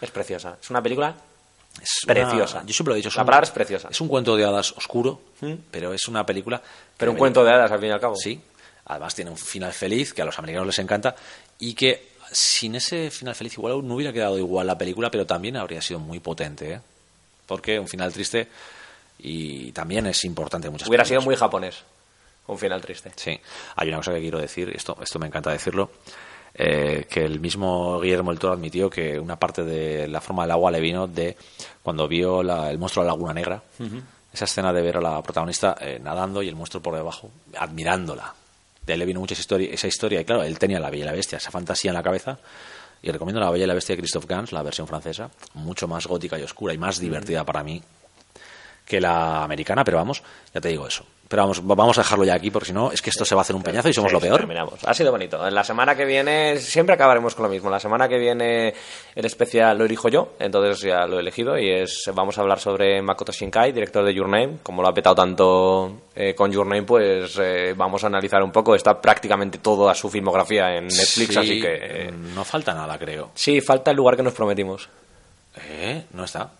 Es 0.00 0.10
preciosa. 0.10 0.56
Es 0.62 0.70
una 0.70 0.82
película 0.82 1.14
Es 1.80 1.88
una- 2.04 2.12
Preciosa. 2.14 2.62
yo 2.66 2.74
siempre 2.74 2.90
lo 2.90 2.94
he 2.94 2.96
dicho. 2.98 3.08
es 3.08 3.16
La 3.16 3.22
un- 3.22 3.26
palabra 3.26 3.46
es 3.46 3.50
preciosa. 3.50 3.88
Es 3.90 4.00
un 4.00 4.08
cuento 4.08 4.36
de 4.36 4.44
hadas 4.44 4.72
oscuro, 4.76 5.20
¿Mm? 5.40 5.54
pero 5.70 5.94
es 5.94 6.06
una 6.06 6.26
película. 6.26 6.60
Pero 6.98 7.12
un 7.12 7.16
cuento 7.16 7.42
de 7.44 7.50
hadas, 7.50 7.72
al 7.72 7.78
fin 7.80 7.88
y 7.88 7.92
al 7.92 8.00
cabo. 8.00 8.14
Sí. 8.14 8.38
Además 8.86 9.14
tiene 9.14 9.30
un 9.30 9.36
final 9.38 9.72
feliz 9.72 10.12
que 10.12 10.22
a 10.22 10.24
los 10.24 10.38
americanos 10.38 10.66
les 10.66 10.78
encanta 10.78 11.14
y 11.58 11.74
que 11.74 12.08
sin 12.30 12.74
ese 12.74 13.10
final 13.10 13.34
feliz 13.34 13.54
igual 13.54 13.86
no 13.86 13.94
hubiera 13.94 14.12
quedado 14.12 14.38
igual 14.38 14.66
la 14.66 14.78
película, 14.78 15.10
pero 15.10 15.26
también 15.26 15.56
habría 15.56 15.80
sido 15.82 16.00
muy 16.00 16.18
potente, 16.18 16.72
¿eh? 16.74 16.80
Porque 17.46 17.78
un 17.78 17.86
final 17.88 18.12
triste 18.12 18.48
y 19.18 19.70
también 19.72 20.06
es 20.06 20.24
importante 20.24 20.66
en 20.68 20.72
muchas 20.72 20.88
Hubiera 20.88 21.04
sido 21.04 21.20
muy 21.22 21.36
japonés. 21.36 21.82
Un 22.46 22.58
final 22.58 22.80
triste. 22.80 23.12
Sí. 23.16 23.38
Hay 23.76 23.88
una 23.88 23.98
cosa 23.98 24.12
que 24.14 24.20
quiero 24.20 24.38
decir, 24.40 24.70
esto, 24.74 24.96
esto 25.00 25.18
me 25.18 25.26
encanta 25.28 25.52
decirlo, 25.52 25.90
eh, 26.54 27.06
que 27.08 27.24
el 27.24 27.38
mismo 27.38 28.00
Guillermo 28.00 28.30
del 28.30 28.38
Toro 28.40 28.54
admitió 28.54 28.90
que 28.90 29.18
una 29.18 29.36
parte 29.38 29.62
de 29.64 30.08
la 30.08 30.20
forma 30.20 30.42
del 30.42 30.50
agua 30.50 30.70
le 30.70 30.80
vino 30.80 31.06
de 31.06 31.36
cuando 31.82 32.08
vio 32.08 32.42
la- 32.42 32.70
el 32.70 32.78
monstruo 32.78 33.04
de 33.04 33.06
la 33.08 33.12
Laguna 33.14 33.32
Negra, 33.34 33.62
esa 34.32 34.44
escena 34.44 34.72
de 34.72 34.82
ver 34.82 34.96
a 34.96 35.00
la 35.00 35.22
protagonista 35.22 35.76
eh, 35.80 36.00
nadando 36.02 36.42
y 36.42 36.48
el 36.48 36.56
monstruo 36.56 36.82
por 36.82 36.94
debajo, 36.96 37.30
admirándola. 37.56 38.34
De 38.86 38.92
ahí 38.92 38.98
le 38.98 39.06
vino 39.06 39.20
mucha 39.20 39.34
historia, 39.34 39.72
esa 39.72 39.86
historia 39.86 40.20
y 40.20 40.24
claro, 40.24 40.42
él 40.42 40.58
tenía 40.58 40.80
la 40.80 40.90
Bella 40.90 41.04
y 41.04 41.06
la 41.06 41.12
Bestia, 41.12 41.38
esa 41.38 41.50
fantasía 41.50 41.90
en 41.90 41.94
la 41.94 42.02
cabeza. 42.02 42.38
Y 43.02 43.10
recomiendo 43.10 43.40
la 43.40 43.50
Bella 43.50 43.64
y 43.64 43.68
la 43.68 43.74
Bestia 43.74 43.94
de 43.94 44.02
Christophe 44.02 44.26
Gans, 44.28 44.52
la 44.52 44.62
versión 44.62 44.86
francesa, 44.86 45.30
mucho 45.54 45.88
más 45.88 46.06
gótica 46.06 46.38
y 46.38 46.42
oscura 46.42 46.72
y 46.74 46.78
más 46.78 46.98
divertida 46.98 47.44
para 47.44 47.62
mí 47.62 47.82
que 48.84 49.00
la 49.00 49.44
americana, 49.44 49.84
pero 49.84 49.96
vamos, 49.96 50.22
ya 50.52 50.60
te 50.60 50.68
digo 50.68 50.86
eso. 50.86 51.04
Pero 51.32 51.44
vamos, 51.44 51.66
vamos 51.66 51.96
a 51.96 52.02
dejarlo 52.02 52.26
ya 52.26 52.34
aquí, 52.34 52.50
porque 52.50 52.66
si 52.66 52.72
no, 52.74 52.92
es 52.92 53.00
que 53.00 53.08
esto 53.08 53.24
se 53.24 53.34
va 53.34 53.40
a 53.40 53.42
hacer 53.42 53.56
un 53.56 53.62
peñazo 53.62 53.88
y 53.88 53.94
somos 53.94 54.10
Sí, 54.10 54.16
lo 54.16 54.20
peor. 54.20 54.36
terminamos. 54.40 54.74
Ha 54.84 54.92
sido 54.92 55.10
bonito. 55.10 55.48
La 55.48 55.64
semana 55.64 55.94
que 55.96 56.04
viene, 56.04 56.58
siempre 56.58 56.94
acabaremos 56.94 57.34
con 57.34 57.44
lo 57.44 57.48
mismo. 57.48 57.70
La 57.70 57.80
semana 57.80 58.06
que 58.06 58.18
viene 58.18 58.74
el 59.14 59.24
especial 59.24 59.78
lo 59.78 59.86
elijo 59.86 60.10
yo, 60.10 60.34
entonces 60.38 60.80
ya 60.82 61.06
lo 61.06 61.16
he 61.16 61.20
elegido 61.20 61.56
y 61.58 61.70
es 61.70 62.04
vamos 62.14 62.36
a 62.36 62.42
hablar 62.42 62.60
sobre 62.60 63.00
Makoto 63.00 63.32
Shinkai, 63.32 63.72
director 63.72 64.04
de 64.04 64.12
Your 64.12 64.28
Name. 64.28 64.58
Como 64.62 64.82
lo 64.82 64.88
ha 64.88 64.92
petado 64.92 65.14
tanto 65.14 66.02
eh, 66.14 66.34
con 66.34 66.52
Your 66.52 66.66
Name, 66.66 66.82
pues 66.82 67.38
eh, 67.40 67.72
vamos 67.74 68.04
a 68.04 68.08
analizar 68.08 68.42
un 68.42 68.52
poco. 68.52 68.74
Está 68.74 69.00
prácticamente 69.00 69.56
todo 69.56 69.88
a 69.88 69.94
su 69.94 70.10
filmografía 70.10 70.76
en 70.76 70.84
Netflix, 70.84 71.32
Sí, 71.32 71.38
así 71.38 71.60
que... 71.62 71.68
eh, 71.80 72.10
No 72.34 72.44
falta 72.44 72.74
nada, 72.74 72.98
creo. 72.98 73.30
sí, 73.34 73.62
falta 73.62 73.90
el 73.90 73.96
lugar 73.96 74.16
que 74.18 74.22
nos 74.22 74.34
prometimos. 74.34 74.86
¿Eh? 75.56 76.04
¿No 76.12 76.24
está? 76.24 76.50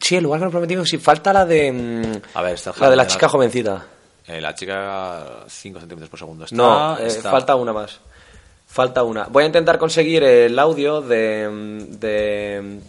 Sí, 0.00 0.16
el 0.16 0.22
lugar 0.24 0.40
que 0.40 0.44
nos 0.44 0.52
prometimos, 0.52 0.88
sí, 0.88 0.98
falta 0.98 1.32
la 1.32 1.44
de... 1.44 1.70
mm, 1.72 2.36
A 2.36 2.42
ver, 2.42 2.54
está 2.54 2.72
La 2.80 2.90
de 2.90 2.96
la 2.96 3.06
chica 3.06 3.26
la- 3.26 3.30
jovencita. 3.30 3.86
Eh, 4.26 4.40
la 4.40 4.54
chica 4.54 5.44
5 5.48 5.80
centímetros 5.80 6.08
por 6.10 6.18
segundo. 6.18 6.44
Está, 6.44 6.56
No, 6.56 6.98
eh, 6.98 7.06
está- 7.06 7.30
falta 7.30 7.56
una 7.56 7.72
más. 7.72 7.98
Falta 8.66 9.02
una. 9.02 9.24
Voy 9.24 9.42
a 9.42 9.46
intentar 9.46 9.78
conseguir 9.78 10.22
el 10.22 10.56
audio 10.58 11.00
de, 11.00 11.48
de 11.98 12.80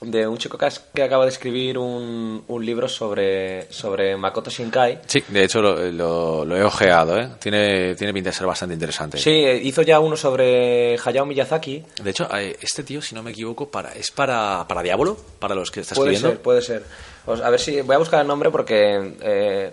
de 0.00 0.28
un 0.28 0.38
chico 0.38 0.56
que, 0.56 0.66
has- 0.66 0.78
que 0.94 1.02
acaba 1.02 1.24
de 1.24 1.30
escribir 1.30 1.76
un, 1.76 2.44
un 2.46 2.64
libro 2.64 2.88
sobre, 2.88 3.70
sobre 3.72 4.16
Makoto 4.16 4.48
Shinkai. 4.48 5.00
Sí, 5.06 5.24
de 5.28 5.42
hecho 5.44 5.60
lo, 5.60 5.76
lo- 5.90 6.44
lo 6.44 6.56
he 6.56 6.62
ojeado, 6.62 7.18
¿eh? 7.18 7.28
Tiene, 7.40 7.94
tiene 7.96 8.12
pinta 8.12 8.30
de 8.30 8.36
ser 8.36 8.46
bastante 8.46 8.74
interesante. 8.74 9.18
Sí, 9.18 9.30
eh, 9.30 9.60
hizo 9.62 9.82
ya 9.82 9.98
uno 9.98 10.16
sobre 10.16 10.96
Hayao 11.04 11.26
Miyazaki. 11.26 11.82
De 12.02 12.10
hecho, 12.10 12.28
eh, 12.36 12.56
este 12.60 12.84
tío, 12.84 13.02
si 13.02 13.14
no 13.14 13.22
me 13.24 13.32
equivoco, 13.32 13.68
para, 13.70 13.92
es 13.94 14.10
para, 14.12 14.64
para 14.68 14.82
Diablo, 14.82 15.16
para 15.40 15.54
los 15.56 15.70
que 15.70 15.80
estás 15.80 15.98
Puede 15.98 16.12
escribiendo. 16.12 16.36
ser, 16.36 16.42
puede 16.42 16.62
ser. 16.62 17.42
A 17.44 17.50
ver 17.50 17.60
si 17.60 17.80
voy 17.80 17.94
a 17.96 17.98
buscar 17.98 18.20
el 18.22 18.26
nombre 18.28 18.50
porque 18.50 19.14
eh, 19.20 19.72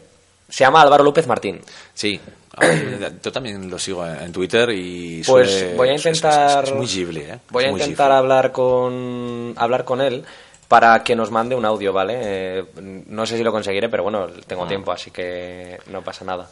se 0.49 0.63
llama 0.63 0.81
Álvaro 0.81 1.03
López 1.03 1.27
Martín. 1.27 1.61
Sí. 1.93 2.19
A 2.57 2.65
ver, 2.65 3.13
Yo 3.21 3.31
también 3.31 3.69
lo 3.69 3.77
sigo 3.77 4.05
en 4.07 4.31
Twitter 4.31 4.69
y 4.71 5.21
Pues 5.25 5.49
suele- 5.51 5.75
voy 5.75 5.89
a 5.89 5.93
intentar 5.95 6.63
Es, 6.63 6.69
es 6.69 6.75
muy 6.75 6.85
Ghibli, 6.87 7.21
¿eh? 7.21 7.39
Voy 7.49 7.65
a 7.65 7.69
intentar 7.71 8.11
hablar 8.11 8.51
con 8.51 9.53
hablar 9.57 9.83
con 9.83 10.01
él 10.01 10.23
para 10.67 11.03
que 11.03 11.15
nos 11.15 11.31
mande 11.31 11.53
un 11.55 11.65
audio, 11.65 11.93
¿vale? 11.93 12.15
Eh, 12.21 12.63
no 13.07 13.25
sé 13.25 13.37
si 13.37 13.43
lo 13.43 13.51
conseguiré, 13.51 13.87
pero 13.89 14.03
bueno, 14.03 14.27
tengo 14.47 14.63
Ah. 14.63 14.67
tiempo, 14.67 14.91
así 14.91 15.11
que 15.11 15.77
no 15.87 16.01
pasa 16.01 16.25
nada. 16.25 16.49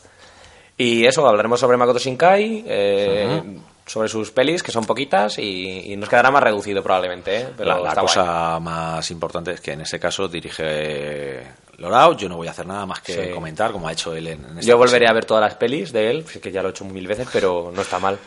Y 0.77 1.05
eso, 1.05 1.25
hablaremos 1.27 1.59
sobre 1.59 1.77
Makoto 1.77 1.99
Shinkai, 1.99 2.63
eh, 2.67 3.41
sobre 3.85 4.07
sus 4.09 4.31
pelis, 4.31 4.61
que 4.63 4.71
son 4.71 4.85
poquitas, 4.85 5.37
y, 5.39 5.91
y 5.93 5.97
nos 5.97 6.09
quedará 6.09 6.31
más 6.31 6.43
reducido 6.43 6.81
probablemente, 6.83 7.37
¿eh? 7.41 7.47
Pero 7.55 7.69
La, 7.69 7.79
la 7.79 7.89
está 7.89 8.01
guay. 8.01 8.13
cosa 8.15 8.59
más 8.59 9.11
importante 9.11 9.51
es 9.51 9.61
que 9.61 9.71
en 9.73 9.81
este 9.81 9.99
caso 9.99 10.27
dirige 10.27 11.41
Lorao. 11.83 12.17
Yo 12.17 12.27
no 12.27 12.37
voy 12.37 12.47
a 12.47 12.51
hacer 12.51 12.65
nada 12.65 12.85
más 12.85 13.01
que 13.01 13.13
Sí. 13.27 13.29
comentar, 13.31 13.71
como 13.71 13.87
ha 13.87 13.91
hecho 13.91 14.15
él 14.15 14.27
en, 14.27 14.43
en 14.43 14.57
esta 14.59 14.61
Yo 14.61 14.77
volveré 14.77 15.05
ocasión. 15.05 15.11
a 15.11 15.13
ver 15.13 15.25
todas 15.25 15.41
las 15.43 15.55
pelis 15.55 15.91
de 15.93 16.09
él, 16.09 16.25
que 16.25 16.51
ya 16.51 16.61
lo 16.61 16.69
he 16.69 16.71
hecho 16.71 16.85
mil 16.85 17.07
veces, 17.07 17.27
pero 17.31 17.71
no 17.73 17.81
está 17.81 17.99
mal. 17.99 18.17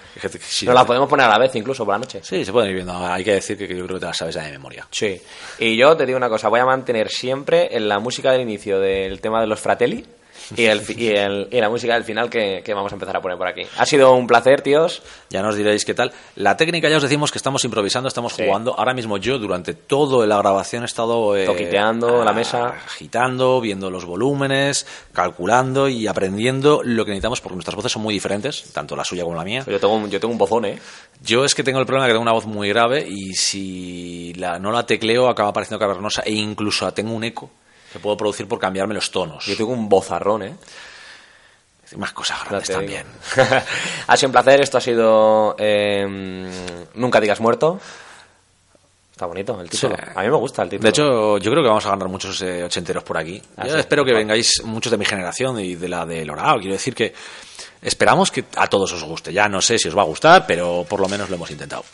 Sí, 0.40 0.66
Nos 0.66 0.74
la 0.74 0.84
podemos 0.86 1.08
poner 1.08 1.26
a 1.26 1.30
la 1.30 1.38
vez 1.38 1.54
incluso 1.56 1.84
por 1.84 1.94
la 1.94 1.98
noche. 1.98 2.20
Sí, 2.22 2.44
se 2.44 2.52
pueden 2.52 2.70
ir 2.70 2.76
viendo. 2.76 2.96
Hay 2.96 3.24
que 3.24 3.32
decir 3.32 3.56
que, 3.58 3.66
que 3.66 3.76
yo 3.76 3.84
creo 3.86 3.96
que 3.96 4.00
te 4.00 4.06
la 4.06 4.14
sabes 4.14 4.34
ya 4.34 4.42
de 4.42 4.52
memoria. 4.52 4.86
Sí. 4.90 5.20
Y 5.58 5.76
yo 5.76 5.96
te 5.96 6.06
digo 6.06 6.16
una 6.16 6.28
cosa, 6.28 6.48
voy 6.48 6.60
a 6.60 6.64
mantener 6.64 7.08
siempre 7.08 7.74
en 7.76 7.88
la 7.88 7.98
música 7.98 8.32
del 8.32 8.42
inicio 8.42 8.78
del 8.80 9.20
tema 9.20 9.40
de 9.40 9.46
los 9.46 9.58
Fratelli 9.60 10.04
y, 10.56 10.64
el, 10.64 10.82
y, 10.97 11.09
el- 11.09 11.48
y 11.51 11.60
la 11.60 11.68
música 11.70 11.94
del 11.94 12.05
final 12.05 12.28
que, 12.28 12.62
que 12.64 12.74
vamos 12.74 12.93
a 12.93 12.94
empezar 12.94 13.16
a 13.16 13.20
poner 13.20 13.39
por 13.39 13.48
aquí. 13.48 13.62
Ha 13.78 13.86
sido 13.86 14.12
un 14.14 14.27
placer, 14.27 14.60
tíos. 14.62 15.02
Ya 15.31 15.43
nos 15.43 15.56
diréis 15.56 15.85
qué 15.85 15.94
tal. 15.94 16.12
La 16.36 16.56
técnica 16.56 16.89
ya 16.89 16.98
os 16.98 17.02
decimos 17.02 17.32
que 17.32 17.39
estamos 17.39 17.64
improvisando, 17.64 18.09
estamos 18.09 18.35
Sí. 18.35 18.44
jugando. 18.44 18.74
Ahora 18.78 18.94
mismo 18.94 19.16
yo 19.18 19.39
durante 19.39 19.74
toda 19.74 20.27
la 20.27 20.36
grabación 20.39 20.82
he 20.82 20.86
estado 20.86 21.36
eh, 21.36 21.47
Toquiteando 21.47 22.23
la 22.24 22.32
mesa. 22.32 22.74
agitando, 22.86 23.60
viendo 23.60 23.90
los 23.90 24.05
volúmenes, 24.05 24.86
calculando 25.12 25.89
y 25.89 26.06
aprendiendo 26.06 26.82
lo 26.85 27.05
que 27.05 27.10
necesitamos 27.12 27.40
porque 27.40 27.55
nuestras 27.56 27.74
voces 27.77 27.93
son 27.93 28.02
muy 28.02 28.14
diferentes, 28.14 28.73
tanto 28.73 28.94
la 28.97 29.05
suya 29.05 29.24
como 29.24 29.35
la 29.36 29.44
mía. 29.44 29.64
Yo 29.66 29.81
tengo, 29.81 29.94
un- 29.94 30.10
yo 30.10 30.20
tengo 30.20 30.32
un 30.32 30.39
bozón, 30.39 30.64
¿eh? 30.66 30.78
Yo 31.23 31.44
es 31.44 31.55
que 31.55 31.62
tengo 31.64 31.81
el 31.81 31.86
problema 31.86 32.05
de 32.06 32.10
que 32.10 32.14
tengo 32.14 32.23
una 32.23 32.32
voz 32.32 32.47
muy 32.47 32.68
grave 32.68 33.06
y 33.09 33.35
si 33.35 34.32
la, 34.35 34.59
no 34.59 34.70
la 34.70 34.85
tecleo 34.86 35.28
acaba 35.28 35.52
pareciendo 35.52 35.78
cavernosa 35.78 36.23
e 36.23 36.32
incluso 36.32 36.93
tengo 36.93 37.12
un 37.14 37.24
eco 37.24 37.51
que 37.97 38.02
puedo 38.02 38.16
producir 38.16 38.47
por 38.47 38.59
cambiarme 38.59 38.94
los 38.94 39.10
tonos. 39.10 39.44
Yo 39.47 39.56
tengo 39.56 39.73
un 39.73 39.89
bozarrón, 39.89 40.43
¿eh? 40.43 40.55
Más 41.97 42.12
cosas 42.12 42.44
grandes 42.44 42.68
también. 42.68 43.06
ha 44.06 44.16
sido 44.16 44.28
un 44.28 44.32
placer, 44.32 44.60
esto 44.60 44.78
ha 44.78 44.81
sido 44.81 45.55
eh, 45.59 46.05
Nunca 46.94 47.20
digas 47.20 47.40
muerto. 47.40 47.78
Está 49.12 49.27
bonito 49.27 49.59
el 49.60 49.70
título. 49.70 49.97
Sí. 49.97 50.02
A 50.14 50.23
mí 50.23 50.28
me 50.28 50.36
gusta 50.36 50.62
el 50.62 50.68
título. 50.68 50.82
De 50.82 50.90
hecho, 50.90 51.39
yo 51.39 51.51
creo 51.51 51.62
que 51.62 51.68
vamos 51.68 51.86
a 51.86 51.90
ganar 51.90 52.09
muchos 52.09 52.43
eh, 52.43 52.62
ochenteros 52.64 53.02
por 53.02 53.16
aquí. 53.16 53.40
Ah, 53.56 53.66
Yo 53.66 53.73
sí. 53.73 53.81
espero 53.81 54.05
que 54.05 54.12
vengáis 54.12 54.62
muchos 54.64 54.90
de 54.90 54.98
mi 54.98 55.06
generación 55.06 55.59
y 55.59 55.74
de 55.74 55.89
la 55.89 56.05
de 56.05 56.24
Lorao. 56.27 56.59
Quiero 56.59 56.74
decir 56.74 56.94
que 56.94 57.14
esperamos 57.81 58.31
que 58.31 58.44
a 58.56 58.66
todos 58.66 58.93
os 58.93 59.02
guste. 59.05 59.32
Ya 59.32 59.48
no 59.48 59.62
sé 59.62 59.78
si 59.78 59.89
os 59.89 59.97
va 59.97 60.02
a 60.02 60.06
gustar, 60.06 60.44
pero 60.47 60.85
por 60.86 61.01
lo 61.01 61.09
menos 61.09 61.31
lo 61.31 61.36
hemos 61.36 61.51
intentado. 61.51 61.85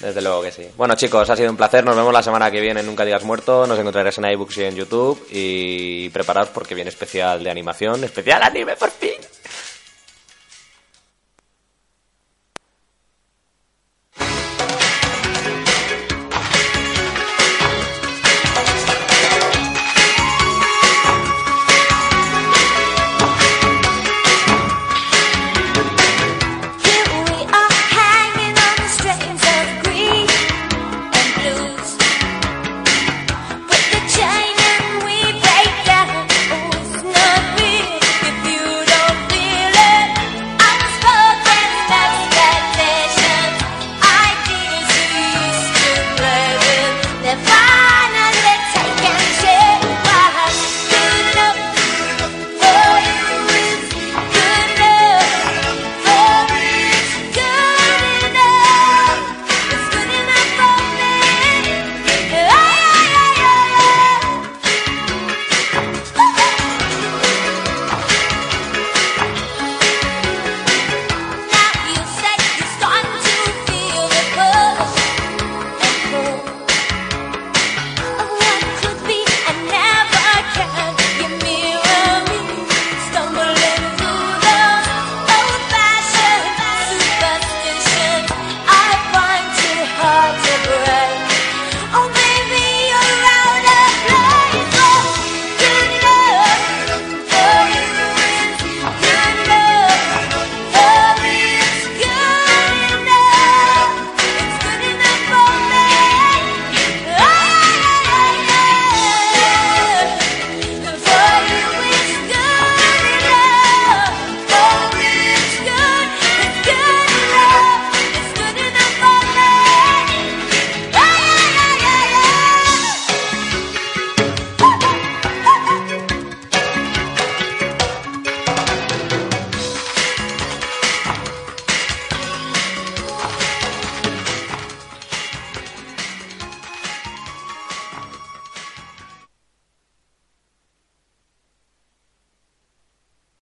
Desde 0.00 0.20
luego 0.20 0.42
que 0.42 0.52
sí. 0.52 0.68
Bueno, 0.76 0.94
chicos, 0.94 1.28
ha 1.30 1.36
sido 1.36 1.50
un 1.50 1.56
placer. 1.56 1.84
Nos 1.84 1.96
vemos 1.96 2.12
la 2.12 2.22
semana 2.22 2.50
que 2.50 2.60
viene 2.60 2.80
en 2.80 2.86
Nunca 2.86 3.04
Digas 3.04 3.24
Muerto. 3.24 3.66
Nos 3.66 3.78
encontraréis 3.78 4.18
en 4.18 4.26
iBooks 4.26 4.58
y 4.58 4.64
en 4.64 4.76
YouTube. 4.76 5.26
Y 5.30 6.08
preparaos 6.10 6.48
porque 6.48 6.74
viene 6.74 6.90
especial 6.90 7.42
de 7.42 7.50
animación. 7.50 8.04
Especial 8.04 8.42
anime, 8.42 8.76
por 8.76 8.90
fin. 8.90 9.14